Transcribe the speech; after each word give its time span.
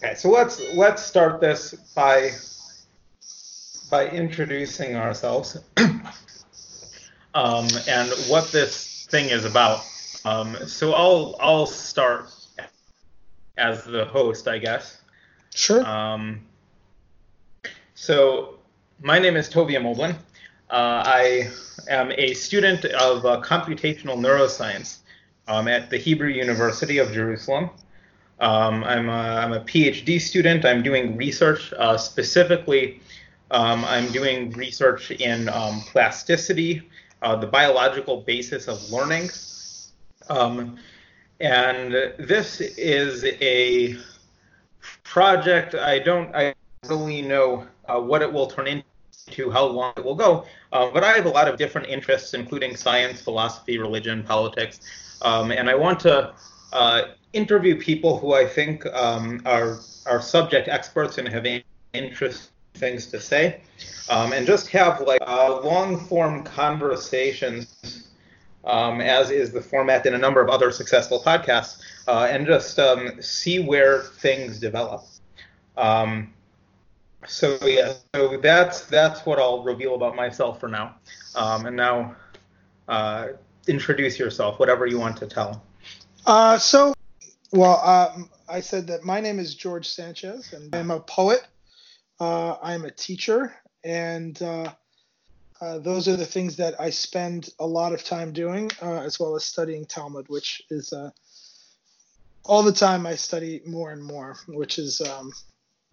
Okay, 0.00 0.14
so 0.14 0.30
let's 0.30 0.62
let's 0.74 1.02
start 1.02 1.40
this 1.40 1.74
by 1.96 2.30
by 3.90 4.08
introducing 4.10 4.94
ourselves 4.94 5.58
um, 7.34 7.66
and 7.88 8.08
what 8.28 8.52
this 8.52 9.08
thing 9.10 9.28
is 9.30 9.44
about. 9.44 9.80
Um, 10.24 10.56
so 10.68 10.92
I'll 10.92 11.34
I'll 11.40 11.66
start 11.66 12.30
as 13.56 13.82
the 13.82 14.04
host, 14.04 14.46
I 14.46 14.58
guess. 14.58 15.02
Sure. 15.52 15.84
Um, 15.84 16.42
so 17.96 18.60
my 19.02 19.18
name 19.18 19.34
is 19.34 19.48
Tovia 19.48 19.80
Moldwin. 19.80 20.14
Uh, 20.70 21.02
I 21.04 21.50
am 21.88 22.12
a 22.12 22.34
student 22.34 22.84
of 22.84 23.26
uh, 23.26 23.40
computational 23.42 24.16
neuroscience 24.16 24.98
um, 25.48 25.66
at 25.66 25.90
the 25.90 25.98
Hebrew 25.98 26.28
University 26.28 26.98
of 26.98 27.10
Jerusalem. 27.10 27.70
Um, 28.40 28.84
I'm, 28.84 29.08
a, 29.08 29.12
I'm 29.12 29.52
a 29.52 29.60
PhD 29.60 30.20
student. 30.20 30.64
I'm 30.64 30.82
doing 30.82 31.16
research 31.16 31.72
uh, 31.76 31.96
specifically. 31.96 33.00
Um, 33.50 33.84
I'm 33.84 34.12
doing 34.12 34.50
research 34.52 35.10
in 35.10 35.48
um, 35.48 35.80
plasticity, 35.80 36.82
uh, 37.22 37.36
the 37.36 37.46
biological 37.46 38.20
basis 38.20 38.68
of 38.68 38.90
learning. 38.90 39.30
Um, 40.28 40.78
and 41.40 41.92
this 42.18 42.60
is 42.60 43.24
a 43.24 43.96
project. 45.04 45.74
I 45.74 45.98
don't 45.98 46.34
I 46.34 46.54
really 46.88 47.22
know 47.22 47.66
uh, 47.88 48.00
what 48.00 48.22
it 48.22 48.32
will 48.32 48.46
turn 48.46 48.66
into, 48.66 49.50
how 49.50 49.64
long 49.64 49.92
it 49.96 50.04
will 50.04 50.14
go, 50.14 50.44
uh, 50.72 50.90
but 50.90 51.04
I 51.04 51.12
have 51.12 51.26
a 51.26 51.30
lot 51.30 51.48
of 51.48 51.56
different 51.56 51.88
interests, 51.88 52.34
including 52.34 52.76
science, 52.76 53.20
philosophy, 53.20 53.78
religion, 53.78 54.22
politics, 54.22 54.80
um, 55.22 55.50
and 55.50 55.70
I 55.70 55.74
want 55.74 56.00
to 56.00 56.34
interview 57.32 57.78
people 57.78 58.18
who 58.18 58.34
I 58.34 58.46
think 58.46 58.86
um, 58.86 59.42
are 59.44 59.78
are 60.06 60.20
subject 60.20 60.68
experts 60.68 61.18
and 61.18 61.28
have 61.28 61.46
interesting 61.92 62.52
things 62.74 63.06
to 63.06 63.20
say, 63.20 63.60
um, 64.08 64.32
and 64.32 64.46
just 64.46 64.68
have 64.68 65.00
like 65.00 65.20
uh, 65.26 65.60
long 65.60 65.98
form 66.06 66.44
conversations. 66.44 68.04
Um, 68.64 69.00
as 69.00 69.30
is 69.30 69.50
the 69.50 69.62
format 69.62 70.04
in 70.04 70.12
a 70.14 70.18
number 70.18 70.42
of 70.42 70.50
other 70.50 70.70
successful 70.70 71.22
podcasts, 71.24 71.80
uh, 72.06 72.26
and 72.28 72.46
just 72.46 72.78
um, 72.78 73.22
see 73.22 73.60
where 73.60 74.02
things 74.02 74.58
develop. 74.58 75.04
Um, 75.78 76.34
so 77.26 77.58
yeah, 77.62 77.94
so 78.14 78.36
that's 78.36 78.82
that's 78.82 79.24
what 79.24 79.38
I'll 79.38 79.62
reveal 79.62 79.94
about 79.94 80.16
myself 80.16 80.60
for 80.60 80.68
now. 80.68 80.96
Um, 81.34 81.66
and 81.66 81.76
now, 81.76 82.16
uh, 82.88 83.28
introduce 83.68 84.18
yourself, 84.18 84.58
whatever 84.58 84.86
you 84.86 84.98
want 84.98 85.16
to 85.18 85.26
tell. 85.26 85.62
Uh, 86.28 86.58
so, 86.58 86.92
well, 87.52 87.80
um, 87.80 88.28
I 88.46 88.60
said 88.60 88.88
that 88.88 89.02
my 89.02 89.18
name 89.18 89.38
is 89.38 89.54
George 89.54 89.88
Sanchez, 89.88 90.52
and 90.52 90.74
I'm 90.76 90.90
a 90.90 91.00
poet. 91.00 91.40
Uh, 92.20 92.56
I'm 92.62 92.84
a 92.84 92.90
teacher, 92.90 93.54
and 93.82 94.40
uh, 94.42 94.70
uh, 95.62 95.78
those 95.78 96.06
are 96.06 96.16
the 96.16 96.26
things 96.26 96.56
that 96.56 96.78
I 96.78 96.90
spend 96.90 97.48
a 97.58 97.66
lot 97.66 97.94
of 97.94 98.04
time 98.04 98.34
doing, 98.34 98.70
uh, 98.82 99.00
as 99.00 99.18
well 99.18 99.36
as 99.36 99.44
studying 99.44 99.86
Talmud, 99.86 100.28
which 100.28 100.60
is 100.68 100.92
uh, 100.92 101.08
all 102.44 102.62
the 102.62 102.72
time 102.72 103.06
I 103.06 103.14
study 103.14 103.62
more 103.64 103.90
and 103.90 104.04
more, 104.04 104.36
which 104.48 104.78
is, 104.78 105.00
um, 105.00 105.32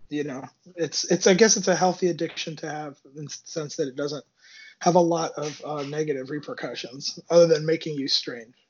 you 0.09 0.25
know, 0.25 0.43
it's 0.75 1.09
it's 1.09 1.27
I 1.27 1.33
guess 1.33 1.55
it's 1.55 1.69
a 1.69 1.75
healthy 1.77 2.09
addiction 2.09 2.57
to 2.57 2.69
have 2.69 2.97
in 3.15 3.23
the 3.23 3.37
sense 3.45 3.77
that 3.77 3.87
it 3.87 3.95
doesn't 3.95 4.25
have 4.81 4.95
a 4.95 4.99
lot 4.99 5.31
of 5.37 5.87
negative 5.87 6.29
repercussions 6.29 7.19
other 7.29 7.47
than 7.47 7.65
making 7.65 7.97
you 7.97 8.09
strange. 8.09 8.64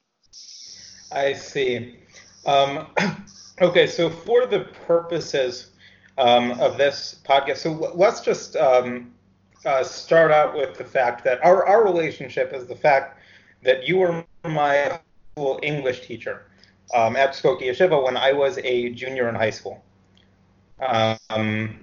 I 1.15 1.33
see. 1.33 1.95
Um, 2.45 2.87
okay, 3.61 3.87
so 3.87 4.09
for 4.09 4.45
the 4.45 4.61
purposes 4.85 5.71
um, 6.17 6.51
of 6.59 6.77
this 6.77 7.21
podcast, 7.27 7.57
so 7.57 7.71
let's 7.95 8.21
just 8.21 8.55
um, 8.57 9.13
uh, 9.65 9.83
start 9.83 10.31
out 10.31 10.55
with 10.55 10.77
the 10.77 10.83
fact 10.83 11.23
that 11.23 11.43
our, 11.43 11.65
our 11.65 11.83
relationship 11.83 12.53
is 12.53 12.67
the 12.67 12.75
fact 12.75 13.19
that 13.63 13.87
you 13.87 13.97
were 13.97 14.23
my 14.43 14.99
school 15.31 15.59
English 15.63 16.05
teacher 16.05 16.45
um, 16.93 17.15
at 17.15 17.31
Skokie 17.31 17.63
Yeshiva 17.63 18.03
when 18.03 18.17
I 18.17 18.31
was 18.31 18.59
a 18.59 18.89
junior 18.91 19.27
in 19.29 19.35
high 19.35 19.49
school. 19.49 19.83
Um, 20.79 21.79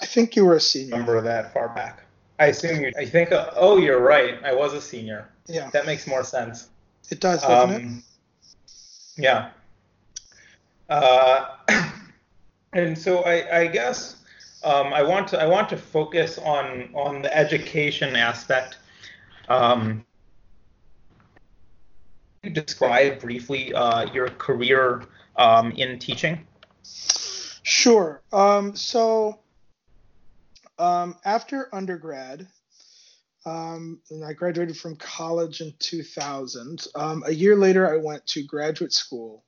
I 0.00 0.06
think 0.06 0.36
you 0.36 0.44
were 0.44 0.56
a 0.56 0.60
senior. 0.60 0.92
Remember 0.92 1.20
that 1.20 1.52
far 1.52 1.68
back. 1.70 2.04
I 2.38 2.46
assume 2.46 2.82
you. 2.82 2.92
I 2.96 3.04
think. 3.04 3.32
Uh, 3.32 3.50
oh, 3.54 3.76
you're 3.76 4.00
right. 4.00 4.42
I 4.44 4.54
was 4.54 4.72
a 4.72 4.80
senior. 4.80 5.28
Yeah. 5.46 5.70
That 5.70 5.86
makes 5.86 6.06
more 6.06 6.24
sense. 6.24 6.68
It 7.10 7.20
does, 7.20 7.42
doesn't 7.42 7.76
Um, 7.76 8.02
yeah. 9.16 9.50
Uh, 10.88 11.56
and 12.72 12.96
so 12.96 13.20
I, 13.20 13.60
I 13.60 13.66
guess 13.66 14.16
um, 14.64 14.92
I 14.92 15.02
want 15.02 15.28
to 15.28 15.40
I 15.40 15.46
want 15.46 15.68
to 15.70 15.76
focus 15.76 16.38
on 16.38 16.90
on 16.94 17.22
the 17.22 17.36
education 17.36 18.16
aspect. 18.16 18.78
Um, 19.48 20.04
describe 22.52 23.20
briefly 23.20 23.72
uh, 23.74 24.10
your 24.12 24.28
career 24.28 25.02
um, 25.36 25.72
in 25.72 25.98
teaching. 25.98 26.46
Sure. 27.62 28.22
Um, 28.32 28.76
so 28.76 29.40
um, 30.78 31.16
after 31.24 31.74
undergrad, 31.74 32.46
um, 33.46 34.00
and 34.10 34.24
I 34.24 34.32
graduated 34.32 34.76
from 34.76 34.96
college 34.96 35.60
in 35.60 35.74
2000. 35.78 36.86
Um, 36.94 37.22
a 37.26 37.32
year 37.32 37.56
later, 37.56 37.92
I 37.92 37.98
went 37.98 38.26
to 38.28 38.42
graduate 38.42 38.92
school 38.92 39.44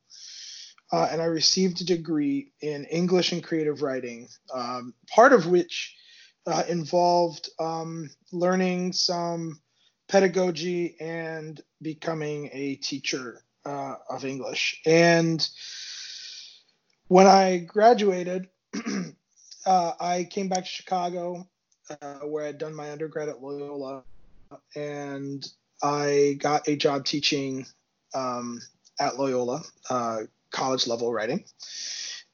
uh, 0.93 1.09
and 1.11 1.21
I 1.21 1.27
received 1.27 1.81
a 1.81 1.85
degree 1.85 2.53
in 2.61 2.85
English 2.85 3.33
and 3.33 3.43
creative 3.43 3.83
writing, 3.83 4.29
um, 4.55 4.95
part 5.09 5.33
of 5.33 5.47
which 5.47 5.97
uh, 6.47 6.63
involved 6.69 7.51
um, 7.59 8.09
learning 8.33 8.93
some 8.93 9.61
pedagogy 10.09 10.97
and 11.01 11.61
becoming 11.83 12.51
a 12.53 12.77
teacher 12.77 13.43
uh, 13.65 13.97
of 14.09 14.25
English. 14.25 14.81
And 14.87 15.47
when 17.09 17.27
I 17.27 17.59
graduated, 17.59 18.49
uh, 19.67 19.93
I 19.99 20.25
came 20.31 20.49
back 20.49 20.65
to 20.65 20.71
Chicago 20.71 21.49
uh, 21.91 22.21
where 22.21 22.47
I'd 22.47 22.59
done 22.59 22.75
my 22.75 22.91
undergrad 22.91 23.29
at 23.29 23.43
Loyola, 23.43 24.05
and 24.75 25.47
I 25.83 26.37
got 26.39 26.69
a 26.69 26.77
job 26.77 27.05
teaching 27.05 27.67
um, 28.15 28.61
at 28.99 29.19
Loyola, 29.19 29.63
uh, 29.91 30.21
college 30.51 30.87
level 30.87 31.13
writing. 31.13 31.45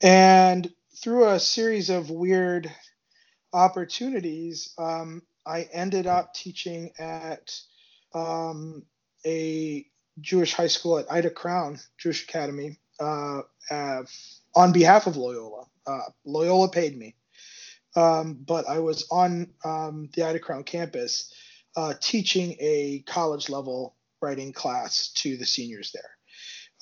And 0.01 0.73
through 1.03 1.29
a 1.29 1.41
series 1.41 1.91
of 1.91 2.11
weird 2.11 2.71
opportunities, 3.53 4.73
um, 4.79 5.23
I 5.45 5.69
ended 5.73 6.07
up 6.07 6.35
teaching 6.35 6.93
at 6.99 7.59
um, 8.15 8.85
a 9.27 9.87
Jewish 10.21 10.55
high 10.55 10.69
school 10.69 10.99
at 10.99 11.11
Ida 11.11 11.31
Crown 11.31 11.79
Jewish 11.99 12.25
Academy 12.25 12.79
uh, 13.01 13.41
uh, 13.71 14.03
on 14.55 14.73
behalf 14.73 15.07
of 15.07 15.17
Loyola. 15.17 15.67
Uh, 15.87 16.01
Loyola 16.25 16.69
paid 16.69 16.97
me 16.97 17.17
um, 17.97 18.39
but 18.47 18.69
I 18.69 18.79
was 18.79 19.07
on 19.11 19.49
um, 19.65 20.09
the 20.15 20.25
Ida 20.25 20.39
Crown 20.39 20.65
campus 20.65 21.33
uh, 21.77 21.95
teaching 22.01 22.57
a 22.61 23.03
college 23.07 23.49
level 23.49 23.97
writing 24.21 24.53
class 24.53 25.13
to 25.17 25.37
the 25.37 25.47
seniors 25.47 25.93
there. 25.93 26.11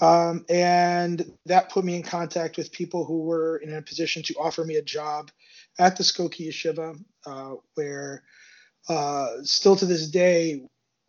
Um, 0.01 0.47
and 0.49 1.33
that 1.47 1.71
put 1.71 1.85
me 1.85 1.95
in 1.95 2.03
contact 2.03 2.57
with 2.57 2.73
people 2.73 3.05
who 3.05 3.23
were 3.25 3.59
in 3.59 3.75
a 3.75 3.83
position 3.83 4.23
to 4.25 4.35
offer 4.35 4.65
me 4.65 4.77
a 4.77 4.83
job 4.83 5.31
at 5.79 5.97
the 5.97 6.03
Skokie 6.03 6.49
Yeshiva, 6.49 6.99
uh, 7.27 7.55
where 7.75 8.23
uh, 8.89 9.29
still 9.43 9.77
to 9.77 9.87
this 9.87 10.11
day, 10.11 10.63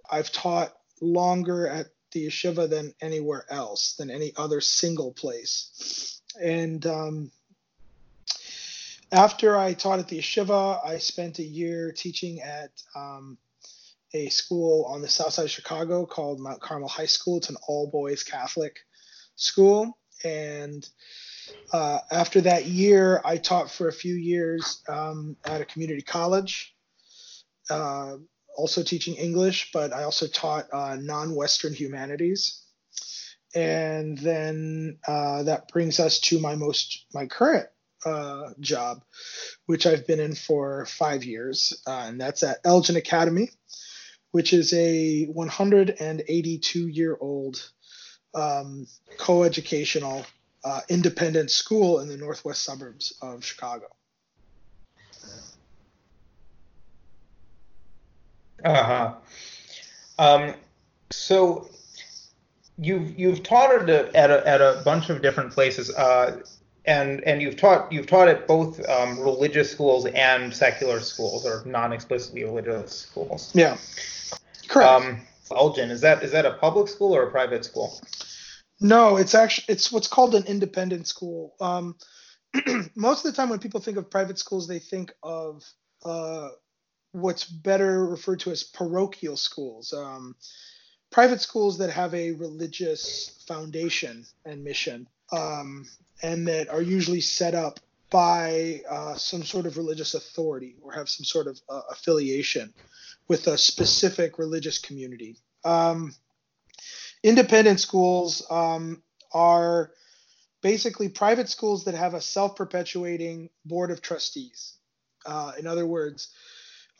I've 0.09 0.31
taught 0.31 0.73
longer 1.01 1.67
at 1.67 1.87
the 2.11 2.27
yeshiva 2.27 2.69
than 2.69 2.93
anywhere 3.01 3.45
else, 3.49 3.95
than 3.97 4.11
any 4.11 4.33
other 4.35 4.59
single 4.59 5.13
place. 5.13 6.21
And 6.41 6.85
um, 6.85 7.31
after 9.11 9.57
I 9.57 9.73
taught 9.73 9.99
at 9.99 10.07
the 10.07 10.19
yeshiva, 10.19 10.85
I 10.85 10.97
spent 10.97 11.39
a 11.39 11.43
year 11.43 11.91
teaching 11.91 12.41
at 12.41 12.71
um, 12.95 13.37
a 14.13 14.29
school 14.29 14.85
on 14.85 15.01
the 15.01 15.07
south 15.07 15.33
side 15.33 15.45
of 15.45 15.51
Chicago 15.51 16.05
called 16.05 16.39
Mount 16.39 16.61
Carmel 16.61 16.87
High 16.87 17.05
School. 17.05 17.37
It's 17.37 17.49
an 17.49 17.57
all 17.67 17.89
boys 17.89 18.23
Catholic 18.23 18.79
school. 19.35 19.97
And 20.23 20.87
uh, 21.73 21.99
after 22.11 22.41
that 22.41 22.67
year, 22.67 23.21
I 23.25 23.37
taught 23.37 23.69
for 23.69 23.89
a 23.89 23.93
few 23.93 24.15
years 24.15 24.81
um, 24.87 25.35
at 25.45 25.61
a 25.61 25.65
community 25.65 26.01
college, 26.01 26.73
uh, 27.69 28.15
also 28.55 28.83
teaching 28.83 29.15
English, 29.15 29.71
but 29.73 29.91
I 29.93 30.03
also 30.03 30.27
taught 30.27 30.67
uh, 30.71 30.95
non 30.99 31.35
Western 31.35 31.73
humanities. 31.73 32.63
And 33.53 34.17
then 34.17 34.99
uh, 35.05 35.43
that 35.43 35.67
brings 35.67 35.99
us 35.99 36.19
to 36.21 36.39
my 36.39 36.55
most, 36.55 37.07
my 37.13 37.25
current 37.25 37.67
uh, 38.05 38.49
job, 38.59 39.03
which 39.65 39.85
I've 39.85 40.07
been 40.07 40.19
in 40.19 40.35
for 40.35 40.85
five 40.85 41.23
years, 41.23 41.81
uh, 41.87 42.05
and 42.07 42.19
that's 42.19 42.43
at 42.43 42.59
Elgin 42.65 42.95
Academy, 42.95 43.49
which 44.31 44.53
is 44.53 44.73
a 44.73 45.25
182 45.25 46.87
year 46.87 47.17
old 47.19 47.71
um, 48.33 48.87
co-educational 49.17 50.25
uh, 50.63 50.81
independent 50.89 51.51
school 51.51 51.99
in 51.99 52.07
the 52.07 52.17
northwest 52.17 52.63
suburbs 52.63 53.13
of 53.21 53.43
Chicago. 53.43 53.87
Uh 58.63 58.83
huh. 58.83 59.13
Um, 60.19 60.53
so 61.09 61.67
you've 62.77 63.17
you've 63.17 63.43
taught 63.43 63.73
at 63.73 63.89
a, 63.89 64.15
at 64.15 64.29
a, 64.29 64.47
at 64.47 64.61
a 64.61 64.81
bunch 64.85 65.09
of 65.09 65.21
different 65.21 65.51
places, 65.51 65.89
uh, 65.95 66.41
and 66.85 67.21
and 67.23 67.41
you've 67.41 67.57
taught 67.57 67.91
you've 67.91 68.07
taught 68.07 68.27
at 68.27 68.47
both 68.47 68.87
um, 68.89 69.19
religious 69.19 69.71
schools 69.71 70.05
and 70.07 70.53
secular 70.53 70.99
schools 70.99 71.45
or 71.45 71.63
non-explicitly 71.65 72.43
religious 72.43 72.91
schools. 72.91 73.51
Yeah. 73.53 73.77
Correct. 74.67 75.05
Um, 75.05 75.21
Elgin 75.51 75.91
is 75.91 76.01
that 76.01 76.23
is 76.23 76.31
that 76.31 76.45
a 76.45 76.53
public 76.53 76.87
school 76.87 77.15
or 77.15 77.23
a 77.23 77.31
private 77.31 77.65
school? 77.65 77.99
No, 78.79 79.17
it's 79.17 79.35
actually 79.35 79.65
it's 79.73 79.91
what's 79.91 80.07
called 80.07 80.33
an 80.33 80.45
independent 80.45 81.07
school. 81.07 81.55
Um, 81.61 81.95
most 82.95 83.25
of 83.25 83.31
the 83.31 83.35
time, 83.35 83.49
when 83.49 83.59
people 83.59 83.79
think 83.79 83.97
of 83.97 84.09
private 84.09 84.39
schools, 84.39 84.67
they 84.67 84.79
think 84.79 85.13
of 85.23 85.63
uh, 86.03 86.49
what's 87.11 87.45
better 87.45 88.05
referred 88.07 88.39
to 88.41 88.51
as 88.51 88.63
parochial 88.63 89.37
schools, 89.37 89.93
um, 89.93 90.35
private 91.11 91.41
schools 91.41 91.77
that 91.77 91.91
have 91.91 92.13
a 92.13 92.31
religious 92.31 93.43
foundation 93.47 94.25
and 94.45 94.63
mission, 94.63 95.07
um, 95.31 95.85
and 96.21 96.47
that 96.47 96.69
are 96.69 96.81
usually 96.81 97.21
set 97.21 97.55
up 97.55 97.79
by 98.09 98.81
uh, 98.89 99.15
some 99.15 99.43
sort 99.43 99.65
of 99.65 99.77
religious 99.77 100.13
authority 100.13 100.75
or 100.81 100.91
have 100.91 101.09
some 101.09 101.23
sort 101.23 101.47
of 101.47 101.59
uh, 101.69 101.81
affiliation 101.89 102.73
with 103.27 103.47
a 103.47 103.57
specific 103.57 104.37
religious 104.37 104.77
community. 104.77 105.37
Um, 105.63 106.13
independent 107.23 107.79
schools 107.79 108.45
um, 108.49 109.01
are 109.33 109.91
basically 110.61 111.07
private 111.07 111.49
schools 111.49 111.85
that 111.85 111.95
have 111.95 112.13
a 112.13 112.21
self 112.21 112.55
perpetuating 112.55 113.49
board 113.65 113.91
of 113.91 114.01
trustees. 114.01 114.75
Uh, 115.25 115.53
in 115.57 115.65
other 115.65 115.85
words, 115.85 116.29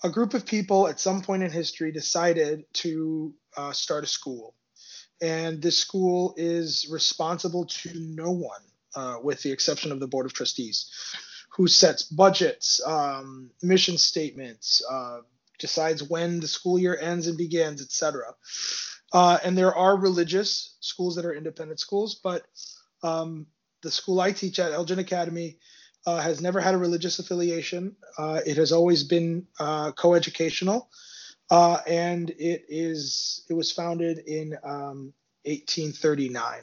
a 0.04 0.10
group 0.10 0.34
of 0.34 0.46
people 0.46 0.88
at 0.88 1.00
some 1.00 1.22
point 1.22 1.44
in 1.44 1.52
history 1.52 1.92
decided 1.92 2.64
to 2.74 3.34
uh, 3.58 3.72
start 3.72 4.04
a 4.04 4.08
school. 4.08 4.56
And 5.22 5.62
this 5.62 5.78
school 5.78 6.34
is 6.36 6.88
responsible 6.90 7.66
to 7.66 7.92
no 7.94 8.32
one, 8.32 8.62
uh, 8.96 9.18
with 9.24 9.42
the 9.44 9.52
exception 9.52 9.92
of 9.92 10.00
the 10.00 10.08
Board 10.08 10.26
of 10.26 10.34
Trustees, 10.34 10.90
who 11.56 11.68
sets 11.68 12.04
budgets, 12.04 12.82
um, 12.86 13.52
mission 13.62 13.98
statements, 13.98 14.82
uh, 14.90 15.20
decides 15.60 16.02
when 16.02 16.40
the 16.40 16.48
school 16.48 16.80
year 16.80 16.98
ends 17.00 17.28
and 17.28 17.38
begins, 17.38 17.82
etc. 17.82 18.34
Uh, 19.14 19.38
and 19.44 19.58
there 19.58 19.76
are 19.76 19.96
religious 19.96 20.78
schools 20.80 21.16
that 21.16 21.26
are 21.26 21.34
independent 21.34 21.80
schools, 21.80 22.20
but 22.24 22.44
um, 23.04 23.46
the 23.84 23.92
school 23.92 24.20
I 24.20 24.32
teach 24.32 24.60
at 24.60 24.72
Elgin 24.72 25.00
Academy 25.00 25.58
uh, 26.06 26.20
has 26.20 26.42
never 26.42 26.60
had 26.60 26.74
a 26.74 26.80
religious 26.80 27.20
affiliation. 27.20 27.96
Uh, 28.18 28.42
it 28.46 28.58
has 28.58 28.72
always 28.72 29.04
been 29.04 29.46
uh, 29.60 29.92
coeducational, 29.92 30.88
uh, 31.52 31.80
and 31.86 32.30
it 32.30 32.66
is 32.70 33.44
it 33.50 33.54
was 33.54 33.72
founded 33.72 34.20
in 34.20 34.58
um, 34.64 35.14
1839. 35.44 36.62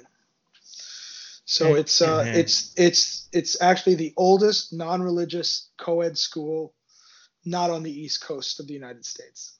So 1.44 1.74
it's 1.74 2.00
uh, 2.02 2.24
mm-hmm. 2.24 2.34
it's 2.34 2.72
it's 2.76 3.28
it's 3.32 3.60
actually 3.60 3.96
the 3.96 4.14
oldest 4.16 4.72
non-religious 4.72 5.68
co-ed 5.78 6.16
school 6.16 6.74
not 7.44 7.70
on 7.70 7.82
the 7.82 7.90
east 7.90 8.22
coast 8.22 8.60
of 8.60 8.66
the 8.66 8.74
United 8.74 9.04
States. 9.04 9.58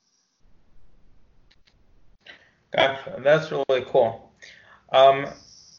Gotcha. 2.74 3.20
That's 3.22 3.50
really 3.50 3.84
cool. 3.86 4.32
Um, 4.92 5.26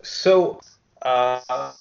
so 0.04 0.60
uh, 1.02 1.74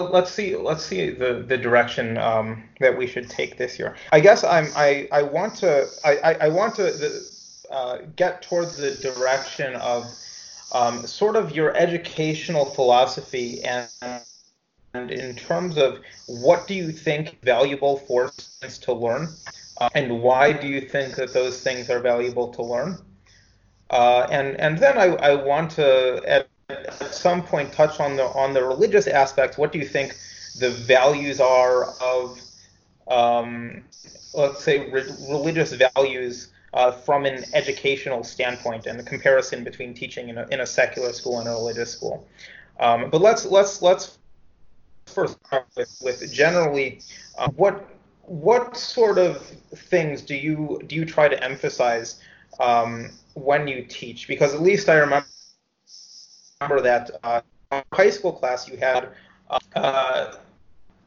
let's 0.00 0.30
see 0.30 0.56
let's 0.56 0.84
see 0.84 1.10
the 1.10 1.44
the 1.46 1.56
direction 1.56 2.18
um, 2.18 2.64
that 2.80 2.96
we 2.96 3.06
should 3.06 3.28
take 3.28 3.56
this 3.56 3.78
year. 3.78 3.96
I 4.12 4.20
guess 4.20 4.44
I'm 4.44 4.68
I 4.76 5.08
I 5.12 5.22
want 5.22 5.56
to 5.56 5.86
I 6.04 6.16
I, 6.18 6.32
I 6.46 6.48
want 6.48 6.74
to 6.76 7.22
uh, 7.70 7.98
get 8.16 8.42
towards 8.42 8.76
the 8.76 8.92
direction 8.94 9.74
of 9.76 10.04
um, 10.72 11.06
sort 11.06 11.36
of 11.36 11.54
your 11.54 11.76
educational 11.76 12.64
philosophy 12.64 13.62
and 13.62 13.88
and 14.94 15.10
in 15.10 15.36
terms 15.36 15.76
of 15.76 16.00
what 16.26 16.66
do 16.66 16.74
you 16.74 16.90
think 16.90 17.38
valuable 17.42 17.98
for 17.98 18.28
students 18.28 18.78
to 18.78 18.92
learn 18.92 19.28
uh, 19.80 19.88
and 19.94 20.22
why 20.22 20.52
do 20.52 20.66
you 20.66 20.80
think 20.80 21.14
that 21.14 21.32
those 21.32 21.62
things 21.62 21.90
are 21.90 22.00
valuable 22.00 22.48
to 22.48 22.62
learn 22.62 22.98
uh, 23.90 24.26
and 24.30 24.58
and 24.60 24.78
then 24.78 24.98
I, 24.98 25.14
I 25.16 25.34
want 25.34 25.70
to 25.72 26.48
at 26.70 27.14
some 27.14 27.42
point 27.42 27.72
touch 27.72 27.98
on 27.98 28.16
the 28.16 28.24
on 28.24 28.52
the 28.52 28.62
religious 28.62 29.06
aspects. 29.06 29.56
What 29.56 29.72
do 29.72 29.78
you 29.78 29.86
think 29.86 30.14
the 30.58 30.68
values 30.68 31.40
are 31.40 31.94
of, 32.00 32.38
um, 33.08 33.84
let's 34.34 34.62
say, 34.64 34.90
re- 34.90 35.10
religious 35.30 35.72
values 35.72 36.52
uh, 36.74 36.92
from 36.92 37.24
an 37.24 37.44
educational 37.54 38.22
standpoint, 38.22 38.86
and 38.86 38.98
the 38.98 39.02
comparison 39.02 39.64
between 39.64 39.94
teaching 39.94 40.28
in 40.28 40.36
a, 40.36 40.46
in 40.48 40.60
a 40.60 40.66
secular 40.66 41.14
school 41.14 41.38
and 41.38 41.48
a 41.48 41.52
religious 41.52 41.90
school? 41.90 42.28
Um, 42.78 43.08
but 43.08 43.22
let's 43.22 43.46
let's 43.46 43.80
let's 43.80 44.18
first 45.06 45.38
start 45.46 45.66
with, 45.74 45.98
with 46.04 46.30
generally 46.30 47.00
uh, 47.38 47.48
what 47.56 47.88
what 48.24 48.76
sort 48.76 49.16
of 49.16 49.38
things 49.74 50.20
do 50.20 50.34
you 50.34 50.82
do 50.86 50.96
you 50.96 51.06
try 51.06 51.28
to 51.28 51.42
emphasize 51.42 52.20
um, 52.60 53.10
when 53.32 53.66
you 53.66 53.86
teach? 53.88 54.28
Because 54.28 54.52
at 54.52 54.60
least 54.60 54.90
I 54.90 54.96
remember 54.96 55.28
remember 56.60 56.82
that 56.82 57.10
uh, 57.22 57.40
high 57.92 58.10
school 58.10 58.32
class 58.32 58.68
you 58.68 58.76
had 58.76 59.10
uh, 59.76 60.34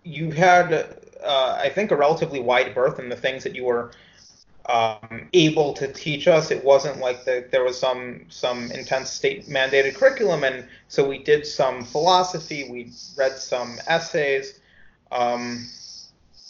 you 0.03 0.31
had 0.31 0.97
uh, 1.23 1.57
I 1.59 1.69
think 1.69 1.91
a 1.91 1.95
relatively 1.95 2.39
wide 2.39 2.73
berth 2.73 2.99
in 2.99 3.09
the 3.09 3.15
things 3.15 3.43
that 3.43 3.55
you 3.55 3.65
were 3.65 3.91
um, 4.67 5.27
able 5.33 5.73
to 5.73 5.91
teach 5.91 6.27
us. 6.27 6.51
It 6.51 6.63
wasn't 6.63 6.99
like 6.99 7.25
the, 7.25 7.47
there 7.51 7.63
was 7.63 7.77
some 7.77 8.25
some 8.29 8.71
intense 8.71 9.09
state 9.09 9.47
mandated 9.47 9.95
curriculum, 9.95 10.43
and 10.43 10.65
so 10.87 11.07
we 11.07 11.17
did 11.17 11.45
some 11.45 11.83
philosophy. 11.83 12.69
We 12.69 12.91
read 13.17 13.33
some 13.33 13.77
essays. 13.87 14.59
Um, 15.11 15.67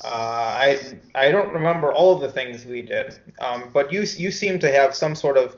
uh, 0.03 0.07
I 0.07 0.97
I 1.15 1.31
don't 1.31 1.51
remember 1.53 1.91
all 1.91 2.13
of 2.13 2.21
the 2.21 2.31
things 2.31 2.65
we 2.65 2.83
did, 2.83 3.17
um, 3.39 3.69
but 3.73 3.91
you 3.91 4.01
you 4.01 4.31
seem 4.31 4.59
to 4.59 4.71
have 4.71 4.93
some 4.93 5.15
sort 5.15 5.37
of 5.37 5.57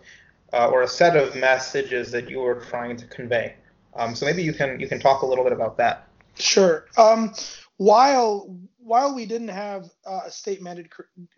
uh, 0.53 0.69
or 0.69 0.83
a 0.83 0.87
set 0.87 1.17
of 1.17 1.35
messages 1.35 2.11
that 2.11 2.29
you 2.29 2.39
were 2.39 2.55
trying 2.55 2.95
to 2.95 3.07
convey. 3.07 3.55
Um, 3.95 4.15
so 4.15 4.25
maybe 4.25 4.43
you 4.43 4.53
can 4.53 4.79
you 4.79 4.87
can 4.87 4.99
talk 4.99 5.21
a 5.21 5.25
little 5.25 5.43
bit 5.43 5.53
about 5.53 5.77
that. 5.77 6.07
Sure. 6.35 6.85
Um, 6.97 7.33
while 7.77 8.57
while 8.77 9.15
we 9.15 9.25
didn't 9.25 9.49
have 9.49 9.85
uh, 10.05 10.21
a 10.25 10.31
state 10.31 10.61
mandated 10.61 10.89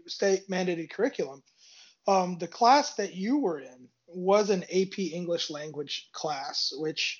state 0.07 0.47
mandated 0.49 0.89
curriculum, 0.89 1.41
um, 2.07 2.37
the 2.37 2.47
class 2.47 2.95
that 2.95 3.15
you 3.15 3.39
were 3.39 3.59
in 3.59 3.87
was 4.07 4.49
an 4.49 4.63
AP 4.63 4.99
English 4.99 5.49
language 5.49 6.09
class, 6.13 6.71
which 6.77 7.19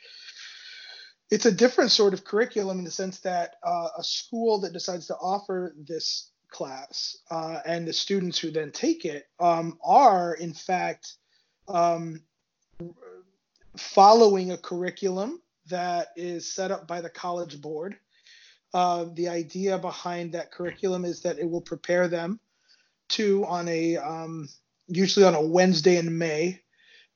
it's 1.32 1.46
a 1.46 1.52
different 1.52 1.92
sort 1.92 2.14
of 2.14 2.24
curriculum 2.24 2.80
in 2.80 2.86
the 2.86 2.92
sense 2.92 3.20
that 3.22 3.56
uh, 3.64 3.88
a 3.98 4.04
school 4.04 4.60
that 4.62 4.74
decides 4.74 5.08
to 5.08 5.16
offer 5.16 5.74
this 5.78 6.32
class 6.52 7.18
uh, 7.32 7.60
and 7.66 7.88
the 7.88 7.94
students 7.94 8.38
who 8.38 8.52
then 8.52 8.72
take 8.72 9.04
it 9.04 9.25
um, 9.40 9.78
are 9.84 10.36
in 10.36 10.54
fact 10.54 11.18
um, 11.67 12.22
following 13.77 14.51
a 14.51 14.57
curriculum 14.57 15.41
that 15.67 16.10
is 16.15 16.53
set 16.53 16.72
up 16.72 16.88
by 16.88 17.01
the 17.01 17.10
college 17.10 17.62
board. 17.62 17.98
Uh, 18.74 19.05
the 19.13 19.29
idea 19.29 19.77
behind 19.77 20.34
that 20.34 20.51
curriculum 20.51 21.05
is 21.05 21.22
that 21.22 21.39
it 21.39 21.50
will 21.50 21.62
prepare 21.62 22.07
them 22.07 22.39
to, 23.07 23.45
on 23.45 23.67
a 23.67 23.98
um, 23.98 24.48
usually 24.88 25.25
on 25.25 25.36
a 25.36 25.41
Wednesday 25.41 25.98
in 25.98 26.17
May, 26.17 26.62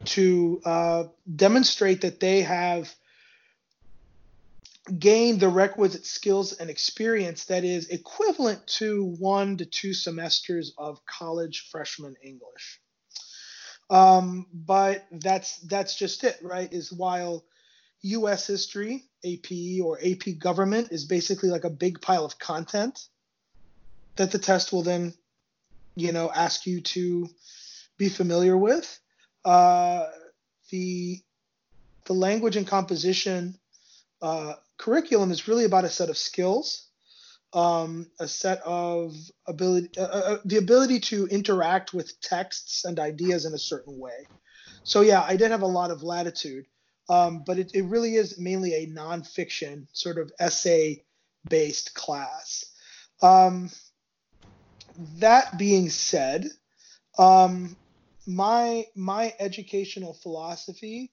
to 0.06 0.62
uh, 0.66 1.04
demonstrate 1.36 2.02
that 2.02 2.20
they 2.20 2.42
have 2.42 2.94
gained 4.98 5.40
the 5.40 5.50
requisite 5.50 6.06
skills 6.06 6.54
and 6.54 6.70
experience 6.70 7.46
that 7.46 7.64
is 7.64 7.90
equivalent 7.90 8.66
to 8.66 9.16
one 9.20 9.58
to 9.58 9.66
two 9.66 9.94
semesters 9.94 10.74
of 10.78 11.06
college 11.06 11.70
freshman 11.72 12.16
English. 12.24 12.80
Um, 13.90 14.46
but 14.54 15.06
that's 15.12 15.58
that's 15.60 15.96
just 15.96 16.24
it, 16.24 16.38
right? 16.42 16.72
Is 16.72 16.92
while 16.92 17.44
U.S. 18.02 18.48
history, 18.48 19.04
AP 19.26 19.82
or 19.84 20.00
AP 20.04 20.38
government, 20.40 20.92
is 20.92 21.06
basically 21.06 21.50
like 21.50 21.64
a 21.64 21.70
big 21.70 22.02
pile 22.02 22.26
of 22.26 22.38
content 22.40 23.08
that 24.16 24.32
the 24.32 24.40
test 24.40 24.72
will 24.72 24.84
then, 24.84 25.14
you 25.96 26.12
know, 26.12 26.32
ask 26.32 26.66
you 26.66 26.82
to 26.82 27.28
be 27.98 28.10
familiar 28.10 28.58
with. 28.58 29.00
Uh, 29.44 30.06
the 30.70 31.20
the 32.06 32.14
language 32.14 32.56
and 32.56 32.68
composition 32.68 33.58
uh, 34.22 34.54
curriculum 34.78 35.32
is 35.32 35.48
really 35.48 35.66
about 35.66 35.86
a 35.86 35.90
set 35.90 36.10
of 36.10 36.18
skills 36.18 36.89
um, 37.54 38.08
a 38.20 38.28
set 38.28 38.62
of 38.66 39.16
ability, 39.48 39.90
uh, 39.98 40.04
uh, 40.04 40.38
the 40.46 40.58
ability 40.58 41.00
to 41.00 41.28
interact 41.28 41.94
with 41.94 42.20
texts 42.22 42.86
and 42.86 43.00
ideas 43.00 43.46
in 43.46 43.54
a 43.54 43.60
certain 43.60 43.98
way. 43.98 44.28
So 44.84 45.02
yeah, 45.02 45.24
I 45.28 45.36
did 45.36 45.52
have 45.52 45.62
a 45.62 45.68
lot 45.68 45.92
of 45.92 46.04
latitude. 46.04 46.66
Um, 47.10 47.44
but 47.46 47.58
it, 47.58 47.72
it 47.74 47.86
really 47.86 48.16
is 48.16 48.40
mainly 48.40 48.76
a 48.76 48.88
nonfiction 48.88 49.88
sort 49.94 50.20
of 50.20 50.32
essay 50.40 51.04
based 51.50 51.96
class. 51.96 52.66
Um, 53.22 53.72
that 55.18 55.58
being 55.58 55.90
said, 55.90 56.48
um, 57.18 57.76
my 58.28 58.86
my 58.96 59.34
educational 59.40 60.14
philosophy 60.14 61.12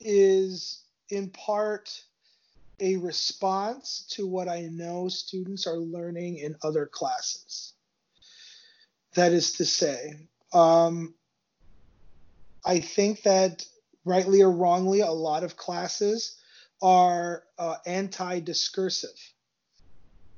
is 0.00 0.82
in 1.10 1.30
part 1.30 1.90
a 2.80 2.96
response 2.96 4.06
to 4.10 4.26
what 4.26 4.48
I 4.48 4.68
know 4.70 5.08
students 5.08 5.66
are 5.66 5.78
learning 5.78 6.38
in 6.38 6.56
other 6.62 6.86
classes. 6.86 7.74
That 9.14 9.32
is 9.32 9.52
to 9.52 9.64
say, 9.64 10.28
um, 10.52 11.14
I 12.64 12.80
think 12.80 13.22
that 13.22 13.64
rightly 14.04 14.42
or 14.42 14.50
wrongly, 14.50 15.00
a 15.00 15.10
lot 15.10 15.42
of 15.42 15.56
classes 15.56 16.36
are 16.82 17.42
uh, 17.58 17.76
anti-discursive, 17.86 19.18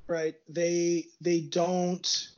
right? 0.07 0.35
They 0.49 1.07
they 1.21 1.41
don't 1.41 2.29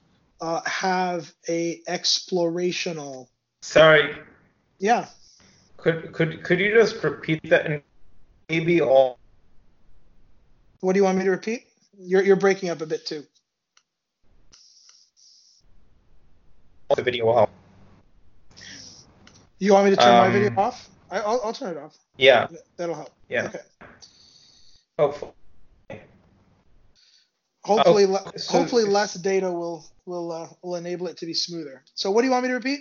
uh, 0.41 0.63
have 0.65 1.33
a 1.49 1.83
explorational. 1.89 3.29
Sorry. 3.63 4.17
Yeah. 4.79 5.07
Could 5.77 6.13
could 6.13 6.43
could 6.43 6.59
you 6.59 6.75
just 6.75 7.03
repeat 7.05 7.49
that 7.51 7.67
and 7.67 7.83
maybe 8.49 8.81
all? 8.81 9.20
What 10.81 10.95
do 10.95 10.99
you 10.99 11.05
want 11.05 11.19
me 11.19 11.25
to 11.25 11.31
repeat? 11.31 11.67
You're 11.99 12.23
you're 12.23 12.37
breaking 12.37 12.71
up 12.71 12.81
a 12.81 12.87
bit 12.87 13.07
too. 13.07 13.25
The 16.97 17.03
video 17.03 17.29
off. 17.29 17.51
You 19.59 19.75
want 19.75 19.85
me 19.85 19.91
to 19.91 19.97
turn 19.97 20.15
um, 20.15 20.27
my 20.27 20.33
video 20.33 20.59
off? 20.59 20.89
I, 21.11 21.21
will 21.21 21.41
I'll 21.45 21.53
turn 21.53 21.77
it 21.77 21.81
off. 21.81 21.97
Yeah. 22.17 22.49
That'll 22.77 22.95
help. 22.95 23.11
Yeah. 23.29 23.47
Okay. 23.47 23.61
Hopefully. 24.99 25.33
Hopefully, 27.63 28.05
oh, 28.05 28.13
le- 28.13 28.39
so 28.39 28.59
hopefully 28.59 28.85
less 28.85 29.15
data 29.15 29.51
will 29.51 29.85
will 30.07 30.33
uh, 30.33 30.49
will 30.63 30.77
enable 30.77 31.07
it 31.09 31.19
to 31.19 31.27
be 31.27 31.35
smoother. 31.35 31.85
So, 31.95 32.11
what 32.11 32.23
do 32.23 32.27
you 32.27 32.33
want 32.33 32.45
me 32.45 32.49
to 32.49 32.55
repeat? 32.55 32.81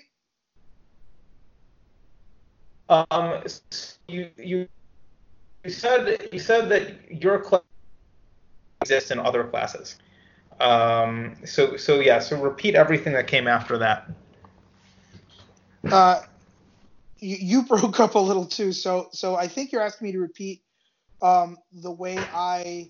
Um, 2.87 3.43
you 4.07 4.29
you 4.37 4.67
you 5.65 5.69
said 5.69 6.29
you 6.31 6.39
said 6.39 6.69
that 6.69 7.11
your 7.11 7.39
class 7.39 7.61
exists 8.81 9.11
in 9.11 9.19
other 9.19 9.43
classes. 9.43 9.97
Um, 10.59 11.35
so 11.45 11.77
so 11.77 11.99
yeah. 11.99 12.19
So 12.19 12.41
repeat 12.41 12.75
everything 12.75 13.13
that 13.13 13.27
came 13.27 13.47
after 13.47 13.77
that. 13.77 14.09
Uh, 15.89 16.21
you, 17.19 17.37
you 17.39 17.63
broke 17.67 17.99
up 17.99 18.15
a 18.15 18.19
little 18.19 18.45
too. 18.45 18.71
So 18.71 19.09
so 19.11 19.35
I 19.35 19.47
think 19.47 19.71
you're 19.71 19.81
asking 19.81 20.05
me 20.05 20.11
to 20.13 20.19
repeat 20.19 20.61
um, 21.21 21.57
the 21.71 21.91
way 21.91 22.17
I 22.17 22.89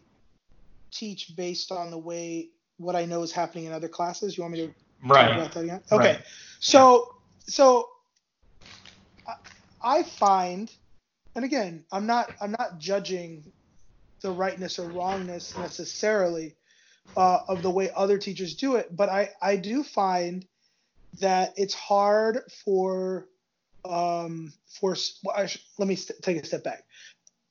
teach 0.92 1.36
based 1.36 1.72
on 1.72 1.92
the 1.92 1.98
way 1.98 2.50
what 2.78 2.96
I 2.96 3.06
know 3.06 3.24
is 3.24 3.32
happening 3.32 3.66
in 3.66 3.74
other 3.74 3.90
classes. 3.90 4.38
You 4.38 4.44
want 4.44 4.54
me 4.54 4.68
to 4.68 4.74
right. 5.08 5.28
talk 5.28 5.36
about 5.36 5.52
that 5.54 5.60
again? 5.62 5.82
Okay. 5.92 6.14
Right. 6.14 6.22
So 6.60 7.16
so 7.42 7.90
I 9.82 10.04
find, 10.04 10.72
and 11.36 11.46
again, 11.46 11.86
I'm 11.92 12.06
not 12.06 12.32
I'm 12.42 12.52
not 12.52 12.80
judging 12.80 13.52
the 14.22 14.32
rightness 14.32 14.80
or 14.80 14.88
wrongness 14.90 15.58
necessarily 15.58 16.56
uh, 17.18 17.40
of 17.48 17.64
the 17.64 17.70
way 17.70 17.90
other 17.96 18.18
teachers 18.18 18.56
do 18.56 18.76
it, 18.76 18.96
but 18.96 19.10
I 19.10 19.32
I 19.42 19.56
do 19.56 19.84
find 19.84 20.46
that 21.20 21.54
it's 21.58 21.74
hard 21.74 22.42
for 22.64 23.28
um, 23.86 24.54
for 24.68 24.96
well, 25.24 25.48
let 25.78 25.88
me 25.88 25.96
st- 25.96 26.22
take 26.22 26.42
a 26.42 26.46
step 26.46 26.64
back. 26.64 26.84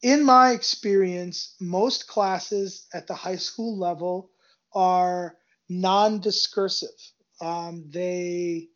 In 0.03 0.25
my 0.25 0.53
experience, 0.53 1.57
most 1.61 2.07
classes 2.07 2.87
at 2.93 3.07
the 3.07 3.15
high 3.15 3.37
school 3.37 3.77
level 3.77 4.31
are 4.73 5.37
non-discursive. 5.69 6.89
Um, 7.41 7.85
they 7.91 8.69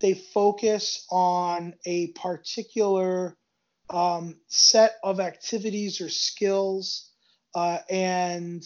they 0.00 0.14
focus 0.14 1.06
on 1.10 1.74
a 1.84 2.08
particular 2.08 3.36
um, 3.90 4.36
set 4.48 4.96
of 5.02 5.20
activities 5.20 6.00
or 6.00 6.08
skills, 6.08 7.09
uh, 7.54 7.78
and 7.88 8.64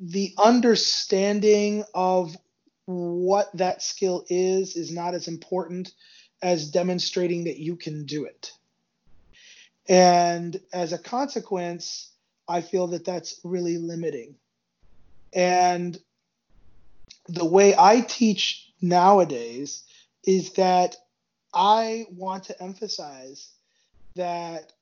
the 0.00 0.34
understanding 0.42 1.84
of 1.94 2.36
what 2.86 3.50
that 3.54 3.82
skill 3.82 4.24
is 4.28 4.76
is 4.76 4.92
not 4.92 5.14
as 5.14 5.28
important 5.28 5.92
as 6.42 6.70
demonstrating 6.70 7.44
that 7.44 7.58
you 7.58 7.76
can 7.76 8.06
do 8.06 8.24
it. 8.24 8.52
And 9.88 10.60
as 10.72 10.92
a 10.92 10.98
consequence, 10.98 12.12
I 12.48 12.62
feel 12.62 12.88
that 12.88 13.04
that's 13.04 13.40
really 13.44 13.78
limiting. 13.78 14.36
And 15.32 15.98
the 17.28 17.44
way 17.44 17.74
I 17.76 18.00
teach 18.00 18.72
nowadays 18.80 19.84
is 20.24 20.52
that 20.54 20.96
I 21.52 22.06
want 22.10 22.44
to 22.44 22.62
emphasize 22.62 23.50
that 24.16 24.72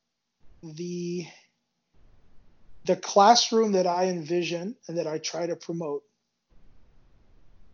the 0.62 1.26
the 2.88 2.96
classroom 2.96 3.72
that 3.72 3.86
I 3.86 4.06
envision 4.06 4.74
and 4.88 4.98
that 4.98 5.06
I 5.06 5.18
try 5.18 5.46
to 5.46 5.54
promote 5.54 6.02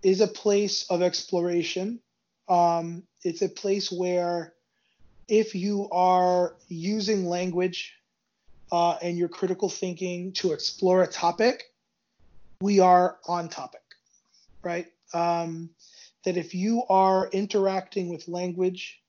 is 0.03 0.21
a 0.21 0.29
place 0.29 0.85
of 0.91 1.01
exploration 1.01 2.01
um, 2.49 3.05
it's 3.23 3.43
a 3.43 3.49
place 3.49 3.91
where 3.91 4.55
if 5.29 5.55
you 5.55 5.89
are 5.91 6.57
using 6.69 7.27
language 7.27 7.95
uh, 8.71 8.97
and 9.01 9.17
your 9.17 9.29
critical 9.29 9.69
thinking 9.69 10.33
to 10.35 10.53
explore 10.53 11.03
a 11.03 11.07
topic, 11.07 11.65
we 12.61 12.81
are 12.81 13.19
on 13.27 13.49
topic, 13.49 13.81
right? 14.63 14.87
Um, 15.13 15.71
that 16.25 16.37
if 16.37 16.55
you 16.55 16.83
are 16.89 17.29
interacting 17.29 18.09
with 18.09 18.29
language 18.29 19.01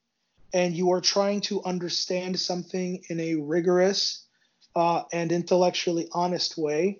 and 0.53 0.75
you 0.75 0.91
are 0.91 1.01
trying 1.01 1.41
to 1.41 1.63
understand 1.63 2.39
something 2.39 3.03
in 3.09 3.19
a 3.19 3.35
rigorous 3.35 4.24
uh, 4.75 5.03
and 5.13 5.31
intellectually 5.31 6.09
honest 6.11 6.57
way, 6.57 6.99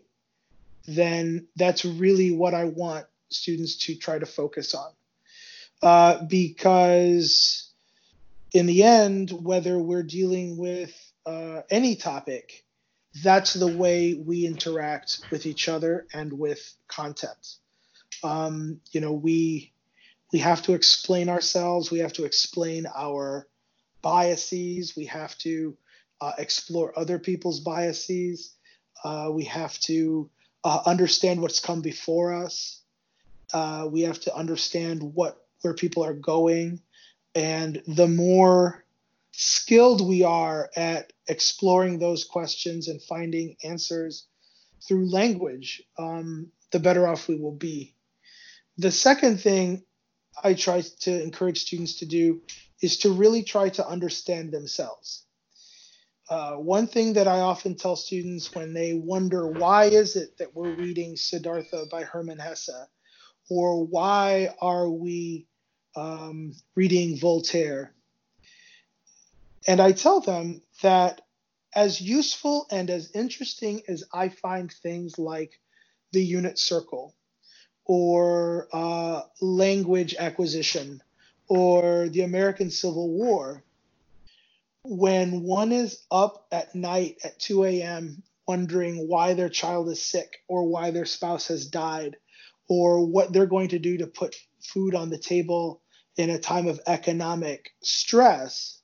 then 0.88 1.48
that's 1.56 1.86
really 1.86 2.32
what 2.32 2.54
I 2.54 2.66
want 2.66 3.06
students 3.30 3.76
to 3.86 3.96
try 3.96 4.20
to 4.20 4.26
focus 4.26 4.74
on 4.74 4.92
uh, 5.82 6.24
because 6.26 7.72
in 8.54 8.66
the 8.66 8.84
end, 8.84 9.32
whether 9.32 9.78
we're 9.78 10.04
dealing 10.04 10.58
with 10.58 10.94
uh, 11.26 11.62
any 11.70 11.96
topic, 11.96 12.64
that's 13.24 13.54
the 13.54 13.68
way 13.68 14.14
we 14.14 14.46
interact 14.46 15.22
with 15.32 15.46
each 15.46 15.70
other 15.70 16.06
and 16.14 16.34
with 16.34 16.76
content. 16.88 17.56
Um, 18.24 18.82
you 18.92 19.02
know, 19.02 19.14
we 19.14 19.74
we 20.34 20.40
have 20.40 20.64
to 20.64 20.74
explain 20.74 21.30
ourselves. 21.30 21.92
We 21.92 22.00
have 22.00 22.14
to 22.14 22.26
explain 22.26 22.88
our 22.94 23.48
biases. 24.02 24.96
We 24.96 25.06
have 25.06 25.38
to 25.40 25.78
uh, 26.22 26.34
explore 26.38 26.98
other 26.98 27.20
people's 27.20 27.60
biases. 27.60 28.56
Uh, 29.04 29.30
we 29.32 29.44
have 29.46 29.78
to 29.80 30.30
uh, 30.64 30.82
understand 30.86 31.42
what's 31.42 31.60
come 31.60 31.82
before 31.82 32.34
us. 32.34 32.82
Uh, 33.54 33.88
we 33.92 34.02
have 34.02 34.20
to 34.20 34.36
understand 34.36 35.02
what 35.04 35.46
where 35.62 35.74
people 35.74 36.04
are 36.04 36.14
going. 36.14 36.80
And 37.34 37.82
the 37.88 38.08
more 38.08 38.86
skilled 39.32 40.08
we 40.08 40.24
are 40.24 40.70
at 40.76 41.12
exploring 41.28 42.00
those 42.00 42.24
questions 42.24 42.88
and 42.88 43.02
finding 43.02 43.58
answers 43.64 44.28
through 44.88 45.12
language, 45.12 45.84
um, 45.98 46.52
the 46.72 46.80
better 46.80 47.08
off 47.08 47.28
we 47.28 47.36
will 47.36 47.56
be. 47.56 47.94
The 48.78 48.92
second 48.92 49.42
thing 49.42 49.84
I 50.44 50.54
try 50.54 50.82
to 51.02 51.24
encourage 51.24 51.62
students 51.62 51.96
to 52.00 52.06
do 52.06 52.42
is 52.82 53.00
to 53.00 53.12
really 53.12 53.44
try 53.44 53.70
to 53.70 53.88
understand 53.88 54.52
themselves. 54.52 55.25
Uh, 56.30 56.54
one 56.54 56.88
thing 56.88 57.14
that 57.14 57.28
I 57.28 57.40
often 57.40 57.76
tell 57.76 57.96
students 57.96 58.54
when 58.56 58.74
they 58.74 58.94
wonder 58.94 59.48
why 59.48 59.86
is 59.86 60.16
it 60.16 60.38
that 60.40 60.56
we're 60.56 60.76
reading 60.76 61.16
Siddhartha 61.16 61.86
by 61.92 62.04
Hermann 62.04 62.40
Hesse, 62.40 62.88
or 63.50 63.86
why 63.86 64.56
are 64.60 64.90
we 64.90 65.46
um, 65.96 66.54
reading 66.76 67.18
Voltaire. 67.18 67.94
And 69.68 69.80
I 69.80 69.94
tell 69.94 70.20
them 70.20 70.62
that 70.82 71.22
as 71.74 72.00
useful 72.00 72.68
and 72.72 72.90
as 72.90 73.12
interesting 73.12 73.82
as 73.88 74.04
I 74.14 74.30
find 74.30 74.72
things 74.72 75.18
like 75.18 75.60
the 76.12 76.24
unit 76.24 76.60
circle 76.60 77.16
or 77.86 78.68
uh, 78.72 79.22
language 79.42 80.16
acquisition 80.18 81.02
or 81.48 82.10
the 82.10 82.22
American 82.22 82.72
Civil 82.72 83.10
War, 83.10 83.64
when 84.88 85.42
one 85.42 85.72
is 85.72 86.06
up 86.12 86.48
at 86.52 86.76
night 86.76 87.18
at 87.24 87.40
2 87.40 87.64
a.m. 87.66 88.24
wondering 88.48 89.08
why 89.08 89.34
their 89.34 89.50
child 89.50 89.90
is 89.90 90.02
sick 90.02 90.38
or 90.48 90.68
why 90.68 90.92
their 90.92 91.06
spouse 91.06 91.48
has 91.48 91.68
died 91.68 92.18
or 92.68 93.06
what 93.06 93.34
they're 93.34 93.46
going 93.46 93.70
to 93.70 93.80
do 93.80 93.98
to 93.98 94.08
put 94.08 94.36
food 94.62 94.96
on 94.96 95.10
the 95.10 95.18
table 95.18 95.82
in 96.18 96.30
a 96.30 96.40
time 96.40 96.68
of 96.68 96.80
economic 96.88 97.72
stress, 97.82 98.82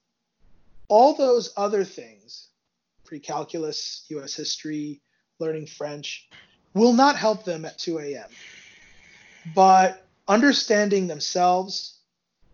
all 0.88 1.15
those 1.15 1.53
other 1.55 1.84
things, 1.84 2.50
pre-calculus, 3.05 4.05
U.S. 4.10 4.36
history, 4.36 5.01
learning 5.39 5.65
French, 5.65 6.27
will 6.74 6.93
not 6.93 7.15
help 7.15 7.43
them 7.46 7.65
at 7.65 7.77
2 7.79 8.00
a.m. 8.00 8.29
But 9.55 10.05
understanding 10.27 11.08
themselves, 11.08 12.00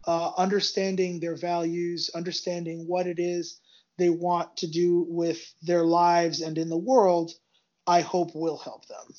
uh, 0.08 0.32
understanding 0.38 1.20
their 1.20 1.36
values, 1.36 2.10
understanding 2.16 2.88
what 2.88 3.06
it 3.06 3.20
is 3.20 3.60
they 3.98 4.10
want 4.10 4.56
to 4.58 4.68
do 4.68 5.06
with 5.10 5.54
their 5.62 5.84
lives 5.84 6.42
and 6.42 6.58
in 6.58 6.70
the 6.70 6.78
world, 6.78 7.32
I 7.86 8.02
hope 8.02 8.36
will 8.36 8.58
help 8.58 8.86
them. 8.88 9.16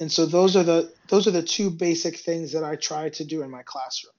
And 0.00 0.10
so 0.10 0.26
those 0.26 0.56
are 0.56 0.64
the 0.64 0.92
those 1.08 1.28
are 1.28 1.30
the 1.30 1.42
two 1.42 1.70
basic 1.70 2.16
things 2.16 2.52
that 2.52 2.64
I 2.64 2.76
try 2.76 3.10
to 3.10 3.24
do 3.24 3.42
in 3.42 3.50
my 3.50 3.62
classroom. 3.62 4.14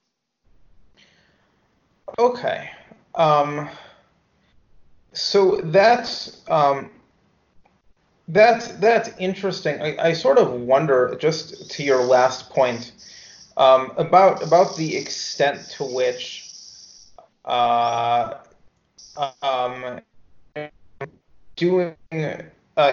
Okay. 2.18 2.70
Um, 3.14 3.68
so 5.12 5.60
that's 5.64 6.42
um, 6.48 6.90
that's 8.28 8.68
that's 8.74 9.10
interesting. 9.18 9.80
I, 9.82 10.08
I, 10.08 10.12
sort 10.12 10.38
of 10.38 10.52
wonder, 10.52 11.16
just 11.20 11.70
to 11.72 11.82
your 11.82 12.02
last 12.02 12.50
point, 12.50 12.92
um, 13.56 13.92
about 13.96 14.42
about 14.42 14.76
the 14.76 14.96
extent 14.96 15.68
to 15.70 15.84
which 15.84 16.50
uh, 17.44 18.34
um, 19.42 20.00
doing 21.56 21.96
uh, 22.76 22.92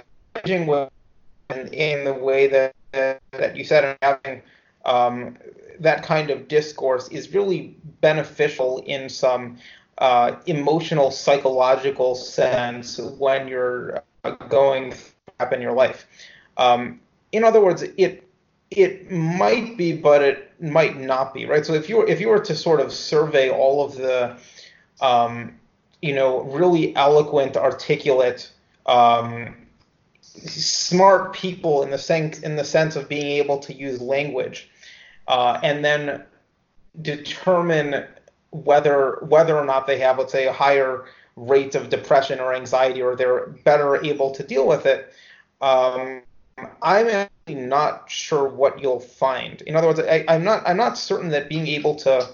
in 1.71 2.03
the 2.05 2.13
way 2.13 2.47
that 2.47 2.73
that 2.93 3.55
you 3.55 3.63
said 3.63 3.83
and 3.83 3.97
having 4.01 4.41
um, 4.85 5.37
that 5.79 6.03
kind 6.03 6.29
of 6.29 6.47
discourse 6.47 7.07
is 7.09 7.33
really 7.33 7.75
beneficial 8.01 8.83
in 8.85 9.09
some 9.09 9.57
uh, 9.99 10.35
emotional 10.45 11.11
psychological 11.11 12.15
sense 12.15 12.99
when 12.99 13.47
you're 13.47 14.03
uh, 14.23 14.31
going 14.49 14.93
up 15.39 15.53
in 15.53 15.61
your 15.61 15.73
life. 15.73 16.07
Um, 16.57 16.99
in 17.31 17.43
other 17.43 17.61
words, 17.61 17.83
it 17.97 18.27
it 18.77 19.11
might 19.11 19.77
be, 19.77 19.93
but 19.93 20.21
it 20.21 20.53
might 20.61 20.99
not 20.99 21.33
be, 21.33 21.45
right? 21.45 21.65
So 21.65 21.73
if 21.73 21.89
you 21.89 21.97
were 21.97 22.07
if 22.07 22.19
you 22.19 22.29
were 22.29 22.39
to 22.39 22.55
sort 22.55 22.79
of 22.79 22.91
survey 22.91 23.49
all 23.49 23.85
of 23.85 23.95
the 23.95 24.37
um, 25.01 25.55
you 26.01 26.13
know 26.13 26.41
really 26.43 26.95
eloquent, 26.95 27.57
articulate 27.57 28.51
um, 28.85 29.55
smart 30.21 31.33
people 31.33 31.83
in 31.83 31.91
the 31.91 31.97
sense 31.97 32.39
in 32.39 32.55
the 32.55 32.63
sense 32.63 32.95
of 32.95 33.07
being 33.07 33.27
able 33.27 33.59
to 33.59 33.73
use 33.73 34.01
language, 34.01 34.69
uh, 35.27 35.59
and 35.63 35.83
then 35.83 36.23
determine 37.01 38.05
whether 38.51 39.19
whether 39.27 39.57
or 39.57 39.65
not 39.65 39.87
they 39.87 39.99
have, 39.99 40.17
let's 40.19 40.31
say, 40.31 40.47
a 40.47 40.53
higher 40.53 41.05
rate 41.35 41.75
of 41.75 41.89
depression 41.89 42.39
or 42.39 42.53
anxiety, 42.53 43.01
or 43.01 43.15
they're 43.15 43.47
better 43.63 44.03
able 44.03 44.31
to 44.31 44.43
deal 44.43 44.67
with 44.67 44.85
it. 44.85 45.13
Um, 45.61 46.21
I'm 46.81 47.27
not 47.47 48.09
sure 48.09 48.47
what 48.47 48.81
you'll 48.81 48.99
find. 48.99 49.61
In 49.63 49.75
other 49.75 49.87
words, 49.87 49.99
I, 49.99 50.23
I'm 50.27 50.43
not 50.43 50.63
I'm 50.67 50.77
not 50.77 50.97
certain 50.97 51.29
that 51.29 51.49
being 51.49 51.67
able 51.67 51.95
to 51.97 52.29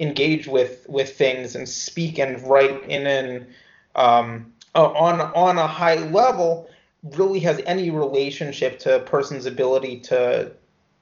engage 0.00 0.46
with 0.46 0.86
with 0.88 1.16
things 1.16 1.54
and 1.54 1.68
speak 1.68 2.18
and 2.18 2.42
write 2.48 2.82
in 2.88 3.06
an 3.06 3.46
um, 3.94 4.52
on 4.74 5.20
on 5.20 5.58
a 5.58 5.66
high 5.66 5.96
level 5.96 6.70
really 7.02 7.40
has 7.40 7.60
any 7.66 7.90
relationship 7.90 8.78
to 8.80 8.96
a 8.96 9.00
person's 9.00 9.46
ability 9.46 10.00
to 10.00 10.50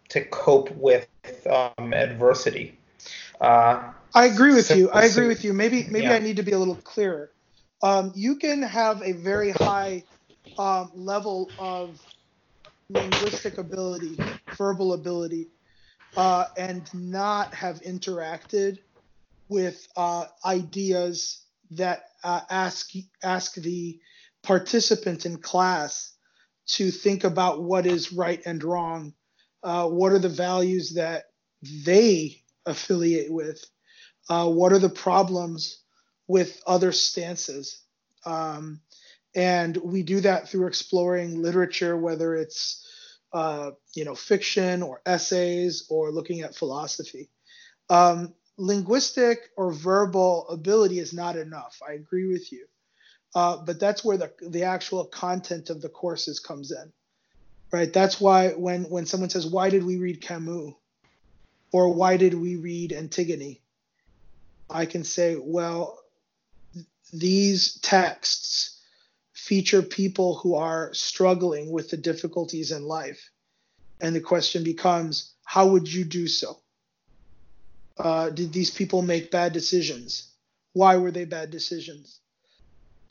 to 0.09 0.25
cope 0.27 0.71
with 0.73 1.07
um, 1.49 1.95
adversity. 1.95 2.77
Uh, 3.41 3.93
I 4.15 4.27
agree 4.27 4.55
with 4.55 4.67
so, 4.67 4.75
you. 4.75 4.91
I 4.91 5.05
agree 5.05 5.29
with 5.29 5.45
you. 5.45 5.53
Maybe 5.53 5.87
maybe 5.89 6.07
yeah. 6.07 6.15
I 6.15 6.19
need 6.19 6.37
to 6.37 6.43
be 6.43 6.53
a 6.53 6.59
little 6.59 6.77
clearer. 6.77 7.31
Um, 7.83 8.13
you 8.15 8.37
can 8.37 8.63
have 8.63 9.03
a 9.03 9.13
very 9.13 9.51
high 9.51 10.05
um, 10.59 10.91
level 10.95 11.51
of 11.59 12.01
linguistic 12.93 13.59
ability, 13.59 14.19
verbal 14.57 14.93
ability, 14.93 15.49
uh, 16.17 16.47
and 16.57 16.93
not 16.95 17.55
have 17.55 17.81
interacted 17.83 18.79
with 19.49 19.87
uh, 19.97 20.27
ideas 20.45 21.45
that 21.71 22.05
uh, 22.23 22.41
ask 22.51 22.91
ask 23.23 23.55
the 23.55 23.99
participant 24.43 25.25
in 25.25 25.39
class 25.39 26.13
to 26.67 26.91
think 26.91 27.25
about 27.25 27.63
what 27.63 27.87
is 27.87 28.13
right 28.13 28.41
and 28.47 28.63
wrong, 28.63 29.15
uh, 29.63 29.87
what 29.89 30.13
are 30.13 30.19
the 30.19 30.29
values 30.29 30.95
that 30.95 31.25
they 31.85 32.43
affiliate 32.67 33.33
with, 33.33 33.65
uh, 34.29 34.49
what 34.49 34.73
are 34.73 34.79
the 34.79 34.89
problems 34.89 35.81
with 36.29 36.61
other 36.67 36.93
stances. 36.93 37.83
Um, 38.25 38.81
and 39.35 39.77
we 39.77 40.03
do 40.03 40.21
that 40.21 40.49
through 40.49 40.67
exploring 40.67 41.43
literature, 41.43 41.97
whether 41.97 42.35
it's 42.35 42.87
uh, 43.33 43.73
you 43.95 44.05
know 44.05 44.15
fiction 44.15 44.83
or 44.83 45.01
essays 45.07 45.87
or 45.89 46.11
looking 46.11 46.43
at 46.43 46.55
philosophy. 46.55 47.31
Um, 47.91 48.35
linguistic 48.59 49.51
or 49.57 49.73
verbal 49.73 50.49
ability 50.49 50.99
is 50.99 51.13
not 51.13 51.37
enough. 51.37 51.81
I 51.87 51.95
agree 51.95 52.31
with 52.33 52.53
you. 52.53 52.67
Uh, 53.35 53.57
but 53.65 53.81
that's 53.81 54.05
where 54.05 54.19
the, 54.19 54.33
the 54.47 54.65
actual 54.65 55.05
content 55.07 55.71
of 55.71 55.81
the 55.81 55.89
courses 55.89 56.39
comes 56.39 56.71
in, 56.71 56.93
right? 57.73 57.93
That's 57.93 58.21
why 58.21 58.51
when, 58.51 58.85
when 58.85 59.07
someone 59.07 59.31
says, 59.31 59.47
why 59.47 59.71
did 59.71 59.85
we 59.85 59.97
read 59.97 60.21
Camus? 60.21 60.75
Or 61.73 61.95
why 61.95 62.19
did 62.19 62.35
we 62.35 62.57
read 62.57 62.93
Antigone? 62.93 63.63
I 64.69 64.85
can 64.85 65.05
say, 65.05 65.37
well, 65.41 65.99
these 67.13 67.79
texts 67.81 68.72
feature 69.47 69.83
people 69.83 70.37
who 70.37 70.55
are 70.55 70.93
struggling 70.95 71.71
with 71.71 71.91
the 71.91 71.97
difficulties 71.97 72.73
in 72.73 72.85
life. 72.85 73.31
And 74.01 74.15
the 74.15 74.21
question 74.21 74.65
becomes, 74.65 75.35
how 75.45 75.69
would 75.69 75.93
you 75.93 76.05
do 76.05 76.27
so? 76.27 76.59
Uh, 77.99 78.31
did 78.31 78.53
these 78.53 78.71
people 78.71 79.03
make 79.03 79.31
bad 79.31 79.53
decisions? 79.53 80.33
Why 80.73 80.97
were 80.97 81.11
they 81.11 81.25
bad 81.25 81.51
decisions? 81.51 82.21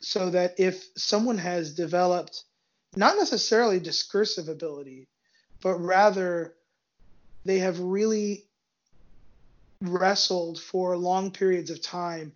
so 0.02 0.30
that 0.30 0.58
if 0.58 0.84
someone 0.96 1.38
has 1.38 1.74
developed 1.74 2.44
not 2.96 3.16
necessarily 3.16 3.78
discursive 3.78 4.48
ability, 4.48 5.08
but 5.62 5.76
rather 5.76 6.54
they 7.44 7.60
have 7.60 7.78
really 7.80 8.44
wrestled 9.80 10.60
for 10.60 10.96
long 10.96 11.30
periods 11.30 11.70
of 11.70 11.80
time 11.80 12.32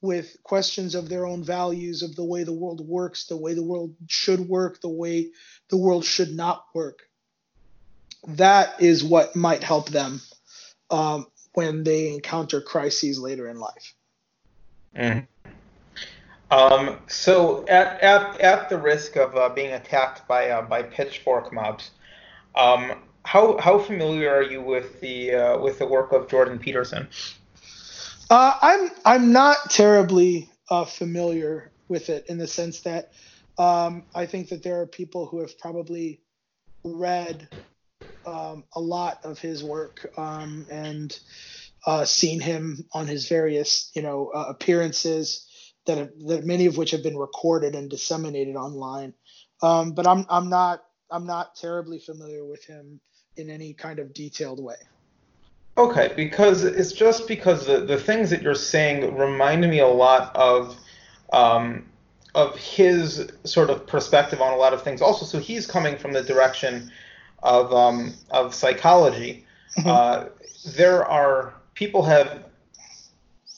with 0.00 0.36
questions 0.44 0.94
of 0.94 1.08
their 1.08 1.26
own 1.26 1.42
values, 1.42 2.02
of 2.02 2.14
the 2.14 2.24
way 2.24 2.44
the 2.44 2.52
world 2.52 2.86
works, 2.86 3.26
the 3.26 3.36
way 3.36 3.54
the 3.54 3.62
world 3.62 3.94
should 4.06 4.40
work, 4.48 4.80
the 4.80 4.88
way 4.88 5.30
the 5.68 5.76
world 5.76 6.04
should 6.04 6.34
not 6.34 6.66
work. 6.74 7.00
That 8.26 8.80
is 8.80 9.02
what 9.02 9.34
might 9.34 9.62
help 9.62 9.88
them 9.90 10.20
um, 10.90 11.26
when 11.54 11.82
they 11.84 12.12
encounter 12.12 12.60
crises 12.60 13.18
later 13.18 13.48
in 13.48 13.58
life. 13.58 13.94
Mm. 14.96 15.26
Um, 16.50 16.98
so 17.08 17.66
at, 17.68 18.00
at, 18.00 18.40
at 18.40 18.68
the 18.68 18.78
risk 18.78 19.16
of 19.16 19.36
uh, 19.36 19.48
being 19.50 19.72
attacked 19.72 20.26
by 20.26 20.48
uh, 20.48 20.62
by 20.62 20.82
pitchfork 20.82 21.52
mobs, 21.52 21.90
um, 22.54 22.92
how 23.24 23.58
how 23.58 23.78
familiar 23.78 24.32
are 24.34 24.42
you 24.42 24.62
with 24.62 25.00
the 25.00 25.34
uh, 25.34 25.58
with 25.58 25.78
the 25.78 25.86
work 25.86 26.12
of 26.12 26.28
Jordan 26.28 26.58
Peterson? 26.58 27.08
Uh, 28.30 28.52
I'm 28.60 28.90
I'm 29.04 29.32
not 29.32 29.70
terribly 29.70 30.50
uh, 30.70 30.84
familiar 30.84 31.72
with 31.88 32.10
it 32.10 32.26
in 32.28 32.38
the 32.38 32.46
sense 32.46 32.82
that 32.82 33.10
um, 33.58 34.06
I 34.14 34.26
think 34.26 34.50
that 34.50 34.62
there 34.62 34.80
are 34.80 34.86
people 34.86 35.26
who 35.26 35.40
have 35.40 35.58
probably 35.58 36.22
read 36.84 37.48
um, 38.26 38.64
a 38.74 38.80
lot 38.80 39.20
of 39.24 39.38
his 39.38 39.64
work 39.64 40.06
um, 40.18 40.66
and 40.70 41.18
uh, 41.86 42.04
seen 42.04 42.40
him 42.40 42.84
on 42.92 43.06
his 43.06 43.28
various 43.28 43.90
you 43.94 44.02
know 44.02 44.28
appearances 44.28 45.46
that 45.86 45.98
have, 45.98 46.10
that 46.26 46.44
many 46.44 46.66
of 46.66 46.76
which 46.76 46.90
have 46.90 47.02
been 47.02 47.16
recorded 47.16 47.74
and 47.74 47.88
disseminated 47.90 48.56
online. 48.56 49.14
Um, 49.62 49.92
but 49.92 50.06
I'm 50.06 50.26
I'm 50.28 50.50
not 50.50 50.82
I'm 51.10 51.26
not 51.26 51.56
terribly 51.56 51.98
familiar 51.98 52.44
with 52.44 52.64
him 52.64 53.00
in 53.36 53.48
any 53.50 53.74
kind 53.74 53.98
of 53.98 54.12
detailed 54.12 54.62
way. 54.62 54.76
Okay, 55.78 56.12
because 56.16 56.64
it's 56.64 56.90
just 56.90 57.28
because 57.28 57.64
the, 57.64 57.78
the 57.78 57.96
things 57.96 58.30
that 58.30 58.42
you're 58.42 58.56
saying 58.56 59.16
remind 59.16 59.60
me 59.60 59.78
a 59.78 59.86
lot 59.86 60.34
of 60.34 60.76
um, 61.32 61.86
of 62.34 62.56
his 62.58 63.30
sort 63.44 63.70
of 63.70 63.86
perspective 63.86 64.42
on 64.42 64.52
a 64.52 64.56
lot 64.56 64.74
of 64.74 64.82
things. 64.82 65.00
Also, 65.00 65.24
so 65.24 65.38
he's 65.38 65.68
coming 65.68 65.96
from 65.96 66.12
the 66.12 66.22
direction 66.22 66.90
of 67.44 67.72
um, 67.72 68.12
of 68.30 68.56
psychology. 68.56 69.46
Mm-hmm. 69.78 69.88
Uh, 69.88 70.24
there 70.74 71.06
are 71.06 71.54
people 71.74 72.02
have 72.02 72.42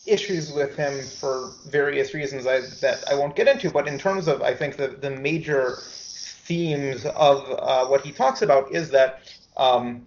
issues 0.07 0.53
with 0.53 0.77
him 0.77 1.03
for 1.03 1.53
various 1.69 2.13
reasons 2.13 2.47
I, 2.47 2.61
that 2.83 3.03
I 3.11 3.15
won't 3.15 3.35
get 3.35 3.49
into. 3.49 3.71
But 3.71 3.89
in 3.89 3.99
terms 3.99 4.29
of, 4.29 4.43
I 4.43 4.55
think 4.55 4.77
the 4.77 4.89
the 4.89 5.11
major 5.11 5.79
themes 6.45 7.07
of 7.07 7.51
uh, 7.51 7.87
what 7.87 8.05
he 8.05 8.13
talks 8.13 8.43
about 8.43 8.71
is 8.75 8.91
that 8.91 9.21
um, 9.57 10.05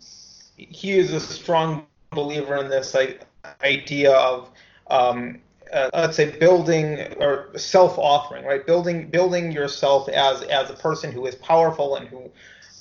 he 0.58 0.92
is 0.92 1.12
a 1.12 1.20
strong 1.20 1.88
believer 2.14 2.56
in 2.58 2.70
this 2.70 2.94
like, 2.94 3.26
idea 3.64 4.12
of 4.12 4.50
um, 4.90 5.40
uh, 5.72 5.90
let's 5.94 6.16
say 6.16 6.38
building 6.38 7.00
or 7.20 7.50
self-authoring, 7.58 8.46
right? 8.46 8.66
Building 8.66 9.10
building 9.10 9.52
yourself 9.52 10.08
as 10.10 10.44
as 10.44 10.70
a 10.70 10.76
person 10.76 11.12
who 11.12 11.26
is 11.26 11.36
powerful 11.36 11.96
and 11.96 12.08
who 12.08 12.30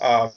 uh, 0.00 0.30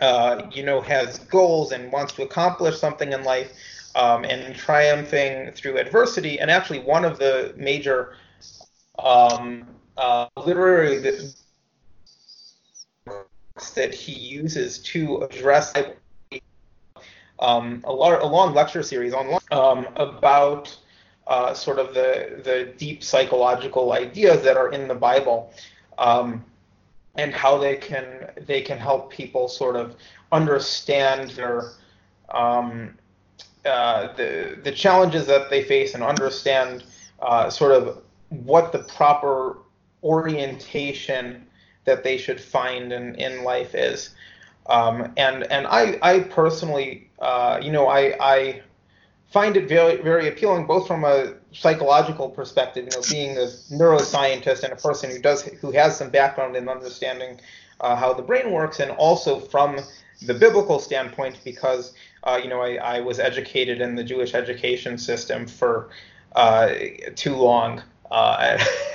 uh, 0.00 0.42
you 0.52 0.62
know 0.62 0.80
has 0.80 1.18
goals 1.18 1.72
and 1.72 1.92
wants 1.92 2.12
to 2.14 2.22
accomplish 2.22 2.78
something 2.78 3.12
in 3.12 3.22
life 3.22 3.52
um, 3.94 4.24
and 4.24 4.54
triumphing 4.54 5.52
through 5.52 5.78
adversity. 5.78 6.40
And 6.40 6.50
actually, 6.50 6.80
one 6.80 7.04
of 7.04 7.18
the 7.18 7.54
major 7.56 8.16
um, 8.98 9.66
uh, 9.96 10.26
literary 10.44 10.98
that 13.74 13.94
he 13.94 14.12
uses 14.12 14.78
to 14.78 15.18
address 15.22 15.72
um, 17.40 17.82
a, 17.86 17.90
a, 17.90 18.26
long 18.26 18.54
lecture 18.54 18.82
series 18.82 19.12
on 19.12 19.38
um, 19.50 19.86
about 19.96 20.76
uh, 21.26 21.54
sort 21.54 21.78
of 21.78 21.94
the 21.94 22.40
the 22.44 22.72
deep 22.76 23.02
psychological 23.02 23.92
ideas 23.92 24.42
that 24.42 24.56
are 24.56 24.72
in 24.72 24.88
the 24.88 24.94
Bible, 24.94 25.52
um, 25.98 26.44
and 27.16 27.32
how 27.32 27.58
they 27.58 27.76
can 27.76 28.30
they 28.46 28.60
can 28.60 28.78
help 28.78 29.10
people 29.10 29.48
sort 29.48 29.76
of 29.76 29.96
understand 30.32 31.30
their 31.30 31.70
um, 32.30 32.96
uh, 33.64 34.12
the 34.14 34.58
the 34.62 34.72
challenges 34.72 35.26
that 35.26 35.50
they 35.50 35.62
face 35.62 35.94
and 35.94 36.02
understand 36.02 36.84
uh, 37.20 37.50
sort 37.50 37.72
of 37.72 38.02
what 38.28 38.72
the 38.72 38.80
proper 38.80 39.58
orientation 40.02 41.46
that 41.84 42.04
they 42.04 42.16
should 42.16 42.40
find 42.40 42.92
in, 42.92 43.14
in 43.16 43.44
life 43.44 43.74
is. 43.74 44.10
Um, 44.66 45.12
and 45.16 45.44
and 45.50 45.66
I, 45.66 45.98
I 46.02 46.20
personally, 46.20 47.09
uh, 47.20 47.60
you 47.62 47.70
know, 47.70 47.88
I, 47.88 48.14
I 48.20 48.62
find 49.30 49.56
it 49.56 49.68
very 49.68 50.02
very 50.02 50.28
appealing 50.28 50.66
both 50.66 50.86
from 50.86 51.04
a 51.04 51.34
psychological 51.52 52.28
perspective, 52.28 52.84
you 52.84 52.90
know, 52.90 53.02
being 53.10 53.36
a 53.36 53.46
neuroscientist 53.72 54.62
and 54.64 54.72
a 54.72 54.76
person 54.76 55.10
who 55.10 55.18
does 55.18 55.42
who 55.42 55.70
has 55.72 55.96
some 55.96 56.10
background 56.10 56.56
in 56.56 56.68
understanding 56.68 57.40
uh, 57.80 57.96
how 57.96 58.12
the 58.12 58.22
brain 58.22 58.52
works, 58.52 58.80
and 58.80 58.90
also 58.92 59.38
from 59.38 59.78
the 60.22 60.34
biblical 60.34 60.78
standpoint 60.78 61.38
because 61.44 61.94
uh, 62.24 62.38
you 62.42 62.48
know 62.48 62.60
I, 62.60 62.74
I 62.76 63.00
was 63.00 63.18
educated 63.18 63.80
in 63.80 63.94
the 63.94 64.04
Jewish 64.04 64.34
education 64.34 64.98
system 64.98 65.46
for 65.46 65.90
uh, 66.36 66.72
too 67.16 67.34
long, 67.34 67.82
uh, 68.10 68.58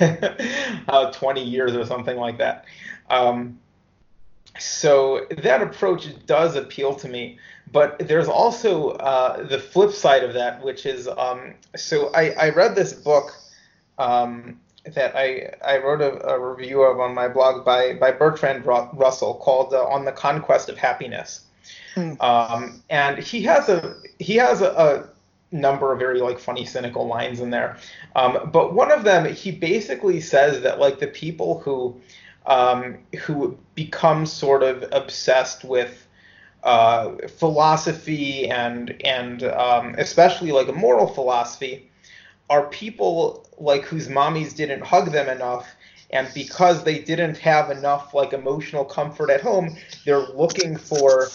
uh 0.88 1.10
20 1.12 1.42
years 1.42 1.74
or 1.74 1.84
something 1.84 2.16
like 2.16 2.38
that. 2.38 2.64
Um, 3.10 3.58
so 4.58 5.26
that 5.38 5.62
approach 5.62 6.08
does 6.26 6.56
appeal 6.56 6.94
to 6.96 7.08
me. 7.08 7.38
But 7.72 7.98
there's 7.98 8.28
also 8.28 8.90
uh, 8.92 9.46
the 9.46 9.58
flip 9.58 9.90
side 9.90 10.22
of 10.22 10.34
that, 10.34 10.62
which 10.62 10.86
is 10.86 11.08
um, 11.08 11.54
so 11.74 12.12
I, 12.14 12.30
I, 12.30 12.48
read 12.50 12.76
this 12.76 12.92
book 12.92 13.34
um, 13.98 14.60
that 14.94 15.16
I, 15.16 15.52
I 15.66 15.78
wrote 15.78 16.00
a, 16.00 16.24
a, 16.28 16.38
review 16.38 16.82
of 16.82 17.00
on 17.00 17.12
my 17.12 17.28
blog 17.28 17.64
by, 17.64 17.94
by 17.94 18.12
Bertrand 18.12 18.64
Russell 18.64 19.34
called 19.34 19.74
uh, 19.74 19.84
On 19.84 20.04
the 20.04 20.12
Conquest 20.12 20.68
of 20.68 20.78
Happiness. 20.78 21.46
Hmm. 21.94 22.12
Um, 22.20 22.82
and 22.88 23.18
he 23.18 23.42
has 23.42 23.68
a 23.68 23.96
he 24.18 24.36
has 24.36 24.60
a, 24.60 24.70
a, 24.70 25.08
number 25.52 25.92
of 25.92 25.98
very 25.98 26.20
like 26.20 26.38
funny 26.38 26.64
cynical 26.64 27.06
lines 27.06 27.40
in 27.40 27.50
there. 27.50 27.78
Um, 28.14 28.50
but 28.52 28.74
one 28.74 28.92
of 28.92 29.04
them 29.04 29.32
he 29.32 29.50
basically 29.50 30.20
says 30.20 30.60
that 30.62 30.78
like 30.78 30.98
the 30.98 31.06
people 31.06 31.60
who 31.60 32.00
um, 32.46 32.98
who 33.20 33.58
become 33.74 34.24
sort 34.24 34.62
of 34.62 34.84
obsessed 34.92 35.64
with 35.64 36.06
uh, 36.62 37.12
philosophy 37.28 38.48
and 38.50 39.00
and 39.04 39.44
um, 39.44 39.94
especially 39.98 40.52
like 40.52 40.68
a 40.68 40.72
moral 40.72 41.06
philosophy 41.06 41.90
are 42.50 42.66
people 42.68 43.48
like 43.58 43.84
whose 43.84 44.08
mommies 44.08 44.54
didn't 44.54 44.82
hug 44.82 45.12
them 45.12 45.28
enough 45.28 45.76
and 46.10 46.28
because 46.34 46.84
they 46.84 46.98
didn't 46.98 47.36
have 47.36 47.70
enough 47.70 48.14
like 48.14 48.32
emotional 48.32 48.84
comfort 48.84 49.30
at 49.30 49.40
home 49.40 49.76
they're 50.04 50.26
looking 50.34 50.76
for 50.76 51.28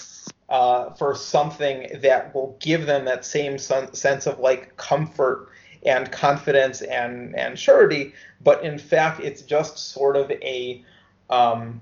uh, 0.50 0.90
for 0.92 1.16
something 1.16 1.88
that 2.02 2.34
will 2.36 2.58
give 2.60 2.86
them 2.86 3.06
that 3.06 3.24
same 3.24 3.58
sense 3.58 4.28
of 4.28 4.40
like 4.40 4.76
comfort 4.76 5.50
and 5.86 6.12
confidence 6.12 6.82
and 6.82 7.36
and 7.38 7.58
surety 7.58 8.14
but 8.44 8.64
in 8.64 8.78
fact 8.78 9.20
it's 9.22 9.42
just 9.42 9.78
sort 9.94 10.16
of 10.18 10.30
a 10.32 10.84
um, 11.32 11.82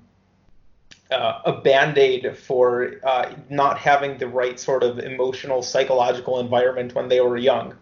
uh, 1.10 1.40
a 1.44 1.52
band 1.52 1.98
aid 1.98 2.36
for 2.36 2.94
uh, 3.02 3.34
not 3.48 3.78
having 3.78 4.16
the 4.18 4.28
right 4.28 4.58
sort 4.60 4.82
of 4.82 4.98
emotional, 4.98 5.62
psychological 5.62 6.38
environment 6.38 6.94
when 6.94 7.08
they 7.08 7.20
were 7.20 7.36
young. 7.36 7.74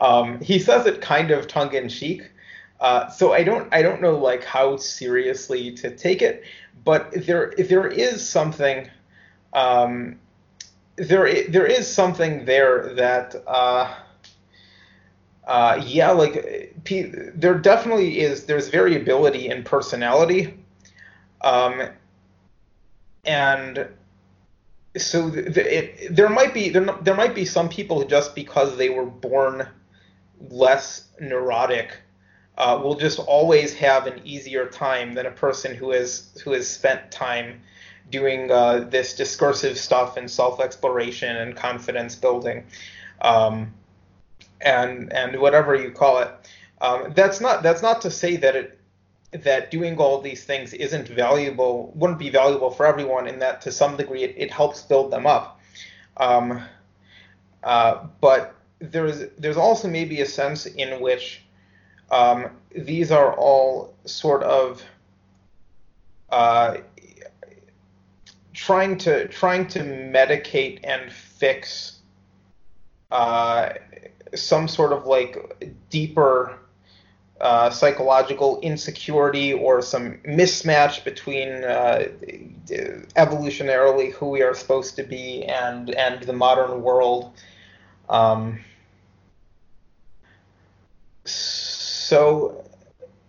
Um, 0.00 0.40
he 0.40 0.58
says 0.58 0.86
it 0.86 1.00
kind 1.00 1.30
of 1.30 1.48
tongue 1.48 1.74
in 1.74 1.88
cheek. 1.88 2.30
Uh, 2.80 3.08
so 3.08 3.32
I 3.32 3.42
don't 3.42 3.72
I 3.74 3.82
don't 3.82 4.00
know 4.00 4.16
like 4.16 4.44
how 4.44 4.76
seriously 4.76 5.72
to 5.72 5.90
take 5.96 6.22
it, 6.22 6.44
but 6.84 7.10
there 7.12 7.52
there 7.58 7.88
is 7.88 8.26
something 8.28 8.88
um, 9.52 10.18
there 10.96 11.48
there 11.48 11.66
is 11.66 11.92
something 11.92 12.44
there 12.44 12.94
that 12.94 13.34
uh, 13.46 13.94
uh, 15.46 15.82
yeah 15.84 16.10
like 16.10 16.74
there 17.34 17.54
definitely 17.54 18.20
is 18.20 18.44
there's 18.44 18.68
variability 18.68 19.48
in 19.48 19.64
personality 19.64 20.57
um, 21.40 21.88
and 23.24 23.88
so 24.96 25.28
the, 25.28 25.78
it, 25.78 26.14
there 26.14 26.28
might 26.28 26.54
be 26.54 26.70
there, 26.70 26.84
there 27.02 27.14
might 27.14 27.34
be 27.34 27.44
some 27.44 27.68
people 27.68 28.00
who 28.00 28.08
just 28.08 28.34
because 28.34 28.76
they 28.76 28.88
were 28.88 29.06
born 29.06 29.68
less 30.50 31.08
neurotic 31.20 31.96
uh, 32.56 32.80
will 32.82 32.96
just 32.96 33.18
always 33.18 33.74
have 33.74 34.06
an 34.06 34.20
easier 34.24 34.66
time 34.66 35.14
than 35.14 35.26
a 35.26 35.30
person 35.30 35.74
who 35.74 35.90
has 35.90 36.40
who 36.44 36.52
has 36.52 36.68
spent 36.68 37.10
time 37.10 37.60
doing 38.10 38.50
uh, 38.50 38.86
this 38.90 39.14
discursive 39.14 39.76
stuff 39.76 40.16
and 40.16 40.30
self-exploration 40.30 41.36
and 41.36 41.54
confidence 41.54 42.16
building. 42.16 42.64
Um, 43.20 43.74
and 44.60 45.12
and 45.12 45.40
whatever 45.40 45.74
you 45.74 45.90
call 45.90 46.18
it. 46.18 46.30
Um, 46.80 47.12
that's 47.14 47.40
not 47.40 47.62
that's 47.62 47.82
not 47.82 48.00
to 48.02 48.10
say 48.10 48.36
that 48.36 48.56
it 48.56 48.77
that 49.32 49.70
doing 49.70 49.98
all 49.98 50.20
these 50.20 50.44
things 50.44 50.72
isn't 50.72 51.08
valuable, 51.08 51.92
wouldn't 51.94 52.18
be 52.18 52.30
valuable 52.30 52.70
for 52.70 52.86
everyone, 52.86 53.26
in 53.26 53.38
that 53.40 53.60
to 53.62 53.72
some 53.72 53.96
degree 53.96 54.24
it, 54.24 54.34
it 54.36 54.50
helps 54.50 54.82
build 54.82 55.10
them 55.10 55.26
up. 55.26 55.60
Um, 56.16 56.62
uh, 57.62 58.06
but 58.20 58.54
there's 58.78 59.30
there's 59.38 59.56
also 59.56 59.88
maybe 59.88 60.20
a 60.20 60.26
sense 60.26 60.66
in 60.66 61.00
which 61.00 61.42
um, 62.10 62.50
these 62.74 63.10
are 63.10 63.34
all 63.34 63.94
sort 64.04 64.42
of 64.42 64.82
uh, 66.30 66.78
trying 68.54 68.96
to 68.98 69.28
trying 69.28 69.66
to 69.68 69.80
medicate 69.80 70.80
and 70.84 71.12
fix 71.12 71.98
uh, 73.10 73.70
some 74.34 74.68
sort 74.68 74.92
of 74.92 75.06
like 75.06 75.72
deeper 75.90 76.58
uh, 77.40 77.70
psychological 77.70 78.58
insecurity 78.60 79.52
or 79.52 79.80
some 79.80 80.18
mismatch 80.26 81.04
between 81.04 81.48
uh, 81.64 82.08
evolutionarily 83.16 84.12
who 84.12 84.28
we 84.30 84.42
are 84.42 84.54
supposed 84.54 84.96
to 84.96 85.02
be 85.02 85.44
and 85.44 85.90
and 85.90 86.22
the 86.24 86.32
modern 86.32 86.82
world. 86.82 87.32
Um, 88.08 88.60
so 91.24 92.64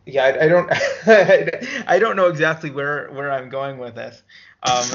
yeah, 0.05 0.25
I, 0.25 0.45
I 0.45 0.47
don't 0.47 0.71
I 1.87 1.99
don't 1.99 2.15
know 2.15 2.27
exactly 2.27 2.71
where 2.71 3.09
where 3.11 3.31
I'm 3.31 3.49
going 3.49 3.77
with 3.77 3.95
this. 3.95 4.23
Um, 4.63 4.85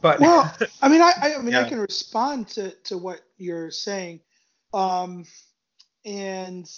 but 0.00 0.20
well, 0.20 0.54
I 0.82 0.88
mean, 0.88 1.00
I, 1.00 1.12
I 1.22 1.38
mean, 1.38 1.52
yeah. 1.52 1.62
I 1.62 1.68
can 1.68 1.78
respond 1.78 2.48
to 2.48 2.70
to 2.84 2.98
what 2.98 3.20
you're 3.38 3.70
saying, 3.70 4.20
um, 4.74 5.24
and 6.04 6.70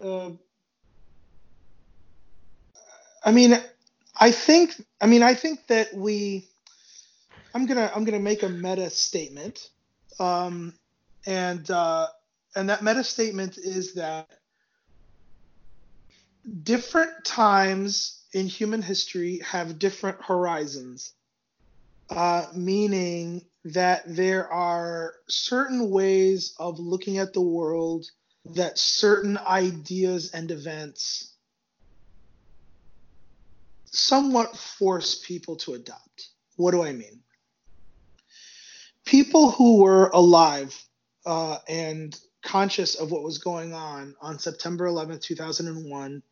uh, 0.00 0.30
I 3.24 3.32
mean, 3.32 3.54
I 4.18 4.30
think 4.30 4.74
I 5.00 5.06
mean 5.06 5.22
I 5.22 5.34
think 5.34 5.66
that 5.66 5.94
we 5.94 6.48
I'm 7.54 7.66
gonna 7.66 7.90
I'm 7.94 8.04
gonna 8.04 8.20
make 8.20 8.42
a 8.42 8.48
meta 8.48 8.90
statement, 8.90 9.70
um, 10.20 10.74
and 11.26 11.68
uh, 11.70 12.06
and 12.54 12.68
that 12.68 12.82
meta 12.82 13.02
statement 13.02 13.58
is 13.58 13.94
that 13.94 14.28
different 16.62 17.24
times 17.24 18.24
in 18.32 18.46
human 18.46 18.82
history 18.82 19.40
have 19.40 19.78
different 19.78 20.22
horizons, 20.22 21.14
uh, 22.10 22.46
meaning 22.54 23.42
that 23.64 24.02
there 24.06 24.52
are 24.52 25.14
certain 25.28 25.90
ways 25.90 26.54
of 26.58 26.78
looking 26.78 27.18
at 27.18 27.32
the 27.32 27.40
world 27.40 28.06
that 28.54 28.78
certain 28.78 29.38
ideas 29.38 30.32
and 30.32 30.50
events 30.50 31.34
somewhat 33.86 34.56
force 34.56 35.22
people 35.26 35.56
to 35.56 35.74
adopt. 35.74 36.28
What 36.56 36.72
do 36.72 36.82
I 36.82 36.92
mean? 36.92 37.20
People 39.04 39.50
who 39.50 39.82
were 39.82 40.08
alive 40.12 40.76
uh, 41.24 41.58
and 41.68 42.18
conscious 42.42 42.94
of 42.94 43.10
what 43.10 43.22
was 43.22 43.38
going 43.38 43.72
on 43.72 44.14
on 44.20 44.38
September 44.38 44.86
11th, 44.86 45.22
2001, 45.22 46.22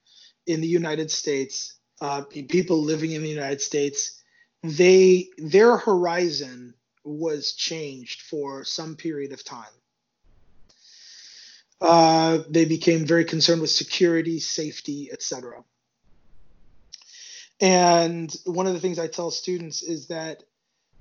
in 0.46 0.60
the 0.60 0.66
United 0.66 1.10
States, 1.10 1.78
uh, 2.00 2.22
people 2.22 2.82
living 2.82 3.12
in 3.12 3.22
the 3.22 3.28
United 3.28 3.60
States, 3.60 4.22
they 4.62 5.28
their 5.38 5.76
horizon 5.76 6.74
was 7.04 7.52
changed 7.52 8.22
for 8.22 8.64
some 8.64 8.96
period 8.96 9.32
of 9.32 9.44
time. 9.44 9.64
Uh, 11.86 12.38
they 12.48 12.64
became 12.64 13.04
very 13.04 13.26
concerned 13.26 13.60
with 13.60 13.68
security, 13.68 14.40
safety, 14.40 15.10
etc. 15.12 15.62
And 17.60 18.34
one 18.46 18.66
of 18.66 18.72
the 18.72 18.80
things 18.80 18.98
I 18.98 19.06
tell 19.06 19.30
students 19.30 19.82
is 19.82 20.06
that, 20.06 20.44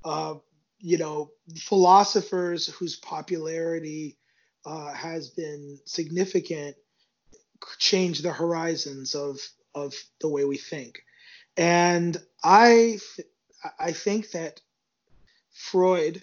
uh, 0.04 0.36
you 0.80 0.98
know, 0.98 1.32
philosophers 1.56 2.68
whose 2.68 2.98
popularity 2.98 4.18
uh, 4.66 4.94
has 4.94 5.30
been 5.30 5.80
significant 5.86 6.76
change 7.80 8.22
the 8.22 8.34
horizons 8.34 9.16
of 9.16 9.40
of 9.74 9.96
the 10.20 10.28
way 10.28 10.44
we 10.44 10.58
think. 10.58 11.02
And 11.56 12.18
I 12.44 13.00
th- 13.16 13.28
I 13.80 13.94
think 13.94 14.32
that 14.32 14.60
Freud, 15.54 16.22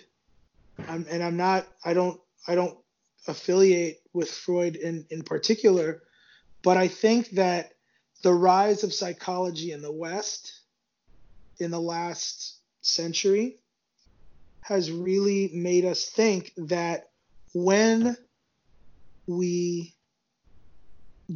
I'm, 0.86 1.06
and 1.10 1.22
I'm 1.22 1.38
not 1.38 1.66
I 1.82 1.94
don't 1.94 2.20
I 2.46 2.54
don't 2.54 2.76
affiliate 3.30 4.00
with 4.12 4.30
Freud 4.30 4.76
in 4.76 5.06
in 5.10 5.22
particular, 5.22 6.02
but 6.62 6.76
I 6.76 6.88
think 6.88 7.30
that 7.30 7.72
the 8.22 8.34
rise 8.34 8.84
of 8.84 8.92
psychology 8.92 9.72
in 9.72 9.82
the 9.82 9.92
West 9.92 10.60
in 11.58 11.70
the 11.70 11.80
last 11.80 12.58
century 12.82 13.58
has 14.60 14.90
really 14.90 15.50
made 15.52 15.84
us 15.84 16.06
think 16.06 16.52
that 16.56 17.10
when 17.52 18.16
we 19.26 19.94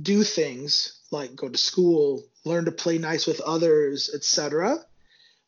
do 0.02 0.22
things 0.22 1.00
like 1.10 1.34
go 1.36 1.48
to 1.48 1.58
school, 1.58 2.24
learn 2.44 2.64
to 2.64 2.72
play 2.72 2.98
nice 2.98 3.26
with 3.26 3.40
others, 3.40 4.10
etc., 4.14 4.78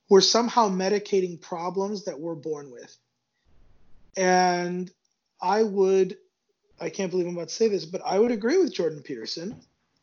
we're 0.08 0.20
somehow 0.20 0.68
medicating 0.68 1.40
problems 1.40 2.04
that 2.04 2.20
we're 2.20 2.36
born 2.36 2.70
with. 2.70 2.96
And 4.16 4.90
I 5.40 5.62
would, 5.62 6.16
I 6.80 6.90
can't 6.90 7.10
believe 7.10 7.26
I'm 7.26 7.36
about 7.36 7.48
to 7.48 7.54
say 7.54 7.68
this, 7.68 7.84
but 7.84 8.02
I 8.04 8.18
would 8.18 8.30
agree 8.30 8.58
with 8.58 8.74
Jordan 8.74 9.02
Peterson 9.02 9.60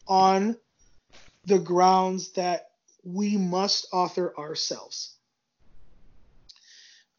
on 0.08 0.58
the 1.46 1.60
grounds 1.60 2.32
that 2.34 2.72
we 3.04 3.38
must 3.38 3.88
author 3.92 4.34
ourselves. 4.38 5.16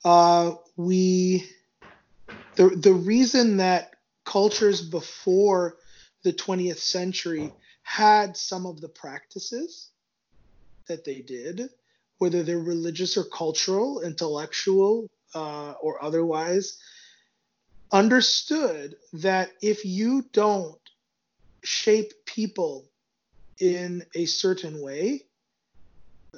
Uh, 0.04 0.54
we, 0.76 1.48
the, 2.56 2.70
the 2.70 2.92
reason 2.92 3.58
that 3.58 3.94
cultures 4.24 4.82
before 4.82 5.76
the 6.22 6.32
20th 6.32 6.78
century 6.78 7.52
had 7.82 8.36
some 8.36 8.66
of 8.66 8.80
the 8.80 8.88
practices 8.88 9.90
that 10.88 11.04
they 11.04 11.20
did, 11.20 11.70
whether 12.18 12.42
they're 12.42 12.58
religious 12.58 13.16
or 13.16 13.24
cultural, 13.24 14.00
intellectual, 14.00 15.08
uh, 15.34 15.72
or 15.80 16.02
otherwise, 16.02 16.78
understood 17.92 18.97
that 19.14 19.51
if 19.62 19.85
you 19.85 20.25
don't 20.33 20.79
shape 21.62 22.12
people 22.27 22.90
in 23.61 24.05
a 24.14 24.27
certain 24.27 24.83
way, 24.83 25.23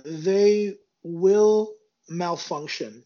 they 0.04 0.76
will 1.02 1.74
malfunction 2.08 3.04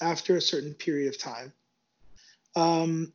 after 0.00 0.36
a 0.36 0.40
certain 0.40 0.74
period 0.74 1.08
of 1.08 1.18
time. 1.18 1.52
Um, 2.54 3.12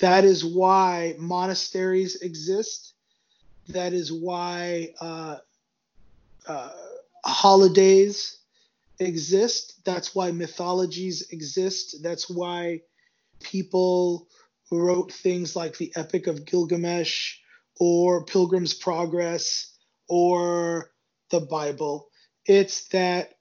that 0.00 0.24
is 0.24 0.44
why 0.44 1.14
monasteries 1.18 2.16
exist. 2.22 2.94
That 3.68 3.92
is 3.92 4.12
why 4.12 4.94
uh, 5.00 5.36
uh, 6.46 6.70
holidays 7.24 8.39
exist. 9.00 9.84
That's 9.84 10.14
why 10.14 10.30
mythologies 10.30 11.30
exist. 11.30 12.02
That's 12.02 12.28
why 12.28 12.82
people 13.42 14.28
wrote 14.70 15.12
things 15.12 15.56
like 15.56 15.76
the 15.78 15.92
Epic 15.96 16.26
of 16.26 16.44
Gilgamesh 16.44 17.38
or 17.78 18.24
Pilgrim's 18.24 18.74
Progress 18.74 19.76
or 20.08 20.90
the 21.30 21.40
Bible. 21.40 22.08
It's 22.46 22.88
that 22.88 23.34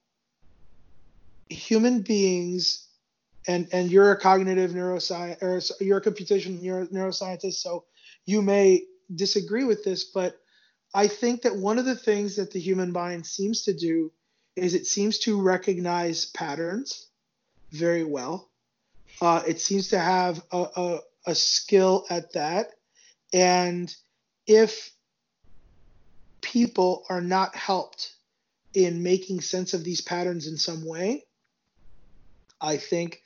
human 1.50 2.02
beings 2.02 2.88
and 3.48 3.68
and 3.72 3.90
you're 3.90 4.12
a 4.12 4.20
cognitive 4.20 4.72
neuroscience 4.72 5.42
or 5.42 5.84
you're 5.84 5.98
a 5.98 6.02
computation 6.02 6.62
neuro, 6.62 6.86
neuroscientist, 6.88 7.56
so 7.56 7.86
you 8.26 8.42
may 8.42 8.84
disagree 9.16 9.64
with 9.64 9.84
this, 9.84 10.04
but 10.04 10.40
I 10.94 11.08
think 11.08 11.44
that 11.44 11.56
one 11.56 11.80
of 11.80 11.86
the 11.86 11.96
things 11.96 12.36
that 12.36 12.52
the 12.52 12.60
human 12.60 12.92
mind 12.92 13.26
seems 13.26 13.64
to 13.64 13.74
do 13.74 14.12
is 14.60 14.74
it 14.74 14.88
seems 14.88 15.20
to 15.20 15.42
recognize 15.42 16.26
patterns 16.26 17.08
very 17.72 18.04
well. 18.04 18.50
Uh, 19.22 19.44
it 19.48 19.60
seems 19.60 19.90
to 19.90 20.00
have 20.00 20.42
a, 20.52 20.66
a, 20.76 21.00
a 21.28 21.36
skill 21.36 22.06
at 22.10 22.34
that. 22.34 22.72
And 23.34 23.94
if 24.48 24.92
people 26.42 27.06
are 27.10 27.22
not 27.22 27.56
helped 27.56 28.14
in 28.74 29.04
making 29.04 29.42
sense 29.42 29.74
of 29.74 29.84
these 29.84 30.02
patterns 30.02 30.48
in 30.48 30.58
some 30.58 30.86
way, 30.86 31.26
I 32.62 32.78
think 32.78 33.22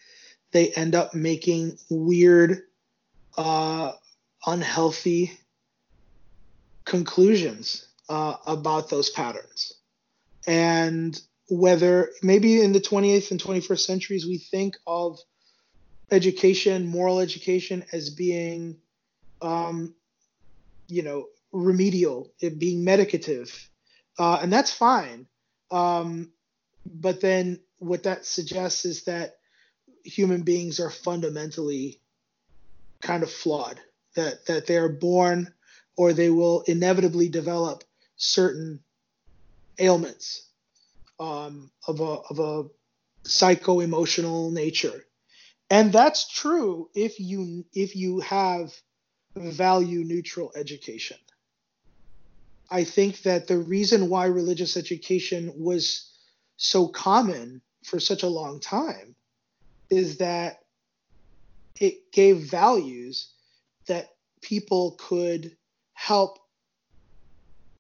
they 0.52 0.70
end 0.72 0.96
up 0.96 1.14
making 1.14 1.78
weird, 1.90 2.64
uh, 3.38 3.94
unhealthy 4.46 5.32
conclusions 6.86 7.88
uh, 8.10 8.36
about 8.46 8.90
those 8.90 9.10
patterns. 9.10 9.74
And 10.48 11.20
whether 11.50 12.10
maybe 12.22 12.62
in 12.62 12.74
the 12.74 12.80
20th 12.80 13.32
and 13.32 13.40
21st 13.42 13.80
centuries 13.80 14.26
we 14.26 14.38
think 14.38 14.78
of 14.88 15.20
education, 16.12 16.88
moral 16.88 17.20
education, 17.20 17.86
as 17.92 18.10
being, 18.10 18.78
um, 19.42 19.94
you 20.88 21.04
know, 21.04 21.26
remedial, 21.52 22.32
it 22.40 22.60
being 22.60 22.86
medicative, 22.86 23.68
uh, 24.20 24.40
and 24.42 24.52
that's 24.52 24.72
fine. 24.72 25.28
Um, 25.72 26.32
but 26.86 27.22
then 27.22 27.60
what 27.80 28.04
that 28.04 28.26
suggests 28.26 28.86
is 28.86 29.04
that 29.06 29.36
human 30.04 30.44
beings 30.44 30.80
are 30.80 30.90
fundamentally 30.90 32.00
kind 33.02 33.24
of 33.24 33.32
flawed 33.32 33.80
that 34.16 34.46
that 34.46 34.66
they 34.68 34.78
are 34.78 34.90
born 34.90 35.54
or 35.98 36.14
they 36.14 36.30
will 36.30 36.62
inevitably 36.62 37.30
develop 37.30 37.84
certain 38.16 38.80
ailments 39.80 40.50
um, 41.20 41.72
of 41.88 42.00
a 42.00 42.04
of 42.04 42.40
a 42.40 42.70
psycho 43.28 43.80
emotional 43.80 44.52
nature. 44.52 45.04
And 45.70 45.92
that's 45.92 46.32
true 46.32 46.90
if 46.94 47.20
you 47.20 47.66
if 47.74 47.96
you 47.96 48.20
have 48.20 48.74
value 49.36 50.04
neutral 50.04 50.52
education. 50.56 51.18
I 52.70 52.84
think 52.84 53.22
that 53.24 53.48
the 53.48 53.58
reason 53.58 54.10
why 54.10 54.26
religious 54.26 54.78
education 54.78 55.54
was 55.56 56.12
so 56.58 56.88
common 56.88 57.62
for 57.86 58.00
such 58.00 58.24
a 58.24 58.28
long 58.28 58.60
time 58.60 59.16
is 59.90 60.18
that 60.18 60.60
it 61.80 62.12
gave 62.12 62.38
values 62.38 63.32
that 63.88 64.10
people 64.42 64.96
could 65.00 65.56
help 65.94 66.38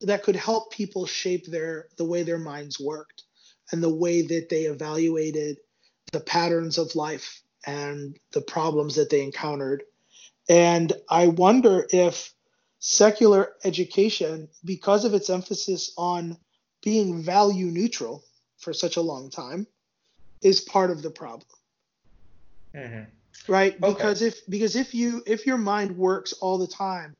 that 0.04 0.24
could 0.24 0.36
help 0.36 0.72
people 0.72 1.06
shape 1.06 1.46
their 1.46 1.88
the 1.98 2.06
way 2.06 2.24
their 2.24 2.39
minds 2.39 2.80
worked 2.80 3.24
and 3.72 3.82
the 3.82 3.94
way 3.94 4.22
that 4.22 4.48
they 4.50 4.63
evaluated 4.63 5.58
the 6.12 6.20
patterns 6.20 6.78
of 6.78 6.96
life 6.96 7.42
and 7.66 8.18
the 8.32 8.42
problems 8.42 8.96
that 8.96 9.10
they 9.10 9.24
encountered 9.24 9.84
and 10.50 10.94
i 11.10 11.28
wonder 11.28 11.88
if 11.92 12.34
secular 12.80 13.54
education 13.63 14.50
because 14.66 15.06
of 15.06 15.13
its 15.13 15.30
emphasis 15.30 15.94
on 15.98 16.38
being 16.84 17.22
value 17.22 17.68
neutral 17.68 18.24
for 18.58 18.74
such 18.74 18.98
a 18.98 19.02
long 19.02 19.30
time 19.30 19.66
is 20.42 20.60
part 20.60 20.92
of 20.92 21.02
the 21.02 21.10
problem 21.10 21.48
Mm-hmm. 22.76 23.52
Right? 23.52 23.76
Okay. 23.76 23.94
Because 23.94 24.22
if 24.22 24.46
because 24.48 24.76
if 24.76 24.94
you 24.94 25.24
if 25.26 25.46
your 25.46 25.58
mind 25.58 25.98
works 25.98 26.34
all 26.34 26.58
the 26.58 26.68
time, 26.68 27.16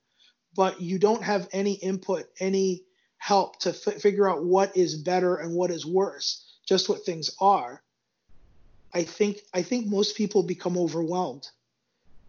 but 0.56 0.82
you 0.82 1.00
don't 1.00 1.24
have 1.24 1.48
any 1.52 1.74
input, 1.74 2.26
any 2.40 2.84
help 3.18 3.60
to 3.60 3.70
f- 3.70 4.02
figure 4.02 4.30
out 4.30 4.44
what 4.44 4.76
is 4.76 4.96
better 4.96 5.36
and 5.36 5.54
what 5.56 5.72
is 5.72 5.86
worse, 5.86 6.46
just 6.68 6.90
what 6.90 7.06
things 7.06 7.32
are, 7.40 7.82
I 8.94 9.04
think 9.04 9.40
I 9.54 9.64
think 9.64 9.88
most 9.88 10.16
people 10.16 10.44
become 10.44 10.78
overwhelmed 10.78 11.48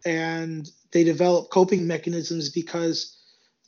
and 0.05 0.71
they 0.93 1.05
develop 1.05 1.51
coping 1.51 1.87
mechanisms 1.87 2.49
because 2.49 3.19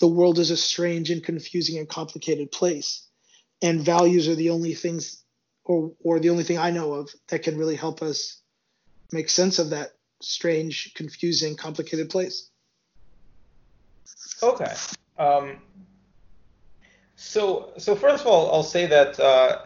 the 0.01 0.07
world 0.07 0.39
is 0.39 0.51
a 0.51 0.57
strange 0.57 1.11
and 1.11 1.23
confusing 1.23 1.79
and 1.79 1.89
complicated 1.89 2.51
place 2.53 3.07
and 3.63 3.81
values 3.83 4.29
are 4.29 4.35
the 4.35 4.51
only 4.51 4.75
things 4.75 5.23
or 5.65 5.93
or 6.03 6.21
the 6.21 6.31
only 6.31 6.45
thing 6.45 6.59
I 6.59 6.71
know 6.71 6.95
of 6.95 7.11
that 7.29 7.43
can 7.43 7.59
really 7.59 7.77
help 7.77 8.03
us 8.03 8.41
make 9.13 9.29
sense 9.29 9.59
of 9.59 9.71
that 9.71 9.93
strange, 10.23 10.95
confusing, 10.95 11.57
complicated 11.57 12.11
place. 12.11 12.51
Okay. 14.43 14.73
Um, 15.19 15.59
so, 17.17 17.73
so 17.79 17.97
first 17.97 18.23
of 18.23 18.27
all, 18.27 18.53
I'll 18.53 18.63
say 18.63 18.87
that 18.87 19.19
uh, 19.19 19.63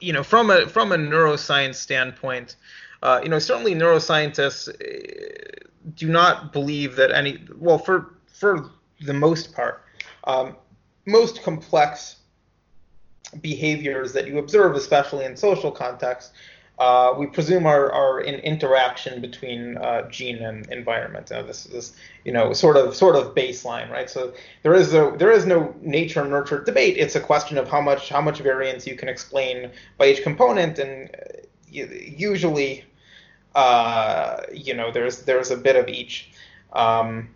you 0.00 0.12
know, 0.12 0.22
from 0.22 0.50
a 0.50 0.68
from 0.68 0.92
a 0.92 0.96
neuroscience 0.96 1.76
standpoint, 1.76 2.56
uh, 3.02 3.20
you 3.22 3.28
know, 3.28 3.38
certainly 3.38 3.74
neuroscientists 3.74 4.68
uh, 4.68 5.68
do 5.96 6.08
not 6.08 6.52
believe 6.52 6.96
that 6.96 7.10
any. 7.10 7.44
Well, 7.56 7.78
for 7.78 8.14
for 8.26 8.70
the 9.00 9.14
most 9.14 9.54
part, 9.54 9.84
um, 10.24 10.56
most 11.06 11.42
complex 11.42 12.16
behaviors 13.40 14.12
that 14.12 14.26
you 14.26 14.38
observe, 14.38 14.76
especially 14.76 15.24
in 15.24 15.36
social 15.36 15.70
contexts, 15.70 16.32
uh, 16.78 17.14
we 17.16 17.26
presume 17.26 17.66
are, 17.66 17.92
are 17.92 18.20
in 18.20 18.34
interaction 18.40 19.20
between 19.20 19.76
uh, 19.76 20.08
gene 20.08 20.38
and 20.38 20.66
environment. 20.72 21.26
This 21.28 21.66
is 21.66 21.94
you 22.24 22.32
know 22.32 22.52
sort 22.52 22.76
of 22.76 22.96
sort 22.96 23.14
of 23.14 23.34
baseline, 23.34 23.90
right? 23.90 24.10
So 24.10 24.34
there 24.62 24.74
is 24.74 24.92
a, 24.92 25.14
there 25.16 25.30
is 25.30 25.46
no 25.46 25.74
nature 25.80 26.24
nurture 26.24 26.62
debate. 26.62 26.96
It's 26.96 27.14
a 27.14 27.20
question 27.20 27.58
of 27.58 27.68
how 27.68 27.80
much 27.80 28.08
how 28.08 28.20
much 28.20 28.40
variance 28.40 28.86
you 28.86 28.96
can 28.96 29.08
explain 29.08 29.70
by 29.98 30.06
each 30.06 30.22
component, 30.22 30.78
and 30.80 31.10
uh, 31.14 31.38
usually, 31.70 32.84
uh, 33.54 34.42
you 34.52 34.74
know, 34.74 34.90
there's 34.90 35.22
there's 35.22 35.52
a 35.52 35.56
bit 35.56 35.76
of 35.76 35.88
each. 35.88 36.30
Um, 36.72 37.28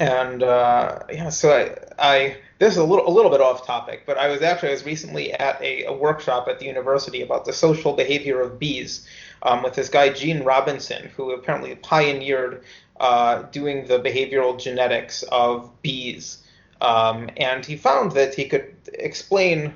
and 0.00 0.42
uh, 0.42 1.00
yeah, 1.10 1.28
so 1.28 1.50
I, 1.50 1.76
I 1.98 2.36
this 2.58 2.72
is 2.72 2.78
a 2.78 2.84
little 2.84 3.08
a 3.08 3.10
little 3.10 3.30
bit 3.30 3.40
off 3.40 3.66
topic, 3.66 4.02
but 4.04 4.18
I 4.18 4.28
was 4.28 4.42
actually 4.42 4.70
I 4.70 4.72
was 4.72 4.84
recently 4.84 5.32
at 5.32 5.60
a, 5.62 5.84
a 5.84 5.92
workshop 5.92 6.48
at 6.48 6.58
the 6.58 6.66
university 6.66 7.22
about 7.22 7.44
the 7.44 7.52
social 7.52 7.92
behavior 7.92 8.40
of 8.40 8.58
bees 8.58 9.06
um, 9.42 9.62
with 9.62 9.74
this 9.74 9.88
guy 9.88 10.08
Gene 10.08 10.42
Robinson, 10.42 11.10
who 11.16 11.30
apparently 11.32 11.74
pioneered 11.76 12.64
uh, 12.98 13.42
doing 13.52 13.86
the 13.86 14.00
behavioral 14.00 14.58
genetics 14.58 15.22
of 15.24 15.70
bees, 15.82 16.38
um, 16.80 17.30
and 17.36 17.64
he 17.64 17.76
found 17.76 18.12
that 18.12 18.34
he 18.34 18.48
could 18.48 18.74
explain 18.94 19.72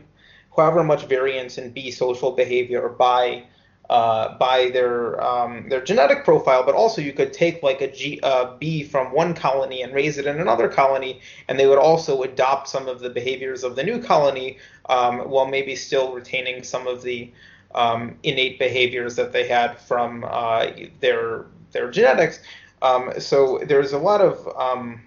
however 0.57 0.83
much 0.83 1.07
variance 1.07 1.59
in 1.59 1.71
bee 1.71 1.91
social 1.91 2.33
behavior 2.33 2.89
by 2.89 3.45
uh, 3.93 4.39
by 4.39 4.71
their 4.71 5.23
um, 5.23 5.69
their 5.69 5.85
genetic 5.85 6.25
profile, 6.25 6.65
but 6.65 6.75
also 6.75 7.03
you 7.03 7.13
could 7.13 7.31
take 7.31 7.63
like 7.63 7.83
a 7.83 7.93
G, 7.93 8.19
uh, 8.23 8.57
bee 8.57 8.83
from 8.83 9.13
one 9.13 9.35
colony 9.35 9.83
and 9.83 9.93
raise 9.93 10.17
it 10.17 10.25
in 10.27 10.41
another 10.41 10.67
colony, 10.67 11.21
and 11.47 11.61
they 11.61 11.67
would 11.67 11.79
also 11.79 12.23
adopt 12.23 12.69
some 12.69 12.89
of 12.89 13.01
the 13.01 13.11
behaviors 13.11 13.63
of 13.63 13.77
the 13.77 13.85
new 13.85 14.03
colony, 14.03 14.57
um, 14.89 15.19
while 15.29 15.45
maybe 15.45 15.77
still 15.77 16.15
retaining 16.15 16.63
some 16.63 16.87
of 16.87 17.03
the 17.03 17.31
um, 17.75 18.17
innate 18.23 18.59
behaviors 18.59 19.15
that 19.17 19.31
they 19.31 19.47
had 19.47 19.79
from 19.79 20.25
uh, 20.27 20.69
their 21.01 21.45
their 21.73 21.91
genetics. 21.91 22.41
Um, 22.81 23.13
so 23.19 23.61
there's 23.67 23.93
a 23.93 23.99
lot 23.99 24.23
of 24.23 24.49
um, 24.57 25.03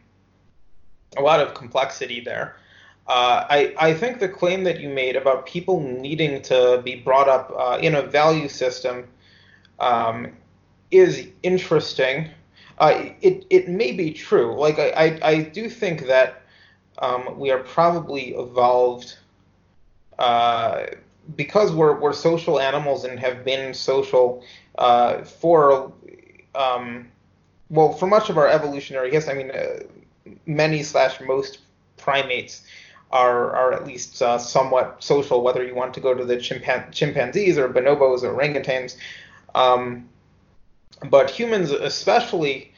a 1.18 1.24
lot 1.24 1.40
of 1.40 1.56
complexity 1.56 2.20
there. 2.22 2.58
Uh, 3.08 3.46
I, 3.50 3.76
I 3.78 3.94
think 3.94 4.20
the 4.20 4.28
claim 4.28 4.64
that 4.64 4.80
you 4.80 4.90
made 4.90 5.16
about 5.16 5.46
people 5.46 5.80
needing 5.80 6.42
to 6.44 6.82
be 6.84 6.96
brought 6.96 7.30
up 7.30 7.54
uh, 7.56 7.78
in 7.80 7.96
a 7.96 8.02
value 8.02 8.50
system 8.50 9.08
um, 9.80 10.32
is 10.90 11.28
interesting. 11.44 12.30
Uh, 12.80 13.10
it, 13.22 13.46
it 13.50 13.70
may 13.70 13.92
be 13.92 14.12
true. 14.12 14.56
Like, 14.60 14.80
I, 14.80 14.90
I, 14.90 15.20
I 15.30 15.42
do 15.44 15.70
think 15.70 16.08
that 16.08 16.42
um, 16.98 17.38
we 17.38 17.52
are 17.52 17.60
probably 17.60 18.34
evolved 18.34 19.18
uh, 20.18 20.86
because 21.36 21.72
we're, 21.72 22.00
we're 22.00 22.14
social 22.14 22.60
animals 22.60 23.06
and 23.06 23.20
have 23.20 23.46
been 23.46 23.74
social 23.74 24.44
uh, 24.80 25.24
for, 25.24 25.92
um, 26.56 27.08
well, 27.70 27.94
for 27.94 28.08
much 28.08 28.30
of 28.30 28.38
our 28.38 28.48
evolutionary 28.48 29.12
history. 29.12 29.34
I 29.34 29.38
mean, 29.38 30.38
many 30.48 30.82
slash 30.82 31.22
most 31.22 31.60
primates 31.98 32.64
are 33.16 33.56
are 33.56 33.72
at 33.72 33.88
least 33.88 34.22
uh, 34.22 34.38
somewhat 34.38 34.98
social, 35.00 35.42
whether 35.42 35.64
you 35.64 35.74
want 35.74 35.94
to 35.94 36.02
go 36.02 36.14
to 36.14 36.26
the 36.26 36.36
chimpan- 36.36 36.92
chimpanzees 36.92 37.58
or 37.58 37.70
bonobos 37.70 38.24
or 38.24 38.34
orangutans. 38.36 38.98
Um, 39.56 40.10
but 41.10 41.30
humans, 41.30 41.72
especially, 41.72 42.74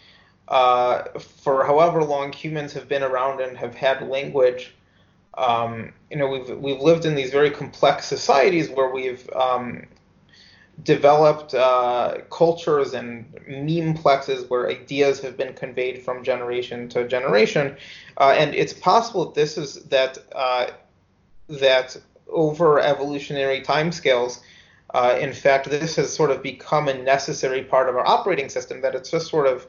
uh, 0.47 1.03
for 1.19 1.65
however 1.65 2.03
long 2.03 2.31
humans 2.31 2.71
have 2.73 2.87
been 2.87 3.01
around 3.01 3.41
and 3.41 3.57
have 3.57 3.73
had 3.73 4.07
language, 4.07 4.75
um, 5.37 5.91
you 6.11 6.17
know, 6.17 6.27
we've 6.27 6.49
we've 6.65 6.81
lived 6.81 7.05
in 7.05 7.15
these 7.15 7.31
very 7.31 7.49
complex 7.49 8.05
societies 8.05 8.69
where 8.69 8.91
we've 8.91 9.27
um, 9.31 9.87
developed 10.83 11.53
uh, 11.53 12.19
cultures 12.29 12.93
and 12.93 13.25
memeplexes 13.49 14.47
where 14.49 14.69
ideas 14.69 15.19
have 15.21 15.35
been 15.35 15.53
conveyed 15.53 16.03
from 16.03 16.23
generation 16.23 16.87
to 16.89 17.07
generation, 17.07 17.75
uh, 18.17 18.35
and 18.37 18.53
it's 18.53 18.73
possible 18.73 19.25
that 19.25 19.35
this 19.35 19.57
is 19.57 19.75
that 19.85 20.17
uh, 20.35 20.67
that 21.47 21.97
over 22.29 22.79
evolutionary 22.79 23.61
timescales. 23.61 24.39
Uh, 24.93 25.17
in 25.19 25.33
fact, 25.33 25.69
this 25.69 25.97
has 25.97 26.13
sort 26.13 26.31
of 26.31 26.41
become 26.41 26.87
a 26.87 26.93
necessary 26.93 27.61
part 27.61 27.89
of 27.89 27.95
our 27.97 28.07
operating 28.07 28.47
system. 28.47 28.81
That 28.81 28.95
it's 28.95 29.09
just 29.09 29.27
sort 29.27 29.47
of 29.47 29.67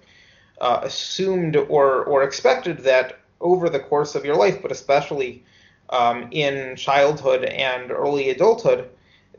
uh, 0.61 0.81
assumed 0.83 1.57
or 1.57 2.05
or 2.05 2.23
expected 2.23 2.79
that 2.81 3.19
over 3.41 3.69
the 3.69 3.81
course 3.81 4.15
of 4.15 4.25
your 4.25 4.37
life, 4.37 4.61
but 4.61 4.73
especially 4.73 5.45
um, 5.91 6.29
in 6.31 6.77
childhood 6.77 7.45
and 7.45 7.91
early 7.91 8.31
adulthood, 8.31 8.89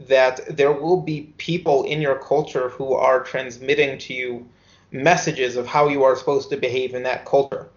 that 0.08 0.56
there 0.56 0.72
will 0.72 1.02
be 1.02 1.34
people 1.38 1.84
in 1.84 2.02
your 2.02 2.18
culture 2.20 2.70
who 2.70 2.94
are 2.94 3.22
transmitting 3.22 3.98
to 3.98 4.14
you 4.14 4.48
messages 4.92 5.56
of 5.56 5.68
how 5.68 5.88
you 5.88 6.04
are 6.04 6.16
supposed 6.16 6.50
to 6.50 6.58
behave 6.58 6.94
in 6.94 7.04
that 7.04 7.26
culture. 7.26 7.70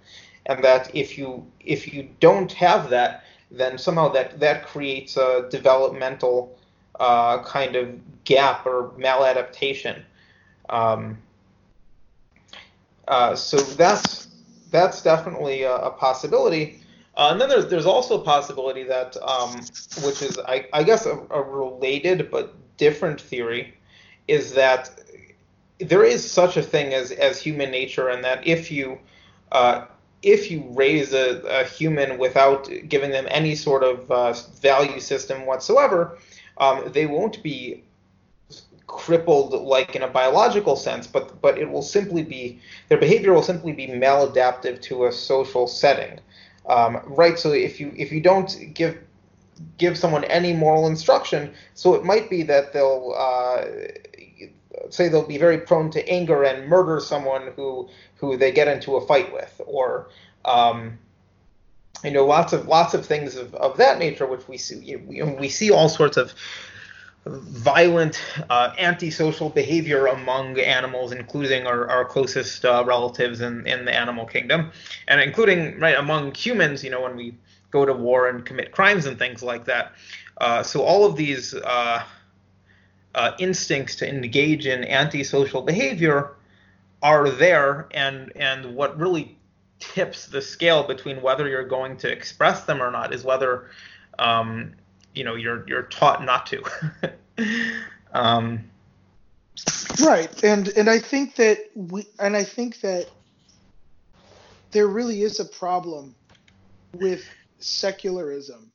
And 0.46 0.62
that 0.64 0.94
if 0.94 1.18
you 1.18 1.46
if 1.60 1.92
you 1.92 2.08
don't 2.20 2.52
have 2.52 2.90
that 2.90 3.24
then 3.52 3.76
somehow 3.76 4.08
that 4.08 4.40
that 4.40 4.64
creates 4.64 5.16
a 5.16 5.46
developmental 5.50 6.58
uh, 6.98 7.42
kind 7.42 7.76
of 7.76 8.24
gap 8.24 8.66
or 8.66 8.90
maladaptation. 8.96 10.02
Um, 10.70 11.18
uh, 13.08 13.34
so 13.34 13.58
that's 13.58 14.28
that's 14.70 15.02
definitely 15.02 15.62
a, 15.62 15.74
a 15.76 15.90
possibility 15.90 16.81
uh, 17.16 17.28
and 17.30 17.40
then 17.40 17.48
there's 17.48 17.66
there's 17.66 17.86
also 17.86 18.20
a 18.20 18.24
possibility 18.24 18.84
that, 18.84 19.16
um, 19.22 19.54
which 20.02 20.22
is 20.22 20.38
I, 20.38 20.66
I 20.72 20.82
guess 20.82 21.04
a, 21.04 21.18
a, 21.30 21.42
related 21.42 22.30
but 22.30 22.54
different 22.78 23.20
theory, 23.20 23.74
is 24.28 24.54
that 24.54 24.98
there 25.78 26.04
is 26.04 26.28
such 26.28 26.56
a 26.56 26.62
thing 26.62 26.94
as 26.94 27.10
as 27.12 27.38
human 27.38 27.70
nature, 27.70 28.08
and 28.08 28.24
that 28.24 28.46
if 28.46 28.70
you 28.70 28.98
uh, 29.50 29.84
if 30.22 30.50
you 30.50 30.64
raise 30.70 31.12
a, 31.12 31.40
a, 31.42 31.64
human 31.64 32.16
without 32.16 32.70
giving 32.88 33.10
them 33.10 33.26
any 33.30 33.56
sort 33.56 33.82
of 33.82 34.10
uh, 34.10 34.32
value 34.60 34.98
system 34.98 35.44
whatsoever, 35.44 36.16
um, 36.58 36.90
they 36.92 37.06
won't 37.06 37.42
be 37.42 37.82
crippled 38.86 39.52
like 39.52 39.96
in 39.96 40.02
a 40.02 40.08
biological 40.08 40.76
sense, 40.76 41.06
but 41.06 41.42
but 41.42 41.58
it 41.58 41.68
will 41.68 41.82
simply 41.82 42.22
be 42.22 42.58
their 42.88 42.98
behavior 42.98 43.34
will 43.34 43.42
simply 43.42 43.72
be 43.72 43.86
maladaptive 43.86 44.80
to 44.80 45.04
a 45.04 45.12
social 45.12 45.66
setting. 45.66 46.18
Um, 46.66 47.00
right. 47.06 47.38
So 47.38 47.52
if 47.52 47.80
you 47.80 47.92
if 47.96 48.12
you 48.12 48.20
don't 48.20 48.74
give 48.74 48.98
give 49.78 49.98
someone 49.98 50.24
any 50.24 50.52
moral 50.52 50.86
instruction, 50.86 51.52
so 51.74 51.94
it 51.94 52.04
might 52.04 52.30
be 52.30 52.42
that 52.44 52.72
they'll 52.72 53.14
uh, 53.16 53.64
say 54.90 55.08
they'll 55.08 55.26
be 55.26 55.38
very 55.38 55.58
prone 55.58 55.90
to 55.90 56.08
anger 56.08 56.44
and 56.44 56.68
murder 56.68 57.00
someone 57.00 57.52
who 57.56 57.88
who 58.16 58.36
they 58.36 58.52
get 58.52 58.68
into 58.68 58.96
a 58.96 59.06
fight 59.06 59.32
with, 59.32 59.60
or 59.66 60.08
um, 60.44 60.98
you 62.04 62.10
know 62.10 62.24
lots 62.24 62.52
of 62.52 62.66
lots 62.66 62.94
of 62.94 63.04
things 63.04 63.36
of, 63.36 63.54
of 63.54 63.76
that 63.76 63.98
nature, 63.98 64.26
which 64.26 64.46
we 64.48 64.56
see 64.56 64.96
we, 64.96 65.22
we 65.22 65.48
see 65.48 65.70
all 65.70 65.88
sorts 65.88 66.16
of 66.16 66.32
violent 67.24 68.20
uh, 68.50 68.72
antisocial 68.78 69.48
behavior 69.48 70.06
among 70.06 70.58
animals, 70.58 71.12
including 71.12 71.66
our, 71.66 71.88
our 71.88 72.04
closest 72.04 72.64
uh, 72.64 72.82
relatives 72.86 73.40
in, 73.40 73.66
in 73.66 73.84
the 73.84 73.94
animal 73.94 74.26
kingdom, 74.26 74.72
and 75.08 75.20
including 75.20 75.78
right 75.78 75.96
among 75.96 76.34
humans. 76.34 76.82
You 76.82 76.90
know, 76.90 77.02
when 77.02 77.16
we 77.16 77.34
go 77.70 77.86
to 77.86 77.92
war 77.92 78.28
and 78.28 78.44
commit 78.44 78.70
crimes 78.72 79.06
and 79.06 79.18
things 79.18 79.42
like 79.42 79.64
that. 79.64 79.92
Uh, 80.38 80.62
so 80.62 80.82
all 80.82 81.04
of 81.04 81.16
these 81.16 81.54
uh, 81.54 82.04
uh, 83.14 83.32
instincts 83.38 83.96
to 83.96 84.08
engage 84.08 84.66
in 84.66 84.84
antisocial 84.84 85.62
behavior 85.62 86.32
are 87.02 87.30
there, 87.30 87.88
and 87.92 88.32
and 88.36 88.76
what 88.76 88.96
really 88.98 89.36
tips 89.80 90.26
the 90.26 90.40
scale 90.40 90.84
between 90.84 91.20
whether 91.20 91.48
you're 91.48 91.66
going 91.66 91.96
to 91.96 92.10
express 92.10 92.64
them 92.64 92.80
or 92.80 92.90
not 92.90 93.12
is 93.12 93.24
whether 93.24 93.68
um, 94.18 94.72
you 95.14 95.24
know 95.24 95.34
you're 95.34 95.64
you're 95.68 95.82
taught 95.82 96.24
not 96.24 96.46
to. 96.46 96.62
um, 98.12 98.64
right, 100.02 100.44
and 100.44 100.68
and 100.68 100.88
I 100.88 100.98
think 100.98 101.36
that 101.36 101.58
we 101.74 102.06
and 102.18 102.36
I 102.36 102.44
think 102.44 102.80
that 102.80 103.08
there 104.72 104.86
really 104.86 105.22
is 105.22 105.38
a 105.38 105.44
problem 105.44 106.14
with 106.94 107.24
secularism. 107.58 108.72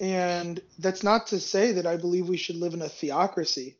And 0.00 0.60
that's 0.78 1.04
not 1.04 1.28
to 1.28 1.38
say 1.38 1.72
that 1.72 1.86
I 1.86 1.96
believe 1.96 2.28
we 2.28 2.36
should 2.36 2.56
live 2.56 2.74
in 2.74 2.82
a 2.82 2.88
theocracy, 2.88 3.76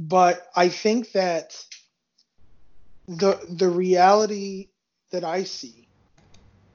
but 0.00 0.48
I 0.56 0.68
think 0.70 1.12
that 1.12 1.62
the 3.06 3.38
the 3.48 3.68
reality 3.68 4.68
that 5.10 5.24
I 5.24 5.44
see 5.44 5.88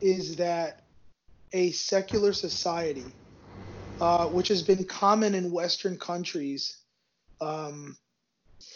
is 0.02 0.36
that 0.36 0.84
a 1.54 1.72
secular 1.72 2.34
society, 2.34 3.06
uh, 4.00 4.28
which 4.28 4.48
has 4.50 4.62
been 4.62 4.84
common 4.86 5.36
in 5.36 5.52
Western 5.52 5.98
countries 5.98 6.78
um, 7.42 7.98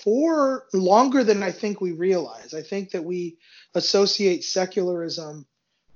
for 0.04 0.66
longer 0.74 1.24
than 1.24 1.44
I 1.44 1.52
think 1.52 1.82
we 1.82 1.92
realize. 1.92 2.54
I 2.54 2.62
think 2.62 2.92
that 2.92 3.04
we 3.04 3.38
associate 3.76 4.44
secularism 4.44 5.46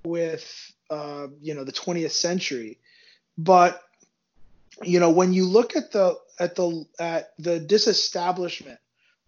with 0.06 0.72
uh, 0.90 1.28
you 1.42 1.54
know 1.54 1.64
the 1.64 1.72
20th 1.72 2.12
century, 2.12 2.80
but 3.38 3.82
you 4.82 5.00
know 5.00 5.12
when 5.12 5.34
you 5.34 5.46
look 5.46 5.76
at 5.76 5.92
the 5.92 6.18
at 6.40 6.56
the 6.56 6.86
at 7.00 7.30
the 7.40 7.60
disestablishment 7.60 8.80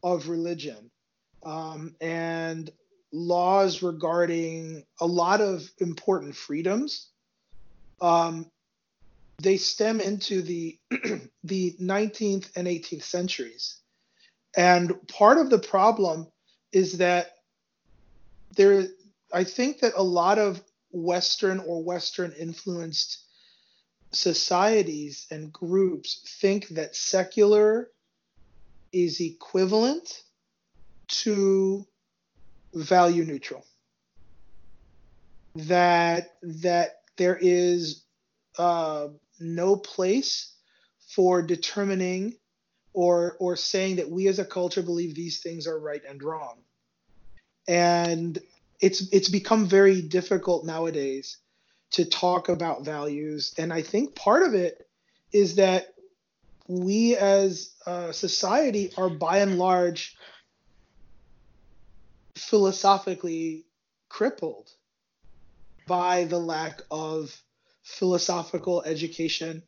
of 0.04 0.28
religion 0.28 0.92
um, 1.44 1.96
and 2.02 2.72
laws 3.12 3.82
regarding 3.82 4.84
a 5.00 5.06
lot 5.06 5.42
of 5.42 5.70
important 5.80 6.36
freedoms. 6.36 7.10
Um, 8.02 8.52
they 9.38 9.58
stem 9.58 10.00
into 10.00 10.42
the 10.42 10.78
the 11.44 11.76
19th 11.82 12.50
and 12.56 12.68
18th 12.68 13.04
centuries, 13.04 13.78
and 14.56 14.96
part 15.08 15.38
of 15.38 15.50
the 15.50 15.60
problem 15.60 16.28
is 16.72 16.98
that 17.00 17.36
there. 18.56 18.88
I 19.34 19.44
think 19.44 19.80
that 19.80 19.94
a 19.96 20.04
lot 20.04 20.40
of 20.40 20.62
Western 20.92 21.60
or 21.60 21.84
Western 21.84 22.32
influenced 22.34 23.26
societies 24.12 25.28
and 25.30 25.52
groups 25.52 26.38
think 26.40 26.70
that 26.70 26.96
secular 26.96 27.90
is 28.94 29.20
equivalent 29.20 30.24
to 31.08 31.86
value 32.74 33.26
neutral. 33.26 33.66
That 35.56 36.36
that 36.42 37.02
there 37.18 37.38
is 37.40 38.04
uh, 38.58 39.08
no 39.40 39.76
place 39.76 40.54
for 41.08 41.42
determining 41.42 42.36
or 42.94 43.36
or 43.40 43.56
saying 43.56 43.98
that 43.98 44.10
we 44.10 44.28
as 44.28 44.40
a 44.40 44.46
culture 44.46 44.82
believe 44.82 45.16
these 45.16 45.42
things 45.42 45.68
are 45.68 45.80
right 45.80 46.02
and 46.08 46.22
wrong. 46.24 46.58
And 47.68 48.38
it's 48.80 49.12
it's 49.14 49.30
become 49.30 49.68
very 49.68 50.02
difficult 50.02 50.66
nowadays 50.66 51.38
to 51.92 52.06
talk 52.06 52.50
about 52.50 52.86
values. 52.86 53.54
And 53.58 53.72
I 53.72 53.82
think 53.82 54.16
part 54.16 54.44
of 54.44 54.54
it 54.54 54.88
is 55.32 55.56
that 55.56 55.94
we 56.68 57.16
as 57.16 57.72
a 57.86 58.12
society 58.14 58.92
are 58.98 59.10
by 59.10 59.40
and 59.40 59.58
large 59.58 60.16
philosophically 62.36 63.66
crippled 64.10 64.70
by 65.88 66.24
the 66.26 66.40
lack 66.40 66.82
of 66.90 67.40
philosophical 67.86 68.82
education, 68.84 69.62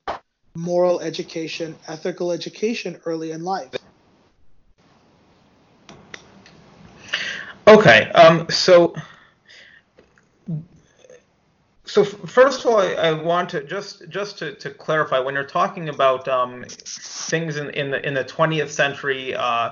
moral 0.55 0.99
education, 0.99 1.75
ethical 1.87 2.31
education 2.31 2.99
early 3.05 3.31
in 3.31 3.43
life. 3.43 3.73
Okay, 7.67 8.09
um, 8.11 8.49
so 8.49 8.95
so 11.85 12.03
first 12.03 12.61
of 12.61 12.71
all, 12.71 12.79
I, 12.79 12.93
I, 12.93 13.11
want 13.11 13.49
to 13.49 13.63
just 13.63 14.09
just 14.09 14.39
to, 14.39 14.55
to 14.55 14.71
clarify 14.71 15.19
when 15.19 15.33
you're 15.35 15.43
talking 15.43 15.89
about 15.89 16.27
um, 16.27 16.65
things 16.69 17.57
in, 17.57 17.69
in 17.71 17.91
the 17.91 18.05
in 18.05 18.13
the 18.13 18.23
20th 18.25 18.69
century. 18.69 19.35
Uh, 19.35 19.71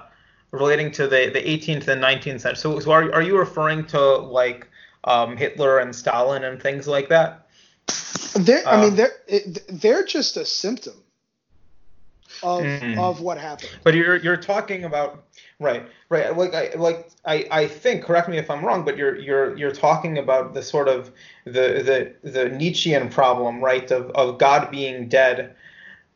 relating 0.52 0.90
to 0.90 1.06
the, 1.06 1.30
the 1.34 1.42
18th 1.42 1.90
and 1.90 2.02
19th 2.02 2.40
century. 2.40 2.56
So, 2.56 2.80
so 2.80 2.92
are, 2.92 3.14
are 3.14 3.22
you 3.22 3.38
referring 3.38 3.86
to 3.88 4.00
like 4.00 4.70
um, 5.04 5.36
Hitler 5.36 5.80
and 5.80 5.94
Stalin 5.94 6.46
and 6.46 6.62
things 6.62 6.88
like 6.88 7.10
that? 7.10 7.45
They're, 8.36 8.68
uh, 8.68 8.72
I 8.72 8.82
mean, 8.82 8.94
uh, 8.94 8.96
they're 8.96 9.42
they're 9.70 10.06
just 10.06 10.38
a 10.38 10.46
symptom 10.46 10.94
of 12.44 12.62
mm-hmm. 12.62 13.00
of 13.00 13.22
what 13.22 13.38
happened. 13.38 13.72
But 13.84 13.96
you're 13.96 14.18
you're 14.18 14.38
talking 14.38 14.84
about 14.84 15.24
right, 15.60 15.86
right. 16.10 16.36
Like 16.36 16.54
I 16.54 16.74
like 16.76 17.10
I, 17.26 17.48
I 17.52 17.68
think. 17.68 18.04
Correct 18.04 18.28
me 18.28 18.38
if 18.38 18.50
I'm 18.50 18.64
wrong, 18.64 18.84
but 18.84 18.98
you're 18.98 19.16
you're 19.16 19.58
you're 19.58 19.72
talking 19.72 20.18
about 20.18 20.54
the 20.54 20.62
sort 20.62 20.88
of 20.88 21.12
the 21.46 22.14
the 22.24 22.30
the 22.30 22.50
Nietzschean 22.50 23.10
problem, 23.10 23.64
right? 23.64 23.90
Of 23.92 24.12
of 24.12 24.38
God 24.38 24.70
being 24.72 25.08
dead, 25.08 25.56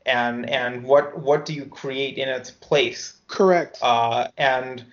and 0.05 0.49
and 0.49 0.83
what 0.83 1.19
what 1.19 1.45
do 1.45 1.53
you 1.53 1.65
create 1.65 2.17
in 2.17 2.29
its 2.29 2.51
place? 2.51 3.13
Correct. 3.27 3.77
Uh, 3.81 4.27
and 4.37 4.83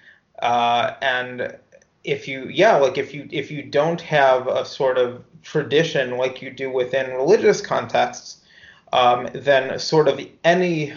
uh, 0.41 0.93
and 1.03 1.57
if 2.05 2.29
you 2.29 2.49
yeah 2.49 2.77
like 2.77 2.99
if 2.99 3.12
you 3.12 3.29
if 3.33 3.51
you 3.51 3.62
don't 3.62 4.01
have 4.01 4.47
a 4.47 4.64
sort 4.64 4.97
of 4.97 5.24
tradition 5.47 6.16
like 6.16 6.42
you 6.42 6.51
do 6.51 6.70
within 6.70 7.11
religious 7.12 7.61
contexts, 7.61 8.38
um, 8.92 9.28
then 9.32 9.78
sort 9.78 10.09
of 10.09 10.20
any 10.42 10.92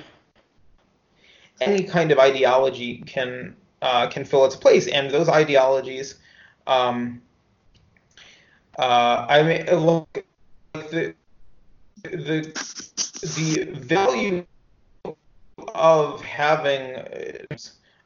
any 1.61 1.83
kind 1.83 2.11
of 2.11 2.17
ideology 2.17 3.03
can 3.05 3.55
uh, 3.83 4.07
can 4.07 4.25
fill 4.25 4.45
its 4.45 4.55
place, 4.55 4.87
and 4.87 5.11
those 5.11 5.29
ideologies. 5.29 6.15
Um, 6.65 7.21
uh, 8.79 9.25
I 9.29 9.43
mean, 9.43 9.65
look, 9.67 10.25
the 10.73 11.13
the 12.01 12.41
the 13.37 13.69
value 13.73 14.45
of 15.75 16.21
having 16.21 16.81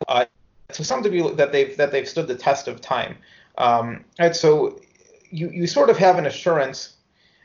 uh, 0.09 0.25
to 0.73 0.83
some 0.83 1.01
degree 1.01 1.21
that 1.21 1.53
they've 1.53 1.77
that 1.77 1.91
they've 1.93 2.07
stood 2.07 2.27
the 2.27 2.35
test 2.35 2.67
of 2.67 2.81
time. 2.81 3.15
Um, 3.57 4.03
and 4.19 4.35
so 4.35 4.79
you 5.33 5.49
you 5.49 5.67
sort 5.67 5.89
of 5.89 5.97
have 5.97 6.17
an 6.17 6.25
assurance 6.25 6.93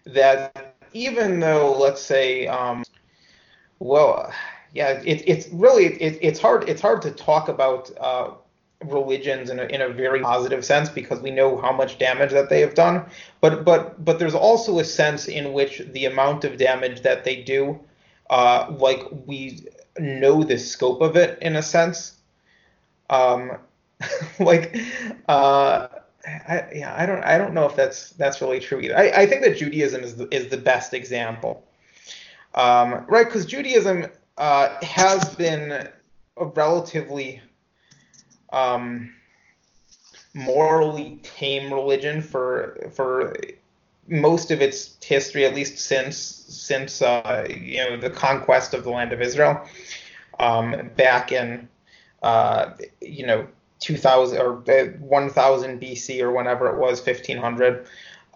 that 0.05 0.75
even 0.93 1.41
though 1.41 1.77
let's 1.79 2.03
say 2.03 2.47
um, 2.47 2.85
well 3.79 4.33
yeah 4.75 5.01
it, 5.05 5.23
it's 5.27 5.49
really 5.49 5.87
it, 6.01 6.19
it's 6.21 6.41
hard 6.41 6.69
it's 6.69 6.81
hard 6.81 7.03
to 7.03 7.11
talk 7.11 7.49
about 7.49 7.91
uh, 8.01 8.31
religions 8.85 9.51
in 9.51 9.59
a, 9.59 9.65
in 9.65 9.81
a 9.81 9.89
very 9.89 10.21
positive 10.21 10.65
sense 10.65 10.89
because 10.89 11.21
we 11.21 11.31
know 11.31 11.57
how 11.57 11.73
much 11.73 11.99
damage 11.99 12.31
that 12.31 12.49
they 12.49 12.61
have 12.61 12.75
done 12.75 13.05
but 13.41 13.65
but 13.65 14.05
but 14.05 14.19
there's 14.19 14.35
also 14.35 14.79
a 14.79 14.85
sense 14.85 15.27
in 15.27 15.53
which 15.53 15.83
the 15.93 16.05
amount 16.05 16.45
of 16.45 16.57
damage 16.57 17.01
that 17.03 17.25
they 17.25 17.43
do 17.43 17.79
uh, 18.31 18.67
like 18.79 19.03
we 19.27 19.67
know 19.99 20.45
the 20.45 20.59
scope 20.59 21.01
of 21.01 21.17
it 21.17 21.39
in 21.43 21.57
a 21.57 21.63
sense. 21.63 22.15
Um, 23.11 23.53
like, 24.41 24.77
uh, 25.29 25.89
I, 26.27 26.65
yeah, 26.75 26.95
I 26.97 27.07
don't, 27.07 27.23
I 27.23 27.39
don't 27.39 27.55
know 27.55 27.67
if 27.67 27.77
that's 27.77 28.11
that's 28.11 28.41
really 28.41 28.61
true 28.61 28.81
either. 28.81 28.97
I, 28.97 29.23
I 29.23 29.27
think 29.27 29.43
that 29.45 29.57
Judaism 29.57 30.03
is 30.03 30.17
the, 30.17 30.29
is 30.35 30.49
the 30.49 30.57
best 30.57 30.93
example, 30.93 31.65
um, 32.55 33.05
right? 33.09 33.25
Because 33.25 33.47
Judaism 33.47 34.07
uh, 34.37 34.85
has 34.85 35.35
been 35.37 35.89
a 36.37 36.45
relatively 36.45 37.41
um, 38.53 39.13
morally 40.35 41.21
tame 41.23 41.73
religion 41.73 42.21
for 42.21 42.91
for 42.93 43.37
most 44.09 44.51
of 44.51 44.61
its 44.61 44.97
history, 45.05 45.45
at 45.45 45.55
least 45.55 45.79
since 45.79 46.17
since 46.17 47.01
uh, 47.01 47.47
you 47.49 47.79
know 47.79 47.97
the 47.97 48.11
conquest 48.11 48.75
of 48.75 48.85
the 48.85 48.91
land 48.91 49.13
of 49.13 49.21
Israel, 49.21 49.65
um, 50.41 50.91
back 50.97 51.33
in 51.33 51.69
uh, 52.23 52.71
you 53.01 53.27
know 53.27 53.47
2000 53.81 54.39
or 54.39 54.55
1000 54.55 55.81
BC 55.81 56.21
or 56.21 56.33
whenever 56.33 56.69
it 56.69 56.79
was 56.79 57.05
1500. 57.05 57.87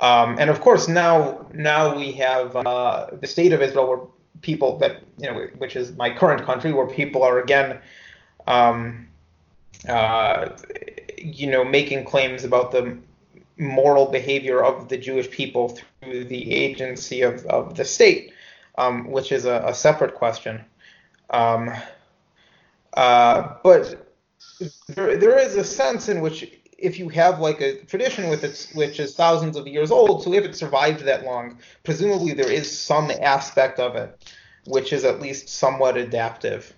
Um, 0.01 0.37
and 0.39 0.51
of 0.51 0.61
course 0.61 0.89
now 0.89 1.47
now 1.53 1.97
we 1.97 2.13
have 2.13 2.57
uh, 2.57 3.07
the 3.21 3.27
state 3.27 3.53
of 3.53 3.63
Israel 3.63 3.89
where 3.89 4.01
people 4.41 4.79
that 4.79 5.03
you 5.19 5.31
know 5.31 5.47
which 5.59 5.77
is 5.77 5.93
my 5.97 6.11
current 6.11 6.43
country 6.43 6.73
where 6.73 6.87
people 6.87 7.23
are 7.23 7.39
again 7.39 7.79
um, 8.47 9.07
uh, 9.89 10.49
you 11.19 11.49
know 11.49 11.65
making 11.65 12.05
claims 12.05 12.43
about 12.43 12.73
the 12.73 12.99
moral 13.59 14.07
behavior 14.07 14.63
of 14.63 14.89
the 14.89 14.99
Jewish 14.99 15.31
people 15.31 15.69
through 15.69 16.25
the 16.25 16.53
agency 16.53 17.23
of, 17.23 17.45
of 17.47 17.77
the 17.77 17.85
state, 17.85 18.33
um, 18.77 19.11
which 19.11 19.33
is 19.33 19.45
a, 19.45 19.63
a 19.67 19.75
separate 19.75 20.15
question. 20.15 20.65
Um, 21.31 21.73
uh, 22.95 23.55
but 23.63 24.12
there, 24.89 25.17
there 25.17 25.39
is 25.39 25.57
a 25.57 25.65
sense 25.65 26.09
in 26.09 26.21
which 26.21 26.51
if 26.79 26.99
you 26.99 27.09
have 27.09 27.39
like 27.39 27.61
a 27.61 27.77
tradition 27.85 28.29
with 28.29 28.43
its 28.43 28.75
which 28.75 28.99
is 28.99 29.15
thousands 29.15 29.57
of 29.57 29.67
years 29.67 29.91
old, 29.91 30.25
so 30.25 30.33
if 30.33 30.45
it 30.45 30.57
survived 30.57 31.05
that 31.05 31.25
long, 31.25 31.59
presumably 31.85 32.33
there 32.33 32.51
is 32.51 32.77
some 32.77 33.11
aspect 33.21 33.79
of 33.79 33.97
it 33.97 34.33
which 34.67 34.93
is 34.93 35.05
at 35.05 35.21
least 35.21 35.49
somewhat 35.49 35.97
adaptive. 35.97 36.73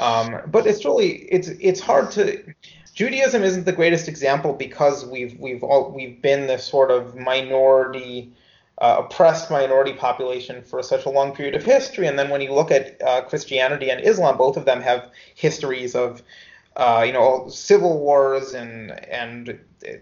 Um, 0.00 0.40
but 0.46 0.66
it's 0.66 0.84
really 0.84 1.12
it's 1.30 1.48
it's 1.48 1.80
hard 1.80 2.10
to 2.12 2.54
Judaism 2.94 3.42
isn't 3.42 3.64
the 3.64 3.72
greatest 3.72 4.08
example 4.08 4.52
because 4.52 5.04
we've 5.04 5.38
we've 5.38 5.62
all 5.62 5.90
we've 5.90 6.20
been 6.22 6.46
this 6.46 6.64
sort 6.64 6.90
of 6.90 7.16
minority, 7.16 8.32
uh, 8.78 9.02
oppressed 9.04 9.50
minority 9.50 9.92
population 9.92 10.62
for 10.62 10.82
such 10.82 11.04
a 11.04 11.10
long 11.10 11.34
period 11.34 11.54
of 11.54 11.64
history. 11.64 12.06
And 12.06 12.18
then 12.18 12.30
when 12.30 12.40
you 12.40 12.52
look 12.52 12.70
at 12.70 13.00
uh, 13.02 13.22
Christianity 13.22 13.90
and 13.90 14.00
Islam, 14.00 14.36
both 14.36 14.56
of 14.56 14.64
them 14.64 14.80
have 14.80 15.10
histories 15.34 15.94
of 15.94 16.22
uh, 16.76 17.04
you 17.06 17.12
know, 17.12 17.48
civil 17.48 18.00
wars 18.00 18.54
and 18.54 18.90
and 19.08 19.58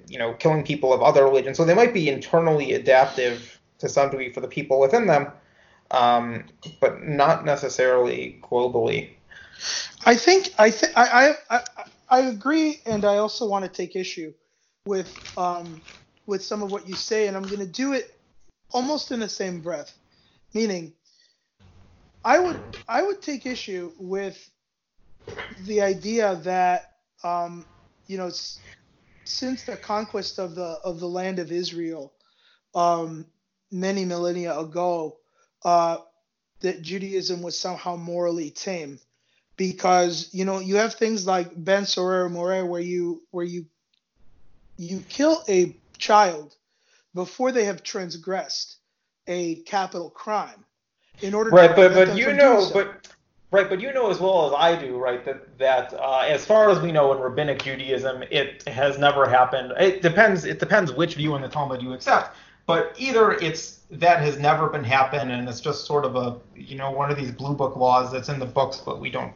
you 0.09 0.19
know, 0.19 0.35
killing 0.35 0.65
people 0.65 0.93
of 0.93 1.03
other 1.03 1.25
religions. 1.25 1.57
So 1.57 1.65
they 1.65 1.75
might 1.75 1.93
be 1.93 2.09
internally 2.09 2.73
adaptive 2.73 3.61
to 3.79 3.89
some 3.89 4.11
degree 4.11 4.33
for 4.33 4.41
the 4.41 4.49
people 4.49 4.81
within 4.81 5.07
them, 5.07 5.33
um, 5.91 6.45
but 6.81 7.03
not 7.03 7.45
necessarily 7.45 8.41
globally. 8.43 9.11
I 10.05 10.15
think 10.15 10.55
I 10.59 10.71
think 10.71 10.93
I, 10.97 11.35
I 11.51 11.61
I 12.09 12.21
agree, 12.21 12.81
and 12.87 13.05
I 13.05 13.17
also 13.17 13.47
want 13.47 13.65
to 13.65 13.71
take 13.71 13.97
issue 13.97 14.33
with 14.87 15.19
um, 15.37 15.83
with 16.27 16.45
some 16.45 16.63
of 16.63 16.71
what 16.71 16.89
you 16.89 16.95
say, 16.95 17.27
and 17.27 17.37
I'm 17.37 17.49
going 17.49 17.61
to 17.61 17.67
do 17.67 17.93
it 17.93 18.19
almost 18.71 19.13
in 19.13 19.21
the 19.21 19.29
same 19.29 19.61
breath. 19.61 19.97
Meaning, 20.55 20.93
I 22.25 22.39
would 22.39 22.61
I 22.89 23.03
would 23.03 23.23
take 23.23 23.47
issue 23.47 23.93
with 23.99 24.51
the 25.61 25.81
idea 25.81 26.37
that 26.45 26.93
um, 27.25 27.67
you 28.07 28.19
know 28.19 28.31
since 29.25 29.65
the 29.65 29.77
conquest 29.77 30.39
of 30.39 30.55
the 30.55 30.79
of 30.85 31.01
the 31.01 31.09
land 31.09 31.39
of 31.39 31.53
Israel 31.53 32.13
um, 32.75 33.27
many 33.71 34.05
millennia 34.05 34.59
ago, 34.59 35.19
uh, 35.65 35.99
that 36.61 36.83
Judaism 36.83 37.43
was 37.43 37.59
somehow 37.59 37.97
morally 37.97 38.51
tame, 38.51 38.99
because 39.57 40.29
you 40.33 40.45
know 40.45 40.59
you 40.59 40.77
have 40.77 40.95
things 40.95 41.27
like 41.27 41.51
Ben 41.57 41.87
Sorer 41.87 42.29
U'Moreh 42.29 42.67
where 42.67 42.81
you 42.81 43.23
where 43.31 43.45
you 43.45 43.67
you 44.77 45.01
kill 45.09 45.43
a 45.49 45.77
child 45.99 46.55
before 47.15 47.53
they 47.53 47.65
have 47.65 47.83
transgressed 47.83 48.77
a 49.29 49.57
capital 49.63 50.11
crime 50.11 50.65
in 51.21 51.35
order 51.35 51.51
right, 51.51 51.71
to 51.71 51.77
but 51.77 51.95
but 51.95 52.17
you 52.17 52.33
know, 52.33 52.61
so. 52.61 52.75
but 52.75 53.09
right, 53.53 53.69
but 53.69 53.81
you 53.81 53.93
know 53.93 54.11
as 54.11 54.19
well 54.19 54.47
as 54.49 54.55
I 54.59 54.81
do, 54.81 54.99
right, 54.99 55.25
that 55.25 55.59
that 55.59 55.95
uh, 55.95 56.25
as 56.27 56.45
far 56.45 56.71
as 56.71 56.81
we 56.81 56.91
know 56.91 57.13
in 57.13 57.19
rabbinic 57.21 57.63
Judaism, 57.63 58.25
it 58.31 58.67
has 58.69 58.99
never 58.99 59.29
happened. 59.29 59.73
It 59.79 60.03
depends. 60.03 60.45
It 60.45 60.59
depends 60.59 60.93
which 60.93 61.15
view 61.15 61.37
in 61.37 61.43
the 61.43 61.49
Talmud 61.49 61.83
you 61.83 61.93
accept. 61.93 62.37
But 62.67 62.95
either 62.99 63.33
it's 63.33 63.81
that 63.91 64.21
has 64.21 64.39
never 64.39 64.69
been 64.69 64.85
happened, 64.85 65.31
and 65.31 65.49
it's 65.49 65.61
just 65.61 65.87
sort 65.87 66.05
of 66.05 66.17
a 66.17 66.39
you 66.57 66.77
know 66.77 66.91
one 66.91 67.11
of 67.11 67.17
these 67.17 67.31
blue 67.31 67.55
book 67.55 67.77
laws 67.77 68.11
that's 68.11 68.29
in 68.29 68.39
the 68.41 68.47
books, 68.47 68.79
but 68.85 69.01
we 69.01 69.11
don't 69.11 69.33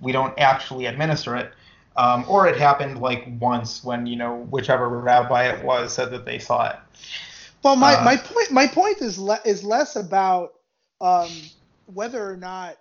we 0.00 0.12
don't 0.12 0.38
actually 0.38 0.86
administer 0.86 1.36
it. 1.36 1.52
Um, 1.96 2.24
or 2.28 2.48
it 2.48 2.56
happened 2.56 3.00
like 3.00 3.24
once 3.40 3.84
when 3.84 4.06
you 4.06 4.16
know 4.16 4.46
whichever 4.50 4.88
rabbi 4.88 5.44
it 5.48 5.64
was 5.64 5.92
said 5.94 6.10
that 6.10 6.24
they 6.24 6.38
saw 6.40 6.70
it. 6.70 6.76
Well, 7.62 7.76
my, 7.76 7.94
Uh, 7.94 8.04
my 8.04 8.16
point 8.16 8.50
my 8.50 8.66
point 8.66 9.00
is 9.00 9.18
le- 9.18 9.40
is 9.44 9.64
less 9.64 9.96
about 9.96 10.54
um, 11.00 11.30
whether 11.86 12.28
or 12.28 12.36
not 12.36 12.76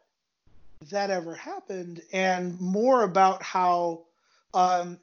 that 0.91 1.09
ever 1.09 1.35
happened, 1.35 2.01
and 2.11 2.59
more 2.59 3.03
about 3.03 3.43
how 3.43 4.03
um, 4.53 4.99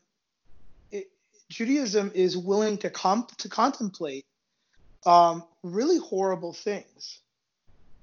it, 0.90 1.06
Judaism 1.50 2.12
is 2.14 2.36
willing 2.36 2.78
to 2.78 2.90
comp- 2.90 3.36
to 3.38 3.48
contemplate 3.48 4.24
um, 5.06 5.44
really 5.62 5.98
horrible 5.98 6.52
things, 6.52 7.20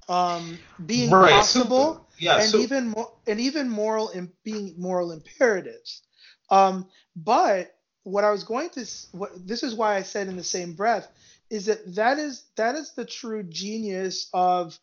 um, 0.09 0.57
being 0.85 1.11
Right, 1.11 1.29
so- 1.29 1.61
possible 1.63 2.07
Yeah. 2.19 2.37
and 2.41 2.49
so 2.51 2.59
even 2.59 2.89
more 2.89 3.11
and 3.27 3.39
even 3.39 3.69
moral 3.69 4.09
and 4.09 4.31
being 4.43 4.75
moral 4.77 5.11
imperatives. 5.11 6.01
Um, 6.49 6.87
but 7.15 7.75
what 8.03 8.23
I 8.23 8.31
was 8.31 8.43
going 8.43 8.69
to 8.71 8.85
what 9.11 9.31
this 9.47 9.63
is 9.63 9.75
why 9.75 9.95
I 9.95 10.03
said 10.03 10.27
in 10.27 10.37
the 10.37 10.43
same 10.43 10.73
breath 10.73 11.07
is 11.49 11.65
that 11.65 11.95
that 11.95 12.19
is 12.19 12.43
that 12.55 12.75
is 12.75 12.93
the 12.93 13.05
true 13.05 13.43
genius 13.43 14.29
of 14.33 14.79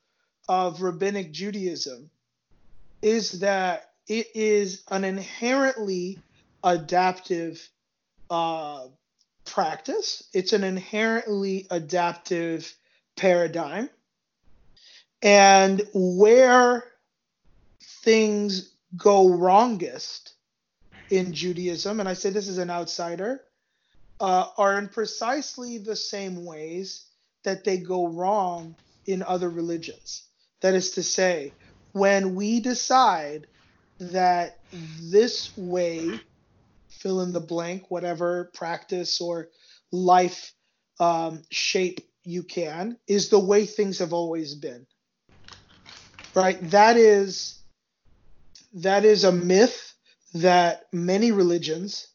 of 0.49 0.83
rabbinic 0.83 1.33
Judaism 1.33 2.11
is 3.05 3.41
that 3.41 3.91
it 4.09 4.29
is 4.35 4.83
an 4.91 5.05
inherently 5.05 6.19
adaptive 6.63 7.69
uh, 8.31 8.87
practice. 9.45 10.25
It's 10.33 10.55
an 10.55 10.65
inherently 10.65 11.67
adaptive 11.71 12.75
paradigm. 13.15 13.91
And 15.23 15.83
where 15.93 16.85
things 18.03 18.75
go 18.97 19.29
wrongest 19.29 20.33
in 21.11 21.35
Judaism, 21.35 22.01
and 22.01 22.09
I 22.09 22.15
say 22.15 22.31
this 22.31 22.49
as 22.49 22.59
an 22.59 22.71
outsider, 22.71 23.43
uh, 24.19 24.47
are 24.57 24.79
in 24.79 24.89
precisely 24.89 25.77
the 25.77 25.97
same 25.97 26.45
ways 26.47 27.05
that 27.43 27.65
they 27.65 27.77
go 27.77 28.07
wrong 28.09 28.75
in 29.05 29.23
other 29.23 29.51
religions. 29.51 30.23
That 30.63 30.73
is 30.73 30.93
to 30.93 31.03
say, 31.03 31.53
when 31.95 32.35
we 32.35 32.61
decide 32.61 33.47
that 34.01 34.59
this 35.01 35.57
way, 35.57 36.21
fill 36.89 37.21
in 37.23 37.33
the 37.33 37.41
blank, 37.41 37.85
whatever 37.89 38.51
practice 38.53 39.21
or 39.21 39.49
life 39.93 40.53
um, 40.99 41.43
shape 41.51 42.01
you 42.25 42.43
can, 42.43 42.99
is 43.07 43.29
the 43.29 43.39
way 43.39 43.65
things 43.65 44.01
have 44.01 44.13
always 44.13 44.57
been. 44.57 44.87
Right? 46.35 46.59
That 46.71 46.97
is 46.97 47.61
that 48.75 49.05
is 49.05 49.23
a 49.23 49.31
myth 49.31 49.95
that 50.35 50.87
many 50.93 51.31
religions 51.31 52.09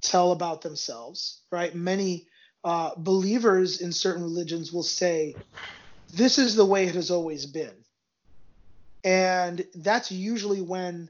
tell 0.00 0.32
about 0.32 0.60
themselves, 0.62 1.42
right? 1.52 1.72
Many 1.72 2.26
uh, 2.64 2.90
believers 2.96 3.80
in 3.80 3.92
certain 3.92 4.24
religions 4.24 4.72
will 4.72 4.82
say, 4.82 5.36
this 6.12 6.38
is 6.38 6.56
the 6.56 6.66
way 6.66 6.86
it 6.86 6.96
has 6.96 7.12
always 7.12 7.46
been. 7.46 7.74
And 9.04 9.64
that's 9.74 10.10
usually 10.10 10.60
when, 10.60 11.08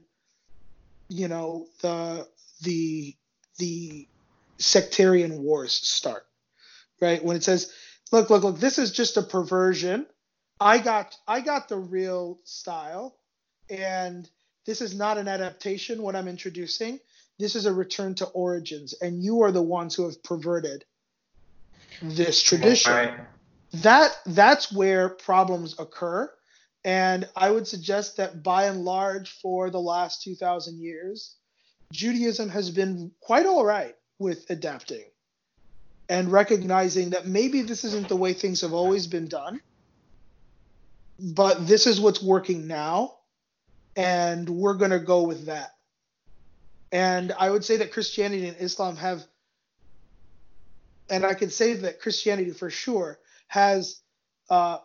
you 1.07 1.27
know, 1.27 1.67
the 1.81 2.27
the 2.61 3.15
the 3.57 4.07
sectarian 4.57 5.41
wars 5.41 5.73
start, 5.73 6.25
right? 7.01 7.23
When 7.23 7.35
it 7.35 7.43
says, 7.43 7.73
look, 8.11 8.29
look, 8.29 8.43
look, 8.43 8.59
this 8.59 8.77
is 8.77 8.91
just 8.91 9.17
a 9.17 9.21
perversion. 9.21 10.05
I 10.59 10.79
got 10.79 11.15
I 11.27 11.39
got 11.41 11.69
the 11.69 11.77
real 11.77 12.39
style, 12.43 13.15
and 13.69 14.29
this 14.65 14.81
is 14.81 14.95
not 14.95 15.17
an 15.17 15.27
adaptation. 15.27 16.01
What 16.01 16.15
I'm 16.15 16.27
introducing, 16.27 16.99
this 17.37 17.55
is 17.55 17.65
a 17.65 17.73
return 17.73 18.15
to 18.15 18.25
origins, 18.25 18.93
and 19.01 19.23
you 19.23 19.43
are 19.43 19.51
the 19.51 19.61
ones 19.61 19.95
who 19.95 20.03
have 20.05 20.21
perverted 20.21 20.85
this 22.01 22.41
tradition. 22.41 22.91
Right. 22.91 23.13
That 23.75 24.11
that's 24.25 24.71
where 24.71 25.09
problems 25.09 25.75
occur, 25.79 26.31
and 26.85 27.27
I 27.35 27.51
would 27.51 27.67
suggest 27.67 28.17
that 28.17 28.41
by 28.41 28.65
and 28.65 28.85
large, 28.85 29.31
for 29.41 29.69
the 29.69 29.81
last 29.81 30.23
2,000 30.23 30.79
years, 30.79 31.35
Judaism 31.91 32.49
has 32.49 32.69
been 32.69 33.11
quite 33.19 33.45
all 33.45 33.65
right 33.65 33.95
with 34.17 34.49
adapting 34.49 35.05
and 36.07 36.31
recognizing 36.31 37.11
that 37.11 37.27
maybe 37.27 37.61
this 37.61 37.83
isn't 37.83 38.07
the 38.07 38.15
way 38.15 38.33
things 38.33 38.61
have 38.61 38.73
always 38.73 39.07
been 39.07 39.27
done, 39.27 39.61
but 41.19 41.67
this 41.67 41.85
is 41.85 41.99
what's 41.99 42.21
working 42.21 42.67
now, 42.67 43.15
and 43.95 44.49
we're 44.49 44.75
going 44.75 44.91
to 44.91 44.99
go 44.99 45.23
with 45.23 45.47
that. 45.47 45.71
And 46.91 47.33
I 47.37 47.49
would 47.49 47.63
say 47.63 47.77
that 47.77 47.91
Christianity 47.91 48.47
and 48.47 48.57
Islam 48.59 48.95
have, 48.95 49.23
and 51.09 51.25
I 51.25 51.33
can 51.33 51.49
say 51.49 51.73
that 51.73 51.99
Christianity 51.99 52.51
for 52.51 52.69
sure 52.69 53.19
has 53.47 54.01
uh, 54.49 54.79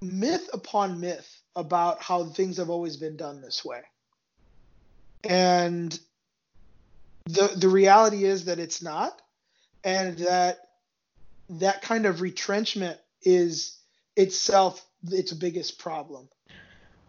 myth 0.00 0.48
upon 0.52 1.00
myth 1.00 1.40
about 1.56 2.02
how 2.02 2.24
things 2.24 2.56
have 2.56 2.70
always 2.70 2.96
been 2.96 3.16
done 3.16 3.40
this 3.40 3.64
way. 3.64 3.82
And 5.24 5.98
the 7.26 7.52
the 7.56 7.68
reality 7.68 8.24
is 8.24 8.46
that 8.46 8.58
it's 8.58 8.82
not, 8.82 9.20
and 9.84 10.16
that 10.18 10.58
that 11.50 11.82
kind 11.82 12.06
of 12.06 12.20
retrenchment 12.20 12.98
is 13.22 13.78
itself 14.16 14.84
its 15.10 15.32
biggest 15.32 15.78
problem. 15.78 16.28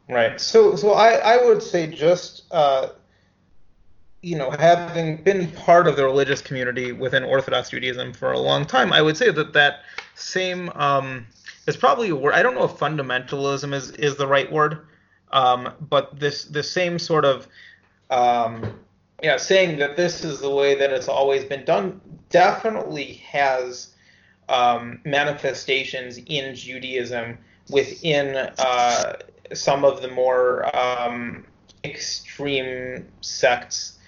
Right. 0.09 0.41
So, 0.41 0.75
so 0.75 0.93
I, 0.93 1.11
I 1.13 1.45
would 1.45 1.63
say 1.63 1.87
just, 1.87 2.43
uh, 2.51 2.89
you 4.21 4.37
know, 4.37 4.51
having 4.51 5.17
been 5.23 5.49
part 5.51 5.87
of 5.87 5.95
the 5.95 6.03
religious 6.03 6.41
community 6.41 6.91
within 6.91 7.23
Orthodox 7.23 7.69
Judaism 7.69 8.13
for 8.13 8.31
a 8.31 8.39
long 8.39 8.65
time, 8.65 8.91
I 8.91 9.01
would 9.01 9.15
say 9.15 9.31
that 9.31 9.53
that 9.53 9.81
same 10.15 10.69
um, 10.75 11.27
is 11.67 11.77
probably 11.77 12.09
a 12.09 12.15
word. 12.15 12.33
I 12.33 12.43
don't 12.43 12.55
know 12.55 12.63
if 12.63 12.71
fundamentalism 12.71 13.73
is 13.73 13.91
is 13.91 14.15
the 14.15 14.27
right 14.27 14.51
word, 14.51 14.85
um, 15.31 15.73
but 15.79 16.19
this 16.19 16.45
the 16.45 16.63
same 16.63 16.99
sort 16.99 17.25
of 17.25 17.47
um, 18.09 18.79
yeah, 19.21 19.37
saying 19.37 19.77
that 19.79 19.95
this 19.95 20.23
is 20.23 20.39
the 20.39 20.49
way 20.49 20.75
that 20.75 20.91
it's 20.91 21.07
always 21.07 21.43
been 21.45 21.63
done 21.63 22.01
definitely 22.29 23.13
has 23.13 23.93
um, 24.49 24.99
manifestations 25.05 26.17
in 26.25 26.55
Judaism 26.55 27.37
within 27.69 28.35
uh, 28.35 29.13
some 29.53 29.85
of 29.85 30.01
the 30.01 30.09
more 30.09 30.75
um, 30.75 31.45
extreme 31.83 33.07
sects. 33.21 33.99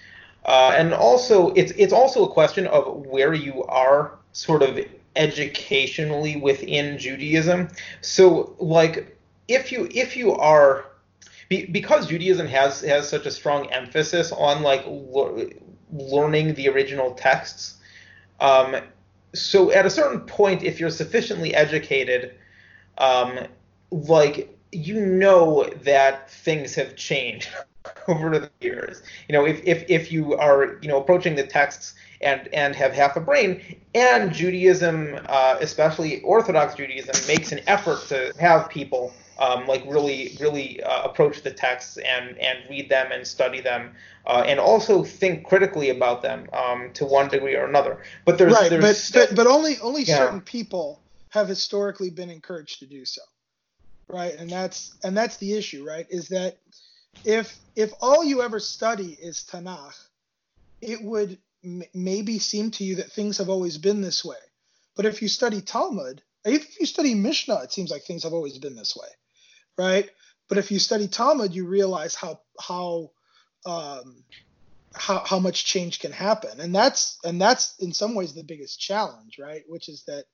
Uh, 0.44 0.74
and 0.76 0.92
also, 0.92 1.52
it's 1.54 1.72
it's 1.72 1.92
also 1.92 2.24
a 2.24 2.32
question 2.32 2.66
of 2.66 3.06
where 3.06 3.32
you 3.32 3.62
are 3.64 4.18
sort 4.32 4.62
of 4.62 4.78
educationally 5.16 6.36
within 6.36 6.98
Judaism. 6.98 7.68
So, 8.00 8.54
like, 8.58 9.16
if 9.48 9.72
you 9.72 9.88
if 9.92 10.16
you 10.16 10.32
are 10.32 10.86
because 11.48 12.06
Judaism 12.06 12.46
has 12.46 12.80
has 12.82 13.08
such 13.08 13.26
a 13.26 13.30
strong 13.30 13.70
emphasis 13.70 14.32
on 14.32 14.62
like 14.62 14.84
lo- 14.86 15.48
learning 15.92 16.54
the 16.54 16.68
original 16.68 17.12
texts. 17.14 17.76
Um, 18.40 18.76
so 19.34 19.70
at 19.70 19.86
a 19.86 19.90
certain 19.90 20.20
point, 20.20 20.62
if 20.62 20.80
you're 20.80 20.90
sufficiently 20.90 21.54
educated, 21.54 22.36
um, 22.98 23.38
like 23.90 24.56
you 24.72 25.04
know 25.04 25.64
that 25.82 26.30
things 26.30 26.74
have 26.74 26.96
changed 26.96 27.48
over 28.08 28.38
the 28.38 28.50
years. 28.60 29.02
You 29.28 29.34
know, 29.34 29.46
if, 29.46 29.60
if 29.64 29.84
if 29.88 30.12
you 30.12 30.34
are 30.34 30.78
you 30.82 30.88
know 30.88 30.98
approaching 31.00 31.34
the 31.36 31.46
texts 31.46 31.94
and 32.20 32.48
and 32.52 32.74
have 32.74 32.92
half 32.92 33.16
a 33.16 33.20
brain, 33.20 33.62
and 33.94 34.32
Judaism, 34.32 35.18
uh, 35.28 35.58
especially 35.60 36.22
Orthodox 36.22 36.74
Judaism, 36.74 37.14
makes 37.26 37.52
an 37.52 37.60
effort 37.66 38.06
to 38.08 38.32
have 38.38 38.68
people 38.68 39.12
um, 39.38 39.66
like 39.66 39.84
really 39.86 40.36
really 40.40 40.82
uh, 40.82 41.02
approach 41.02 41.42
the 41.42 41.50
texts 41.50 41.98
and 41.98 42.38
and 42.38 42.58
read 42.70 42.88
them 42.88 43.12
and 43.12 43.26
study 43.26 43.60
them 43.60 43.92
uh, 44.26 44.44
and 44.46 44.58
also 44.60 45.02
think 45.04 45.46
critically 45.46 45.90
about 45.90 46.22
them 46.22 46.46
um, 46.52 46.90
to 46.94 47.04
one 47.04 47.28
degree 47.28 47.56
or 47.56 47.66
another. 47.66 48.02
But 48.24 48.38
there's 48.38 48.54
right, 48.54 48.70
there's 48.70 48.82
but, 48.82 48.96
still, 48.96 49.26
but 49.26 49.36
but 49.36 49.46
only 49.46 49.78
only 49.80 50.04
Yeah. 50.04 50.18
certain 50.18 50.40
people 50.40 51.02
have 51.30 51.48
historically 51.48 52.10
been 52.10 52.30
encouraged 52.30 52.78
to 52.78 52.86
do 52.86 53.04
so, 53.04 53.22
right? 54.08 54.34
And 54.34 54.48
that's 54.48 54.94
and 55.02 55.16
that's 55.16 55.36
the 55.38 55.54
issue, 55.54 55.84
right? 55.84 56.06
Is 56.08 56.28
that 56.28 56.58
if 57.24 57.58
if 57.76 57.92
all 58.00 58.24
you 58.24 58.42
ever 58.42 58.60
study 58.60 59.12
is 59.20 59.44
Tanakh, 59.50 59.98
it 60.80 61.02
would 61.02 61.38
m- 61.64 61.82
maybe 61.94 62.38
seem 62.38 62.70
to 62.72 62.84
you 62.84 62.96
that 62.96 63.12
things 63.12 63.38
have 63.38 63.48
always 63.48 63.78
been 63.78 64.00
this 64.00 64.24
way. 64.24 64.38
But 64.96 65.06
if 65.06 65.22
you 65.22 65.28
study 65.28 65.60
Talmud, 65.60 66.22
if 66.44 66.78
you 66.78 66.86
study 66.86 67.14
Mishnah, 67.14 67.62
it 67.62 67.72
seems 67.72 67.90
like 67.90 68.04
things 68.04 68.22
have 68.22 68.32
always 68.32 68.58
been 68.58 68.76
this 68.76 68.96
way, 68.96 69.08
right? 69.76 70.08
But 70.48 70.58
if 70.58 70.70
you 70.70 70.78
study 70.78 71.08
Talmud, 71.08 71.54
you 71.54 71.66
realize 71.66 72.14
how 72.14 72.40
how 72.60 73.10
um, 73.66 74.24
how, 74.94 75.24
how 75.24 75.38
much 75.38 75.64
change 75.64 75.98
can 75.98 76.12
happen 76.12 76.60
and 76.60 76.74
that's 76.74 77.18
and 77.24 77.40
that's 77.40 77.74
in 77.80 77.92
some 77.92 78.14
ways 78.14 78.32
the 78.32 78.44
biggest 78.44 78.80
challenge 78.80 79.38
right 79.40 79.64
which 79.66 79.88
is 79.88 80.04
that 80.06 80.24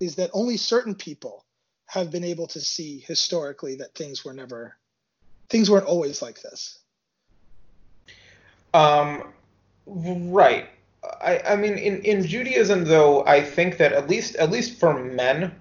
is 0.00 0.16
that 0.16 0.30
only 0.34 0.56
certain 0.56 0.94
people 0.94 1.44
have 1.86 2.10
been 2.10 2.24
able 2.24 2.46
to 2.48 2.60
see 2.60 2.98
historically 3.06 3.76
that 3.76 3.94
things 3.94 4.24
were 4.24 4.34
never 4.34 4.76
things 5.48 5.70
weren't 5.70 5.86
always 5.86 6.22
like 6.22 6.40
this 6.42 6.78
Um, 8.74 9.32
right. 9.86 10.66
I, 11.22 11.40
I 11.52 11.56
mean, 11.56 11.78
in, 11.78 12.02
in 12.02 12.26
Judaism, 12.26 12.84
though, 12.84 13.24
I 13.24 13.40
think 13.40 13.78
that 13.78 13.92
at 13.92 14.08
least 14.08 14.36
at 14.36 14.50
least 14.50 14.78
for 14.78 14.92
men, 15.02 15.54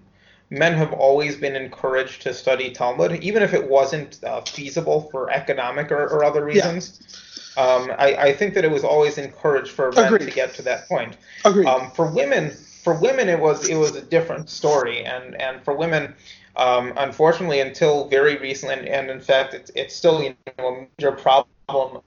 men 0.49 0.73
have 0.73 0.91
always 0.93 1.35
been 1.37 1.55
encouraged 1.55 2.23
to 2.23 2.33
study 2.33 2.71
Talmud, 2.71 3.23
even 3.23 3.41
if 3.43 3.53
it 3.53 3.69
wasn't 3.69 4.21
uh, 4.23 4.41
feasible 4.41 5.09
for 5.11 5.31
economic 5.31 5.91
or, 5.91 6.07
or 6.07 6.23
other 6.25 6.41
Yeah. 6.41 6.67
reasons. 6.67 6.99
Um, 7.57 7.91
I, 7.97 8.15
I 8.15 8.33
think 8.33 8.53
that 8.55 8.65
it 8.65 8.71
was 8.71 8.83
always 8.83 9.17
encouraged 9.17 9.71
for 9.71 9.91
men 9.93 10.11
Agreed. 10.13 10.27
to 10.27 10.35
get 10.35 10.53
to 10.55 10.61
that 10.63 10.89
point. 10.89 11.15
agreed 11.45 11.67
Um, 11.67 11.89
for 11.91 12.07
women, 12.07 12.51
for 12.85 12.93
women, 12.93 13.29
it 13.29 13.39
was 13.39 13.67
it 13.67 13.77
was 13.77 13.95
a 13.95 14.01
different 14.01 14.47
story, 14.47 15.03
and 15.03 15.33
and 15.41 15.59
for 15.63 15.75
women, 15.75 16.13
um, 16.55 16.93
unfortunately, 16.97 17.59
until 17.59 18.07
very 18.09 18.37
recently, 18.37 18.75
and, 18.75 18.87
and 18.87 19.09
in 19.09 19.19
fact, 19.19 19.55
it's 19.55 19.71
it's 19.73 19.95
still 19.95 20.21
you 20.21 20.35
know, 20.59 20.67
a 20.67 20.87
major 20.99 21.11
problem 21.11 22.03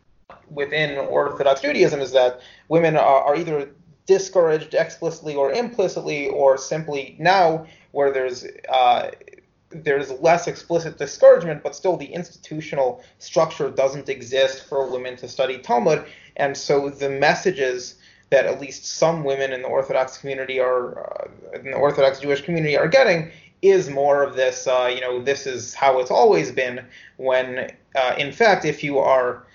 within 0.48 0.96
Orthodox 0.96 1.62
Judaism 1.62 2.00
is 2.00 2.12
that 2.12 2.40
women 2.68 2.96
are, 2.96 3.22
are 3.24 3.34
either 3.34 3.70
discouraged 4.06 4.74
explicitly 4.74 5.34
or 5.34 5.50
implicitly, 5.50 6.28
or 6.28 6.56
simply 6.56 7.16
now 7.18 7.66
where 7.90 8.12
there's 8.12 8.46
uh, 8.72 9.10
there's 9.70 10.12
less 10.20 10.46
explicit 10.46 10.96
discouragement, 10.96 11.64
but 11.64 11.74
still 11.74 11.96
the 11.96 12.06
institutional 12.06 13.02
structure 13.18 13.68
doesn't 13.68 14.08
exist 14.08 14.68
for 14.68 14.88
women 14.88 15.16
to 15.16 15.26
study 15.26 15.58
Talmud, 15.58 16.04
and 16.36 16.56
so 16.56 16.88
the 16.88 17.10
messages 17.10 17.96
that 18.30 18.46
at 18.46 18.60
least 18.60 18.84
some 18.84 19.24
women 19.24 19.52
in 19.52 19.62
the 19.62 19.68
Orthodox 19.68 20.18
community 20.18 20.60
are 20.60 21.00
uh, 21.00 21.58
in 21.58 21.70
the 21.70 21.76
Orthodox 21.76 22.20
Jewish 22.20 22.42
community 22.42 22.76
are 22.76 22.88
getting 22.88 23.30
is 23.60 23.90
more 23.90 24.22
of 24.22 24.36
this, 24.36 24.66
uh, 24.66 24.90
you 24.94 25.00
know, 25.00 25.20
this 25.20 25.46
is 25.46 25.74
how 25.74 25.98
it's 25.98 26.10
always 26.10 26.52
been. 26.52 26.84
When 27.16 27.70
uh, 27.96 28.14
in 28.16 28.32
fact, 28.32 28.64
if 28.64 28.84
you 28.84 28.98
are 28.98 29.46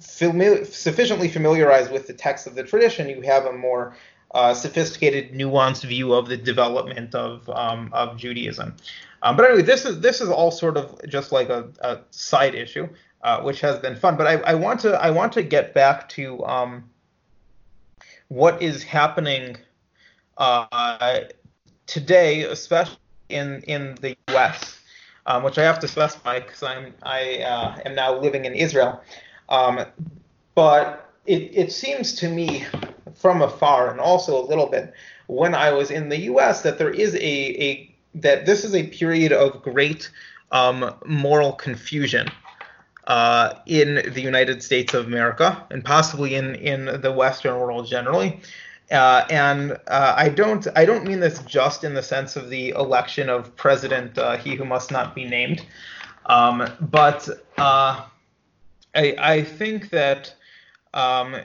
fami- 0.00 0.66
sufficiently 0.66 1.28
familiarized 1.28 1.92
with 1.92 2.06
the 2.06 2.12
text 2.12 2.46
of 2.46 2.54
the 2.54 2.64
tradition, 2.64 3.08
you 3.08 3.20
have 3.22 3.44
a 3.44 3.52
more 3.52 3.96
uh, 4.34 4.54
sophisticated, 4.54 5.32
nuanced 5.32 5.84
view 5.84 6.12
of 6.12 6.28
the 6.28 6.36
development 6.36 7.14
of 7.14 7.48
um, 7.50 7.90
of 7.92 8.16
Judaism. 8.16 8.74
Um, 9.22 9.36
but 9.36 9.46
anyway, 9.46 9.62
this 9.62 9.84
is 9.84 10.00
this 10.00 10.20
is 10.20 10.28
all 10.28 10.50
sort 10.50 10.76
of 10.76 11.00
just 11.08 11.32
like 11.32 11.48
a, 11.48 11.68
a 11.80 12.00
side 12.10 12.54
issue, 12.54 12.88
uh, 13.22 13.40
which 13.42 13.60
has 13.60 13.78
been 13.78 13.96
fun. 13.96 14.16
But 14.16 14.26
I, 14.26 14.34
I 14.40 14.54
want 14.54 14.80
to 14.80 14.92
I 14.92 15.10
want 15.10 15.32
to 15.34 15.42
get 15.42 15.74
back 15.74 16.08
to 16.10 16.44
um, 16.44 16.90
what 18.28 18.60
is 18.62 18.82
happening 18.82 19.56
uh, 20.38 21.20
today, 21.86 22.42
especially 22.42 22.98
in 23.28 23.62
in 23.62 23.96
the 24.00 24.16
U.S., 24.28 24.78
um, 25.26 25.42
which 25.42 25.58
I 25.58 25.62
have 25.62 25.78
to 25.80 25.88
specify 25.88 26.40
because 26.40 26.62
I'm 26.62 26.94
I 27.02 27.38
uh, 27.38 27.78
am 27.84 27.94
now 27.94 28.18
living 28.18 28.44
in 28.44 28.54
Israel. 28.54 29.00
Um, 29.48 29.84
but 30.54 31.12
it, 31.26 31.50
it 31.54 31.72
seems 31.72 32.14
to 32.16 32.28
me 32.28 32.64
from 33.14 33.42
afar 33.42 33.90
and 33.90 34.00
also 34.00 34.40
a 34.40 34.44
little 34.46 34.66
bit 34.66 34.92
when 35.26 35.54
I 35.54 35.72
was 35.72 35.90
in 35.90 36.08
the 36.08 36.18
U.S. 36.32 36.62
that 36.62 36.78
there 36.78 36.90
is 36.90 37.14
a, 37.14 37.18
a 37.18 37.94
that 38.14 38.46
this 38.46 38.64
is 38.64 38.74
a 38.74 38.86
period 38.88 39.32
of 39.32 39.62
great 39.62 40.10
um, 40.52 40.94
moral 41.04 41.52
confusion 41.52 42.28
uh, 43.06 43.54
in 43.66 44.12
the 44.12 44.20
United 44.20 44.62
States 44.62 44.94
of 44.94 45.06
America 45.06 45.64
and 45.70 45.84
possibly 45.84 46.34
in, 46.34 46.54
in 46.56 47.00
the 47.00 47.12
Western 47.12 47.58
world 47.58 47.86
generally. 47.86 48.40
Uh, 48.90 49.26
and 49.30 49.72
uh, 49.88 50.14
I 50.16 50.28
don't 50.28 50.66
I 50.76 50.84
don't 50.84 51.04
mean 51.04 51.18
this 51.18 51.40
just 51.40 51.82
in 51.82 51.94
the 51.94 52.02
sense 52.04 52.36
of 52.36 52.50
the 52.50 52.68
election 52.70 53.28
of 53.28 53.54
President 53.56 54.16
uh, 54.16 54.36
he 54.36 54.54
who 54.54 54.64
must 54.64 54.92
not 54.92 55.12
be 55.12 55.24
named, 55.24 55.66
um, 56.26 56.70
but 56.80 57.28
uh, 57.58 58.04
I, 58.94 59.16
I 59.18 59.42
think 59.42 59.90
that 59.90 60.32
um, 60.94 61.36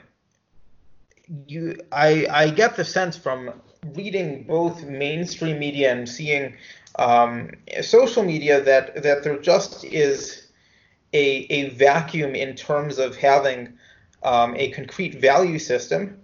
you 1.47 1.79
I, 1.91 2.27
I 2.29 2.49
get 2.51 2.75
the 2.75 2.85
sense 2.85 3.17
from 3.17 3.51
reading 3.95 4.43
both 4.43 4.83
mainstream 4.83 5.57
media 5.57 5.91
and 5.91 6.07
seeing 6.07 6.53
um, 6.99 7.49
social 7.81 8.23
media 8.23 8.61
that 8.61 9.01
that 9.01 9.23
there 9.23 9.39
just 9.39 9.83
is 9.83 10.40
a, 11.13 11.45
a 11.49 11.69
vacuum 11.69 12.35
in 12.35 12.55
terms 12.55 12.97
of 12.97 13.15
having 13.15 13.73
um, 14.23 14.55
a 14.55 14.71
concrete 14.71 15.15
value 15.15 15.59
system. 15.59 16.17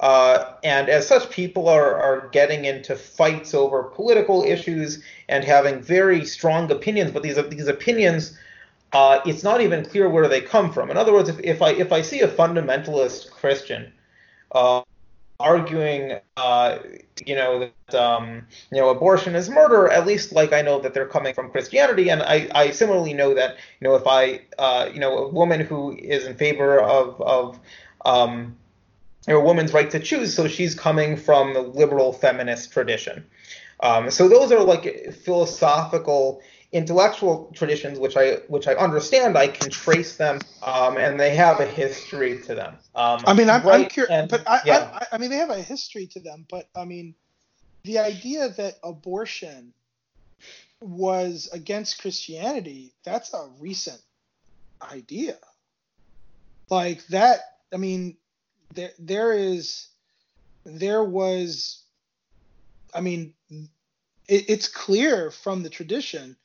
Uh, 0.00 0.54
and 0.64 0.88
as 0.88 1.06
such, 1.06 1.30
people 1.30 1.68
are, 1.68 1.94
are 1.94 2.28
getting 2.32 2.64
into 2.64 2.96
fights 2.96 3.54
over 3.54 3.84
political 3.84 4.42
issues 4.42 5.02
and 5.28 5.44
having 5.44 5.80
very 5.80 6.24
strong 6.24 6.70
opinions. 6.72 7.12
But 7.12 7.22
these 7.22 7.36
these 7.48 7.68
opinions, 7.68 8.36
uh, 8.92 9.20
it's 9.24 9.44
not 9.44 9.60
even 9.60 9.84
clear 9.84 10.08
where 10.08 10.26
they 10.26 10.40
come 10.40 10.72
from. 10.72 10.90
In 10.90 10.96
other 10.96 11.12
words, 11.12 11.28
if, 11.28 11.38
if 11.40 11.62
I 11.62 11.70
if 11.70 11.92
I 11.92 12.02
see 12.02 12.20
a 12.20 12.28
fundamentalist 12.28 13.30
Christian 13.30 13.92
uh, 14.50 14.82
arguing, 15.42 16.18
uh, 16.36 16.78
you 17.26 17.34
know, 17.34 17.58
that 17.58 17.94
um, 17.94 18.46
you 18.70 18.80
know 18.80 18.88
abortion 18.88 19.34
is 19.34 19.50
murder, 19.50 19.88
at 19.88 20.06
least 20.06 20.32
like 20.32 20.52
I 20.52 20.62
know 20.62 20.80
that 20.80 20.94
they're 20.94 21.06
coming 21.06 21.34
from 21.34 21.50
Christianity, 21.50 22.10
and 22.10 22.22
I, 22.22 22.48
I 22.54 22.70
similarly 22.70 23.12
know 23.12 23.34
that 23.34 23.56
you 23.80 23.88
know 23.88 23.94
if 23.96 24.06
I 24.06 24.42
uh, 24.58 24.88
you 24.92 25.00
know 25.00 25.18
a 25.18 25.28
woman 25.28 25.60
who 25.60 25.96
is 25.96 26.24
in 26.24 26.36
favor 26.36 26.80
of 26.80 27.20
of 27.20 27.60
um, 28.04 28.56
you 29.26 29.34
know, 29.34 29.40
a 29.40 29.44
woman's 29.44 29.72
right 29.72 29.90
to 29.90 30.00
choose, 30.00 30.34
so 30.34 30.48
she's 30.48 30.74
coming 30.74 31.16
from 31.16 31.54
the 31.54 31.60
liberal 31.60 32.12
feminist 32.12 32.72
tradition. 32.72 33.24
Um, 33.80 34.10
so 34.10 34.28
those 34.28 34.52
are 34.52 34.60
like 34.60 35.12
philosophical 35.12 36.40
intellectual 36.72 37.52
traditions 37.54 37.98
which 37.98 38.16
I 38.16 38.36
which 38.48 38.66
I 38.66 38.74
understand. 38.74 39.36
I 39.36 39.48
can 39.48 39.70
trace 39.70 40.16
them, 40.16 40.40
um, 40.62 40.96
and 40.96 41.20
they 41.20 41.34
have 41.36 41.60
a 41.60 41.66
history 41.66 42.40
to 42.42 42.54
them. 42.54 42.78
Um, 42.94 43.22
i 43.26 43.32
mean 43.34 43.48
i'm, 43.50 43.66
I'm 43.66 43.86
curious 43.86 44.26
but 44.30 44.48
I, 44.48 44.60
yeah. 44.64 44.90
I 44.92 45.14
i 45.16 45.18
mean 45.18 45.30
they 45.30 45.36
have 45.36 45.50
a 45.50 45.62
history 45.62 46.06
to 46.08 46.20
them 46.20 46.46
but 46.50 46.68
i 46.74 46.84
mean 46.84 47.14
the 47.84 47.98
idea 47.98 48.48
that 48.48 48.74
abortion 48.82 49.72
was 50.80 51.48
against 51.52 52.00
christianity 52.00 52.94
that's 53.04 53.32
a 53.34 53.48
recent 53.58 54.00
idea 54.90 55.36
like 56.70 57.06
that 57.08 57.40
i 57.72 57.76
mean 57.76 58.16
there 58.74 58.92
there 58.98 59.32
is 59.32 59.88
there 60.64 61.04
was 61.04 61.84
i 62.94 63.00
mean 63.00 63.34
it, 64.28 64.44
it's 64.48 64.68
clear 64.68 65.30
from 65.30 65.62
the 65.62 65.70
tradition 65.70 66.36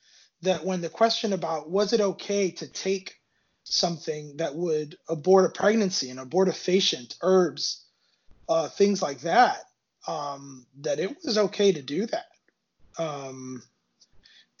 that 0.42 0.64
when 0.64 0.80
the 0.80 0.88
question 0.88 1.32
about 1.32 1.70
was 1.70 1.92
it 1.92 2.00
okay 2.00 2.50
to 2.50 2.66
take 2.66 3.16
something 3.64 4.36
that 4.38 4.54
would 4.54 4.96
abort 5.08 5.44
a 5.44 5.48
pregnancy 5.50 6.10
and 6.10 6.18
abortifacient 6.18 7.16
herbs 7.22 7.84
uh, 8.48 8.68
things 8.68 9.02
like 9.02 9.20
that 9.20 9.58
um, 10.06 10.66
that 10.80 10.98
it 10.98 11.16
was 11.24 11.36
okay 11.36 11.72
to 11.72 11.82
do 11.82 12.06
that 12.06 12.26
um, 12.98 13.62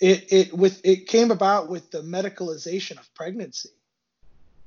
it 0.00 0.32
it 0.32 0.54
with 0.54 0.80
it 0.84 1.08
came 1.08 1.30
about 1.30 1.68
with 1.68 1.90
the 1.90 2.02
medicalization 2.02 2.98
of 2.98 3.12
pregnancy. 3.14 3.70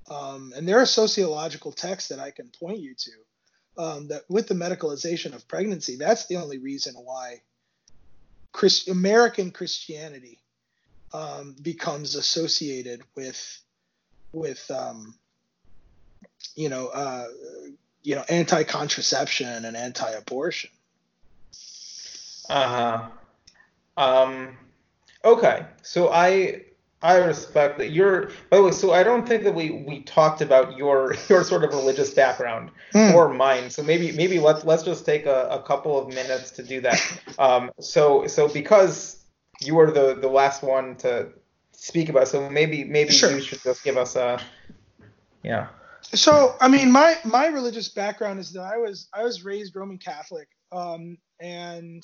Um, 0.10 0.52
and 0.56 0.68
there 0.68 0.80
are 0.80 0.86
sociological 0.86 1.72
texts 1.72 2.10
that 2.10 2.20
I 2.20 2.32
can 2.32 2.50
point 2.60 2.80
you 2.80 2.96
to 2.96 3.82
um, 3.84 4.08
that 4.10 4.24
with 4.30 4.48
the 4.48 4.56
medicalization 4.56 5.34
of 5.34 5.48
pregnancy, 5.48 5.96
that's 5.96 6.26
the 6.28 6.36
only 6.36 6.58
reason 6.58 6.96
why 6.96 7.42
Christ- 8.52 8.90
American 8.90 9.52
Christianity 9.52 10.42
um, 11.14 11.56
becomes 11.62 12.16
associated 12.16 13.02
with 13.16 13.62
with 14.34 14.70
um, 14.72 15.16
you 16.56 16.70
know 16.70 16.88
uh, 16.88 17.28
you 18.04 18.16
know 18.16 18.24
anti-contraception 18.30 19.66
and 19.66 19.76
anti-abortion. 19.76 20.70
Uh 22.50 23.10
huh. 23.98 24.04
Um, 24.04 24.58
okay, 25.24 25.66
so 25.82 26.10
I 26.10 26.64
I 27.02 27.18
respect 27.18 27.78
that 27.80 27.92
you're. 27.92 28.28
By 28.50 28.58
the 28.58 28.64
way, 28.64 28.72
so 28.72 28.94
I 28.94 29.04
don't 29.04 29.28
think 29.28 29.44
that 29.44 29.56
we 29.56 29.72
we 29.72 30.02
talked 30.02 30.42
about 30.42 30.78
your 30.78 31.16
your 31.30 31.44
sort 31.44 31.64
of 31.64 31.72
religious 31.72 32.14
background 32.14 32.72
mm. 32.94 33.14
or 33.14 33.34
mine. 33.34 33.70
So 33.70 33.84
maybe 33.84 34.12
maybe 34.12 34.40
let's 34.40 34.64
let's 34.64 34.84
just 34.84 35.06
take 35.06 35.26
a, 35.26 35.48
a 35.50 35.62
couple 35.64 35.98
of 36.00 36.08
minutes 36.10 36.52
to 36.52 36.64
do 36.64 36.82
that. 36.82 37.02
Um, 37.40 37.72
so 37.80 38.28
so 38.28 38.48
because 38.48 39.21
you 39.64 39.76
were 39.76 39.92
the 39.92 40.16
the 40.16 40.28
last 40.28 40.64
one 40.64 40.96
to 40.98 41.30
speak 41.72 42.10
about, 42.10 42.28
so 42.28 42.50
maybe 42.50 42.84
maybe 42.84 43.12
sure. 43.12 43.32
you 43.32 43.42
should 43.42 43.62
just 43.62 43.84
give 43.84 43.98
us 43.98 44.16
a 44.16 44.40
yeah. 45.44 45.68
So 46.02 46.56
I 46.60 46.68
mean, 46.68 46.92
my 46.92 47.18
my 47.24 47.48
religious 47.48 47.90
background 47.90 48.40
is 48.40 48.52
that 48.54 48.62
I 48.62 48.78
was 48.78 49.08
I 49.14 49.24
was 49.24 49.46
raised 49.46 49.76
Roman 49.76 49.98
Catholic, 49.98 50.48
um, 50.72 51.18
and 51.40 52.04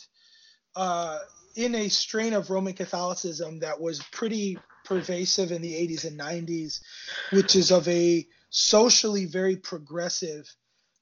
uh, 0.76 1.20
in 1.56 1.76
a 1.76 1.90
strain 1.90 2.34
of 2.34 2.50
Roman 2.50 2.74
Catholicism 2.74 3.60
that 3.60 3.80
was 3.80 4.02
pretty 4.12 4.58
pervasive 4.86 5.52
in 5.52 5.62
the 5.62 5.74
80s 5.74 6.06
and 6.06 6.18
90s, 6.18 6.80
which 7.32 7.56
is 7.56 7.72
of 7.72 7.88
a 7.88 8.26
socially 8.50 9.26
very 9.26 9.58
progressive 9.58 10.50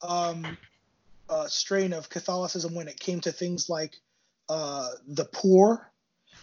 um, 0.01 0.57
uh, 1.29 1.47
strain 1.47 1.93
of 1.93 2.09
Catholicism 2.09 2.73
when 2.73 2.87
it 2.87 2.99
came 2.99 3.19
to 3.21 3.31
things 3.31 3.69
like 3.69 3.97
uh, 4.49 4.89
the 5.07 5.25
poor 5.25 5.91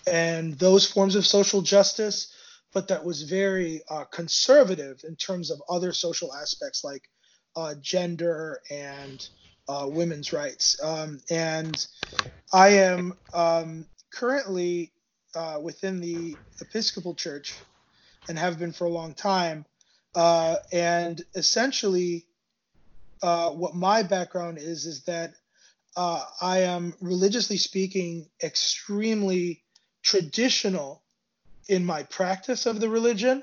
and 0.07 0.59
those 0.59 0.91
forms 0.91 1.15
of 1.17 1.27
social 1.27 1.63
justice, 1.63 2.33
but 2.73 2.89
that 2.89 3.05
was 3.05 3.23
very 3.23 3.83
uh, 3.89 4.05
conservative 4.05 5.03
in 5.07 5.17
terms 5.17 5.51
of 5.51 5.63
other 5.69 5.93
social 5.93 6.35
aspects 6.35 6.83
like 6.85 7.09
uh, 7.57 7.75
gender 7.81 8.61
and 8.71 9.29
uh, 9.69 9.87
women's 9.89 10.33
rights. 10.33 10.83
Um, 10.83 11.21
and 11.31 11.87
I 12.53 12.69
am 12.69 13.15
um, 13.33 13.87
currently 14.13 14.93
uh, 15.35 15.59
within 15.63 16.01
the 16.01 16.37
Episcopal 16.61 17.15
Church 17.15 17.55
and 18.29 18.39
have 18.39 18.59
been 18.59 18.73
for 18.73 18.87
a 18.87 18.91
long 18.91 19.15
time. 19.15 19.65
Uh, 20.15 20.57
and 20.73 21.23
essentially, 21.35 22.27
uh, 23.23 23.51
what 23.51 23.75
my 23.75 24.03
background 24.03 24.59
is 24.59 24.87
is 24.87 25.05
that 25.05 25.35
I 25.97 26.61
am 26.61 26.95
religiously 27.01 27.59
speaking 27.59 28.29
extremely 28.43 29.63
traditional 30.03 31.03
in 31.69 31.85
my 31.85 32.03
practice 32.05 32.67
of 32.67 32.81
the 32.81 32.89
religion, 32.89 33.43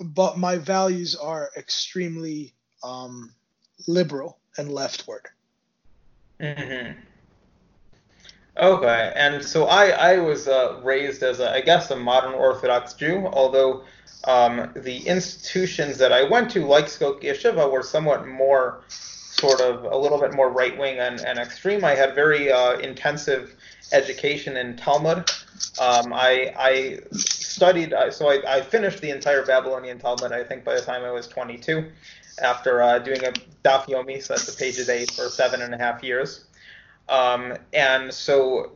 but 0.00 0.38
my 0.38 0.56
values 0.56 1.14
are 1.14 1.50
extremely 1.56 2.54
um, 2.82 3.32
liberal 3.86 4.38
and 4.56 4.72
leftward. 4.72 5.28
Mm-hmm. 6.40 6.98
Okay, 8.58 9.12
and 9.16 9.42
so 9.42 9.64
I 9.66 9.88
I 9.88 10.18
was 10.18 10.46
uh, 10.46 10.80
raised 10.84 11.22
as 11.22 11.40
a, 11.40 11.52
I 11.52 11.62
guess 11.62 11.90
a 11.90 11.96
modern 11.96 12.34
Orthodox 12.34 12.92
Jew, 12.92 13.26
although 13.32 13.84
um, 14.24 14.70
the 14.76 14.98
institutions 15.06 15.96
that 15.98 16.12
I 16.12 16.24
went 16.24 16.50
to, 16.50 16.66
like 16.66 16.86
Skokie 16.86 17.24
Yeshiva, 17.24 17.70
were 17.72 17.82
somewhat 17.82 18.26
more 18.26 18.82
sort 19.32 19.60
of 19.60 19.84
a 19.84 19.96
little 19.96 20.18
bit 20.18 20.34
more 20.34 20.50
right 20.50 20.76
wing 20.78 20.98
and, 20.98 21.20
and 21.20 21.38
extreme. 21.38 21.84
I 21.84 21.94
had 21.94 22.14
very 22.14 22.52
uh, 22.52 22.78
intensive 22.78 23.56
education 23.92 24.56
in 24.56 24.76
Talmud. 24.76 25.30
Um, 25.80 26.12
I, 26.12 26.52
I 26.58 27.00
studied, 27.12 27.92
uh, 27.92 28.10
so 28.10 28.28
I, 28.28 28.56
I, 28.56 28.60
finished 28.60 29.00
the 29.00 29.10
entire 29.10 29.44
Babylonian 29.44 29.98
Talmud, 29.98 30.32
I 30.32 30.44
think, 30.44 30.64
by 30.64 30.74
the 30.74 30.80
time 30.80 31.02
I 31.02 31.10
was 31.10 31.28
22, 31.28 31.90
after 32.42 32.82
uh, 32.82 32.98
doing 32.98 33.24
a 33.24 33.32
daf 33.64 33.86
yomi, 33.86 34.22
so 34.22 34.34
that's 34.34 34.52
a 34.52 34.56
page 34.56 34.78
a 34.78 34.84
day, 34.84 35.06
for 35.06 35.28
seven 35.28 35.62
and 35.62 35.74
a 35.74 35.78
half 35.78 36.02
years. 36.02 36.44
Um, 37.08 37.56
and 37.72 38.12
so 38.12 38.72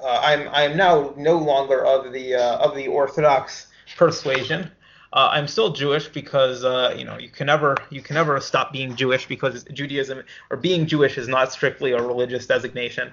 uh, 0.00 0.20
I'm 0.22 0.48
I'm 0.48 0.76
now 0.76 1.14
no 1.16 1.38
longer 1.38 1.84
of 1.84 2.12
the 2.12 2.34
uh, 2.34 2.58
of 2.58 2.74
the 2.74 2.88
Orthodox 2.88 3.66
persuasion. 3.96 4.70
Uh, 5.12 5.28
I'm 5.30 5.46
still 5.46 5.72
Jewish 5.72 6.08
because 6.08 6.64
uh, 6.64 6.94
you 6.96 7.04
know 7.04 7.18
you 7.18 7.28
can 7.28 7.46
never 7.46 7.76
you 7.90 8.00
can 8.00 8.14
never 8.14 8.40
stop 8.40 8.72
being 8.72 8.96
Jewish 8.96 9.26
because 9.26 9.64
Judaism 9.64 10.22
or 10.50 10.56
being 10.56 10.86
Jewish 10.86 11.18
is 11.18 11.28
not 11.28 11.52
strictly 11.52 11.92
a 11.92 12.02
religious 12.02 12.46
designation. 12.46 13.12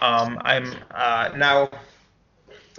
Um, 0.00 0.40
I'm 0.42 0.74
uh, 0.90 1.30
now 1.36 1.70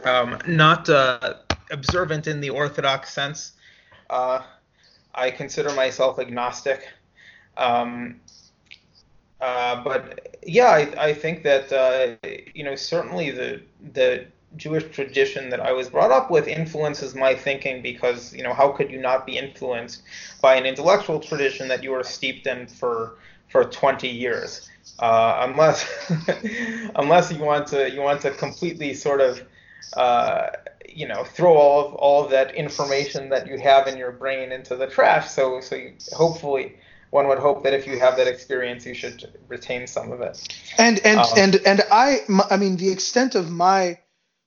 um, 0.03 0.39
not 0.47 0.89
uh, 0.89 1.35
observant 1.71 2.27
in 2.27 2.41
the 2.41 2.49
Orthodox 2.49 3.13
sense. 3.13 3.53
I 4.09 5.31
consider 5.31 5.71
myself 5.73 6.19
agnostic. 6.19 6.87
Um, 7.57 8.19
uh, 9.39 9.83
but 9.83 10.37
yeah, 10.45 10.67
I, 10.67 11.07
I 11.07 11.13
think 11.13 11.43
that 11.43 11.71
uh, 11.71 12.27
you 12.53 12.63
know 12.63 12.75
certainly 12.75 13.31
the 13.31 13.61
the 13.93 14.27
Jewish 14.57 14.93
tradition 14.93 15.49
that 15.49 15.59
I 15.59 15.71
was 15.71 15.89
brought 15.89 16.11
up 16.11 16.31
with 16.31 16.47
influences 16.47 17.15
my 17.15 17.35
thinking 17.35 17.81
because 17.81 18.33
you 18.33 18.43
know 18.43 18.53
how 18.53 18.69
could 18.69 18.91
you 18.91 18.99
not 18.99 19.25
be 19.25 19.37
influenced 19.37 20.03
by 20.41 20.55
an 20.55 20.65
intellectual 20.65 21.19
tradition 21.19 21.67
that 21.67 21.83
you 21.83 21.91
were 21.91 22.03
steeped 22.03 22.47
in 22.47 22.67
for 22.67 23.17
for 23.49 23.63
20 23.63 24.07
years, 24.07 24.69
uh, 24.99 25.47
unless 25.47 25.85
unless 26.95 27.31
you 27.31 27.43
want 27.43 27.67
to 27.67 27.91
you 27.91 28.01
want 28.01 28.21
to 28.21 28.31
completely 28.31 28.93
sort 28.93 29.21
of 29.21 29.41
uh, 29.95 30.47
you 30.87 31.07
know 31.07 31.23
throw 31.23 31.53
all 31.53 31.87
of 31.87 31.93
all 31.95 32.23
of 32.23 32.31
that 32.31 32.55
information 32.55 33.29
that 33.29 33.47
you 33.47 33.57
have 33.57 33.87
in 33.87 33.97
your 33.97 34.11
brain 34.11 34.51
into 34.51 34.75
the 34.75 34.87
trash. 34.87 35.29
So 35.29 35.59
so 35.61 35.75
you, 35.75 35.93
hopefully 36.13 36.75
one 37.11 37.27
would 37.27 37.39
hope 37.39 37.63
that 37.63 37.73
if 37.73 37.87
you 37.87 37.97
have 37.99 38.17
that 38.17 38.27
experience, 38.27 38.85
you 38.85 38.93
should 38.93 39.31
retain 39.47 39.87
some 39.87 40.11
of 40.11 40.21
it. 40.21 40.35
And 40.77 40.99
and 41.05 41.19
um, 41.19 41.27
and 41.37 41.55
and 41.65 41.81
I, 41.91 42.21
I 42.49 42.57
mean, 42.57 42.77
the 42.77 42.91
extent 42.91 43.35
of 43.35 43.49
my 43.49 43.99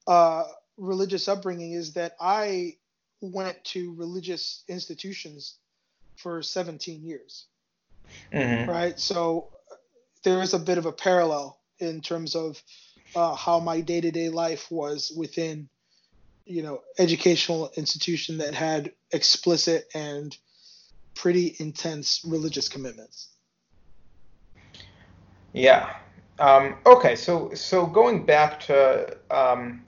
uh, 0.08 0.44
religious 0.76 1.28
upbringing 1.28 1.72
is 1.72 1.92
that 1.92 2.16
I 2.18 2.76
went 3.20 3.62
to 3.64 3.94
religious 3.94 4.64
institutions 4.68 5.58
for 6.16 6.42
17 6.42 7.04
years. 7.04 7.46
Mm-hmm. 8.32 8.70
Right, 8.70 8.98
so 8.98 9.48
there 10.24 10.40
is 10.40 10.54
a 10.54 10.58
bit 10.58 10.78
of 10.78 10.86
a 10.86 10.92
parallel 10.92 11.58
in 11.78 12.00
terms 12.00 12.34
of 12.34 12.60
uh, 13.14 13.34
how 13.34 13.60
my 13.60 13.82
day-to-day 13.82 14.30
life 14.30 14.70
was 14.70 15.12
within, 15.14 15.68
you 16.46 16.62
know, 16.62 16.80
educational 16.98 17.70
institution 17.76 18.38
that 18.38 18.54
had 18.54 18.92
explicit 19.12 19.88
and 19.94 20.36
pretty 21.14 21.54
intense 21.58 22.22
religious 22.26 22.68
commitments. 22.68 23.28
Yeah. 25.52 25.96
Um, 26.38 26.76
okay. 26.86 27.16
So 27.16 27.52
so 27.54 27.84
going 27.86 28.24
back 28.24 28.60
to 28.60 29.16
um, 29.30 29.84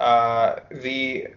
uh, 0.00 0.60
the 0.70 1.28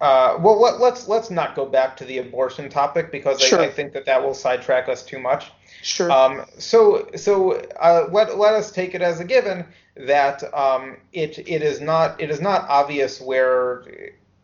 uh, 0.00 0.36
well, 0.40 0.60
let, 0.60 0.74
us 0.74 0.80
let's, 0.80 1.08
let's 1.08 1.30
not 1.30 1.54
go 1.54 1.64
back 1.64 1.96
to 1.96 2.04
the 2.04 2.18
abortion 2.18 2.68
topic 2.68 3.12
because 3.12 3.40
sure. 3.40 3.60
I, 3.60 3.66
I, 3.66 3.70
think 3.70 3.92
that 3.92 4.04
that 4.06 4.20
will 4.20 4.34
sidetrack 4.34 4.88
us 4.88 5.04
too 5.04 5.20
much. 5.20 5.52
Sure. 5.80 6.10
Um, 6.10 6.44
so 6.58 7.08
so 7.14 7.52
uh, 7.80 8.08
let, 8.10 8.36
let 8.36 8.54
us 8.54 8.72
take 8.72 8.94
it 8.94 9.02
as 9.02 9.20
a 9.20 9.24
given 9.24 9.64
that 9.96 10.42
um, 10.54 10.96
it 11.12 11.38
it 11.38 11.62
is 11.62 11.80
not 11.80 12.20
it 12.20 12.30
is 12.30 12.40
not 12.40 12.68
obvious 12.68 13.20
where 13.20 13.84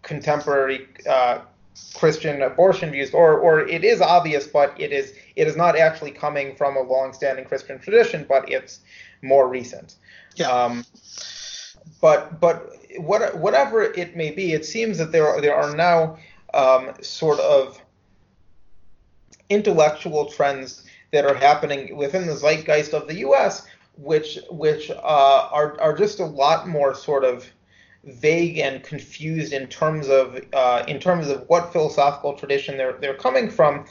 contemporary 0.02 0.86
uh, 1.10 1.40
Christian 1.94 2.42
abortion 2.42 2.90
views, 2.90 3.12
or 3.12 3.38
or 3.38 3.60
it 3.60 3.84
is 3.84 4.00
obvious, 4.00 4.46
but 4.46 4.80
it 4.80 4.92
is 4.92 5.14
it 5.36 5.48
is 5.48 5.56
not 5.56 5.76
actually 5.76 6.12
coming 6.12 6.54
from 6.54 6.76
a 6.76 6.82
long-standing 6.82 7.44
Christian 7.44 7.80
tradition, 7.80 8.24
but 8.28 8.48
it's 8.48 8.80
more 9.22 9.48
recent. 9.48 9.96
Yeah. 10.36 10.50
Um, 10.50 10.84
but 12.00 12.40
but 12.40 12.77
what, 12.98 13.36
whatever 13.38 13.82
it 13.82 14.16
may 14.16 14.30
be, 14.30 14.52
it 14.52 14.64
seems 14.64 14.98
that 14.98 15.12
there 15.12 15.26
are, 15.26 15.40
there 15.40 15.54
are 15.54 15.74
now 15.74 16.18
um, 16.54 16.92
sort 17.00 17.40
of 17.40 17.80
intellectual 19.50 20.26
trends 20.26 20.84
that 21.12 21.24
are 21.24 21.34
happening 21.34 21.96
within 21.96 22.26
the 22.26 22.36
zeitgeist 22.36 22.92
of 22.92 23.08
the 23.08 23.16
U.S., 23.16 23.66
which 23.96 24.38
which 24.50 24.90
uh, 24.90 25.48
are 25.50 25.80
are 25.80 25.96
just 25.96 26.20
a 26.20 26.24
lot 26.24 26.68
more 26.68 26.94
sort 26.94 27.24
of 27.24 27.50
vague 28.04 28.58
and 28.58 28.82
confused 28.82 29.52
in 29.52 29.66
terms 29.66 30.08
of 30.08 30.40
uh, 30.52 30.84
in 30.86 31.00
terms 31.00 31.28
of 31.28 31.48
what 31.48 31.72
philosophical 31.72 32.34
tradition 32.34 32.76
they're 32.76 32.92
they're 33.00 33.14
coming 33.14 33.50
from. 33.50 33.84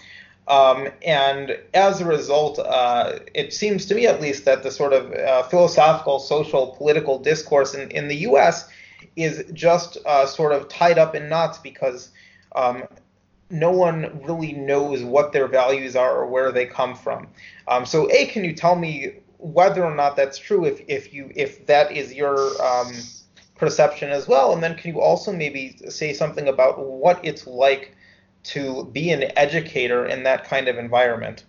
Um, 0.48 0.88
and 1.06 1.60
as 1.74 2.00
a 2.00 2.06
result, 2.06 2.58
uh, 2.58 3.20
it 3.34 3.54
seems 3.54 3.86
to 3.88 3.96
me 3.96 4.08
at 4.08 4.22
least 4.22 4.46
that 4.46 4.64
the 4.64 4.72
sort 4.72 4.94
of 4.94 5.12
uh, 5.12 5.44
philosophical, 5.44 6.20
social, 6.20 6.68
political 6.78 7.20
discourse 7.20 7.74
in, 7.74 7.92
in 7.92 8.08
the 8.08 8.16
U.S. 8.18 8.70
is 9.16 9.44
just 9.54 9.98
uh, 10.06 10.26
sort 10.26 10.52
of 10.52 10.68
tied 10.68 10.98
up 10.98 11.16
in 11.16 11.30
knots 11.30 11.58
because 11.58 12.10
um, 12.56 12.84
no 13.50 13.72
one 13.72 14.22
really 14.24 14.54
knows 14.54 15.04
what 15.04 15.32
their 15.32 15.48
values 15.48 15.96
are 15.96 16.18
or 16.18 16.28
where 16.28 16.52
they 16.52 16.66
come 16.66 16.96
from. 16.96 17.28
Um, 17.68 17.86
so, 17.86 18.10
a, 18.12 18.26
can 18.28 18.44
you 18.44 18.54
tell 18.54 18.76
me 18.76 19.14
whether 19.38 19.84
or 19.84 19.96
not 19.96 20.16
that's 20.16 20.38
true? 20.38 20.66
If 20.66 20.82
if 20.88 21.14
you 21.14 21.32
if 21.36 21.66
that 21.68 21.92
is 21.92 22.14
your 22.14 22.38
um, 22.62 22.92
perception 23.56 24.12
as 24.12 24.28
well, 24.28 24.54
and 24.54 24.62
then 24.62 24.76
can 24.76 24.94
you 24.94 25.02
also 25.02 25.32
maybe 25.32 25.78
say 25.90 26.14
something 26.14 26.48
about 26.48 26.80
what 26.86 27.20
it's 27.24 27.48
like 27.48 27.96
to 28.44 28.86
be 28.86 29.12
an 29.12 29.32
educator 29.38 30.06
in 30.06 30.24
that 30.24 30.44
kind 30.44 30.68
of 30.68 30.78
environment? 30.78 31.46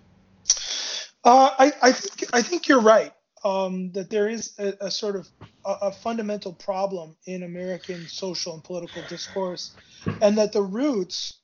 Uh, 1.25 1.51
I 1.59 1.73
I 1.83 1.93
think 1.93 2.31
I 2.33 2.43
think 2.43 2.69
you're 2.69 2.81
right. 2.81 3.13
Um, 3.45 3.93
that 3.93 4.11
there 4.11 4.29
is 4.29 4.55
a, 4.59 4.75
a 4.81 4.91
sort 4.91 5.15
of 5.15 5.29
a, 5.65 5.73
a, 5.83 5.93
fundamental 5.93 6.53
problem 6.53 7.15
in 7.25 7.45
American 7.45 8.09
social 8.09 8.55
and 8.55 8.65
political 8.65 9.03
discourse, 9.09 9.75
and 10.21 10.39
that 10.39 10.53
the 10.53 10.63
roots 10.63 11.39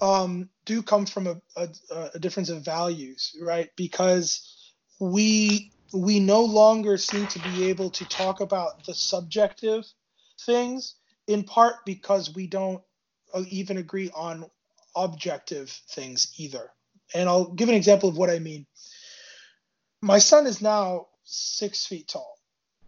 um, 0.00 0.48
do 0.64 0.82
come 0.82 1.06
from 1.06 1.26
a, 1.26 1.68
a, 2.14 2.18
difference 2.18 2.50
of 2.50 2.64
values, 2.64 3.36
right? 3.40 3.70
Because 3.76 4.72
we 4.98 5.72
we 5.92 6.20
no 6.20 6.44
longer 6.44 6.96
seem 6.96 7.26
to 7.28 7.38
be 7.40 7.68
able 7.68 7.90
to 7.90 8.04
talk 8.04 8.40
about 8.40 8.84
the 8.84 8.94
subjective 8.94 9.84
things, 10.46 10.94
in 11.26 11.42
part 11.42 11.84
because 11.84 12.34
we 12.34 12.46
don't 12.46 12.82
uh, 13.34 13.42
even 13.50 13.76
agree 13.76 14.10
on 14.14 14.44
objective 14.94 15.70
things 15.90 16.32
either. 16.38 16.70
And 17.14 17.28
I'll 17.28 17.50
give 17.52 17.68
an 17.68 17.74
example 17.74 18.08
of 18.08 18.16
what 18.16 18.30
I 18.30 18.38
mean. 18.38 18.66
My 20.02 20.18
son 20.18 20.46
is 20.46 20.62
now 20.62 21.08
six 21.24 21.86
feet 21.86 22.08
tall, 22.08 22.38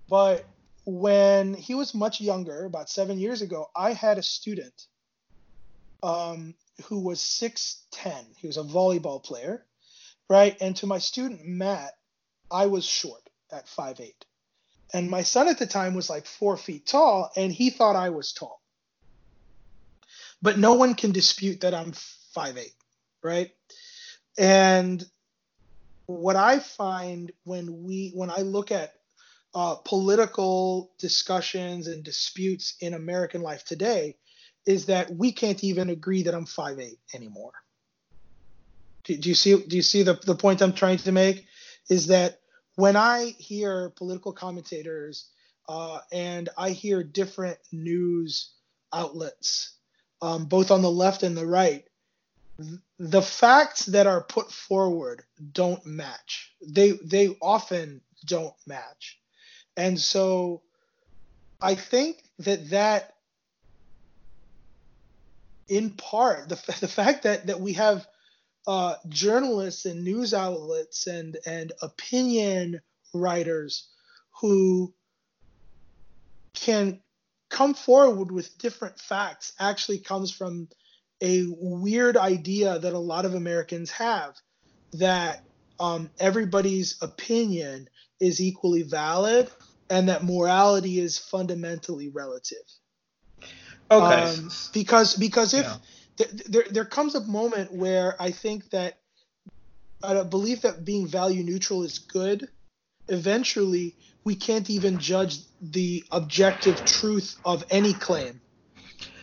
but 0.08 0.46
when 0.84 1.54
he 1.54 1.74
was 1.74 1.94
much 1.94 2.20
younger, 2.20 2.64
about 2.64 2.88
seven 2.88 3.18
years 3.18 3.42
ago, 3.42 3.70
I 3.76 3.92
had 3.92 4.18
a 4.18 4.22
student 4.22 4.86
um, 6.02 6.54
who 6.84 7.00
was 7.00 7.20
6'10. 7.20 8.36
He 8.36 8.46
was 8.46 8.56
a 8.56 8.62
volleyball 8.62 9.22
player, 9.22 9.64
right? 10.28 10.56
And 10.60 10.74
to 10.76 10.86
my 10.86 10.98
student, 10.98 11.46
Matt, 11.46 11.92
I 12.50 12.66
was 12.66 12.84
short 12.84 13.22
at 13.52 13.66
5'8. 13.66 14.12
And 14.92 15.08
my 15.08 15.22
son 15.22 15.48
at 15.48 15.58
the 15.58 15.66
time 15.66 15.94
was 15.94 16.10
like 16.10 16.26
four 16.26 16.56
feet 16.56 16.86
tall, 16.86 17.30
and 17.36 17.52
he 17.52 17.70
thought 17.70 17.96
I 17.96 18.10
was 18.10 18.32
tall. 18.32 18.60
But 20.42 20.58
no 20.58 20.74
one 20.74 20.94
can 20.94 21.12
dispute 21.12 21.60
that 21.60 21.74
I'm 21.74 21.92
5'8, 21.92 22.72
right? 23.22 23.52
And 24.36 25.04
what 26.06 26.36
I 26.36 26.58
find 26.58 27.32
when 27.44 27.84
we 27.84 28.10
when 28.14 28.30
I 28.30 28.38
look 28.38 28.70
at 28.70 28.94
uh, 29.54 29.76
political 29.84 30.92
discussions 30.98 31.86
and 31.86 32.02
disputes 32.02 32.76
in 32.80 32.94
American 32.94 33.42
life 33.42 33.64
today 33.64 34.16
is 34.66 34.86
that 34.86 35.10
we 35.10 35.32
can't 35.32 35.62
even 35.62 35.90
agree 35.90 36.22
that 36.22 36.34
I'm 36.34 36.46
5'8 36.46 36.96
anymore. 37.14 37.52
Do, 39.04 39.16
do 39.16 39.28
you 39.28 39.34
see 39.34 39.60
do 39.62 39.76
you 39.76 39.82
see 39.82 40.02
the, 40.02 40.14
the 40.14 40.34
point 40.34 40.62
I'm 40.62 40.72
trying 40.72 40.98
to 40.98 41.12
make? 41.12 41.46
Is 41.90 42.06
that 42.06 42.40
when 42.76 42.96
I 42.96 43.34
hear 43.38 43.90
political 43.90 44.32
commentators 44.32 45.28
uh, 45.68 45.98
and 46.12 46.48
I 46.56 46.70
hear 46.70 47.02
different 47.02 47.58
news 47.72 48.52
outlets, 48.92 49.76
um, 50.20 50.46
both 50.46 50.70
on 50.70 50.82
the 50.82 50.90
left 50.90 51.22
and 51.22 51.36
the 51.36 51.46
right, 51.46 51.84
the 52.98 53.22
facts 53.22 53.86
that 53.86 54.06
are 54.06 54.22
put 54.22 54.50
forward 54.50 55.24
don't 55.52 55.84
match. 55.86 56.52
They 56.66 56.92
they 56.92 57.36
often 57.40 58.00
don't 58.26 58.54
match, 58.66 59.18
and 59.76 59.98
so 59.98 60.62
I 61.60 61.74
think 61.74 62.22
that 62.40 62.70
that 62.70 63.14
in 65.68 65.90
part 65.90 66.48
the, 66.48 66.56
the 66.80 66.88
fact 66.88 67.24
that 67.24 67.46
that 67.46 67.60
we 67.60 67.74
have 67.74 68.06
uh, 68.66 68.94
journalists 69.08 69.86
and 69.86 70.04
news 70.04 70.34
outlets 70.34 71.06
and 71.06 71.36
and 71.46 71.72
opinion 71.82 72.80
writers 73.14 73.88
who 74.40 74.92
can 76.54 77.00
come 77.48 77.74
forward 77.74 78.30
with 78.30 78.56
different 78.58 78.98
facts 78.98 79.52
actually 79.58 79.98
comes 79.98 80.30
from 80.30 80.68
a 81.22 81.46
weird 81.58 82.16
idea 82.16 82.78
that 82.78 82.92
a 82.92 82.98
lot 82.98 83.24
of 83.24 83.34
Americans 83.34 83.90
have 83.92 84.34
that 84.94 85.44
um, 85.78 86.10
everybody's 86.18 87.00
opinion 87.00 87.88
is 88.20 88.40
equally 88.40 88.82
valid 88.82 89.48
and 89.88 90.08
that 90.08 90.24
morality 90.24 90.98
is 90.98 91.18
fundamentally 91.18 92.08
relative. 92.08 92.64
Okay. 93.90 94.22
Um, 94.22 94.50
because 94.72 95.14
because 95.16 95.54
if 95.54 95.66
yeah. 95.66 95.76
th- 96.16 96.44
there 96.44 96.64
there 96.70 96.84
comes 96.84 97.14
a 97.14 97.20
moment 97.20 97.72
where 97.72 98.20
I 98.20 98.30
think 98.30 98.70
that 98.70 98.98
a 100.02 100.24
belief 100.24 100.62
that 100.62 100.84
being 100.84 101.06
value 101.06 101.44
neutral 101.44 101.82
is 101.84 101.98
good. 101.98 102.48
Eventually, 103.08 103.94
we 104.24 104.34
can't 104.34 104.68
even 104.70 104.98
judge 104.98 105.38
the 105.60 106.04
objective 106.10 106.84
truth 106.84 107.36
of 107.44 107.64
any 107.70 107.92
claim, 107.92 108.40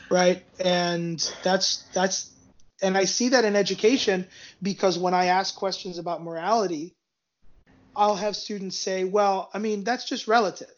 right? 0.10 0.44
And 0.60 1.20
that's 1.44 1.84
that's 1.94 2.32
and 2.82 2.98
I 2.98 3.06
see 3.06 3.30
that 3.30 3.46
in 3.46 3.56
education 3.56 4.28
because 4.62 4.98
when 4.98 5.14
I 5.14 5.26
ask 5.26 5.56
questions 5.56 5.98
about 5.98 6.24
morality, 6.24 6.96
I'll 7.96 8.16
have 8.16 8.36
students 8.36 8.78
say, 8.78 9.04
"Well, 9.04 9.50
I 9.54 9.60
mean, 9.60 9.84
that's 9.84 10.06
just 10.06 10.28
relative." 10.28 10.74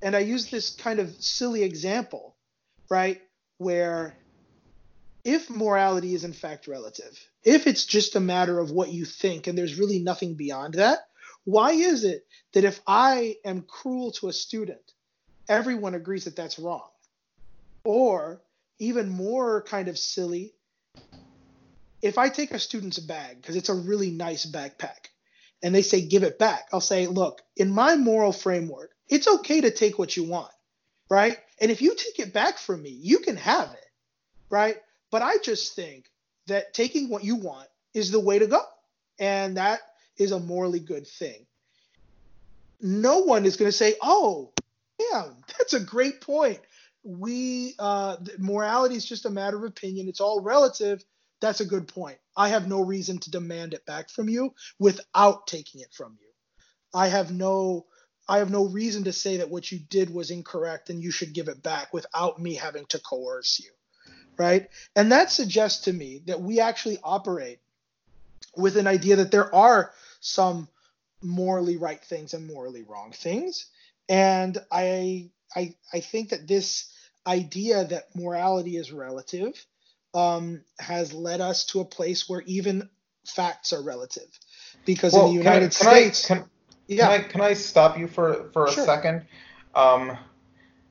And 0.00 0.16
I 0.16 0.20
use 0.20 0.50
this 0.50 0.70
kind 0.70 0.98
of 0.98 1.14
silly 1.22 1.62
example 1.62 2.32
right? 2.92 3.22
Where 3.56 4.14
if 5.24 5.48
morality 5.48 6.14
is 6.14 6.24
in 6.24 6.34
fact 6.34 6.68
relative, 6.68 7.18
if 7.42 7.66
it's 7.66 7.86
just 7.86 8.16
a 8.16 8.20
matter 8.20 8.58
of 8.58 8.70
what 8.70 8.92
you 8.92 9.06
think 9.06 9.46
and 9.46 9.56
there's 9.56 9.78
really 9.78 9.98
nothing 9.98 10.34
beyond 10.34 10.74
that, 10.74 10.98
why 11.44 11.72
is 11.72 12.04
it 12.04 12.26
that 12.52 12.64
if 12.64 12.80
I 12.86 13.36
am 13.46 13.62
cruel 13.62 14.12
to 14.12 14.28
a 14.28 14.32
student, 14.32 14.92
everyone 15.48 15.94
agrees 15.94 16.26
that 16.26 16.36
that's 16.36 16.58
wrong? 16.58 16.88
Or 17.82 18.42
even 18.82 19.08
more 19.08 19.62
kind 19.62 19.88
of 19.88 19.98
silly, 19.98 20.52
if 22.00 22.18
I 22.18 22.28
take 22.28 22.50
a 22.50 22.58
student's 22.58 22.98
bag 22.98 23.40
because 23.40 23.56
it's 23.56 23.68
a 23.68 23.74
really 23.74 24.10
nice 24.10 24.44
backpack 24.44 25.08
and 25.62 25.74
they 25.74 25.82
say 25.82 26.00
give 26.00 26.22
it 26.22 26.38
back, 26.38 26.68
I'll 26.72 26.80
say, 26.80 27.06
look, 27.06 27.42
in 27.56 27.70
my 27.70 27.96
moral 27.96 28.32
framework, 28.32 28.90
it's 29.08 29.28
okay 29.28 29.60
to 29.62 29.70
take 29.70 29.98
what 29.98 30.16
you 30.16 30.24
want 30.24 30.52
right? 31.12 31.36
And 31.60 31.70
if 31.70 31.82
you 31.82 31.94
take 31.94 32.26
it 32.26 32.32
back 32.32 32.56
from 32.56 32.80
me, 32.80 32.88
you 32.88 33.18
can 33.18 33.36
have 33.36 33.70
it, 33.70 33.90
right? 34.48 34.76
But 35.10 35.20
I 35.20 35.36
just 35.44 35.76
think 35.76 36.06
that 36.46 36.72
taking 36.72 37.10
what 37.10 37.22
you 37.22 37.36
want 37.36 37.68
is 37.92 38.10
the 38.10 38.18
way 38.18 38.38
to 38.38 38.46
go. 38.46 38.62
And 39.18 39.58
that 39.58 39.80
is 40.16 40.32
a 40.32 40.40
morally 40.40 40.80
good 40.80 41.06
thing. 41.06 41.44
No 42.80 43.18
one 43.18 43.44
is 43.44 43.58
going 43.58 43.70
to 43.70 43.76
say, 43.76 43.94
oh, 44.00 44.52
damn, 44.98 45.36
that's 45.58 45.74
a 45.74 45.80
great 45.80 46.22
point. 46.22 46.60
We, 47.04 47.74
uh, 47.78 48.16
morality 48.38 48.94
is 48.94 49.04
just 49.04 49.26
a 49.26 49.30
matter 49.30 49.56
of 49.56 49.64
opinion, 49.64 50.08
it's 50.08 50.20
all 50.20 50.40
relative. 50.40 51.04
That's 51.40 51.60
a 51.60 51.66
good 51.66 51.88
point. 51.88 52.18
I 52.36 52.50
have 52.50 52.68
no 52.68 52.82
reason 52.82 53.18
to 53.18 53.30
demand 53.30 53.74
it 53.74 53.84
back 53.84 54.10
from 54.10 54.28
you 54.28 54.54
without 54.78 55.48
taking 55.48 55.80
it 55.80 55.92
from 55.92 56.16
you. 56.20 56.28
I 56.94 57.08
have 57.08 57.32
no 57.32 57.86
I 58.28 58.38
have 58.38 58.50
no 58.50 58.66
reason 58.66 59.04
to 59.04 59.12
say 59.12 59.38
that 59.38 59.50
what 59.50 59.70
you 59.72 59.78
did 59.78 60.08
was 60.08 60.30
incorrect 60.30 60.90
and 60.90 61.02
you 61.02 61.10
should 61.10 61.32
give 61.32 61.48
it 61.48 61.62
back 61.62 61.92
without 61.92 62.40
me 62.40 62.54
having 62.54 62.86
to 62.86 63.00
coerce 63.00 63.60
you. 63.60 63.70
Right. 64.38 64.68
And 64.94 65.12
that 65.12 65.30
suggests 65.30 65.84
to 65.84 65.92
me 65.92 66.22
that 66.26 66.40
we 66.40 66.60
actually 66.60 66.98
operate 67.02 67.58
with 68.56 68.76
an 68.76 68.86
idea 68.86 69.16
that 69.16 69.30
there 69.30 69.52
are 69.54 69.92
some 70.20 70.68
morally 71.20 71.76
right 71.76 72.02
things 72.02 72.34
and 72.34 72.46
morally 72.46 72.82
wrong 72.82 73.12
things. 73.12 73.66
And 74.08 74.56
I 74.70 75.30
I 75.54 75.74
I 75.92 76.00
think 76.00 76.30
that 76.30 76.46
this 76.46 76.91
idea 77.26 77.84
that 77.84 78.14
morality 78.14 78.76
is 78.76 78.92
relative 78.92 79.64
um, 80.14 80.62
has 80.78 81.12
led 81.12 81.40
us 81.40 81.66
to 81.66 81.80
a 81.80 81.84
place 81.84 82.28
where 82.28 82.42
even 82.42 82.88
facts 83.26 83.72
are 83.72 83.82
relative. 83.82 84.28
Because 84.84 85.12
well, 85.12 85.26
in 85.26 85.32
the 85.32 85.38
United 85.38 85.72
can 85.72 85.88
I, 85.88 85.92
States, 85.92 86.26
can 86.26 86.38
I, 86.38 86.40
can, 86.40 86.50
yeah. 86.88 87.06
Can 87.06 87.20
I 87.20 87.28
can 87.28 87.40
I 87.40 87.52
stop 87.54 87.98
you 87.98 88.08
for 88.08 88.50
for 88.52 88.66
a 88.66 88.72
sure. 88.72 88.84
second? 88.84 89.24
Um, 89.74 90.10
uh, 90.10 90.16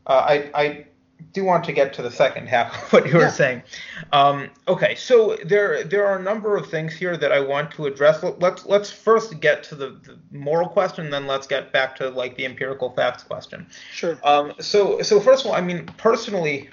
I 0.05 0.51
I 0.53 0.85
do 1.33 1.43
want 1.43 1.63
to 1.65 1.73
get 1.73 1.93
to 1.93 2.01
the 2.01 2.11
second 2.11 2.47
half 2.47 2.83
of 2.83 2.93
what 2.93 3.07
you 3.07 3.15
were 3.15 3.21
yeah. 3.21 3.29
saying. 3.29 3.63
Um, 4.11 4.49
okay, 4.67 4.95
so 4.95 5.37
there 5.45 5.83
there 5.83 6.05
are 6.05 6.17
a 6.17 6.21
number 6.21 6.57
of 6.57 6.69
things 6.69 6.93
here 6.93 7.17
that 7.17 7.31
I 7.31 7.39
want 7.39 7.71
to 7.71 7.85
address. 7.85 8.23
Let's 8.23 8.65
let's 8.65 8.91
first 8.91 9.39
get 9.39 9.63
to 9.63 9.75
the, 9.75 9.89
the 10.03 10.19
moral 10.31 10.67
question, 10.67 11.09
then 11.09 11.27
let's 11.27 11.47
get 11.47 11.71
back 11.71 11.95
to 11.97 12.09
like 12.09 12.35
the 12.35 12.45
empirical 12.45 12.91
facts 12.91 13.23
question. 13.23 13.67
Sure. 13.91 14.17
Um, 14.23 14.53
so 14.59 15.01
so 15.01 15.19
first 15.19 15.45
of 15.45 15.51
all, 15.51 15.57
I 15.57 15.61
mean 15.61 15.85
personally, 15.97 16.69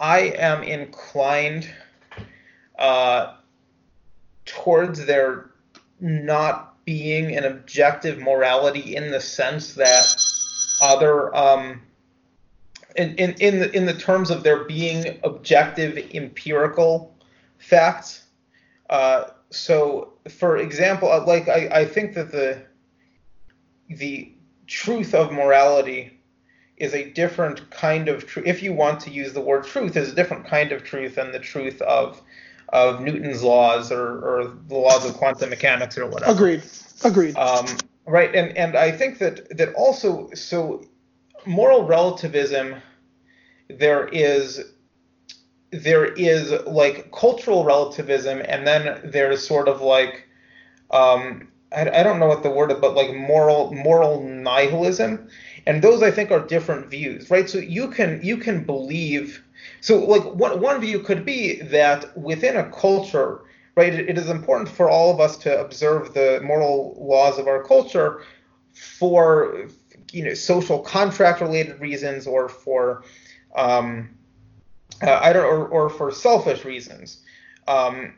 I 0.00 0.32
am 0.36 0.62
inclined 0.62 1.68
uh, 2.78 3.34
towards 4.44 5.04
there 5.06 5.50
not 6.00 6.84
being 6.84 7.36
an 7.36 7.44
objective 7.44 8.18
morality 8.18 8.96
in 8.96 9.10
the 9.10 9.20
sense 9.20 9.74
that 9.74 10.04
other 10.82 11.34
um, 11.34 11.80
in 12.96 13.14
in 13.16 13.30
in 13.40 13.60
the, 13.60 13.76
in 13.76 13.86
the 13.86 13.94
terms 13.94 14.30
of 14.30 14.42
there 14.42 14.64
being 14.64 15.18
objective 15.24 15.96
empirical 16.14 17.14
facts. 17.58 18.24
Uh, 18.90 19.24
so, 19.50 20.12
for 20.28 20.56
example, 20.56 21.10
uh, 21.10 21.24
like 21.24 21.48
I, 21.48 21.68
I 21.72 21.84
think 21.84 22.14
that 22.14 22.30
the 22.30 22.62
the 23.88 24.32
truth 24.66 25.14
of 25.14 25.32
morality 25.32 26.18
is 26.76 26.94
a 26.94 27.10
different 27.10 27.70
kind 27.70 28.08
of 28.08 28.26
truth. 28.26 28.46
If 28.46 28.62
you 28.62 28.72
want 28.72 29.00
to 29.00 29.10
use 29.10 29.32
the 29.32 29.40
word 29.40 29.64
truth, 29.64 29.96
is 29.96 30.12
a 30.12 30.14
different 30.14 30.46
kind 30.46 30.72
of 30.72 30.82
truth 30.82 31.16
than 31.16 31.32
the 31.32 31.38
truth 31.38 31.80
of 31.82 32.20
of 32.70 33.02
Newton's 33.02 33.42
laws 33.42 33.92
or, 33.92 34.00
or 34.00 34.56
the 34.68 34.76
laws 34.76 35.04
of 35.04 35.14
quantum 35.14 35.50
mechanics 35.50 35.98
or 35.98 36.06
whatever. 36.06 36.32
Agreed. 36.32 36.62
Agreed. 37.04 37.36
Um, 37.36 37.66
right, 38.06 38.34
and 38.34 38.56
and 38.56 38.76
I 38.76 38.90
think 38.90 39.18
that 39.18 39.56
that 39.56 39.74
also 39.74 40.30
so 40.34 40.82
moral 41.46 41.84
relativism 41.84 42.76
there 43.68 44.08
is 44.08 44.60
there 45.70 46.04
is 46.04 46.52
like 46.66 47.10
cultural 47.12 47.64
relativism 47.64 48.42
and 48.46 48.66
then 48.66 49.00
there's 49.04 49.46
sort 49.46 49.68
of 49.68 49.80
like 49.80 50.28
um, 50.90 51.48
I, 51.74 52.00
I 52.00 52.02
don't 52.02 52.18
know 52.18 52.26
what 52.26 52.42
the 52.42 52.50
word 52.50 52.70
is, 52.70 52.78
but 52.78 52.94
like 52.94 53.14
moral 53.14 53.72
moral 53.72 54.22
nihilism. 54.22 55.28
And 55.66 55.82
those 55.82 56.02
i 56.02 56.10
think 56.10 56.30
are 56.30 56.40
different 56.40 56.88
views 56.90 57.30
right? 57.30 57.48
So 57.48 57.58
you 57.58 57.88
can 57.88 58.20
you 58.22 58.36
can 58.36 58.64
believe 58.64 59.42
so 59.80 60.04
like 60.04 60.24
one, 60.34 60.60
one 60.60 60.80
view 60.80 60.98
could 61.00 61.24
be 61.24 61.60
that 61.62 62.16
within 62.18 62.56
a 62.56 62.70
culture 62.70 63.42
right 63.76 63.94
it, 63.94 64.10
it 64.10 64.18
is 64.18 64.28
important 64.28 64.68
for 64.68 64.90
all 64.90 65.12
of 65.12 65.20
us 65.20 65.36
to 65.38 65.60
observe 65.60 66.14
the 66.14 66.40
moral 66.42 66.96
laws 66.98 67.38
of 67.38 67.46
our 67.46 67.62
culture 67.62 68.22
for 68.74 69.68
you 70.12 70.24
know 70.24 70.34
social 70.34 70.78
contract 70.78 71.40
related 71.40 71.80
reasons 71.80 72.26
or 72.26 72.48
for 72.48 73.04
um, 73.54 74.10
uh, 75.02 75.18
I 75.22 75.32
don't 75.32 75.44
or, 75.44 75.66
or 75.66 75.88
for 75.88 76.10
selfish 76.10 76.64
reasons. 76.64 77.20
Um, 77.66 78.14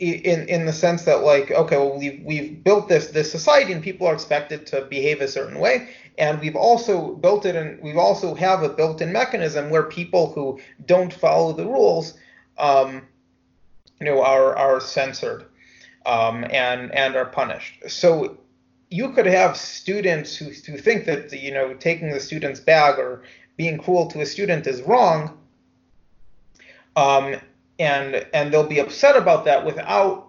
in 0.00 0.48
in 0.48 0.64
the 0.64 0.72
sense 0.72 1.04
that 1.04 1.22
like 1.22 1.50
okay 1.50 1.76
well 1.76 1.98
we've 1.98 2.22
we've 2.24 2.64
built 2.64 2.88
this 2.88 3.08
this 3.08 3.30
society 3.30 3.74
and 3.74 3.82
people 3.82 4.06
are 4.06 4.14
expected 4.14 4.66
to 4.66 4.82
behave 4.86 5.20
a 5.20 5.28
certain 5.28 5.58
way. 5.58 5.90
And 6.16 6.40
we've 6.40 6.56
also 6.56 7.14
built 7.16 7.44
it 7.44 7.54
and 7.54 7.80
we've 7.82 7.98
also 7.98 8.34
have 8.34 8.62
a 8.62 8.68
built-in 8.68 9.12
mechanism 9.12 9.70
where 9.70 9.82
people 9.82 10.32
who 10.32 10.58
don't 10.86 11.12
follow 11.12 11.52
the 11.52 11.66
rules 11.66 12.14
um, 12.56 13.02
you 14.00 14.06
know 14.06 14.22
are 14.22 14.56
are 14.56 14.80
censored 14.80 15.44
um, 16.06 16.44
and 16.50 16.92
and 16.92 17.14
are 17.14 17.26
punished. 17.26 17.90
So 17.90 18.38
you 18.90 19.12
could 19.12 19.26
have 19.26 19.56
students 19.56 20.36
who, 20.36 20.46
who 20.46 20.76
think 20.76 21.06
that 21.06 21.32
you 21.32 21.52
know 21.52 21.74
taking 21.74 22.10
the 22.10 22.20
student's 22.20 22.60
bag 22.60 22.98
or 22.98 23.22
being 23.56 23.78
cruel 23.78 24.06
to 24.06 24.20
a 24.20 24.26
student 24.26 24.66
is 24.66 24.82
wrong 24.82 25.38
um, 26.96 27.36
and 27.78 28.26
and 28.34 28.52
they'll 28.52 28.66
be 28.66 28.80
upset 28.80 29.16
about 29.16 29.44
that 29.44 29.64
without 29.64 30.26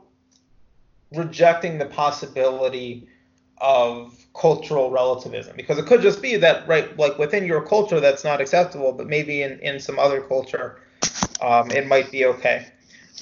rejecting 1.14 1.78
the 1.78 1.86
possibility 1.86 3.08
of 3.58 4.18
cultural 4.34 4.90
relativism. 4.90 5.56
Because 5.56 5.78
it 5.78 5.86
could 5.86 6.02
just 6.02 6.22
be 6.22 6.38
that 6.38 6.68
right 6.68 6.96
like 6.98 7.18
within 7.18 7.46
your 7.46 7.62
culture 7.62 8.00
that's 8.00 8.24
not 8.24 8.40
acceptable 8.40 8.94
but 8.94 9.08
maybe 9.08 9.42
in, 9.42 9.60
in 9.60 9.80
some 9.80 10.00
other 10.00 10.22
culture 10.22 10.82
um, 11.42 11.70
it 11.72 11.88
might 11.88 12.12
be 12.12 12.26
okay. 12.26 12.68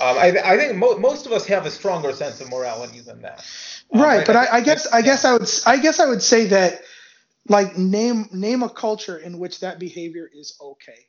Um, 0.01 0.17
I, 0.17 0.27
I 0.43 0.57
think 0.57 0.77
mo- 0.77 0.97
most 0.97 1.25
of 1.25 1.31
us 1.31 1.45
have 1.47 1.65
a 1.65 1.71
stronger 1.71 2.13
sense 2.13 2.39
of 2.39 2.49
morality 2.49 2.99
than 3.01 3.21
that 3.21 3.43
um, 3.93 4.01
right 4.01 4.25
but 4.25 4.35
I, 4.35 4.57
I, 4.57 4.61
guess 4.61 4.87
i 4.93 5.01
guess 5.01 5.25
i 5.25 5.33
would 5.33 5.49
i 5.65 5.77
guess 5.77 5.99
i 5.99 6.07
would 6.07 6.21
say 6.21 6.45
that 6.47 6.81
like 7.49 7.77
name 7.77 8.29
name 8.31 8.63
a 8.63 8.69
culture 8.69 9.17
in 9.17 9.39
which 9.39 9.59
that 9.59 9.79
behavior 9.79 10.29
is 10.33 10.57
okay. 10.61 11.07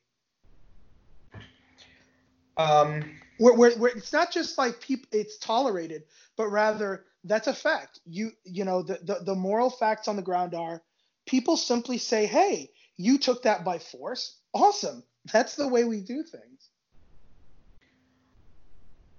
Um, 2.56 3.04
where, 3.38 3.54
where, 3.54 3.70
where 3.72 3.96
it's 3.96 4.12
not 4.12 4.32
just 4.32 4.58
like 4.58 4.80
people 4.80 5.08
it's 5.12 5.38
tolerated 5.38 6.02
but 6.36 6.48
rather 6.48 7.04
that's 7.24 7.46
a 7.46 7.54
fact. 7.54 8.00
You 8.06 8.32
you 8.44 8.64
know 8.64 8.82
the, 8.82 8.98
the 9.02 9.20
the 9.24 9.34
moral 9.34 9.70
facts 9.70 10.08
on 10.08 10.16
the 10.16 10.22
ground 10.22 10.54
are 10.54 10.82
people 11.26 11.56
simply 11.56 11.98
say 11.98 12.26
hey 12.26 12.70
you 12.96 13.18
took 13.18 13.42
that 13.44 13.64
by 13.64 13.78
force? 13.78 14.36
Awesome. 14.52 15.04
That's 15.32 15.54
the 15.54 15.68
way 15.68 15.84
we 15.84 16.00
do 16.00 16.22
things. 16.22 16.68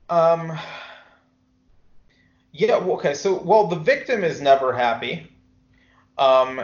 Um 0.09 0.57
yeah 2.51 2.75
okay 2.75 3.13
so 3.13 3.41
well 3.41 3.67
the 3.67 3.75
victim 3.75 4.23
is 4.23 4.41
never 4.41 4.73
happy 4.73 5.31
um 6.17 6.61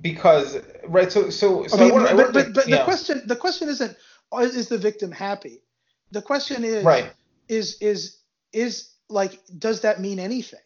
because 0.00 0.58
right 0.86 1.10
so 1.10 1.30
so, 1.30 1.66
so 1.66 1.76
I 1.76 1.80
mean, 1.80 2.00
I 2.00 2.14
but, 2.14 2.32
but, 2.32 2.54
the 2.66 2.82
question 2.84 3.22
the 3.26 3.36
question 3.36 3.68
isn't 3.68 3.96
is 4.40 4.68
the 4.68 4.78
victim 4.78 5.10
happy 5.10 5.62
the 6.10 6.22
question 6.22 6.64
is 6.64 6.84
right. 6.84 7.12
is 7.48 7.76
is 7.80 8.18
is 8.52 8.90
like 9.08 9.40
does 9.58 9.82
that 9.82 10.00
mean 10.00 10.18
anything? 10.18 10.60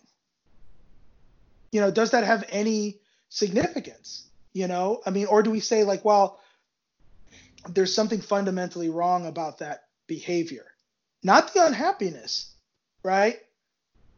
You 1.71 1.81
know, 1.81 1.91
does 1.91 2.11
that 2.11 2.25
have 2.25 2.45
any 2.49 3.01
significance? 3.29 4.29
You 4.53 4.69
know, 4.69 5.01
I 5.07 5.11
mean, 5.11 5.27
or 5.27 5.43
do 5.43 5.51
we 5.51 5.61
say 5.61 5.85
like, 5.85 6.05
well, 6.05 6.41
there's 7.69 7.95
something 7.95 8.21
fundamentally 8.21 8.91
wrong 8.91 9.27
about 9.27 9.59
that 9.59 9.85
behavior, 10.07 10.67
not 11.23 11.55
the 11.55 11.65
unhappiness, 11.65 12.53
right? 13.03 13.39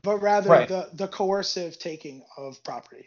But 0.05 0.19
rather 0.19 0.51
right. 0.51 0.69
the 0.69 0.89
the 0.93 1.09
coercive 1.09 1.79
taking 1.79 2.23
of 2.37 2.63
property. 2.63 3.07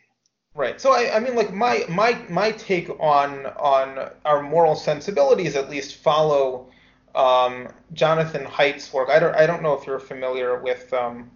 Right. 0.55 0.81
So 0.81 0.91
I, 0.91 1.15
I 1.15 1.19
mean, 1.19 1.35
like 1.35 1.53
my 1.53 1.85
my 1.87 2.19
my 2.29 2.51
take 2.51 2.89
on 2.99 3.45
on 3.45 4.09
our 4.25 4.41
moral 4.41 4.75
sensibilities 4.75 5.55
at 5.55 5.69
least 5.69 5.95
follow 5.97 6.67
um, 7.13 7.67
Jonathan 7.93 8.43
Haidt's 8.45 8.91
work. 8.91 9.09
I 9.09 9.19
don't 9.19 9.35
I 9.35 9.45
don't 9.45 9.61
know 9.61 9.73
if 9.73 9.85
you're 9.85 9.99
familiar 9.99 10.59
with 10.59 10.91
um, 10.93 11.29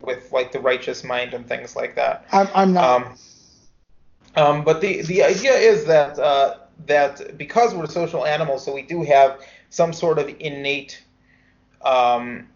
with 0.00 0.32
like 0.32 0.50
the 0.50 0.60
righteous 0.60 1.04
mind 1.04 1.34
and 1.34 1.46
things 1.46 1.76
like 1.76 1.94
that. 1.94 2.26
I'm, 2.32 2.48
I'm 2.54 2.72
not. 2.72 2.84
Um, 2.84 3.18
um, 4.36 4.64
but 4.64 4.80
the 4.80 5.02
the 5.02 5.22
idea 5.22 5.52
is 5.52 5.84
that 5.84 6.18
uh, 6.18 6.56
that 6.86 7.38
because 7.38 7.74
we're 7.74 7.86
social 7.86 8.26
animals, 8.26 8.64
so 8.64 8.74
we 8.74 8.82
do 8.82 9.04
have 9.04 9.40
some 9.70 9.92
sort 9.92 10.18
of 10.18 10.28
innate 10.40 11.02
um, 11.82 12.48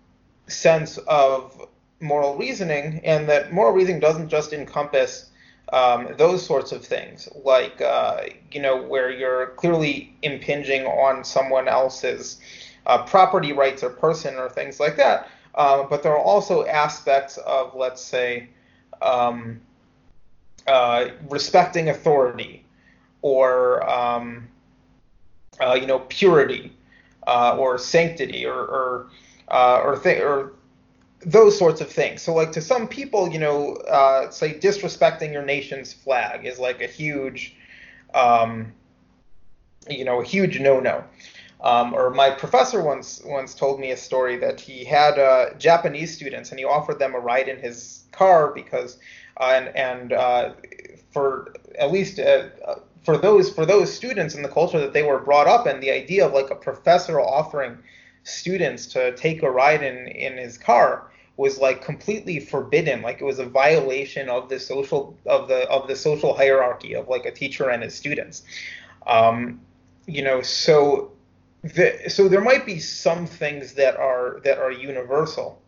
sense 0.48 0.98
of 0.98 1.68
moral 2.00 2.36
reasoning, 2.36 3.00
and 3.04 3.28
that 3.28 3.52
moral 3.52 3.72
reasoning 3.72 4.00
doesn't 4.00 4.28
just 4.28 4.52
encompass 4.52 5.30
um, 5.72 6.08
those 6.16 6.44
sorts 6.44 6.72
of 6.72 6.84
things, 6.84 7.28
like 7.44 7.80
uh, 7.80 8.22
you 8.50 8.60
know 8.60 8.82
where 8.82 9.10
you're 9.10 9.48
clearly 9.56 10.14
impinging 10.22 10.86
on 10.86 11.24
someone 11.24 11.68
else's 11.68 12.40
uh, 12.86 13.02
property 13.04 13.52
rights 13.52 13.82
or 13.82 13.90
person 13.90 14.36
or 14.36 14.48
things 14.48 14.80
like 14.80 14.96
that. 14.96 15.28
Um, 15.54 15.86
but 15.90 16.02
there 16.02 16.12
are 16.12 16.18
also 16.18 16.64
aspects 16.66 17.36
of, 17.38 17.74
let's 17.74 18.00
say, 18.00 18.48
um, 19.02 19.60
uh, 20.66 21.08
respecting 21.28 21.88
authority 21.88 22.64
or, 23.22 23.88
um, 23.88 24.48
uh, 25.60 25.74
you 25.74 25.86
know, 25.86 25.98
purity 26.08 26.72
uh, 27.26 27.56
or 27.58 27.76
sanctity 27.76 28.46
or, 28.46 28.54
or, 28.54 29.10
or, 29.50 29.98
th- 29.98 30.22
or 30.22 30.52
those 31.20 31.58
sorts 31.58 31.80
of 31.80 31.90
things. 31.90 32.22
So, 32.22 32.34
like 32.34 32.52
to 32.52 32.60
some 32.60 32.86
people, 32.88 33.28
you 33.28 33.38
know, 33.38 33.74
uh, 33.74 34.30
say 34.30 34.54
disrespecting 34.54 35.32
your 35.32 35.44
nation's 35.44 35.92
flag 35.92 36.46
is 36.46 36.58
like 36.58 36.80
a 36.80 36.86
huge, 36.86 37.56
um, 38.14 38.72
you 39.88 40.04
know, 40.04 40.20
a 40.20 40.24
huge 40.24 40.60
no-no. 40.60 41.04
Um, 41.60 41.92
or 41.92 42.10
my 42.10 42.30
professor 42.30 42.82
once 42.82 43.20
once 43.24 43.52
told 43.52 43.80
me 43.80 43.90
a 43.90 43.96
story 43.96 44.36
that 44.36 44.60
he 44.60 44.84
had 44.84 45.18
uh, 45.18 45.54
Japanese 45.54 46.14
students 46.14 46.50
and 46.50 46.58
he 46.58 46.64
offered 46.64 47.00
them 47.00 47.16
a 47.16 47.18
ride 47.18 47.48
in 47.48 47.58
his 47.58 48.04
car 48.12 48.52
because 48.54 48.98
uh, 49.40 49.52
and 49.56 49.76
and 49.76 50.12
uh, 50.12 50.52
for 51.10 51.52
at 51.76 51.90
least 51.90 52.20
uh, 52.20 52.48
for 53.02 53.16
those 53.16 53.50
for 53.50 53.66
those 53.66 53.92
students 53.92 54.36
in 54.36 54.42
the 54.42 54.48
culture 54.48 54.78
that 54.78 54.92
they 54.92 55.02
were 55.02 55.18
brought 55.18 55.48
up 55.48 55.66
in, 55.66 55.80
the 55.80 55.90
idea 55.90 56.26
of 56.26 56.32
like 56.32 56.50
a 56.50 56.54
professor 56.54 57.20
offering 57.20 57.76
students 58.24 58.86
to 58.86 59.14
take 59.16 59.42
a 59.42 59.50
ride 59.50 59.82
in 59.82 60.08
in 60.08 60.36
his 60.36 60.58
car 60.58 61.10
was 61.36 61.58
like 61.58 61.82
completely 61.82 62.40
forbidden. 62.40 63.00
Like 63.00 63.20
it 63.20 63.24
was 63.24 63.38
a 63.38 63.46
violation 63.46 64.28
of 64.28 64.48
the 64.48 64.58
social 64.58 65.16
of 65.26 65.48
the 65.48 65.68
of 65.68 65.88
the 65.88 65.96
social 65.96 66.36
hierarchy 66.36 66.94
of 66.94 67.08
like 67.08 67.24
a 67.24 67.30
teacher 67.30 67.70
and 67.70 67.82
his 67.82 67.94
students. 67.94 68.42
Um, 69.06 69.60
you 70.06 70.22
know 70.22 70.42
so 70.42 71.12
the, 71.62 72.08
so 72.08 72.28
there 72.28 72.40
might 72.40 72.64
be 72.66 72.78
some 72.78 73.26
things 73.26 73.74
that 73.74 73.96
are 73.96 74.40
that 74.44 74.58
are 74.58 74.70
universal, 74.70 75.60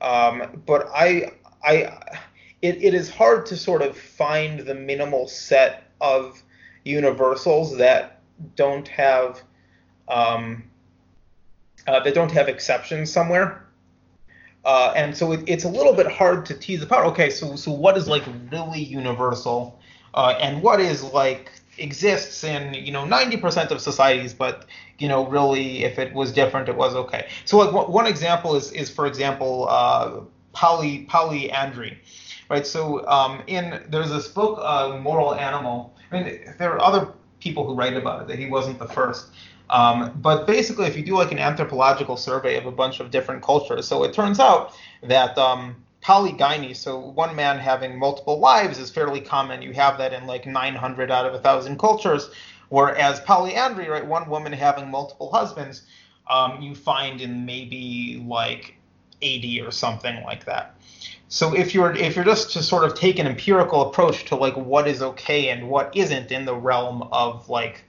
um, 0.00 0.62
but 0.66 0.88
I 0.94 1.32
I 1.64 2.16
it, 2.62 2.82
it 2.82 2.94
is 2.94 3.10
hard 3.10 3.46
to 3.46 3.56
sort 3.56 3.82
of 3.82 3.96
find 3.96 4.60
the 4.60 4.74
minimal 4.74 5.28
set 5.28 5.90
of 6.00 6.42
universals 6.84 7.76
that 7.76 8.20
don't 8.56 8.88
have 8.88 9.40
um, 10.08 10.64
uh, 11.86 12.00
that 12.00 12.14
don't 12.14 12.30
have 12.32 12.48
exceptions 12.48 13.10
somewhere. 13.10 13.66
Uh, 14.64 14.92
and 14.94 15.16
so 15.16 15.32
it, 15.32 15.42
it's 15.46 15.64
a 15.64 15.68
little 15.68 15.94
bit 15.94 16.06
hard 16.06 16.44
to 16.46 16.54
tease 16.54 16.82
apart. 16.82 17.06
Okay, 17.06 17.30
so 17.30 17.56
so 17.56 17.72
what 17.72 17.96
is 17.96 18.06
like 18.06 18.22
really 18.52 18.82
universal, 18.82 19.80
uh, 20.14 20.36
and 20.38 20.62
what 20.62 20.80
is 20.80 21.02
like 21.02 21.50
exists 21.78 22.44
in 22.44 22.74
you 22.74 22.92
know 22.92 23.04
90% 23.04 23.70
of 23.70 23.80
societies, 23.80 24.34
but 24.34 24.66
you 24.98 25.08
know 25.08 25.26
really 25.26 25.84
if 25.84 25.98
it 25.98 26.12
was 26.12 26.30
different, 26.30 26.68
it 26.68 26.76
was 26.76 26.94
okay. 26.94 27.28
So 27.46 27.56
like 27.56 27.88
one 27.88 28.06
example 28.06 28.54
is 28.54 28.70
is 28.72 28.90
for 28.90 29.06
example 29.06 29.66
uh, 29.68 30.20
poly 30.52 31.06
polyandry, 31.06 31.98
right? 32.50 32.66
So 32.66 33.06
um, 33.08 33.42
in 33.46 33.82
there's 33.88 34.10
this 34.10 34.28
book, 34.28 34.58
uh, 34.62 34.98
Moral 34.98 35.34
Animal. 35.34 35.96
I 36.12 36.22
mean, 36.22 36.54
there 36.58 36.72
are 36.74 36.82
other 36.82 37.12
people 37.38 37.66
who 37.66 37.74
write 37.74 37.96
about 37.96 38.22
it. 38.22 38.28
That 38.28 38.38
he 38.38 38.46
wasn't 38.46 38.78
the 38.78 38.88
first. 38.88 39.28
Um, 39.70 40.12
but 40.16 40.46
basically, 40.46 40.86
if 40.86 40.96
you 40.96 41.04
do 41.04 41.16
like 41.16 41.30
an 41.30 41.38
anthropological 41.38 42.16
survey 42.16 42.56
of 42.56 42.66
a 42.66 42.72
bunch 42.72 42.98
of 42.98 43.10
different 43.10 43.42
cultures, 43.42 43.86
so 43.86 44.02
it 44.02 44.12
turns 44.12 44.40
out 44.40 44.74
that 45.02 45.38
um, 45.38 45.76
polygyny, 46.00 46.74
so 46.74 46.98
one 46.98 47.36
man 47.36 47.58
having 47.58 47.98
multiple 47.98 48.40
wives, 48.40 48.78
is 48.78 48.90
fairly 48.90 49.20
common. 49.20 49.62
You 49.62 49.72
have 49.74 49.96
that 49.98 50.12
in 50.12 50.26
like 50.26 50.44
900 50.44 51.10
out 51.10 51.26
of 51.26 51.40
thousand 51.42 51.78
cultures. 51.78 52.30
Whereas 52.68 53.20
polyandry, 53.20 53.88
right, 53.88 54.06
one 54.06 54.28
woman 54.28 54.52
having 54.52 54.90
multiple 54.90 55.30
husbands, 55.32 55.82
um, 56.28 56.60
you 56.60 56.74
find 56.74 57.20
in 57.20 57.44
maybe 57.44 58.24
like 58.26 58.76
80 59.22 59.60
or 59.62 59.70
something 59.70 60.22
like 60.24 60.44
that. 60.46 60.76
So 61.28 61.54
if 61.54 61.74
you're 61.74 61.94
if 61.94 62.16
you're 62.16 62.24
just 62.24 62.52
to 62.54 62.62
sort 62.62 62.84
of 62.84 62.94
take 62.94 63.20
an 63.20 63.26
empirical 63.26 63.88
approach 63.88 64.24
to 64.26 64.36
like 64.36 64.56
what 64.56 64.88
is 64.88 65.00
okay 65.00 65.50
and 65.50 65.68
what 65.68 65.96
isn't 65.96 66.32
in 66.32 66.44
the 66.44 66.54
realm 66.54 67.02
of 67.12 67.48
like 67.48 67.84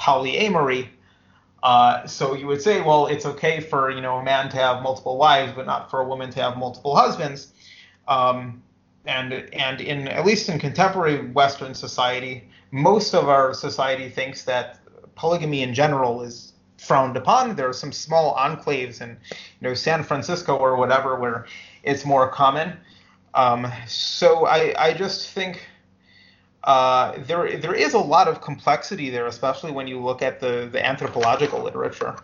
polyamory, 0.00 0.88
uh, 1.62 2.06
so 2.06 2.34
you 2.34 2.46
would 2.46 2.60
say, 2.60 2.80
well, 2.80 3.06
it's 3.06 3.24
okay 3.24 3.60
for 3.60 3.90
you 3.90 4.00
know 4.00 4.16
a 4.16 4.22
man 4.22 4.48
to 4.50 4.56
have 4.56 4.82
multiple 4.82 5.16
wives, 5.16 5.52
but 5.52 5.66
not 5.66 5.90
for 5.90 6.00
a 6.00 6.06
woman 6.06 6.30
to 6.30 6.42
have 6.42 6.56
multiple 6.56 6.96
husbands. 6.96 7.52
Um, 8.08 8.62
and 9.04 9.32
and 9.52 9.80
in 9.80 10.08
at 10.08 10.24
least 10.24 10.48
in 10.48 10.58
contemporary 10.58 11.30
Western 11.30 11.74
society, 11.74 12.48
most 12.70 13.14
of 13.14 13.28
our 13.28 13.54
society 13.54 14.08
thinks 14.08 14.44
that 14.44 14.80
polygamy 15.14 15.62
in 15.62 15.74
general 15.74 16.22
is 16.22 16.52
frowned 16.78 17.16
upon. 17.16 17.54
There 17.54 17.68
are 17.68 17.72
some 17.72 17.92
small 17.92 18.34
enclaves 18.36 19.00
in 19.00 19.10
you 19.10 19.68
know 19.68 19.74
San 19.74 20.02
Francisco 20.02 20.56
or 20.56 20.76
whatever 20.76 21.16
where 21.16 21.46
it's 21.84 22.04
more 22.04 22.28
common. 22.28 22.76
Um, 23.34 23.70
so 23.86 24.46
I 24.46 24.74
I 24.78 24.94
just 24.94 25.30
think 25.30 25.64
uh, 26.64 27.18
there 27.18 27.56
there 27.58 27.74
is 27.74 27.94
a 27.94 27.98
lot 27.98 28.28
of 28.28 28.40
complexity 28.40 29.10
there, 29.10 29.26
especially 29.26 29.72
when 29.72 29.86
you 29.86 30.00
look 30.00 30.22
at 30.22 30.40
the 30.40 30.68
the 30.70 30.84
anthropological 30.84 31.62
literature. 31.62 32.16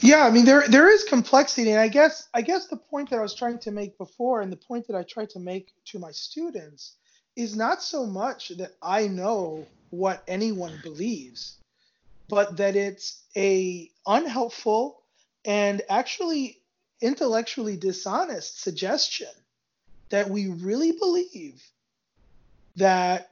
Yeah, 0.00 0.24
I 0.24 0.30
mean 0.30 0.44
there 0.44 0.68
there 0.68 0.88
is 0.88 1.04
complexity, 1.04 1.72
and 1.72 1.80
I 1.80 1.88
guess 1.88 2.28
I 2.32 2.42
guess 2.42 2.66
the 2.66 2.76
point 2.76 3.10
that 3.10 3.18
I 3.18 3.22
was 3.22 3.34
trying 3.34 3.58
to 3.60 3.70
make 3.70 3.98
before, 3.98 4.40
and 4.40 4.52
the 4.52 4.56
point 4.56 4.86
that 4.86 4.96
I 4.96 5.02
try 5.02 5.24
to 5.26 5.40
make 5.40 5.72
to 5.86 5.98
my 5.98 6.12
students, 6.12 6.96
is 7.34 7.56
not 7.56 7.82
so 7.82 8.06
much 8.06 8.50
that 8.50 8.72
I 8.80 9.08
know 9.08 9.66
what 9.90 10.22
anyone 10.28 10.78
believes, 10.82 11.56
but 12.28 12.56
that 12.58 12.76
it's 12.76 13.22
a 13.36 13.90
unhelpful 14.06 15.02
and 15.44 15.82
actually 15.88 16.60
intellectually 17.00 17.76
dishonest 17.76 18.62
suggestion 18.62 19.28
that 20.10 20.30
we 20.30 20.48
really 20.48 20.92
believe 20.92 21.62
that 22.76 23.30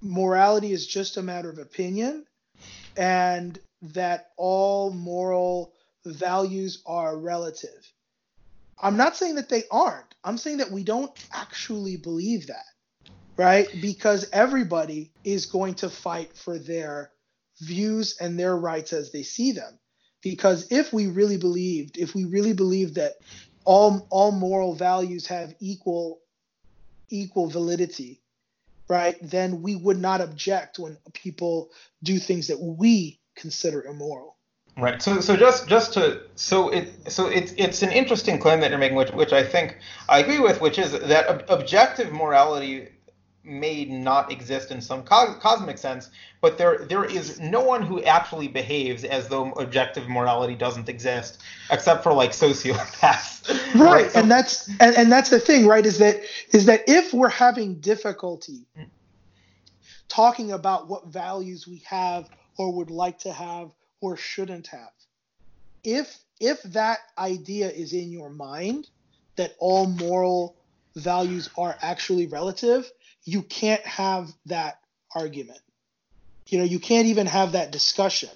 morality 0.00 0.72
is 0.72 0.86
just 0.86 1.16
a 1.16 1.22
matter 1.22 1.50
of 1.50 1.58
opinion 1.58 2.26
and 2.96 3.58
that 3.82 4.30
all 4.36 4.90
moral 4.90 5.72
values 6.04 6.82
are 6.86 7.16
relative. 7.16 7.92
I'm 8.80 8.96
not 8.96 9.16
saying 9.16 9.36
that 9.36 9.48
they 9.48 9.64
aren't. 9.70 10.14
I'm 10.22 10.38
saying 10.38 10.58
that 10.58 10.70
we 10.70 10.84
don't 10.84 11.12
actually 11.32 11.96
believe 11.96 12.48
that, 12.48 12.64
right? 13.36 13.68
Because 13.80 14.28
everybody 14.32 15.12
is 15.24 15.46
going 15.46 15.74
to 15.74 15.90
fight 15.90 16.36
for 16.36 16.58
their 16.58 17.10
views 17.60 18.16
and 18.20 18.38
their 18.38 18.56
rights 18.56 18.92
as 18.92 19.12
they 19.12 19.22
see 19.22 19.52
them. 19.52 19.78
Because 20.22 20.70
if 20.70 20.92
we 20.92 21.06
really 21.06 21.36
believed, 21.36 21.96
if 21.96 22.14
we 22.14 22.24
really 22.24 22.52
believed 22.52 22.96
that 22.96 23.14
all 23.64 24.06
all 24.10 24.32
moral 24.32 24.74
values 24.74 25.26
have 25.26 25.54
equal 25.60 26.20
equal 27.08 27.48
validity, 27.48 28.20
right, 28.88 29.16
then 29.22 29.62
we 29.62 29.76
would 29.76 29.98
not 29.98 30.20
object 30.20 30.78
when 30.78 30.96
people 31.12 31.70
do 32.02 32.18
things 32.18 32.48
that 32.48 32.60
we 32.60 33.20
consider 33.36 33.82
immoral. 33.82 34.36
Right. 34.78 35.00
So, 35.00 35.20
so 35.20 35.36
just 35.36 35.68
just 35.68 35.94
to 35.94 36.20
so 36.34 36.68
it 36.68 37.10
so 37.10 37.28
it's 37.28 37.54
it's 37.56 37.82
an 37.82 37.90
interesting 37.92 38.38
claim 38.38 38.60
that 38.60 38.68
you're 38.70 38.78
making, 38.78 38.96
which 38.96 39.10
which 39.10 39.32
I 39.32 39.42
think 39.42 39.78
I 40.06 40.18
agree 40.18 40.38
with, 40.38 40.60
which 40.60 40.78
is 40.78 40.92
that 40.92 41.28
ob- 41.28 41.44
objective 41.48 42.12
morality 42.12 42.88
may 43.46 43.84
not 43.84 44.32
exist 44.32 44.70
in 44.70 44.80
some 44.80 45.02
co- 45.02 45.34
cosmic 45.34 45.78
sense, 45.78 46.10
but 46.40 46.58
there 46.58 46.78
there 46.78 47.04
is 47.04 47.40
no 47.40 47.62
one 47.62 47.82
who 47.82 48.02
actually 48.02 48.48
behaves 48.48 49.04
as 49.04 49.28
though 49.28 49.52
objective 49.52 50.08
morality 50.08 50.54
doesn't 50.54 50.88
exist, 50.88 51.42
except 51.70 52.02
for 52.02 52.12
like 52.12 52.32
sociopaths. 52.32 53.34
Right, 53.74 54.02
right? 54.02 54.12
So, 54.12 54.20
and 54.20 54.30
that's 54.30 54.68
and, 54.80 54.96
and 54.96 55.12
that's 55.12 55.30
the 55.30 55.38
thing, 55.38 55.66
right? 55.66 55.84
Is 55.84 55.98
that 55.98 56.20
is 56.52 56.66
that 56.66 56.84
if 56.88 57.12
we're 57.12 57.28
having 57.28 57.76
difficulty 57.80 58.66
talking 60.08 60.52
about 60.52 60.88
what 60.88 61.06
values 61.06 61.66
we 61.66 61.82
have 61.86 62.28
or 62.58 62.72
would 62.72 62.90
like 62.90 63.18
to 63.20 63.32
have 63.32 63.72
or 64.00 64.16
shouldn't 64.16 64.66
have, 64.68 64.90
if 65.84 66.18
if 66.40 66.62
that 66.64 66.98
idea 67.18 67.70
is 67.70 67.92
in 67.92 68.10
your 68.10 68.30
mind 68.30 68.88
that 69.36 69.54
all 69.58 69.86
moral 69.86 70.56
values 70.96 71.48
are 71.58 71.76
actually 71.82 72.26
relative, 72.26 72.90
you 73.26 73.42
can't 73.42 73.84
have 73.84 74.32
that 74.46 74.78
argument. 75.14 75.60
You 76.46 76.58
know, 76.58 76.64
you 76.64 76.78
can't 76.78 77.08
even 77.08 77.26
have 77.26 77.52
that 77.52 77.72
discussion 77.72 78.30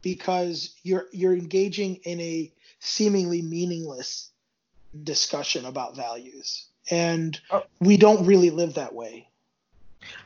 because 0.00 0.74
you're 0.82 1.06
you're 1.12 1.34
engaging 1.34 1.96
in 2.02 2.20
a 2.20 2.52
seemingly 2.80 3.42
meaningless 3.42 4.30
discussion 5.04 5.66
about 5.66 5.94
values. 5.94 6.66
And 6.90 7.38
oh. 7.50 7.62
we 7.78 7.96
don't 7.96 8.26
really 8.26 8.50
live 8.50 8.74
that 8.74 8.92
way. 8.92 9.28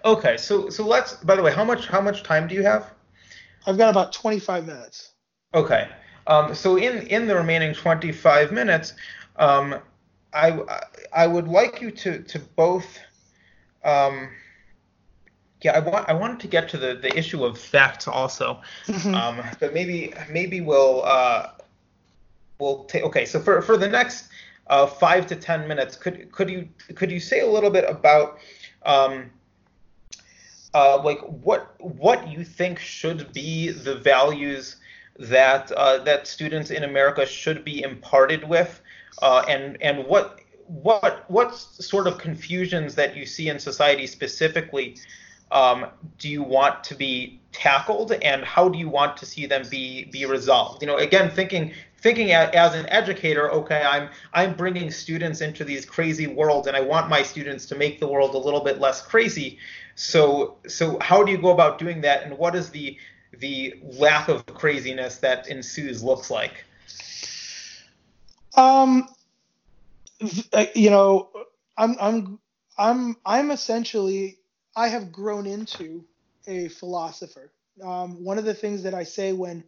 Okay, 0.05 0.39
so 0.39 0.71
so 0.71 0.87
let's 0.87 1.15
by 1.15 1.35
the 1.35 1.43
way, 1.43 1.53
how 1.53 1.65
much 1.65 1.87
how 1.89 2.01
much 2.01 2.23
time 2.23 2.47
do 2.47 2.55
you 2.55 2.63
have? 2.63 2.91
I've 3.67 3.77
got 3.77 3.91
about 3.91 4.13
25 4.13 4.67
minutes. 4.67 5.11
Okay. 5.53 5.89
Um, 6.29 6.55
so 6.55 6.77
in 6.77 7.07
in 7.09 7.27
the 7.27 7.35
remaining 7.35 7.75
25 7.75 8.53
minutes, 8.53 8.95
um, 9.37 9.81
I 10.33 10.81
I 11.13 11.27
would 11.27 11.49
like 11.49 11.81
you 11.81 11.91
to 11.91 12.23
to 12.23 12.39
both 12.39 12.87
um, 13.87 14.29
yeah, 15.63 15.73
I 15.73 15.79
want 15.79 16.09
I 16.09 16.13
wanted 16.13 16.41
to 16.41 16.49
get 16.49 16.69
to 16.71 16.79
the, 16.79 16.95
the 16.95 17.17
issue 17.17 17.45
of 17.45 17.59
theft 17.59 18.07
also, 18.09 18.61
mm-hmm. 18.87 19.15
um, 19.15 19.43
but 19.59 19.73
maybe 19.73 20.13
maybe 20.31 20.61
we'll 20.61 21.03
uh, 21.05 21.53
we'll 22.59 22.85
take 22.85 23.05
okay. 23.05 23.25
So 23.25 23.41
for 23.41 23.63
for 23.63 23.77
the 23.77 23.89
next 23.89 24.29
uh, 24.67 24.87
five 24.87 25.27
to 25.29 25.37
ten 25.37 25.67
minutes, 25.67 25.97
could 25.97 26.31
could 26.31 26.51
you 26.51 26.69
could 26.95 27.11
you 27.11 27.21
say 27.21 27.41
a 27.41 27.47
little 27.47 27.71
bit 27.71 27.89
about 27.89 28.39
um, 28.85 29.31
uh, 30.75 31.03
like 31.03 31.21
what 31.21 31.75
what 31.79 32.29
you 32.29 32.45
think 32.45 32.79
should 32.79 33.33
be 33.33 33.71
the 33.71 33.95
values 33.95 34.77
that 35.19 35.73
uh, 35.73 35.99
that 36.05 36.27
students 36.27 36.71
in 36.71 36.85
America 36.85 37.25
should 37.25 37.65
be 37.65 37.83
imparted 37.83 38.47
with, 38.47 38.83
uh, 39.23 39.43
and 39.49 39.81
and 39.81 40.05
what 40.05 40.41
what 40.69 41.29
what 41.31 41.55
sort 41.55 42.07
of 42.07 42.19
confusions 42.19 42.95
that 42.95 43.17
you 43.17 43.27
see 43.27 43.49
in 43.49 43.59
society 43.59 44.07
specifically 44.07 44.97
um, 45.53 45.87
do 46.19 46.29
you 46.29 46.43
want 46.43 46.83
to 46.85 46.95
be 46.95 47.41
tackled 47.53 48.13
and 48.13 48.45
how 48.45 48.69
do 48.69 48.79
you 48.79 48.89
want 48.89 49.17
to 49.17 49.27
see 49.27 49.47
them 49.47 49.63
be 49.71 50.05
be 50.07 50.27
resolved? 50.27 50.83
You 50.83 50.89
know 50.89 50.97
again 50.97 51.31
thinking 51.31 51.73
thinking 51.99 52.33
as 52.33 52.75
an 52.75 52.87
educator 52.91 53.51
okay 53.51 53.83
i'm 53.83 54.09
i'm 54.35 54.55
bringing 54.55 54.91
students 54.91 55.41
into 55.41 55.65
these 55.65 55.85
crazy 55.87 56.27
worlds 56.27 56.69
and 56.69 56.77
i 56.77 56.81
want 56.81 57.09
my 57.09 57.23
students 57.23 57.67
to 57.67 57.75
make 57.75 57.99
the 57.99 58.07
world 58.07 58.35
a 58.35 58.39
little 58.39 58.61
bit 58.61 58.81
less 58.81 59.03
crazy. 59.03 59.59
So 59.95 60.57
so 60.67 60.99
how 61.01 61.23
do 61.23 61.31
you 61.33 61.39
go 61.39 61.53
about 61.53 61.79
doing 61.79 62.01
that 62.03 62.25
and 62.25 62.37
what 62.37 62.55
is 62.55 62.71
the 62.71 62.99
the 63.39 63.75
lack 63.83 64.29
of 64.29 64.45
craziness 64.47 65.19
that 65.19 65.49
ensues 65.49 66.03
looks 66.03 66.31
like? 66.31 66.65
Um 68.57 69.09
you 70.75 70.91
know, 70.91 71.31
I'm 71.77 71.97
I'm 72.01 72.39
I'm 72.79 73.17
I'm 73.25 73.51
essentially 73.51 74.39
I 74.75 74.89
have 74.89 75.13
grown 75.13 75.47
into 75.47 76.05
a 76.47 76.69
philosopher. 76.69 77.53
Um, 77.83 78.25
one 78.25 78.39
of 78.39 78.45
the 78.45 78.55
things 78.55 78.85
that 78.85 78.95
I 78.95 79.05
say 79.05 79.33
when 79.33 79.65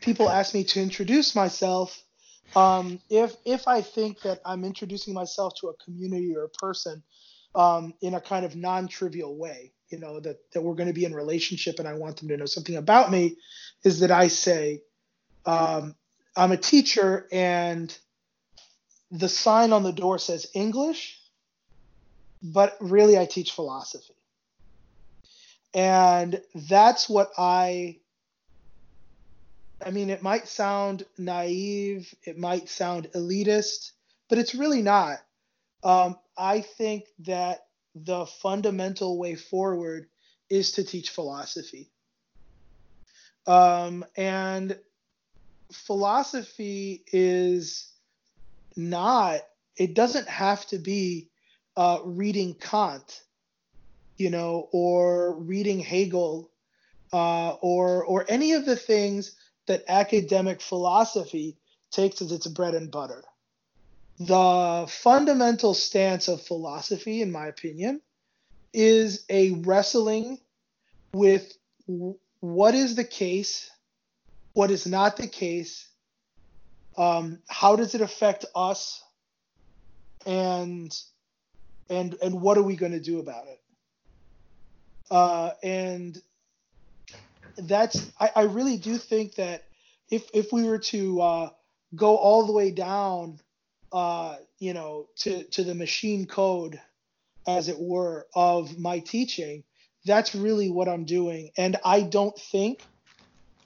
people 0.00 0.28
ask 0.28 0.54
me 0.54 0.64
to 0.64 0.80
introduce 0.80 1.34
myself, 1.34 2.02
um, 2.54 3.00
if 3.10 3.34
if 3.44 3.66
I 3.66 3.82
think 3.82 4.22
that 4.22 4.40
I'm 4.44 4.64
introducing 4.64 5.14
myself 5.14 5.54
to 5.60 5.68
a 5.68 5.74
community 5.84 6.34
or 6.36 6.44
a 6.44 6.48
person 6.48 7.02
um, 7.54 7.94
in 8.00 8.14
a 8.14 8.20
kind 8.20 8.44
of 8.44 8.54
non-trivial 8.54 9.36
way, 9.36 9.72
you 9.90 9.98
know, 9.98 10.20
that 10.20 10.38
that 10.52 10.62
we're 10.62 10.74
going 10.74 10.88
to 10.88 10.94
be 10.94 11.04
in 11.04 11.14
relationship 11.14 11.78
and 11.78 11.88
I 11.88 11.94
want 11.94 12.18
them 12.18 12.28
to 12.28 12.36
know 12.36 12.46
something 12.46 12.76
about 12.76 13.10
me, 13.10 13.36
is 13.84 14.00
that 14.00 14.10
I 14.10 14.28
say 14.28 14.82
um, 15.44 15.96
I'm 16.36 16.52
a 16.52 16.56
teacher 16.56 17.26
and 17.32 17.96
the 19.10 19.28
sign 19.28 19.72
on 19.72 19.82
the 19.82 19.92
door 19.92 20.18
says 20.18 20.46
English, 20.54 21.18
but 22.42 22.76
really 22.80 23.18
I 23.18 23.26
teach 23.26 23.52
philosophy. 23.52 24.14
And 25.74 26.40
that's 26.54 27.08
what 27.08 27.30
I 27.36 27.98
I 29.84 29.90
mean, 29.90 30.10
it 30.10 30.22
might 30.22 30.48
sound 30.48 31.04
naive, 31.16 32.12
it 32.24 32.36
might 32.36 32.68
sound 32.68 33.08
elitist, 33.14 33.92
but 34.28 34.38
it's 34.38 34.54
really 34.54 34.82
not. 34.82 35.18
Um, 35.84 36.16
I 36.36 36.60
think 36.62 37.04
that 37.20 37.66
the 37.94 38.26
fundamental 38.26 39.18
way 39.18 39.36
forward 39.36 40.08
is 40.50 40.72
to 40.72 40.84
teach 40.84 41.10
philosophy. 41.10 41.90
Um, 43.46 44.04
and 44.16 44.78
philosophy 45.72 47.04
is 47.12 47.92
not, 48.78 49.40
it 49.76 49.94
doesn't 49.94 50.28
have 50.28 50.64
to 50.68 50.78
be 50.78 51.28
uh, 51.76 51.98
reading 52.04 52.54
Kant, 52.54 53.22
you 54.16 54.30
know, 54.30 54.68
or 54.72 55.34
reading 55.34 55.80
Hegel, 55.80 56.50
uh, 57.12 57.50
or, 57.60 58.04
or 58.04 58.24
any 58.28 58.52
of 58.52 58.64
the 58.64 58.76
things 58.76 59.34
that 59.66 59.84
academic 59.88 60.60
philosophy 60.60 61.56
takes 61.90 62.22
as 62.22 62.32
its 62.32 62.46
bread 62.46 62.74
and 62.74 62.90
butter. 62.90 63.22
The 64.18 64.86
fundamental 64.88 65.74
stance 65.74 66.28
of 66.28 66.42
philosophy, 66.42 67.22
in 67.22 67.30
my 67.30 67.46
opinion, 67.46 68.00
is 68.72 69.24
a 69.28 69.52
wrestling 69.52 70.38
with 71.12 71.56
what 72.40 72.74
is 72.74 72.96
the 72.96 73.04
case, 73.04 73.70
what 74.52 74.70
is 74.70 74.86
not 74.86 75.16
the 75.16 75.28
case, 75.28 75.88
um, 76.98 77.38
how 77.48 77.76
does 77.76 77.94
it 77.94 78.00
affect 78.00 78.44
us, 78.54 79.02
and 80.26 80.94
and 81.88 82.16
and 82.20 82.40
what 82.40 82.58
are 82.58 82.62
we 82.62 82.76
going 82.76 82.92
to 82.92 83.00
do 83.00 83.20
about 83.20 83.46
it? 83.46 83.60
Uh, 85.10 85.52
and 85.62 86.20
that's 87.56 88.10
I, 88.20 88.30
I 88.34 88.42
really 88.42 88.76
do 88.76 88.98
think 88.98 89.36
that 89.36 89.64
if 90.10 90.28
if 90.34 90.52
we 90.52 90.64
were 90.64 90.78
to 90.78 91.20
uh, 91.20 91.50
go 91.94 92.16
all 92.16 92.46
the 92.46 92.52
way 92.52 92.72
down, 92.72 93.40
uh, 93.92 94.36
you 94.58 94.74
know, 94.74 95.06
to 95.18 95.44
to 95.44 95.62
the 95.62 95.76
machine 95.76 96.26
code, 96.26 96.80
as 97.46 97.68
it 97.68 97.78
were, 97.78 98.26
of 98.34 98.76
my 98.76 98.98
teaching, 98.98 99.62
that's 100.04 100.34
really 100.34 100.68
what 100.68 100.88
I'm 100.88 101.04
doing. 101.04 101.50
And 101.56 101.76
I 101.84 102.02
don't 102.02 102.36
think 102.36 102.82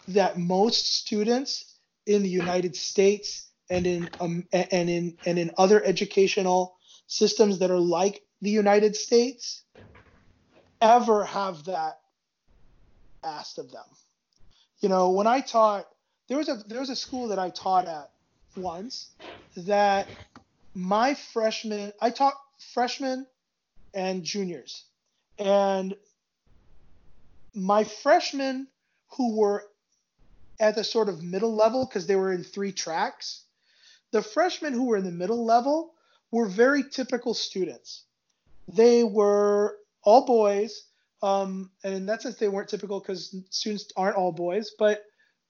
that 0.09 0.39
most 0.39 0.97
students 0.97 1.72
in 2.07 2.23
the 2.23 2.29
United 2.29 2.77
States 2.77 3.49
and 3.71 3.87
in 3.87 4.11
um, 4.21 4.47
and 4.53 4.91
in 4.91 5.17
and 5.25 5.39
in 5.39 5.51
other 5.57 5.83
educational 5.83 6.77
systems 7.07 7.59
that 7.61 7.71
are 7.71 7.79
like 7.79 8.23
the 8.41 8.51
United 8.51 8.97
States 8.97 9.63
ever 10.81 11.25
have 11.25 11.65
that 11.65 12.01
asked 13.23 13.59
of 13.59 13.71
them. 13.71 13.85
You 14.81 14.89
know, 14.89 15.11
when 15.11 15.27
I 15.27 15.41
taught, 15.41 15.87
there 16.29 16.39
was 16.39 16.49
a 16.49 16.63
there 16.67 16.81
was 16.81 16.91
a 16.91 16.97
school 16.97 17.29
that 17.29 17.39
I 17.39 17.51
taught 17.51 17.87
at 17.87 18.11
once 18.57 19.11
that 19.57 20.09
my 20.75 21.15
freshmen, 21.15 21.93
I 22.01 22.11
taught 22.11 22.35
freshmen 22.75 23.27
and 23.95 24.25
juniors, 24.25 24.85
and 25.39 25.95
my 27.55 27.85
freshmen 27.85 28.67
who 29.17 29.37
were 29.37 29.65
at 30.63 30.77
the 30.77 30.85
sort 30.85 31.11
of 31.11 31.23
middle 31.23 31.55
level 31.55 31.85
because 31.85 32.07
they 32.07 32.17
were 32.17 32.33
in 32.33 32.43
three 32.43 32.73
tracks, 32.73 33.43
the 34.13 34.23
freshmen 34.23 34.73
who 34.73 34.87
were 34.87 34.97
in 34.97 35.05
the 35.05 35.11
middle 35.11 35.45
level 35.45 35.93
were 36.31 36.47
very 36.47 36.83
typical 36.83 37.35
students. 37.35 38.05
They 38.69 39.05
were 39.05 39.77
all 40.03 40.25
boys 40.25 40.85
um, 41.23 41.71
and 41.85 41.95
in 41.95 42.07
that 42.07 42.23
sense, 42.23 42.37
they 42.37 42.49
weren't 42.49 42.69
typical 42.69 42.99
because 42.99 43.35
students 43.51 43.93
aren't 43.97 44.17
all 44.17 44.33
boys, 44.33 44.73
but 44.77 45.05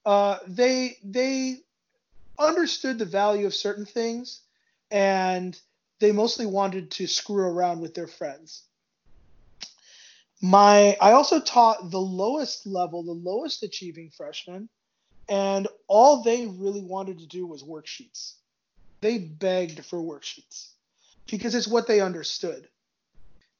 uh, 0.05 0.37
they 0.47 0.97
they 1.03 1.61
understood 2.37 2.99
the 2.99 3.05
value 3.05 3.47
of 3.47 3.55
certain 3.55 3.85
things, 3.85 4.41
and 4.91 5.59
they 5.99 6.11
mostly 6.11 6.45
wanted 6.45 6.91
to 6.91 7.07
screw 7.07 7.43
around 7.43 7.81
with 7.81 7.95
their 7.95 8.07
friends. 8.07 8.63
My 10.41 10.95
I 11.01 11.13
also 11.13 11.39
taught 11.39 11.89
the 11.89 12.01
lowest 12.01 12.67
level, 12.67 13.01
the 13.01 13.11
lowest 13.11 13.63
achieving 13.63 14.11
freshmen, 14.11 14.69
and 15.29 15.67
all 15.87 16.23
they 16.23 16.47
really 16.47 16.81
wanted 16.81 17.19
to 17.19 17.27
do 17.27 17.45
was 17.45 17.63
worksheets. 17.63 18.33
They 19.01 19.17
begged 19.17 19.85
for 19.85 19.99
worksheets 19.99 20.69
because 21.29 21.55
it's 21.55 21.67
what 21.67 21.87
they 21.87 22.01
understood. 22.01 22.67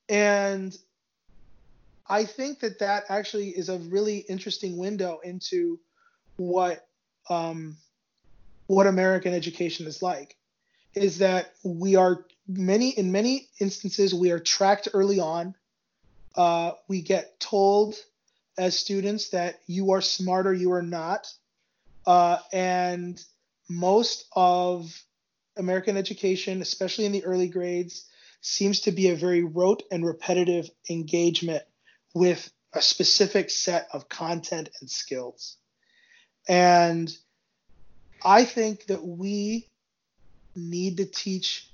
And 0.10 0.78
I 2.08 2.26
think 2.26 2.60
that 2.60 2.80
that 2.80 3.06
actually 3.10 3.50
is 3.50 3.70
a 3.70 3.78
really 3.78 4.18
interesting 4.18 4.78
window 4.78 5.20
into 5.24 5.80
what 6.36 6.86
um, 7.30 7.78
what 8.68 8.88
American 8.88 9.34
education 9.34 9.88
is 9.88 10.02
like. 10.02 10.36
Is 10.94 11.20
that 11.20 11.54
we 11.64 11.96
are 11.96 12.26
many 12.48 12.90
in 12.90 13.12
many 13.12 13.48
instances 13.60 14.14
we 14.14 14.32
are 14.32 14.40
tracked 14.40 14.90
early 14.94 15.20
on. 15.20 15.56
Uh, 16.36 16.74
we 16.88 17.02
get 17.02 17.40
told 17.40 17.96
as 18.58 18.78
students 18.78 19.30
that 19.30 19.60
you 19.66 19.92
are 19.92 20.02
smart 20.02 20.46
or 20.46 20.54
you 20.54 20.72
are 20.74 20.82
not, 20.82 21.28
uh, 22.06 22.38
and 22.52 23.24
most 23.70 24.26
of 24.36 25.04
American 25.58 25.98
education, 25.98 26.62
especially 26.62 27.06
in 27.06 27.12
the 27.12 27.26
early 27.26 27.48
grades, 27.48 28.10
seems 28.42 28.82
to 28.82 28.92
be 28.92 29.10
a 29.10 29.16
very 29.16 29.44
rote 29.44 29.84
and 29.92 30.06
repetitive 30.06 30.70
engagement 30.90 31.64
with 32.14 32.52
a 32.74 32.82
specific 32.82 33.50
set 33.50 33.88
of 33.94 34.10
content 34.10 34.70
and 34.82 34.90
skills. 34.90 35.58
And 36.48 37.16
I 38.24 38.44
think 38.44 38.88
that 38.88 39.06
we 39.06 39.70
need 40.56 40.98
to 40.98 41.06
teach 41.06 41.70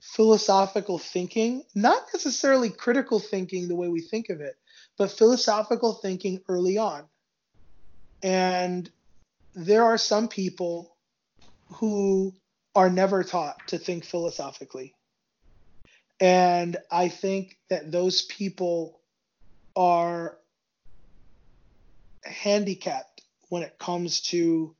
philosophical 0.00 0.98
thinking, 0.98 1.64
not 1.74 2.02
necessarily 2.12 2.70
critical 2.70 3.18
thinking 3.18 3.68
the 3.68 3.74
way 3.74 3.88
we 3.88 4.00
think 4.00 4.28
of 4.28 4.40
it, 4.40 4.56
but 4.96 5.10
philosophical 5.10 5.94
thinking 5.94 6.40
early 6.48 6.78
on. 6.78 7.04
And 8.22 8.90
there 9.54 9.84
are 9.84 9.98
some 9.98 10.28
people 10.28 10.96
who 11.74 12.32
are 12.74 12.90
never 12.90 13.22
taught 13.22 13.68
to 13.68 13.78
think 13.78 14.04
philosophically. 14.04 14.94
And 16.20 16.76
I 16.90 17.08
think 17.08 17.58
that 17.70 17.90
those 17.90 18.22
people 18.22 19.00
are 19.76 20.38
handicapped 22.24 23.22
when 23.48 23.62
it 23.62 23.78
comes 23.78 24.20
to 24.22 24.74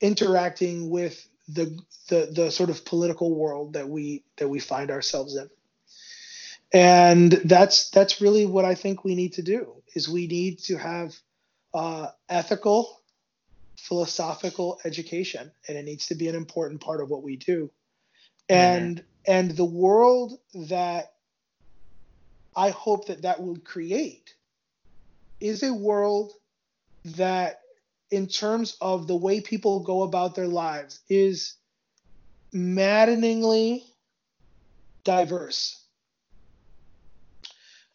interacting 0.00 0.90
with 0.90 1.26
the, 1.48 1.78
the 2.08 2.28
the 2.32 2.50
sort 2.50 2.70
of 2.70 2.84
political 2.84 3.34
world 3.34 3.74
that 3.74 3.88
we 3.88 4.24
that 4.36 4.48
we 4.48 4.58
find 4.58 4.90
ourselves 4.90 5.36
in 5.36 5.48
and 6.72 7.32
that's 7.44 7.90
that's 7.90 8.20
really 8.20 8.44
what 8.46 8.64
i 8.64 8.74
think 8.74 9.04
we 9.04 9.14
need 9.14 9.34
to 9.34 9.42
do 9.42 9.74
is 9.94 10.08
we 10.08 10.26
need 10.26 10.58
to 10.58 10.76
have 10.76 11.14
uh, 11.76 12.08
ethical 12.28 13.00
philosophical 13.78 14.80
education 14.84 15.52
and 15.68 15.76
it 15.76 15.84
needs 15.84 16.06
to 16.06 16.16
be 16.16 16.26
an 16.26 16.34
important 16.34 16.80
part 16.80 17.00
of 17.00 17.10
what 17.10 17.22
we 17.22 17.36
do 17.36 17.70
and 18.48 18.96
mm-hmm. 18.96 19.32
and 19.32 19.50
the 19.52 19.64
world 19.64 20.38
that 20.54 21.12
I 22.56 22.70
hope 22.70 23.08
that 23.08 23.22
that 23.22 23.42
will 23.42 23.58
create 23.58 24.34
is 25.40 25.62
a 25.62 25.74
world 25.74 26.32
that, 27.04 27.60
in 28.10 28.26
terms 28.26 28.76
of 28.80 29.06
the 29.06 29.16
way 29.16 29.40
people 29.40 29.80
go 29.80 30.02
about 30.02 30.34
their 30.34 30.46
lives, 30.46 31.00
is 31.08 31.54
maddeningly 32.52 33.84
diverse. 35.04 35.82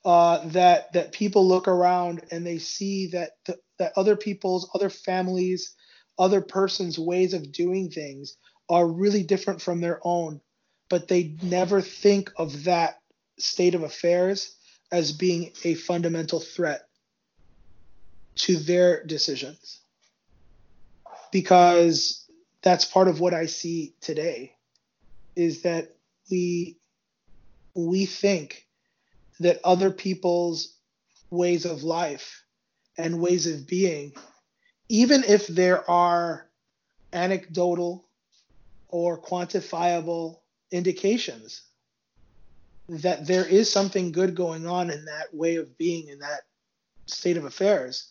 Uh, 0.03 0.47
that 0.47 0.93
that 0.93 1.11
people 1.11 1.47
look 1.47 1.67
around 1.67 2.23
and 2.31 2.45
they 2.45 2.57
see 2.57 3.07
that 3.07 3.31
the, 3.45 3.55
that 3.81 3.93
other 3.95 4.15
people's, 4.15 4.69
other 4.75 4.91
families, 4.91 5.73
other 6.19 6.39
persons' 6.39 6.99
ways 6.99 7.33
of 7.33 7.51
doing 7.51 7.89
things 7.89 8.37
are 8.69 8.87
really 8.87 9.23
different 9.23 9.59
from 9.59 9.81
their 9.81 9.99
own, 10.03 10.39
but 10.87 11.07
they 11.07 11.35
never 11.41 11.81
think 11.81 12.31
of 12.37 12.65
that 12.65 12.99
state 13.39 13.73
of 13.73 13.81
affairs 13.81 14.55
as 14.91 15.11
being 15.11 15.51
a 15.63 15.73
fundamental 15.73 16.39
threat 16.39 16.87
to 18.35 18.55
their 18.55 19.03
decisions. 19.03 19.79
Because 21.31 22.23
that's 22.61 22.85
part 22.85 23.07
of 23.07 23.19
what 23.19 23.33
I 23.33 23.47
see 23.47 23.95
today 23.99 24.53
is 25.35 25.63
that 25.63 25.95
we 26.29 26.77
we 27.73 28.05
think 28.05 28.67
that 29.39 29.59
other 29.63 29.89
people's 29.89 30.77
ways 31.31 31.65
of 31.65 31.81
life 31.81 32.43
and 32.97 33.19
ways 33.19 33.47
of 33.47 33.67
being 33.67 34.13
even 34.91 35.23
if 35.23 35.47
there 35.47 35.89
are 35.89 36.49
anecdotal 37.13 38.05
or 38.89 39.17
quantifiable 39.17 40.39
indications 40.69 41.61
that 42.89 43.25
there 43.25 43.45
is 43.45 43.71
something 43.71 44.11
good 44.11 44.35
going 44.35 44.67
on 44.67 44.89
in 44.89 45.05
that 45.05 45.33
way 45.33 45.55
of 45.55 45.77
being 45.77 46.09
in 46.09 46.19
that 46.19 46.41
state 47.05 47.37
of 47.37 47.45
affairs 47.45 48.09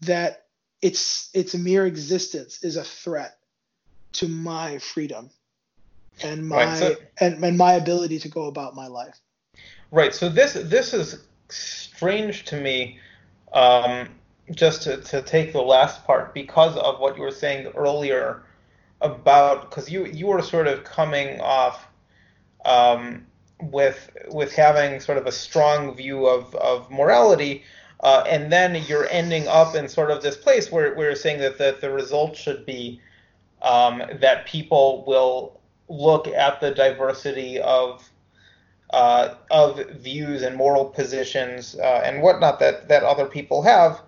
that 0.00 0.46
its 0.82 1.30
its 1.32 1.54
mere 1.54 1.86
existence 1.86 2.64
is 2.64 2.76
a 2.76 2.82
threat 2.82 3.38
to 4.12 4.26
my 4.26 4.78
freedom 4.78 5.30
and 6.24 6.46
my 6.46 6.64
right, 6.64 6.78
so, 6.78 6.96
and, 7.20 7.44
and 7.44 7.56
my 7.56 7.74
ability 7.74 8.18
to 8.18 8.28
go 8.28 8.46
about 8.46 8.74
my 8.74 8.88
life. 8.88 9.20
Right 9.92 10.12
so 10.12 10.28
this 10.28 10.54
this 10.54 10.92
is 10.92 11.22
strange 11.48 12.44
to 12.46 12.60
me 12.60 12.98
um, 13.52 14.08
just 14.54 14.82
to, 14.82 14.98
to 14.98 15.22
take 15.22 15.52
the 15.52 15.62
last 15.62 16.04
part 16.04 16.34
because 16.34 16.76
of 16.76 16.98
what 17.00 17.16
you 17.16 17.22
were 17.22 17.30
saying 17.30 17.66
earlier 17.76 18.42
about 19.00 19.70
because 19.70 19.90
you 19.90 20.04
you 20.06 20.26
were 20.26 20.42
sort 20.42 20.66
of 20.66 20.84
coming 20.84 21.40
off 21.40 21.86
um, 22.64 23.26
with 23.62 24.10
with 24.28 24.52
having 24.52 25.00
sort 25.00 25.18
of 25.18 25.26
a 25.26 25.32
strong 25.32 25.94
view 25.94 26.26
of 26.26 26.54
of 26.56 26.90
morality, 26.90 27.62
uh, 28.00 28.24
and 28.26 28.52
then 28.52 28.82
you're 28.86 29.08
ending 29.10 29.46
up 29.48 29.74
in 29.74 29.88
sort 29.88 30.10
of 30.10 30.22
this 30.22 30.36
place 30.36 30.70
where, 30.70 30.96
you're 30.98 31.14
saying 31.14 31.40
that, 31.40 31.58
that 31.58 31.80
the 31.80 31.90
result 31.90 32.36
should 32.36 32.64
be 32.66 33.00
um, 33.62 34.02
that 34.20 34.46
people 34.46 35.04
will 35.06 35.60
look 35.88 36.28
at 36.28 36.60
the 36.60 36.70
diversity 36.70 37.58
of 37.60 38.08
uh, 38.92 39.34
of 39.50 39.78
views 39.90 40.42
and 40.42 40.56
moral 40.56 40.84
positions 40.84 41.76
uh, 41.76 42.02
and 42.04 42.22
whatnot 42.22 42.58
that 42.58 42.88
that 42.88 43.02
other 43.02 43.26
people 43.26 43.62
have, 43.62 44.00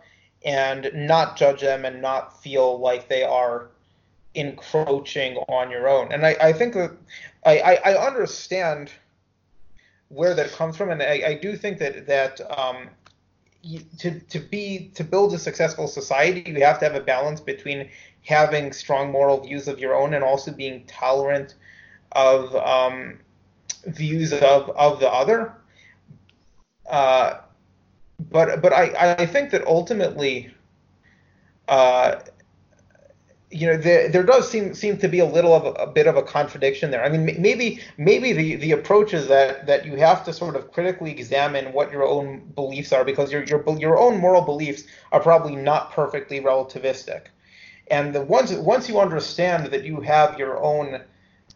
and 0.45 0.91
not 0.95 1.37
judge 1.37 1.61
them 1.61 1.85
and 1.85 2.03
not 2.03 2.43
feel 2.43 2.79
like 2.79 3.09
they 3.09 3.23
are 3.23 3.69
encroaching 4.35 5.37
on 5.49 5.71
your 5.71 5.89
own. 5.89 6.11
And 6.11 6.27
I, 6.27 6.37
I 6.41 6.53
think 6.53 6.75
that 6.75 6.93
I, 7.45 7.59
I, 7.59 7.93
I 7.93 8.07
understand 8.07 8.91
where 10.09 10.35
that 10.35 10.53
comes 10.53 10.77
from, 10.77 10.91
and 10.91 11.03
I, 11.03 11.23
I 11.27 11.35
do 11.35 11.57
think 11.57 11.79
that 11.79 12.07
that 12.07 12.41
um, 12.59 12.89
to 13.99 14.21
to 14.21 14.39
be 14.41 14.91
to 14.95 15.05
build 15.05 15.33
a 15.35 15.39
successful 15.39 15.87
society, 15.87 16.43
you 16.47 16.65
have 16.65 16.79
to 16.81 16.85
have 16.85 16.95
a 16.95 17.01
balance 17.01 17.41
between 17.41 17.89
having 18.25 18.73
strong 18.73 19.11
moral 19.11 19.41
views 19.41 19.69
of 19.69 19.79
your 19.79 19.95
own 19.95 20.15
and 20.15 20.25
also 20.25 20.53
being 20.53 20.85
tolerant 20.87 21.55
of 22.13 22.55
um, 22.57 23.19
views 23.87 24.33
of 24.33 24.71
of 24.71 25.01
the 25.01 25.11
other. 25.11 25.55
Uh, 26.89 27.39
but 28.31 28.61
but 28.63 28.73
I 28.73 29.15
I 29.19 29.27
think 29.27 29.51
that 29.51 29.67
ultimately. 29.67 30.53
Uh, 31.69 32.21
you 33.53 33.67
know, 33.67 33.77
there, 33.77 34.09
there 34.09 34.23
does 34.23 34.51
seem 34.51 34.75
seem 34.75 34.97
to 34.99 35.09
be 35.09 35.19
a 35.19 35.27
little 35.27 35.55
of 35.55 35.67
a, 35.67 35.73
a, 35.73 35.87
bit 35.87 36.07
of 36.07 36.17
a 36.17 36.23
contradiction 36.23 36.91
there. 36.91 37.05
I 37.05 37.11
mean, 37.11 37.25
maybe 37.41 37.81
maybe 37.99 38.33
the, 38.33 38.57
the 38.57 38.73
approach 38.73 39.13
is 39.13 39.29
that 39.29 39.67
that 39.67 39.85
you 39.85 39.97
have 39.97 40.25
to 40.25 40.33
sort 40.33 40.57
of 40.57 40.73
critically 40.73 41.11
examine 41.11 41.73
what 41.73 41.93
your 41.93 42.05
own 42.05 42.51
beliefs 42.55 42.93
are 42.93 43.05
because 43.05 43.31
your 43.31 43.45
your 43.45 43.63
your 43.79 43.99
own 43.99 44.19
moral 44.19 44.43
beliefs 44.43 44.85
are 45.13 45.21
probably 45.21 45.55
not 45.55 45.93
perfectly 45.93 46.41
relativistic, 46.41 47.27
and 47.91 48.15
the 48.15 48.23
once 48.23 48.53
once 48.53 48.89
you 48.89 48.99
understand 48.99 49.67
that 49.67 49.85
you 49.85 50.01
have 50.01 50.39
your 50.39 50.59
own 50.63 51.03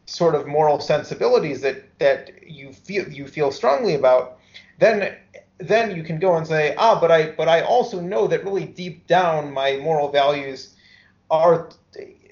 sort 0.06 0.34
of 0.34 0.46
moral 0.46 0.80
sensibilities 0.80 1.60
that 1.60 1.98
that 1.98 2.30
you 2.48 2.72
feel 2.72 3.08
you 3.08 3.26
feel 3.26 3.50
strongly 3.50 3.94
about, 3.94 4.38
then 4.78 5.16
then 5.58 5.96
you 5.96 6.02
can 6.02 6.18
go 6.18 6.36
and 6.36 6.46
say, 6.46 6.74
ah, 6.76 6.98
but 7.00 7.10
I 7.10 7.30
but 7.32 7.48
I 7.48 7.60
also 7.62 8.00
know 8.00 8.26
that 8.28 8.44
really 8.44 8.64
deep 8.66 9.06
down 9.06 9.52
my 9.52 9.76
moral 9.78 10.10
values 10.10 10.74
are 11.30 11.68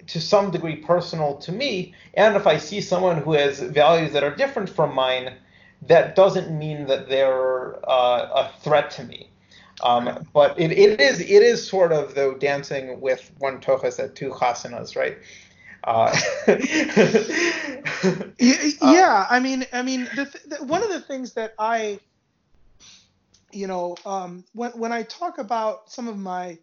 to 0.06 0.20
some 0.20 0.50
degree 0.50 0.76
personal 0.76 1.36
to 1.38 1.52
me. 1.52 1.94
And 2.14 2.36
if 2.36 2.46
I 2.46 2.58
see 2.58 2.80
someone 2.80 3.18
who 3.22 3.32
has 3.32 3.60
values 3.60 4.12
that 4.12 4.22
are 4.22 4.34
different 4.34 4.68
from 4.68 4.94
mine, 4.94 5.34
that 5.82 6.14
doesn't 6.14 6.56
mean 6.56 6.86
that 6.86 7.08
they're 7.08 7.76
uh, 7.88 8.44
a 8.44 8.52
threat 8.60 8.90
to 8.92 9.04
me. 9.04 9.30
Um, 9.82 10.26
but 10.32 10.58
it, 10.58 10.70
it 10.72 11.00
is 11.00 11.20
it 11.20 11.42
is 11.42 11.66
sort 11.66 11.92
of 11.92 12.14
though 12.14 12.34
dancing 12.34 13.00
with 13.00 13.32
one 13.38 13.60
tochas 13.60 13.98
at 13.98 14.14
two 14.14 14.30
chasanas, 14.30 14.96
right? 14.96 15.18
Uh, 18.80 18.92
yeah, 18.92 19.26
I 19.28 19.38
mean, 19.40 19.66
I 19.72 19.82
mean, 19.82 20.04
the 20.16 20.26
th- 20.26 20.44
the, 20.44 20.64
one 20.64 20.82
of 20.82 20.88
the 20.88 21.00
things 21.00 21.34
that 21.34 21.54
I, 21.58 22.00
you 23.52 23.66
know, 23.66 23.96
um, 24.04 24.44
when 24.52 24.70
when 24.72 24.92
I 24.92 25.02
talk 25.02 25.38
about 25.38 25.90
some 25.90 26.08
of 26.08 26.18
my, 26.18 26.58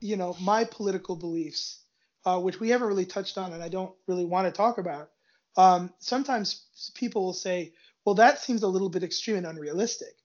you 0.00 0.16
know, 0.16 0.36
my 0.40 0.64
political 0.64 1.16
beliefs, 1.16 1.80
uh, 2.24 2.38
which 2.40 2.60
we 2.60 2.70
haven't 2.70 2.88
really 2.88 3.06
touched 3.06 3.38
on 3.38 3.52
and 3.52 3.62
I 3.62 3.68
don't 3.68 3.92
really 4.06 4.24
want 4.24 4.46
to 4.46 4.52
talk 4.52 4.78
about, 4.78 5.10
um, 5.56 5.92
sometimes 5.98 6.64
people 6.94 7.24
will 7.24 7.32
say, 7.32 7.72
well, 8.04 8.14
that 8.16 8.38
seems 8.40 8.62
a 8.62 8.68
little 8.68 8.88
bit 8.88 9.02
extreme 9.02 9.36
and 9.36 9.46
unrealistic, 9.46 10.16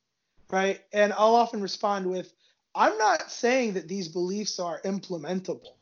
right? 0.52 0.82
And 0.92 1.14
I'll 1.14 1.36
often 1.36 1.62
respond 1.62 2.10
with, 2.10 2.34
I'm 2.76 2.98
not 2.98 3.32
saying 3.32 3.74
that 3.74 3.88
these 3.88 4.08
beliefs 4.08 4.60
are 4.60 4.82
implementable, 4.82 5.74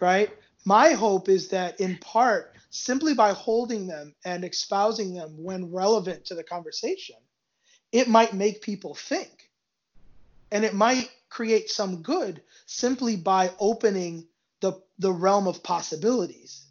right? 0.00 0.30
My 0.64 0.92
hope 0.92 1.28
is 1.28 1.48
that 1.48 1.80
in 1.80 1.98
part, 1.98 2.54
simply 2.70 3.14
by 3.14 3.32
holding 3.32 3.86
them 3.86 4.14
and 4.24 4.44
espousing 4.44 5.14
them 5.14 5.42
when 5.42 5.72
relevant 5.72 6.26
to 6.26 6.34
the 6.34 6.44
conversation, 6.44 7.16
it 7.90 8.08
might 8.08 8.32
make 8.32 8.62
people 8.62 8.94
think. 8.94 9.50
And 10.50 10.64
it 10.64 10.74
might 10.74 11.10
create 11.28 11.70
some 11.70 12.02
good 12.02 12.42
simply 12.66 13.16
by 13.16 13.50
opening 13.58 14.26
the 14.60 14.80
the 14.98 15.12
realm 15.12 15.46
of 15.48 15.62
possibilities. 15.62 16.66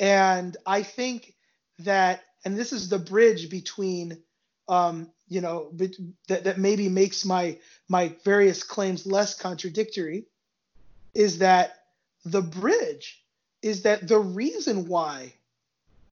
And 0.00 0.56
I 0.66 0.82
think 0.82 1.34
that, 1.80 2.22
and 2.44 2.56
this 2.56 2.72
is 2.72 2.88
the 2.88 2.98
bridge 2.98 3.48
between, 3.48 4.22
um, 4.68 5.10
you 5.28 5.40
know, 5.40 5.70
that, 6.28 6.44
that 6.44 6.58
maybe 6.58 6.88
makes 6.88 7.24
my 7.24 7.58
my 7.88 8.14
various 8.24 8.62
claims 8.62 9.06
less 9.06 9.34
contradictory, 9.34 10.26
is 11.14 11.38
that 11.38 11.85
the 12.26 12.42
bridge 12.42 13.22
is 13.62 13.82
that 13.82 14.06
the 14.06 14.18
reason 14.18 14.88
why 14.88 15.32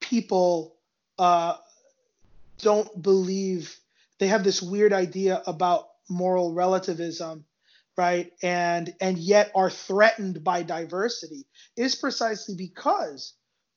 people 0.00 0.76
uh, 1.18 1.56
don't 2.58 3.02
believe 3.02 3.76
they 4.18 4.28
have 4.28 4.44
this 4.44 4.62
weird 4.62 4.92
idea 4.92 5.42
about 5.46 5.88
moral 6.08 6.52
relativism 6.52 7.44
right 7.96 8.32
and 8.42 8.94
and 9.00 9.18
yet 9.18 9.50
are 9.54 9.70
threatened 9.70 10.44
by 10.44 10.62
diversity 10.62 11.46
is 11.76 11.94
precisely 11.94 12.54
because 12.54 13.32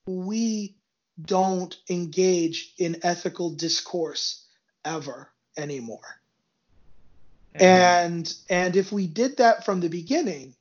we 0.06 0.76
don't 1.24 1.78
engage 1.90 2.74
in 2.78 2.98
ethical 3.04 3.50
discourse 3.52 4.46
ever 4.86 5.30
anymore 5.56 6.20
mm-hmm. 7.56 7.64
and 7.64 8.34
and 8.50 8.76
if 8.76 8.92
we 8.92 9.08
did 9.08 9.38
that 9.38 9.66
from 9.66 9.80
the 9.80 9.90
beginning 9.90 10.54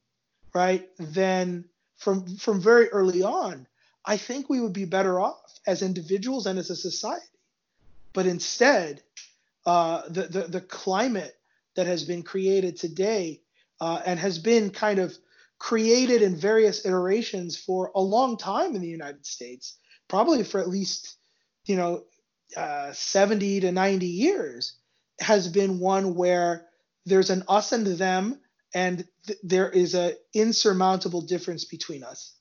right 0.57 0.85
then 0.99 1.65
from 1.97 2.17
from 2.45 2.61
very 2.61 2.89
early 2.89 3.23
on 3.23 3.67
i 4.05 4.17
think 4.17 4.49
we 4.49 4.61
would 4.61 4.73
be 4.73 4.87
better 4.97 5.21
off 5.21 5.47
as 5.67 5.83
individuals 5.83 6.47
and 6.47 6.59
as 6.59 6.71
a 6.71 6.77
society. 6.77 7.27
But 8.13 8.27
instead 8.27 9.03
uh, 9.67 10.03
the, 10.09 10.23
the 10.23 10.41
the 10.43 10.61
climate 10.61 11.37
that 11.75 11.87
has 11.87 12.05
been 12.05 12.23
created 12.23 12.77
today 12.77 13.43
uh, 13.81 14.01
and 14.07 14.19
has 14.19 14.39
been 14.39 14.71
kind 14.71 14.99
of 14.99 15.17
created 15.59 16.23
in 16.23 16.37
various 16.37 16.87
iterations 16.87 17.57
for 17.57 17.91
a 17.95 18.01
long 18.01 18.37
time 18.37 18.75
in 18.75 18.81
the 18.81 18.89
United 18.89 19.27
States, 19.27 19.77
probably 20.09 20.45
for 20.45 20.61
at 20.61 20.69
least, 20.69 21.17
you 21.67 21.77
know, 21.77 22.05
uh, 22.57 22.93
70 22.93 23.61
to 23.61 23.73
90 23.73 24.07
years, 24.07 24.75
has 25.19 25.49
been 25.49 25.81
one 25.81 26.15
where 26.15 26.67
there's 27.05 27.31
an 27.31 27.43
us 27.49 27.73
and 27.73 27.87
them, 27.87 28.39
and 28.75 29.07
th- 29.27 29.39
there 29.43 29.71
is 29.71 29.95
an 29.95 30.15
insurmountable 30.35 31.23
difference 31.23 31.65
between 31.65 32.03
us. 32.05 32.33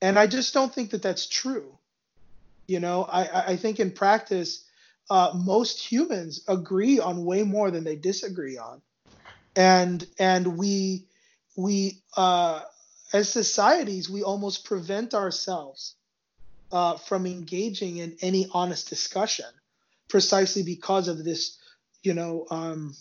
And 0.00 0.18
I 0.18 0.26
just 0.26 0.52
don't 0.52 0.74
think 0.74 0.90
that 0.90 1.02
that's 1.02 1.28
true. 1.28 1.78
You 2.66 2.80
know, 2.80 3.04
I, 3.04 3.52
I 3.52 3.56
think 3.56 3.78
in 3.78 3.90
practice, 3.92 4.64
uh, 5.10 5.32
most 5.34 5.80
humans 5.80 6.44
agree 6.48 6.98
on 6.98 7.24
way 7.24 7.42
more 7.42 7.70
than 7.70 7.84
they 7.84 7.96
disagree 7.96 8.58
on 8.58 8.82
and 9.56 10.06
and 10.18 10.56
we 10.58 11.06
we 11.56 12.02
uh, 12.16 12.60
as 13.12 13.28
societies 13.28 14.08
we 14.08 14.22
almost 14.22 14.64
prevent 14.64 15.14
ourselves 15.14 15.94
uh, 16.70 16.96
from 16.96 17.26
engaging 17.26 17.98
in 17.98 18.16
any 18.22 18.48
honest 18.52 18.88
discussion 18.88 19.46
precisely 20.08 20.62
because 20.62 21.08
of 21.08 21.24
this 21.24 21.58
you 22.02 22.14
know 22.14 22.46
um, 22.50 22.94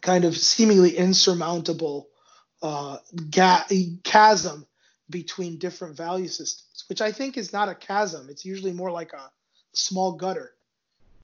kind 0.00 0.24
of 0.24 0.36
seemingly 0.36 0.96
insurmountable 0.96 2.08
uh, 2.62 2.98
ga- 3.30 3.64
chasm 4.04 4.66
between 5.08 5.58
different 5.58 5.96
value 5.96 6.28
systems 6.28 6.84
which 6.88 7.00
i 7.00 7.10
think 7.10 7.36
is 7.36 7.52
not 7.52 7.68
a 7.68 7.74
chasm 7.74 8.28
it's 8.30 8.44
usually 8.44 8.72
more 8.72 8.90
like 8.90 9.12
a 9.12 9.30
small 9.72 10.12
gutter 10.12 10.52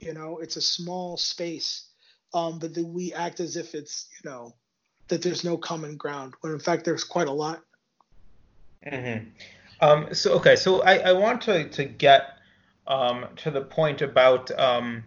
you 0.00 0.12
know 0.12 0.38
it's 0.38 0.56
a 0.56 0.60
small 0.60 1.16
space 1.16 1.86
um, 2.34 2.58
but 2.58 2.76
we 2.76 3.12
act 3.14 3.40
as 3.40 3.56
if 3.56 3.74
it's 3.74 4.08
you 4.12 4.30
know 4.30 4.54
that 5.08 5.22
there's 5.22 5.44
no 5.44 5.56
common 5.56 5.96
ground 5.96 6.34
when 6.40 6.52
in 6.52 6.58
fact 6.58 6.84
there's 6.84 7.04
quite 7.04 7.28
a 7.28 7.32
lot. 7.32 7.62
Mm-hmm. 8.86 9.28
Um, 9.80 10.14
so 10.14 10.32
okay, 10.34 10.56
so 10.56 10.82
I, 10.82 10.96
I 10.98 11.12
want 11.12 11.40
to 11.42 11.68
to 11.68 11.84
get 11.84 12.38
um, 12.86 13.26
to 13.36 13.50
the 13.50 13.62
point 13.62 14.02
about 14.02 14.50
um, 14.58 15.04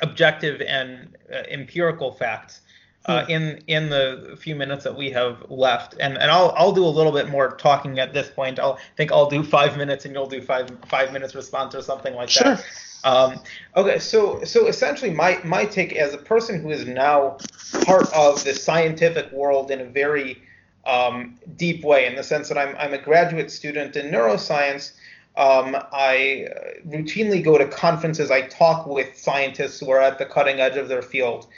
objective 0.00 0.60
and 0.60 1.16
uh, 1.32 1.42
empirical 1.48 2.12
facts 2.12 2.60
uh, 3.06 3.24
in 3.28 3.62
in 3.66 3.88
the 3.88 4.36
few 4.38 4.54
minutes 4.54 4.84
that 4.84 4.96
we 4.96 5.10
have 5.10 5.44
left, 5.50 5.94
and 5.98 6.16
and 6.16 6.30
I'll 6.30 6.54
I'll 6.56 6.72
do 6.72 6.84
a 6.84 6.88
little 6.88 7.12
bit 7.12 7.28
more 7.28 7.56
talking 7.56 7.98
at 7.98 8.12
this 8.12 8.28
point. 8.30 8.58
I'll 8.58 8.78
think 8.96 9.10
I'll 9.10 9.28
do 9.28 9.42
five 9.42 9.76
minutes, 9.76 10.04
and 10.04 10.14
you'll 10.14 10.28
do 10.28 10.40
five 10.40 10.70
five 10.88 11.12
minutes 11.12 11.34
response 11.34 11.74
or 11.74 11.82
something 11.82 12.14
like 12.14 12.30
sure. 12.30 12.54
that. 12.54 12.64
Um, 13.04 13.40
okay, 13.76 13.98
so 13.98 14.44
so 14.44 14.68
essentially, 14.68 15.10
my 15.10 15.40
my 15.44 15.64
take 15.64 15.94
as 15.94 16.14
a 16.14 16.18
person 16.18 16.60
who 16.60 16.70
is 16.70 16.86
now 16.86 17.38
part 17.84 18.12
of 18.12 18.44
the 18.44 18.54
scientific 18.54 19.32
world 19.32 19.70
in 19.70 19.80
a 19.80 19.84
very 19.84 20.40
um, 20.86 21.38
deep 21.56 21.84
way, 21.84 22.06
in 22.06 22.14
the 22.14 22.22
sense 22.22 22.48
that 22.48 22.58
I'm 22.58 22.76
I'm 22.76 22.94
a 22.94 22.98
graduate 22.98 23.50
student 23.50 23.96
in 23.96 24.12
neuroscience. 24.12 24.92
Um, 25.36 25.76
I 25.92 26.48
routinely 26.86 27.42
go 27.42 27.56
to 27.58 27.66
conferences. 27.66 28.30
I 28.30 28.42
talk 28.42 28.86
with 28.86 29.18
scientists 29.18 29.80
who 29.80 29.90
are 29.90 30.00
at 30.00 30.18
the 30.18 30.26
cutting 30.26 30.60
edge 30.60 30.76
of 30.76 30.88
their 30.88 31.02
field. 31.02 31.48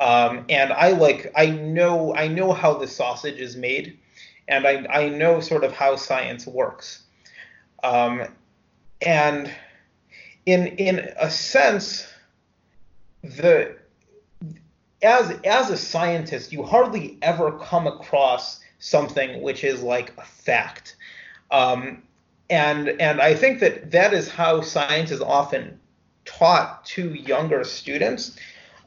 Um, 0.00 0.44
and 0.48 0.72
I 0.72 0.90
like 0.90 1.32
I 1.36 1.46
know 1.46 2.14
I 2.14 2.28
know 2.28 2.52
how 2.52 2.74
the 2.74 2.88
sausage 2.88 3.38
is 3.38 3.56
made, 3.56 3.98
and 4.48 4.66
I 4.66 4.86
I 4.90 5.08
know 5.08 5.40
sort 5.40 5.64
of 5.64 5.72
how 5.72 5.96
science 5.96 6.46
works. 6.46 7.02
Um, 7.82 8.26
and 9.04 9.50
in 10.46 10.66
in 10.66 10.98
a 11.18 11.30
sense, 11.30 12.06
the 13.22 13.76
as 15.02 15.38
as 15.44 15.70
a 15.70 15.76
scientist, 15.76 16.52
you 16.52 16.62
hardly 16.62 17.18
ever 17.22 17.52
come 17.52 17.86
across 17.86 18.60
something 18.78 19.42
which 19.42 19.62
is 19.62 19.82
like 19.82 20.12
a 20.18 20.24
fact. 20.24 20.96
Um, 21.50 22.02
and 22.50 22.88
and 23.00 23.20
I 23.20 23.34
think 23.34 23.60
that 23.60 23.92
that 23.92 24.12
is 24.12 24.28
how 24.28 24.60
science 24.60 25.10
is 25.10 25.20
often 25.20 25.78
taught 26.24 26.84
to 26.86 27.14
younger 27.14 27.62
students 27.64 28.36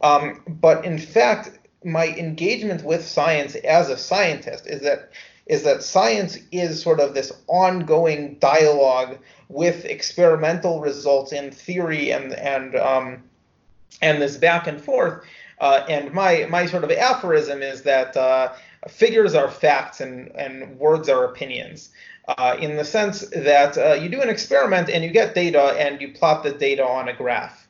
um, 0.02 0.42
but 0.48 0.86
in 0.86 0.98
fact, 0.98 1.58
my 1.84 2.08
engagement 2.08 2.84
with 2.84 3.06
science 3.06 3.56
as 3.56 3.90
a 3.90 3.98
scientist 3.98 4.68
is 4.68 4.82
that 4.82 5.12
is 5.46 5.64
that 5.64 5.82
science 5.82 6.38
is 6.52 6.82
sort 6.82 7.00
of 7.00 7.14
this 7.14 7.32
ongoing 7.48 8.36
dialogue 8.40 9.18
with 9.48 9.86
experimental 9.86 10.82
results 10.82 11.32
in 11.32 11.52
theory 11.52 12.12
and 12.12 12.34
and 12.34 12.76
um, 12.76 13.24
and 14.02 14.22
this 14.22 14.38
back 14.38 14.68
and 14.68 14.82
forth. 14.82 15.24
Uh, 15.60 15.84
and 15.90 16.14
my 16.14 16.46
my 16.50 16.66
sort 16.66 16.84
of 16.84 16.92
aphorism 16.92 17.62
is 17.62 17.84
that 17.84 18.16
uh, 18.18 18.54
figures 18.88 19.34
are 19.34 19.50
facts 19.50 20.02
and 20.02 20.30
and 20.36 20.78
words 20.78 21.10
are 21.10 21.24
opinions. 21.26 21.90
Uh, 22.38 22.58
in 22.60 22.76
the 22.76 22.84
sense 22.84 23.22
that 23.30 23.78
uh, 23.78 23.94
you 23.94 24.10
do 24.10 24.22
an 24.22 24.28
experiment 24.28 24.90
and 24.90 25.02
you 25.02 25.10
get 25.10 25.34
data 25.34 25.74
and 25.80 26.02
you 26.02 26.12
plot 26.12 26.44
the 26.44 26.52
data 26.52 26.86
on 26.86 27.08
a 27.08 27.14
graph. 27.14 27.67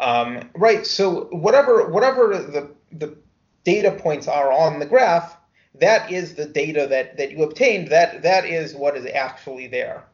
Um, 0.00 0.50
right. 0.54 0.86
So 0.86 1.24
whatever 1.32 1.88
whatever 1.88 2.38
the 2.38 2.70
the 2.92 3.16
data 3.64 3.92
points 3.92 4.28
are 4.28 4.52
on 4.52 4.78
the 4.78 4.86
graph, 4.86 5.36
that 5.74 6.10
is 6.10 6.34
the 6.34 6.46
data 6.46 6.86
that 6.88 7.16
that 7.16 7.30
you 7.32 7.42
obtained. 7.42 7.88
That 7.88 8.22
that 8.22 8.44
is 8.44 8.74
what 8.74 8.96
is 8.96 9.06
actually 9.06 9.66
there. 9.66 10.04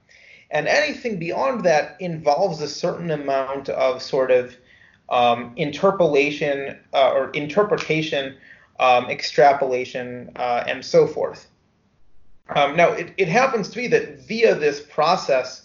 And 0.51 0.69
anything 0.69 1.19
beyond 1.19 1.65
that 1.65 1.97
involves 2.01 2.61
a 2.61 2.69
certain 2.69 3.11
amount 3.11 3.69
of 3.69 4.01
sort 4.01 4.31
of 4.31 4.56
um, 5.09 5.52
interpolation 5.56 6.78
uh, 6.93 7.11
or 7.11 7.31
interpretation, 7.31 8.36
um, 8.78 9.06
extrapolation, 9.06 10.31
uh, 10.36 10.65
and 10.66 10.85
so 10.85 11.06
forth. 11.06 11.48
Um, 12.55 12.77
now, 12.77 12.93
it, 12.93 13.12
it 13.16 13.28
happens 13.28 13.69
to 13.70 13.77
be 13.77 13.86
that 13.89 14.20
via 14.20 14.55
this 14.55 14.81
process, 14.81 15.62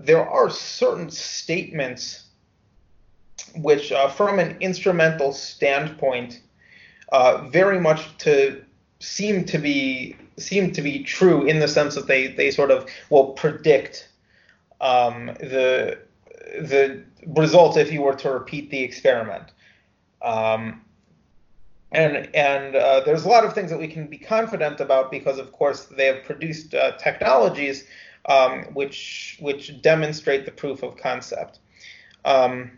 there 0.00 0.28
are 0.28 0.48
certain 0.48 1.10
statements 1.10 2.23
which, 3.56 3.92
uh, 3.92 4.08
from 4.08 4.38
an 4.38 4.56
instrumental 4.60 5.32
standpoint, 5.32 6.40
uh, 7.12 7.48
very 7.48 7.80
much 7.80 8.16
to 8.18 8.62
seem 9.00 9.44
to 9.44 9.58
be 9.58 10.16
seem 10.36 10.72
to 10.72 10.82
be 10.82 11.02
true 11.04 11.44
in 11.44 11.60
the 11.60 11.68
sense 11.68 11.94
that 11.94 12.06
they 12.06 12.28
they 12.28 12.50
sort 12.50 12.70
of 12.70 12.88
will 13.10 13.32
predict 13.32 14.08
um, 14.80 15.26
the 15.40 15.98
the 16.60 17.02
result 17.26 17.76
if 17.76 17.92
you 17.92 18.02
were 18.02 18.14
to 18.14 18.30
repeat 18.30 18.70
the 18.70 18.82
experiment. 18.82 19.52
Um, 20.22 20.82
and 21.92 22.28
and 22.34 22.74
uh, 22.74 23.00
there's 23.04 23.24
a 23.24 23.28
lot 23.28 23.44
of 23.44 23.54
things 23.54 23.70
that 23.70 23.78
we 23.78 23.88
can 23.88 24.06
be 24.06 24.18
confident 24.18 24.80
about 24.80 25.10
because, 25.10 25.38
of 25.38 25.52
course, 25.52 25.84
they 25.84 26.06
have 26.06 26.24
produced 26.24 26.74
uh, 26.74 26.92
technologies 26.96 27.86
um, 28.26 28.64
which 28.74 29.36
which 29.40 29.80
demonstrate 29.82 30.44
the 30.44 30.50
proof 30.50 30.82
of 30.82 30.96
concept. 30.96 31.58
Um, 32.24 32.72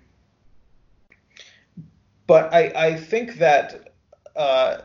but 2.27 2.53
I, 2.53 2.73
I 2.75 2.97
think 2.97 3.39
that 3.39 3.93
uh, 4.35 4.79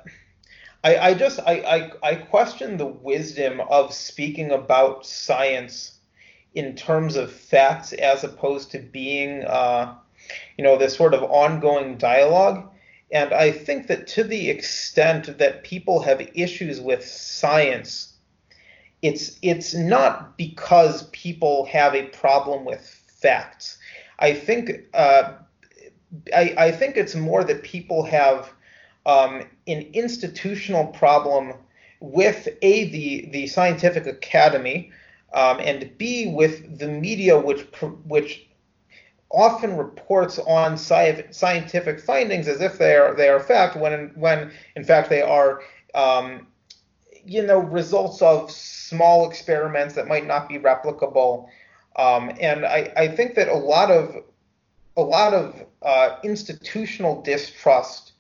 I, 0.83 0.97
I 0.97 1.13
just 1.13 1.39
I, 1.39 1.91
I, 2.03 2.09
I 2.11 2.15
question 2.15 2.77
the 2.77 2.85
wisdom 2.85 3.61
of 3.61 3.93
speaking 3.93 4.51
about 4.51 5.05
science 5.05 5.99
in 6.53 6.75
terms 6.75 7.15
of 7.15 7.31
facts 7.31 7.93
as 7.93 8.23
opposed 8.23 8.71
to 8.71 8.79
being 8.79 9.43
uh, 9.45 9.95
you 10.57 10.63
know 10.63 10.77
this 10.77 10.95
sort 10.95 11.13
of 11.13 11.23
ongoing 11.23 11.97
dialogue. 11.97 12.67
And 13.13 13.33
I 13.33 13.51
think 13.51 13.87
that 13.87 14.07
to 14.07 14.23
the 14.23 14.49
extent 14.49 15.37
that 15.37 15.65
people 15.65 16.01
have 16.01 16.29
issues 16.33 16.79
with 16.79 17.05
science, 17.05 18.13
it's 19.01 19.37
it's 19.41 19.73
not 19.73 20.37
because 20.37 21.09
people 21.09 21.65
have 21.65 21.93
a 21.93 22.07
problem 22.07 22.63
with 22.63 22.81
facts. 23.21 23.77
I 24.19 24.33
think 24.33 24.71
uh, 24.93 25.33
I, 26.35 26.53
I 26.57 26.71
think 26.71 26.97
it's 26.97 27.15
more 27.15 27.43
that 27.43 27.63
people 27.63 28.03
have 28.03 28.51
um, 29.05 29.43
an 29.67 29.81
institutional 29.93 30.87
problem 30.87 31.53
with 31.99 32.47
a 32.61 32.89
the 32.89 33.29
the 33.31 33.47
scientific 33.47 34.07
academy 34.07 34.91
um, 35.33 35.59
and 35.59 35.91
b 35.97 36.33
with 36.33 36.79
the 36.79 36.87
media 36.87 37.39
which 37.39 37.61
which 38.05 38.47
often 39.29 39.77
reports 39.77 40.39
on 40.39 40.73
sci- 40.73 41.25
scientific 41.31 41.99
findings 41.99 42.47
as 42.47 42.59
if 42.59 42.77
they 42.77 42.95
are 42.95 43.15
they 43.15 43.29
are 43.29 43.39
fact 43.39 43.75
when 43.75 44.11
when 44.15 44.51
in 44.75 44.83
fact 44.83 45.09
they 45.09 45.21
are 45.21 45.61
um, 45.93 46.47
you 47.25 47.43
know 47.43 47.59
results 47.59 48.21
of 48.21 48.51
small 48.51 49.29
experiments 49.29 49.95
that 49.95 50.07
might 50.07 50.25
not 50.25 50.49
be 50.49 50.57
replicable. 50.57 51.47
Um, 51.97 52.31
and 52.39 52.65
I, 52.65 52.91
I 52.95 53.07
think 53.09 53.35
that 53.35 53.47
a 53.47 53.55
lot 53.55 53.91
of 53.91 54.15
a 54.97 55.01
lot 55.01 55.33
of 55.33 55.65
uh, 55.81 56.17
institutional 56.23 57.21
distrust 57.21 58.13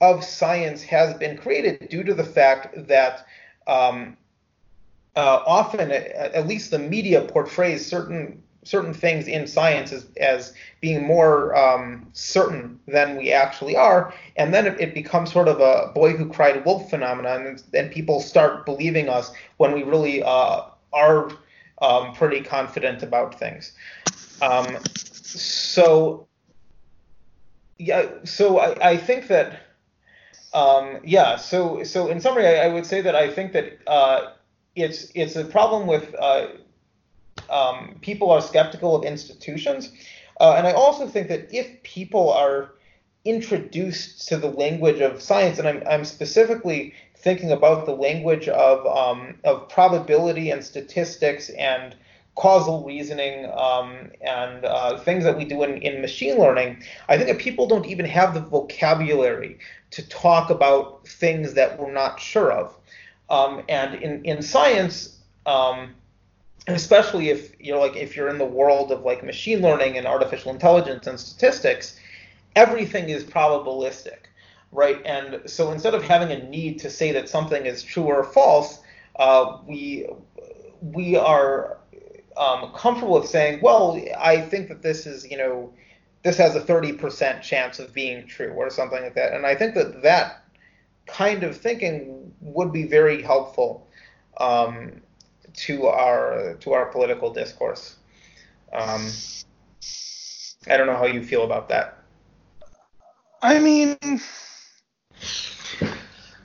of 0.00 0.24
science 0.24 0.82
has 0.82 1.14
been 1.14 1.36
created 1.36 1.88
due 1.88 2.04
to 2.04 2.14
the 2.14 2.24
fact 2.24 2.86
that 2.88 3.26
um, 3.66 4.16
uh, 5.16 5.42
often, 5.46 5.90
at 5.90 6.46
least 6.46 6.70
the 6.70 6.78
media 6.78 7.22
portrays 7.22 7.84
certain 7.84 8.42
certain 8.64 8.92
things 8.92 9.26
in 9.26 9.46
science 9.46 9.92
as, 9.92 10.06
as 10.20 10.52
being 10.82 11.02
more 11.02 11.56
um, 11.56 12.06
certain 12.12 12.78
than 12.86 13.16
we 13.16 13.32
actually 13.32 13.76
are, 13.76 14.12
and 14.36 14.52
then 14.52 14.66
it, 14.66 14.78
it, 14.78 14.94
becomes 14.94 15.32
sort 15.32 15.48
of 15.48 15.58
a 15.60 15.90
boy 15.94 16.12
who 16.12 16.28
cried 16.28 16.62
wolf 16.66 16.90
phenomenon, 16.90 17.46
and 17.46 17.62
then 17.72 17.88
people 17.88 18.20
start 18.20 18.66
believing 18.66 19.08
us 19.08 19.32
when 19.56 19.72
we 19.72 19.82
really 19.84 20.22
uh, 20.22 20.62
are 20.92 21.30
um, 21.80 22.12
pretty 22.12 22.42
confident 22.42 23.02
about 23.02 23.38
things. 23.38 23.72
Um, 24.42 24.76
so 25.28 26.26
yeah, 27.78 28.08
so 28.24 28.58
I, 28.58 28.90
I 28.90 28.96
think 28.96 29.28
that 29.28 29.60
um, 30.52 31.00
yeah, 31.04 31.36
so 31.36 31.84
so 31.84 32.08
in 32.08 32.20
summary, 32.20 32.46
I, 32.46 32.64
I, 32.64 32.68
would 32.68 32.86
say 32.86 33.00
that 33.02 33.14
I 33.14 33.30
think 33.30 33.52
that 33.52 33.78
uh, 33.86 34.32
it's 34.74 35.12
it's 35.14 35.36
a 35.36 35.44
problem 35.44 35.86
with 35.86 36.14
uh, 36.18 36.48
um, 37.50 37.96
people 38.00 38.30
are 38.30 38.40
skeptical 38.40 38.96
of 38.96 39.04
institutions, 39.04 39.92
uh, 40.40 40.54
and 40.56 40.66
I 40.66 40.72
also 40.72 41.06
think 41.06 41.28
that 41.28 41.54
if 41.54 41.82
people 41.82 42.32
are 42.32 42.72
introduced 43.24 44.26
to 44.28 44.38
the 44.38 44.48
language 44.48 45.00
of 45.00 45.20
science, 45.20 45.58
and 45.58 45.68
I'm 45.68 45.82
I'm 45.86 46.04
specifically 46.04 46.94
thinking 47.16 47.52
about 47.52 47.84
the 47.84 47.94
language 47.94 48.48
of 48.48 48.86
um, 48.86 49.34
of 49.44 49.68
probability 49.68 50.50
and 50.50 50.64
statistics 50.64 51.50
and 51.50 51.94
causal 52.38 52.84
reasoning 52.84 53.50
um, 53.52 54.10
and 54.20 54.64
uh, 54.64 54.96
things 54.98 55.24
that 55.24 55.36
we 55.36 55.44
do 55.44 55.64
in, 55.64 55.82
in 55.82 56.00
machine 56.00 56.38
learning, 56.38 56.80
I 57.08 57.16
think 57.16 57.28
that 57.28 57.38
people 57.38 57.66
don't 57.66 57.84
even 57.86 58.06
have 58.06 58.32
the 58.32 58.40
vocabulary 58.40 59.58
to 59.90 60.08
talk 60.08 60.48
about 60.48 61.06
things 61.06 61.54
that 61.54 61.78
we're 61.78 61.92
not 61.92 62.20
sure 62.20 62.52
of. 62.52 62.76
Um, 63.28 63.62
and 63.68 63.96
in, 63.96 64.24
in 64.24 64.40
science, 64.40 65.18
um, 65.46 65.96
especially 66.68 67.30
if 67.30 67.58
you're 67.60 67.78
like 67.78 67.96
if 67.96 68.14
you're 68.14 68.28
in 68.28 68.38
the 68.38 68.44
world 68.44 68.92
of 68.92 69.02
like 69.02 69.24
machine 69.24 69.60
learning 69.60 69.98
and 69.98 70.06
artificial 70.06 70.52
intelligence 70.52 71.08
and 71.08 71.18
statistics, 71.18 71.98
everything 72.54 73.08
is 73.08 73.24
probabilistic, 73.24 74.28
right? 74.70 75.04
And 75.04 75.40
so 75.46 75.72
instead 75.72 75.94
of 75.94 76.04
having 76.04 76.30
a 76.30 76.48
need 76.48 76.78
to 76.80 76.90
say 76.90 77.10
that 77.12 77.28
something 77.28 77.66
is 77.66 77.82
true 77.82 78.04
or 78.04 78.22
false, 78.22 78.78
uh, 79.16 79.58
we 79.66 80.06
we 80.80 81.16
are 81.16 81.78
um, 82.38 82.72
comfortable 82.72 83.20
with 83.20 83.28
saying, 83.28 83.60
well, 83.60 84.00
I 84.16 84.40
think 84.40 84.68
that 84.68 84.80
this 84.80 85.06
is, 85.06 85.28
you 85.28 85.36
know, 85.36 85.72
this 86.22 86.36
has 86.36 86.54
a 86.54 86.60
30% 86.60 87.42
chance 87.42 87.78
of 87.78 87.92
being 87.92 88.26
true 88.26 88.52
or 88.52 88.70
something 88.70 89.02
like 89.02 89.14
that. 89.14 89.34
And 89.34 89.44
I 89.44 89.54
think 89.54 89.74
that 89.74 90.02
that 90.02 90.44
kind 91.06 91.42
of 91.42 91.56
thinking 91.56 92.32
would 92.40 92.72
be 92.72 92.84
very 92.84 93.22
helpful 93.22 93.88
um, 94.38 95.00
to 95.54 95.86
our 95.86 96.54
to 96.60 96.72
our 96.72 96.86
political 96.86 97.32
discourse. 97.32 97.96
Um, 98.72 99.10
I 100.68 100.76
don't 100.76 100.86
know 100.86 100.96
how 100.96 101.06
you 101.06 101.24
feel 101.24 101.44
about 101.44 101.68
that. 101.70 102.04
I 103.42 103.58
mean, 103.58 103.96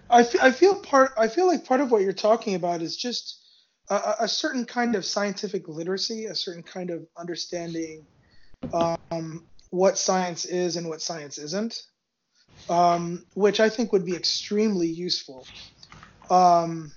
I, 0.10 0.26
I 0.42 0.52
feel 0.52 0.76
part. 0.76 1.12
I 1.18 1.28
feel 1.28 1.48
like 1.48 1.66
part 1.66 1.82
of 1.82 1.92
what 1.92 2.02
you're 2.02 2.14
talking 2.14 2.56
about 2.56 2.82
is 2.82 2.96
just 2.96 3.43
a, 3.90 4.16
a 4.22 4.28
certain 4.28 4.66
kind 4.66 4.96
of 4.96 5.06
scientific 5.06 5.68
literacy, 5.68 6.26
a 6.26 6.36
certain 6.36 6.64
kind 6.64 6.90
of 6.90 7.06
understanding 7.18 8.06
um, 8.74 9.48
what 9.70 9.98
science 9.98 10.46
is 10.46 10.76
and 10.76 10.88
what 10.88 11.02
science 11.02 11.38
isn't, 11.38 11.82
um, 12.70 13.26
which 13.36 13.60
I 13.60 13.70
think 13.70 13.92
would 13.92 14.06
be 14.06 14.16
extremely 14.16 14.88
useful. 14.88 15.46
Um, 16.30 16.92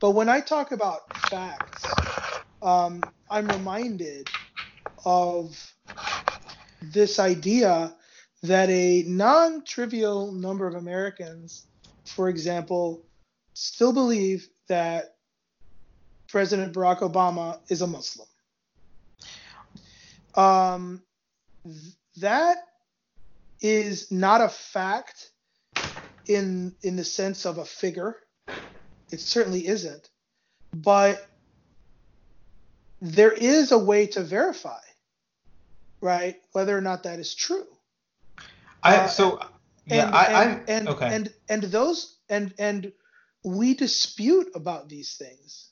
but 0.00 0.10
when 0.10 0.28
I 0.28 0.40
talk 0.40 0.72
about 0.72 1.00
facts, 1.28 1.84
um, 2.62 3.02
I'm 3.30 3.46
reminded 3.46 4.28
of 5.04 5.56
this 6.92 7.18
idea 7.18 7.94
that 8.42 8.68
a 8.68 9.04
non 9.06 9.64
trivial 9.64 10.32
number 10.32 10.66
of 10.66 10.74
Americans, 10.74 11.66
for 12.04 12.28
example, 12.28 13.04
still 13.54 13.92
believe 13.92 14.48
that 14.68 15.13
President 16.34 16.72
Barack 16.74 16.98
Obama 16.98 17.60
is 17.68 17.80
a 17.80 17.86
Muslim. 17.86 18.26
Um, 20.34 21.00
that 22.16 22.56
is 23.60 24.10
not 24.10 24.40
a 24.40 24.48
fact 24.48 25.30
in 26.26 26.74
in 26.82 26.96
the 26.96 27.04
sense 27.04 27.46
of 27.46 27.58
a 27.58 27.64
figure. 27.64 28.16
It 29.12 29.20
certainly 29.20 29.64
isn't. 29.64 30.10
But 30.72 31.24
there 33.00 33.30
is 33.30 33.70
a 33.70 33.78
way 33.78 34.08
to 34.08 34.24
verify, 34.24 34.84
right, 36.00 36.34
whether 36.50 36.76
or 36.76 36.80
not 36.80 37.04
that 37.04 37.20
is 37.20 37.32
true. 37.32 37.68
I 38.82 38.96
uh, 38.96 39.06
so 39.06 39.38
yeah, 39.86 40.06
and, 40.06 40.14
I, 40.16 40.24
and, 40.24 40.68
and, 40.68 40.88
okay. 40.88 41.14
and 41.14 41.32
and 41.48 41.62
those 41.62 42.18
and 42.28 42.52
and 42.58 42.92
we 43.44 43.74
dispute 43.74 44.50
about 44.56 44.88
these 44.88 45.14
things, 45.14 45.70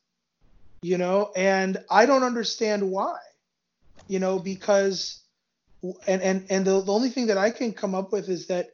you 0.83 0.99
know, 0.99 1.31
and 1.37 1.79
I 1.89 2.07
don't 2.07 2.25
understand 2.25 2.91
why, 2.91 3.17
you 4.09 4.19
know, 4.19 4.39
because 4.39 5.23
and 6.07 6.21
and 6.21 6.47
and 6.51 6.65
the, 6.65 6.83
the 6.83 6.93
only 6.93 7.09
thing 7.09 7.29
that 7.29 7.39
I 7.39 7.51
can 7.51 7.73
come 7.73 7.95
up 7.95 8.13
with 8.13 8.29
is 8.29 8.49
that 8.49 8.71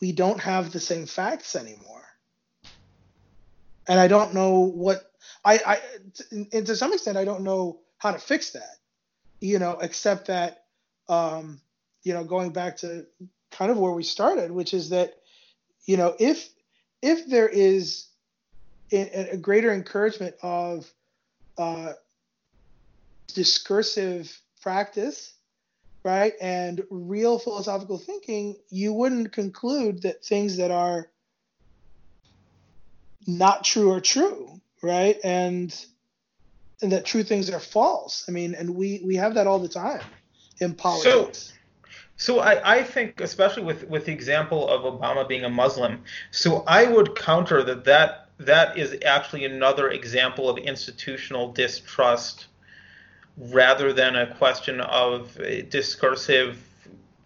we 0.00 0.12
don't 0.12 0.40
have 0.40 0.72
the 0.72 0.80
same 0.80 1.06
facts 1.06 1.56
anymore. 1.56 2.04
And 3.88 3.98
I 3.98 4.08
don't 4.08 4.34
know 4.34 4.60
what 4.60 5.10
I 5.44 5.60
I 5.64 5.78
and 6.52 6.66
to 6.66 6.76
some 6.76 6.92
extent 6.92 7.16
I 7.16 7.24
don't 7.24 7.42
know 7.42 7.80
how 7.98 8.10
to 8.10 8.18
fix 8.18 8.50
that. 8.50 8.76
You 9.40 9.58
know, 9.58 9.78
except 9.80 10.26
that 10.26 10.64
um 11.08 11.60
you 12.02 12.12
know, 12.14 12.24
going 12.24 12.50
back 12.50 12.78
to 12.78 13.06
kind 13.50 13.70
of 13.70 13.78
where 13.78 13.92
we 13.92 14.02
started, 14.02 14.50
which 14.50 14.74
is 14.74 14.90
that 14.90 15.14
you 15.86 15.96
know, 15.96 16.14
if 16.18 16.48
if 17.02 17.26
there 17.28 17.48
is 17.48 18.06
a, 18.92 19.30
a 19.32 19.36
greater 19.36 19.72
encouragement 19.72 20.34
of 20.42 20.90
uh, 21.58 21.92
discursive 23.34 24.40
practice 24.60 25.36
right? 26.06 26.34
And 26.40 26.84
real 26.88 27.36
philosophical 27.36 27.98
thinking, 27.98 28.54
you 28.70 28.92
wouldn't 28.92 29.32
conclude 29.32 30.02
that 30.02 30.24
things 30.24 30.56
that 30.58 30.70
are 30.70 31.10
not 33.26 33.64
true 33.64 33.90
are 33.90 34.00
true, 34.00 34.60
right? 34.82 35.18
And 35.24 35.74
and 36.80 36.92
that 36.92 37.06
true 37.06 37.24
things 37.24 37.50
are 37.50 37.58
false. 37.58 38.24
I 38.28 38.30
mean, 38.30 38.54
and 38.54 38.76
we 38.76 39.02
we 39.04 39.16
have 39.16 39.34
that 39.34 39.48
all 39.48 39.58
the 39.58 39.68
time 39.68 40.02
in 40.60 40.74
politics. 40.74 41.52
So, 42.16 42.36
so 42.36 42.40
I, 42.40 42.76
I 42.78 42.82
think, 42.84 43.20
especially 43.20 43.64
with 43.64 43.88
with 43.88 44.06
the 44.06 44.12
example 44.12 44.68
of 44.68 44.82
Obama 44.82 45.26
being 45.28 45.42
a 45.42 45.50
Muslim, 45.50 46.04
so 46.30 46.62
I 46.68 46.84
would 46.84 47.16
counter 47.16 47.64
that 47.64 47.84
that 47.86 48.25
that 48.38 48.76
is 48.76 48.96
actually 49.04 49.44
another 49.44 49.90
example 49.90 50.48
of 50.48 50.58
institutional 50.58 51.52
distrust 51.52 52.46
rather 53.36 53.92
than 53.92 54.16
a 54.16 54.34
question 54.36 54.80
of 54.80 55.38
discursive 55.68 56.62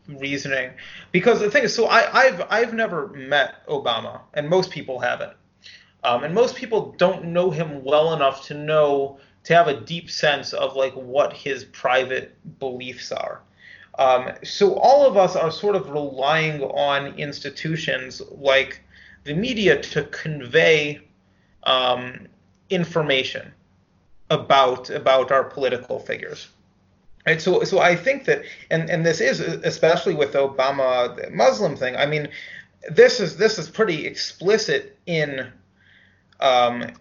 reasoning. 0.08 0.70
Because 1.12 1.40
the 1.40 1.50
thing 1.50 1.64
is, 1.64 1.74
so 1.74 1.86
I, 1.86 2.26
have 2.26 2.46
I've 2.50 2.74
never 2.74 3.08
met 3.08 3.66
Obama, 3.66 4.20
and 4.34 4.48
most 4.48 4.70
people 4.70 5.00
haven't, 5.00 5.32
um, 6.04 6.24
and 6.24 6.34
most 6.34 6.56
people 6.56 6.94
don't 6.98 7.26
know 7.26 7.50
him 7.50 7.84
well 7.84 8.14
enough 8.14 8.46
to 8.46 8.54
know 8.54 9.18
to 9.44 9.54
have 9.54 9.68
a 9.68 9.80
deep 9.80 10.10
sense 10.10 10.52
of 10.52 10.76
like 10.76 10.92
what 10.94 11.32
his 11.32 11.64
private 11.64 12.36
beliefs 12.58 13.10
are. 13.10 13.40
Um, 13.98 14.32
so 14.44 14.74
all 14.74 15.06
of 15.06 15.16
us 15.16 15.36
are 15.36 15.50
sort 15.50 15.76
of 15.76 15.90
relying 15.90 16.62
on 16.62 17.18
institutions 17.18 18.22
like 18.30 18.80
the 19.24 19.34
media 19.34 19.80
to 19.80 20.04
convey 20.04 21.00
um, 21.64 22.26
information 22.70 23.52
about 24.30 24.90
about 24.90 25.30
our 25.30 25.44
political 25.44 25.98
figures. 25.98 26.48
Right, 27.26 27.40
so 27.40 27.64
so 27.64 27.80
I 27.80 27.96
think 27.96 28.24
that, 28.24 28.42
and 28.70 28.88
and 28.88 29.04
this 29.04 29.20
is 29.20 29.40
especially 29.40 30.14
with 30.14 30.32
Obama 30.32 31.14
the 31.14 31.30
Muslim 31.30 31.76
thing. 31.76 31.96
I 31.96 32.06
mean, 32.06 32.28
this 32.90 33.20
is 33.20 33.36
this 33.36 33.58
is 33.58 33.68
pretty 33.68 34.06
explicit 34.06 34.96
in 35.06 35.52
um, 36.40 36.92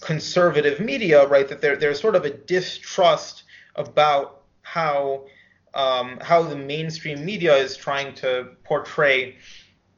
conservative 0.00 0.80
media, 0.80 1.26
right? 1.26 1.46
That 1.46 1.60
there 1.60 1.76
there's 1.76 2.00
sort 2.00 2.16
of 2.16 2.24
a 2.24 2.30
distrust 2.30 3.42
about 3.74 4.42
how 4.62 5.26
um, 5.74 6.18
how 6.22 6.42
the 6.42 6.56
mainstream 6.56 7.24
media 7.24 7.54
is 7.54 7.76
trying 7.76 8.14
to 8.14 8.48
portray 8.64 9.36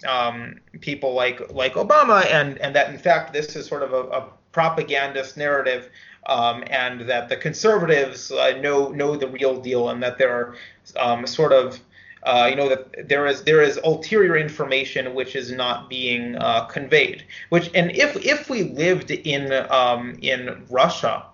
um, 0.07 0.61
people 0.81 1.15
like 1.15 1.53
like 1.53 1.75
Obama, 1.75 2.27
and 2.27 2.59
and 2.59 2.75
that 2.75 2.91
in 2.91 2.99
fact 2.99 3.33
this 3.33 3.57
is 3.57 3.67
sort 3.67 3.83
of 3.83 3.93
a, 3.93 4.03
a 4.11 4.29
propagandist 4.53 5.37
narrative 5.37 5.91
um, 6.27 6.63
and 6.69 7.03
that 7.03 7.29
the 7.29 7.37
conservatives 7.37 8.31
uh, 8.31 8.59
know 8.61 8.89
know 8.91 9.17
the 9.17 9.29
real 9.29 9.61
deal, 9.61 9.89
and 9.89 10.03
that 10.03 10.19
there 10.19 10.33
are 10.33 10.55
um, 10.97 11.27
sort 11.27 11.53
of 11.53 11.81
uh, 12.25 12.47
you 12.49 12.57
know 12.57 12.69
that 12.69 13.09
there 13.09 13.27
is 13.27 13.43
there 13.43 13.63
is 13.63 13.79
ulterior 13.85 14.37
information 14.37 15.15
which 15.15 15.35
is 15.35 15.51
not 15.51 15.89
being 15.89 16.37
uh, 16.37 16.65
conveyed. 16.67 17.25
Which 17.49 17.71
and 17.75 17.91
if 17.93 18.17
if 18.17 18.51
we 18.51 18.65
lived 18.65 19.11
in 19.11 19.53
um, 19.71 20.19
in 20.21 20.65
Russia 20.71 21.25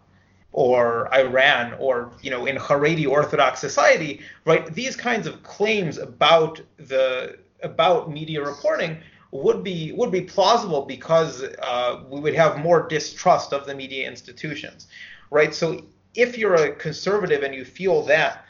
or 0.53 1.13
Iran 1.13 1.75
or 1.81 2.13
you 2.23 2.31
know 2.31 2.47
in 2.47 2.57
Haredi 2.57 3.07
Orthodox 3.07 3.61
society, 3.61 4.21
right? 4.45 4.73
These 4.73 4.97
kinds 4.97 5.27
of 5.27 5.43
claims 5.43 5.99
about 5.99 6.61
the 6.77 7.37
about 7.65 8.11
media 8.11 8.45
reporting 8.45 8.99
would 9.33 9.65
be 9.65 9.93
would 9.93 10.13
be 10.13 10.21
plausible 10.21 10.83
because 10.83 11.43
uh, 11.43 12.03
we 12.09 12.21
would 12.21 12.35
have 12.35 12.59
more 12.59 12.87
distrust 12.87 13.53
of 13.53 13.67
the 13.67 13.75
media 13.75 14.09
institutions, 14.09 14.87
right? 15.31 15.53
So 15.53 15.85
if 16.15 16.39
you're 16.39 16.55
a 16.55 16.73
conservative 16.77 17.43
and 17.43 17.53
you 17.53 17.65
feel 17.65 18.03
that 18.03 18.45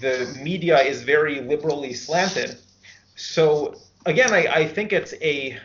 the 0.00 0.38
media 0.42 0.78
is 0.78 1.02
very 1.02 1.40
liberally 1.40 1.92
slanted, 1.92 2.56
so 3.16 3.74
again, 4.06 4.32
I, 4.32 4.46
I 4.46 4.68
think 4.68 4.92
it's 4.92 5.14
a 5.20 5.58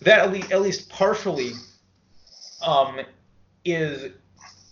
that 0.00 0.18
at 0.18 0.32
least, 0.32 0.50
at 0.50 0.62
least 0.62 0.88
partially 0.88 1.52
um, 2.66 3.00
is 3.64 4.10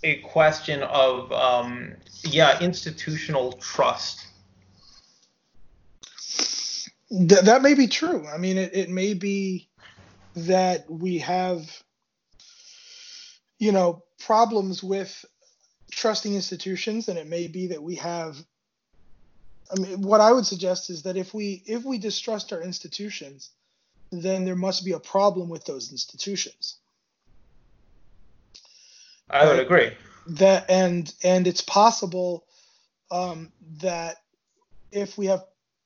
a 0.02 0.16
question 0.22 0.82
of 0.82 1.30
um, 1.30 1.94
yeah 2.24 2.58
institutional 2.60 3.52
trust 3.52 4.26
Th- 7.10 7.42
that 7.42 7.62
may 7.62 7.74
be 7.74 7.86
true. 7.86 8.26
I 8.26 8.38
mean, 8.38 8.56
it, 8.56 8.74
it 8.74 8.88
may 8.88 9.14
be 9.14 9.68
that 10.36 10.88
we 10.88 11.18
have, 11.18 11.82
you 13.58 13.72
know, 13.72 14.04
problems 14.18 14.82
with 14.82 15.24
trusting 15.90 16.34
institutions, 16.34 17.08
and 17.08 17.18
it 17.18 17.26
may 17.26 17.48
be 17.48 17.68
that 17.68 17.82
we 17.82 17.96
have. 17.96 18.36
I 19.72 19.80
mean, 19.80 20.02
what 20.02 20.20
I 20.20 20.32
would 20.32 20.46
suggest 20.46 20.90
is 20.90 21.02
that 21.02 21.16
if 21.16 21.34
we 21.34 21.62
if 21.66 21.84
we 21.84 21.98
distrust 21.98 22.52
our 22.52 22.62
institutions, 22.62 23.50
then 24.12 24.44
there 24.44 24.56
must 24.56 24.84
be 24.84 24.92
a 24.92 25.00
problem 25.00 25.48
with 25.48 25.64
those 25.64 25.90
institutions. 25.90 26.76
I 29.28 29.46
would 29.46 29.60
agree. 29.60 29.92
That 30.26 30.70
and 30.70 31.12
and 31.22 31.46
it's 31.46 31.60
possible 31.60 32.44
um, 33.10 33.52
that 33.80 34.16
if 34.92 35.16
we 35.16 35.26
have 35.26 35.44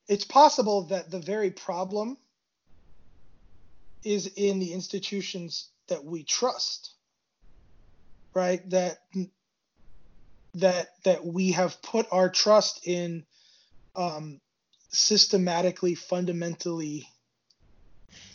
it's 0.08 0.24
possible 0.24 0.84
that 0.84 1.10
the 1.10 1.20
very 1.20 1.50
problem 1.50 2.16
is 4.04 4.26
in 4.36 4.58
the 4.58 4.72
institutions 4.72 5.70
that 5.88 6.04
we 6.04 6.24
trust 6.24 6.94
right? 8.34 8.68
That 8.70 8.98
that 10.54 10.88
that 11.04 11.24
we 11.24 11.52
have 11.52 11.80
put 11.82 12.06
our 12.10 12.28
trust 12.28 12.86
in 12.86 13.24
um, 13.96 14.40
systematically, 14.90 15.94
fundamentally 15.94 17.08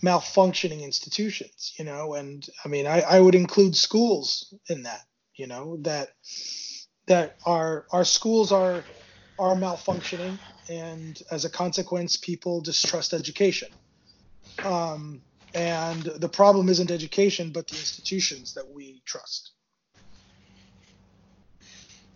malfunctioning 0.03 0.81
institutions, 0.81 1.73
you 1.77 1.85
know, 1.85 2.13
and 2.13 2.47
I 2.63 2.69
mean, 2.69 2.87
I, 2.87 3.01
I 3.01 3.19
would 3.19 3.35
include 3.35 3.75
schools 3.75 4.53
in 4.69 4.83
that, 4.83 5.01
you 5.35 5.47
know, 5.47 5.77
that 5.81 6.09
that 7.07 7.37
our 7.45 7.85
our 7.91 8.05
schools 8.05 8.51
are 8.51 8.83
are 9.37 9.55
malfunctioning, 9.55 10.39
and 10.69 11.21
as 11.31 11.45
a 11.45 11.49
consequence, 11.49 12.15
people 12.15 12.61
distrust 12.61 13.13
education. 13.13 13.69
Um, 14.63 15.21
and 15.53 16.03
the 16.03 16.29
problem 16.29 16.69
isn't 16.69 16.91
education, 16.91 17.51
but 17.51 17.67
the 17.67 17.75
institutions 17.75 18.53
that 18.53 18.69
we 18.71 19.01
trust. 19.05 19.51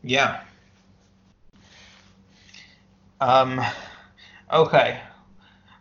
Yeah. 0.03 0.41
Um, 3.19 3.61
okay. 4.51 5.01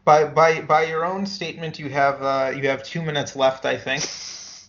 By 0.05 0.25
by 0.25 0.63
by 0.63 0.85
your 0.85 1.05
own 1.05 1.27
statement, 1.27 1.79
you 1.79 1.89
have 1.91 2.23
uh, 2.23 2.53
you 2.57 2.69
have 2.69 2.83
two 2.83 3.03
minutes 3.03 3.37
left, 3.37 3.67
I 3.67 3.77
think. 3.77 4.03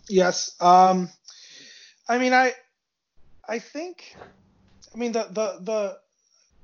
Yes. 0.10 0.56
Um, 0.60 1.10
I 2.08 2.18
mean, 2.18 2.34
I 2.34 2.54
I 3.48 3.60
think, 3.60 4.16
I 4.94 4.98
mean, 4.98 5.12
the 5.12 5.24
the 5.24 5.60
the 5.62 6.03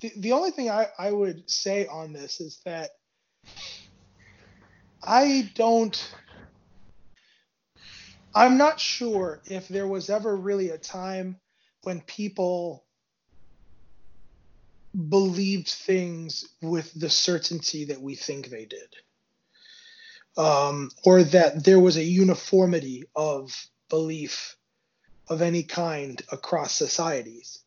the, 0.02 0.12
the 0.18 0.32
only 0.32 0.52
thing 0.52 0.70
I, 0.70 0.88
I 0.98 1.12
would 1.12 1.50
say 1.50 1.88
on 1.88 2.14
this 2.14 2.40
is 2.40 2.60
that 2.66 2.92
I 5.04 5.50
don't. 5.56 6.16
I'm 8.36 8.58
not 8.58 8.80
sure 8.80 9.42
if 9.46 9.68
there 9.68 9.88
was 9.88 10.10
ever 10.10 10.36
really 10.36 10.70
a 10.70 10.78
time 10.78 11.38
when 11.84 12.02
people 12.02 12.86
believed 15.10 15.68
things 15.68 16.48
with 16.62 16.92
the 16.94 17.10
certainty 17.10 17.86
that 17.86 18.02
we 18.02 18.16
think 18.16 18.50
they 18.50 18.66
did. 18.66 18.96
Um, 20.38 20.92
or 21.04 21.24
that 21.24 21.64
there 21.64 21.80
was 21.80 21.98
a 21.98 22.04
uniformity 22.04 23.04
of 23.16 23.52
belief 23.90 24.56
of 25.28 25.42
any 25.42 25.64
kind 25.64 26.22
across 26.32 26.74
societies. 26.74 27.60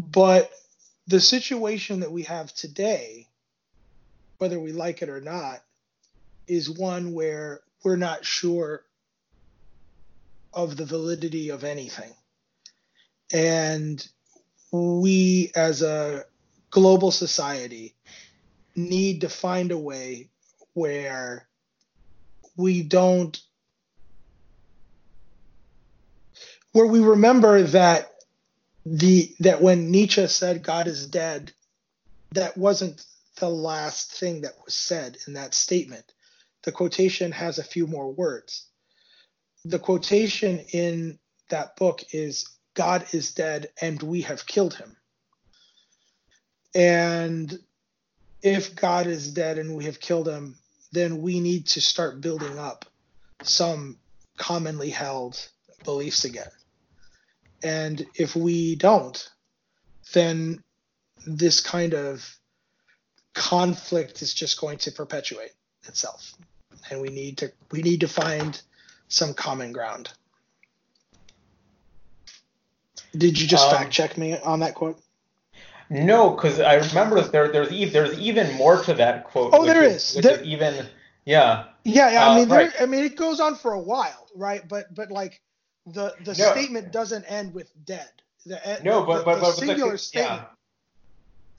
But 0.00 0.50
the 1.06 1.20
situation 1.20 2.00
that 2.00 2.12
we 2.12 2.22
have 2.22 2.52
today, 2.54 3.28
whether 4.38 4.58
we 4.58 4.72
like 4.72 5.02
it 5.02 5.08
or 5.08 5.20
not, 5.20 5.60
is 6.46 6.68
one 6.70 7.12
where 7.12 7.60
we're 7.84 7.96
not 7.96 8.24
sure 8.24 8.82
of 10.52 10.76
the 10.76 10.84
validity 10.84 11.50
of 11.50 11.64
anything. 11.64 12.12
And 13.32 14.06
we, 14.70 15.52
as 15.54 15.82
a 15.82 16.24
global 16.70 17.10
society, 17.10 17.94
need 18.74 19.20
to 19.22 19.28
find 19.28 19.72
a 19.72 19.78
way 19.78 20.28
where 20.72 21.46
we 22.56 22.82
don't, 22.82 23.40
where 26.72 26.86
we 26.86 27.00
remember 27.00 27.62
that 27.62 28.13
the 28.84 29.34
that 29.40 29.62
when 29.62 29.90
Nietzsche 29.90 30.26
said 30.26 30.62
God 30.62 30.86
is 30.86 31.06
dead, 31.06 31.52
that 32.32 32.56
wasn't 32.56 33.04
the 33.38 33.48
last 33.48 34.12
thing 34.12 34.42
that 34.42 34.54
was 34.64 34.74
said 34.74 35.16
in 35.26 35.34
that 35.34 35.54
statement. 35.54 36.12
The 36.62 36.72
quotation 36.72 37.32
has 37.32 37.58
a 37.58 37.64
few 37.64 37.86
more 37.86 38.12
words. 38.12 38.66
The 39.64 39.78
quotation 39.78 40.60
in 40.72 41.18
that 41.50 41.76
book 41.76 42.02
is 42.12 42.48
God 42.74 43.06
is 43.12 43.32
dead 43.32 43.68
and 43.80 44.02
we 44.02 44.22
have 44.22 44.46
killed 44.46 44.74
him. 44.74 44.96
And 46.74 47.58
if 48.42 48.74
God 48.74 49.06
is 49.06 49.32
dead 49.32 49.58
and 49.58 49.76
we 49.76 49.84
have 49.84 50.00
killed 50.00 50.28
him, 50.28 50.56
then 50.92 51.22
we 51.22 51.40
need 51.40 51.66
to 51.68 51.80
start 51.80 52.20
building 52.20 52.58
up 52.58 52.84
some 53.42 53.98
commonly 54.36 54.90
held 54.90 55.48
beliefs 55.84 56.24
again. 56.24 56.50
And 57.64 58.06
if 58.14 58.36
we 58.36 58.76
don't, 58.76 59.28
then 60.12 60.62
this 61.26 61.60
kind 61.60 61.94
of 61.94 62.38
conflict 63.32 64.22
is 64.22 64.34
just 64.34 64.60
going 64.60 64.78
to 64.78 64.92
perpetuate 64.92 65.52
itself. 65.88 66.34
And 66.90 67.00
we 67.00 67.08
need 67.08 67.38
to 67.38 67.52
we 67.70 67.82
need 67.82 68.00
to 68.00 68.08
find 68.08 68.60
some 69.08 69.32
common 69.32 69.72
ground. 69.72 70.10
Did 73.16 73.40
you 73.40 73.46
just 73.46 73.66
um, 73.68 73.76
fact 73.76 73.90
check 73.90 74.18
me 74.18 74.36
on 74.38 74.60
that 74.60 74.74
quote? 74.74 75.00
No, 75.88 76.30
because 76.30 76.60
I 76.60 76.74
remember 76.74 77.20
there 77.22 77.48
there's 77.48 77.92
there's 77.92 78.18
even 78.18 78.54
more 78.54 78.82
to 78.82 78.94
that 78.94 79.24
quote. 79.24 79.50
Oh, 79.54 79.64
there 79.64 79.82
is. 79.82 80.14
Which 80.14 80.24
there, 80.24 80.40
is 80.40 80.46
even 80.46 80.86
yeah. 81.24 81.64
Yeah, 81.84 82.10
yeah. 82.10 82.26
Uh, 82.26 82.32
I 82.32 82.36
mean, 82.36 82.48
there, 82.48 82.58
right. 82.58 82.72
I 82.80 82.86
mean, 82.86 83.04
it 83.04 83.16
goes 83.16 83.40
on 83.40 83.54
for 83.54 83.72
a 83.72 83.80
while, 83.80 84.28
right? 84.34 84.66
But 84.68 84.94
but 84.94 85.10
like 85.10 85.40
the 85.86 86.14
the 86.24 86.34
no. 86.38 86.52
statement 86.52 86.92
doesn't 86.92 87.24
end 87.24 87.54
with 87.54 87.70
dead. 87.84 88.10
The, 88.46 88.56
uh, 88.68 88.76
no, 88.82 89.04
but 89.04 89.18
the, 89.18 89.24
but, 89.24 89.34
the 89.36 89.40
but 89.40 89.52
singular 89.52 89.92
but, 89.92 90.00
statement, 90.00 90.42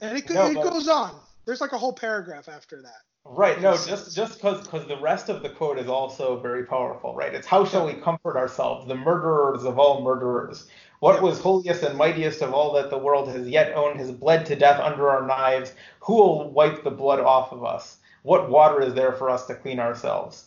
yeah. 0.00 0.08
and 0.08 0.18
it, 0.18 0.30
no, 0.30 0.46
it 0.46 0.54
but, 0.54 0.70
goes 0.70 0.88
on. 0.88 1.14
There's 1.44 1.60
like 1.60 1.72
a 1.72 1.78
whole 1.78 1.92
paragraph 1.92 2.48
after 2.48 2.82
that. 2.82 3.02
Right. 3.28 3.60
No, 3.60 3.72
just 3.72 4.14
just 4.14 4.34
because 4.34 4.62
because 4.62 4.86
the 4.86 4.98
rest 4.98 5.28
of 5.28 5.42
the 5.42 5.48
quote 5.48 5.78
is 5.78 5.88
also 5.88 6.38
very 6.38 6.64
powerful, 6.64 7.14
right? 7.14 7.34
It's 7.34 7.46
how 7.46 7.64
shall 7.64 7.86
we 7.86 7.94
comfort 7.94 8.36
ourselves, 8.36 8.86
the 8.86 8.94
murderers 8.94 9.64
of 9.64 9.78
all 9.78 10.02
murderers. 10.02 10.66
What 11.00 11.22
was 11.22 11.40
holiest 11.40 11.82
and 11.82 11.98
mightiest 11.98 12.40
of 12.40 12.54
all 12.54 12.72
that 12.74 12.88
the 12.88 12.98
world 12.98 13.28
has 13.28 13.48
yet 13.48 13.74
owned 13.74 14.00
has 14.00 14.10
bled 14.10 14.46
to 14.46 14.56
death 14.56 14.80
under 14.80 15.10
our 15.10 15.26
knives. 15.26 15.74
Who 16.00 16.14
will 16.14 16.50
wipe 16.50 16.84
the 16.84 16.90
blood 16.90 17.20
off 17.20 17.52
of 17.52 17.64
us? 17.64 17.98
What 18.22 18.48
water 18.48 18.80
is 18.80 18.94
there 18.94 19.12
for 19.12 19.28
us 19.28 19.46
to 19.46 19.54
clean 19.54 19.78
ourselves? 19.78 20.46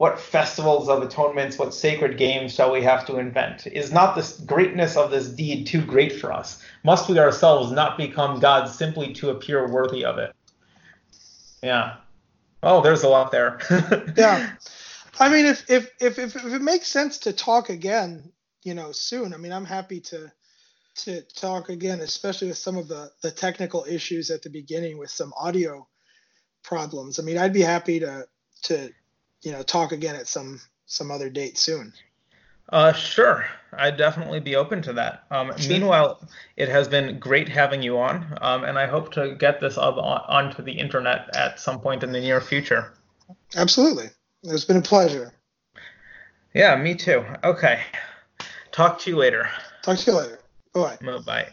What 0.00 0.18
festivals 0.18 0.88
of 0.88 1.02
atonements, 1.02 1.58
what 1.58 1.74
sacred 1.74 2.16
games 2.16 2.54
shall 2.54 2.72
we 2.72 2.82
have 2.82 3.06
to 3.06 3.18
invent? 3.18 3.66
Is 3.66 3.92
not 3.92 4.16
the 4.16 4.44
greatness 4.46 4.96
of 4.96 5.10
this 5.10 5.28
deed 5.28 5.66
too 5.66 5.84
great 5.84 6.18
for 6.18 6.32
us? 6.32 6.62
Must 6.84 7.06
we 7.10 7.18
ourselves 7.18 7.70
not 7.70 7.98
become 7.98 8.40
gods 8.40 8.74
simply 8.74 9.12
to 9.12 9.28
appear 9.28 9.68
worthy 9.68 10.06
of 10.06 10.16
it? 10.16 10.34
Yeah. 11.62 11.96
Oh, 12.62 12.80
there's 12.80 13.02
a 13.02 13.10
lot 13.10 13.30
there. 13.30 13.60
yeah. 14.16 14.52
I 15.18 15.28
mean, 15.28 15.44
if, 15.44 15.70
if 15.70 15.90
if 16.00 16.18
if 16.18 16.34
if 16.34 16.46
it 16.46 16.62
makes 16.62 16.86
sense 16.86 17.18
to 17.18 17.34
talk 17.34 17.68
again, 17.68 18.32
you 18.62 18.72
know, 18.72 18.92
soon. 18.92 19.34
I 19.34 19.36
mean, 19.36 19.52
I'm 19.52 19.66
happy 19.66 20.00
to 20.00 20.32
to 20.94 21.20
talk 21.20 21.68
again, 21.68 22.00
especially 22.00 22.48
with 22.48 22.56
some 22.56 22.78
of 22.78 22.88
the 22.88 23.10
the 23.20 23.30
technical 23.30 23.84
issues 23.86 24.30
at 24.30 24.40
the 24.40 24.48
beginning 24.48 24.96
with 24.96 25.10
some 25.10 25.34
audio 25.36 25.86
problems. 26.62 27.18
I 27.18 27.22
mean, 27.22 27.36
I'd 27.36 27.52
be 27.52 27.60
happy 27.60 28.00
to 28.00 28.26
to 28.62 28.90
you 29.42 29.52
know 29.52 29.62
talk 29.62 29.92
again 29.92 30.16
at 30.16 30.26
some 30.26 30.60
some 30.86 31.10
other 31.10 31.30
date 31.30 31.58
soon. 31.58 31.92
Uh, 32.68 32.92
sure, 32.92 33.46
I'd 33.72 33.96
definitely 33.96 34.40
be 34.40 34.54
open 34.54 34.80
to 34.82 34.92
that. 34.92 35.24
Um, 35.30 35.52
sure. 35.56 35.72
Meanwhile, 35.72 36.20
it 36.56 36.68
has 36.68 36.86
been 36.86 37.18
great 37.18 37.48
having 37.48 37.82
you 37.82 37.98
on, 37.98 38.38
um, 38.40 38.62
and 38.62 38.78
I 38.78 38.86
hope 38.86 39.12
to 39.14 39.34
get 39.34 39.60
this 39.60 39.76
up 39.76 39.96
on, 39.96 40.22
onto 40.28 40.62
the 40.62 40.72
internet 40.72 41.34
at 41.34 41.58
some 41.58 41.80
point 41.80 42.04
in 42.04 42.12
the 42.12 42.20
near 42.20 42.40
future. 42.40 42.92
Absolutely, 43.56 44.10
it's 44.44 44.64
been 44.64 44.76
a 44.76 44.82
pleasure. 44.82 45.32
Yeah, 46.54 46.76
me 46.76 46.94
too. 46.94 47.24
Okay, 47.42 47.80
talk 48.70 49.00
to 49.00 49.10
you 49.10 49.16
later. 49.16 49.48
Talk 49.82 49.98
to 49.98 50.10
you 50.10 50.16
later. 50.16 50.38
Bye. 50.72 50.98
Bye. 51.26 51.48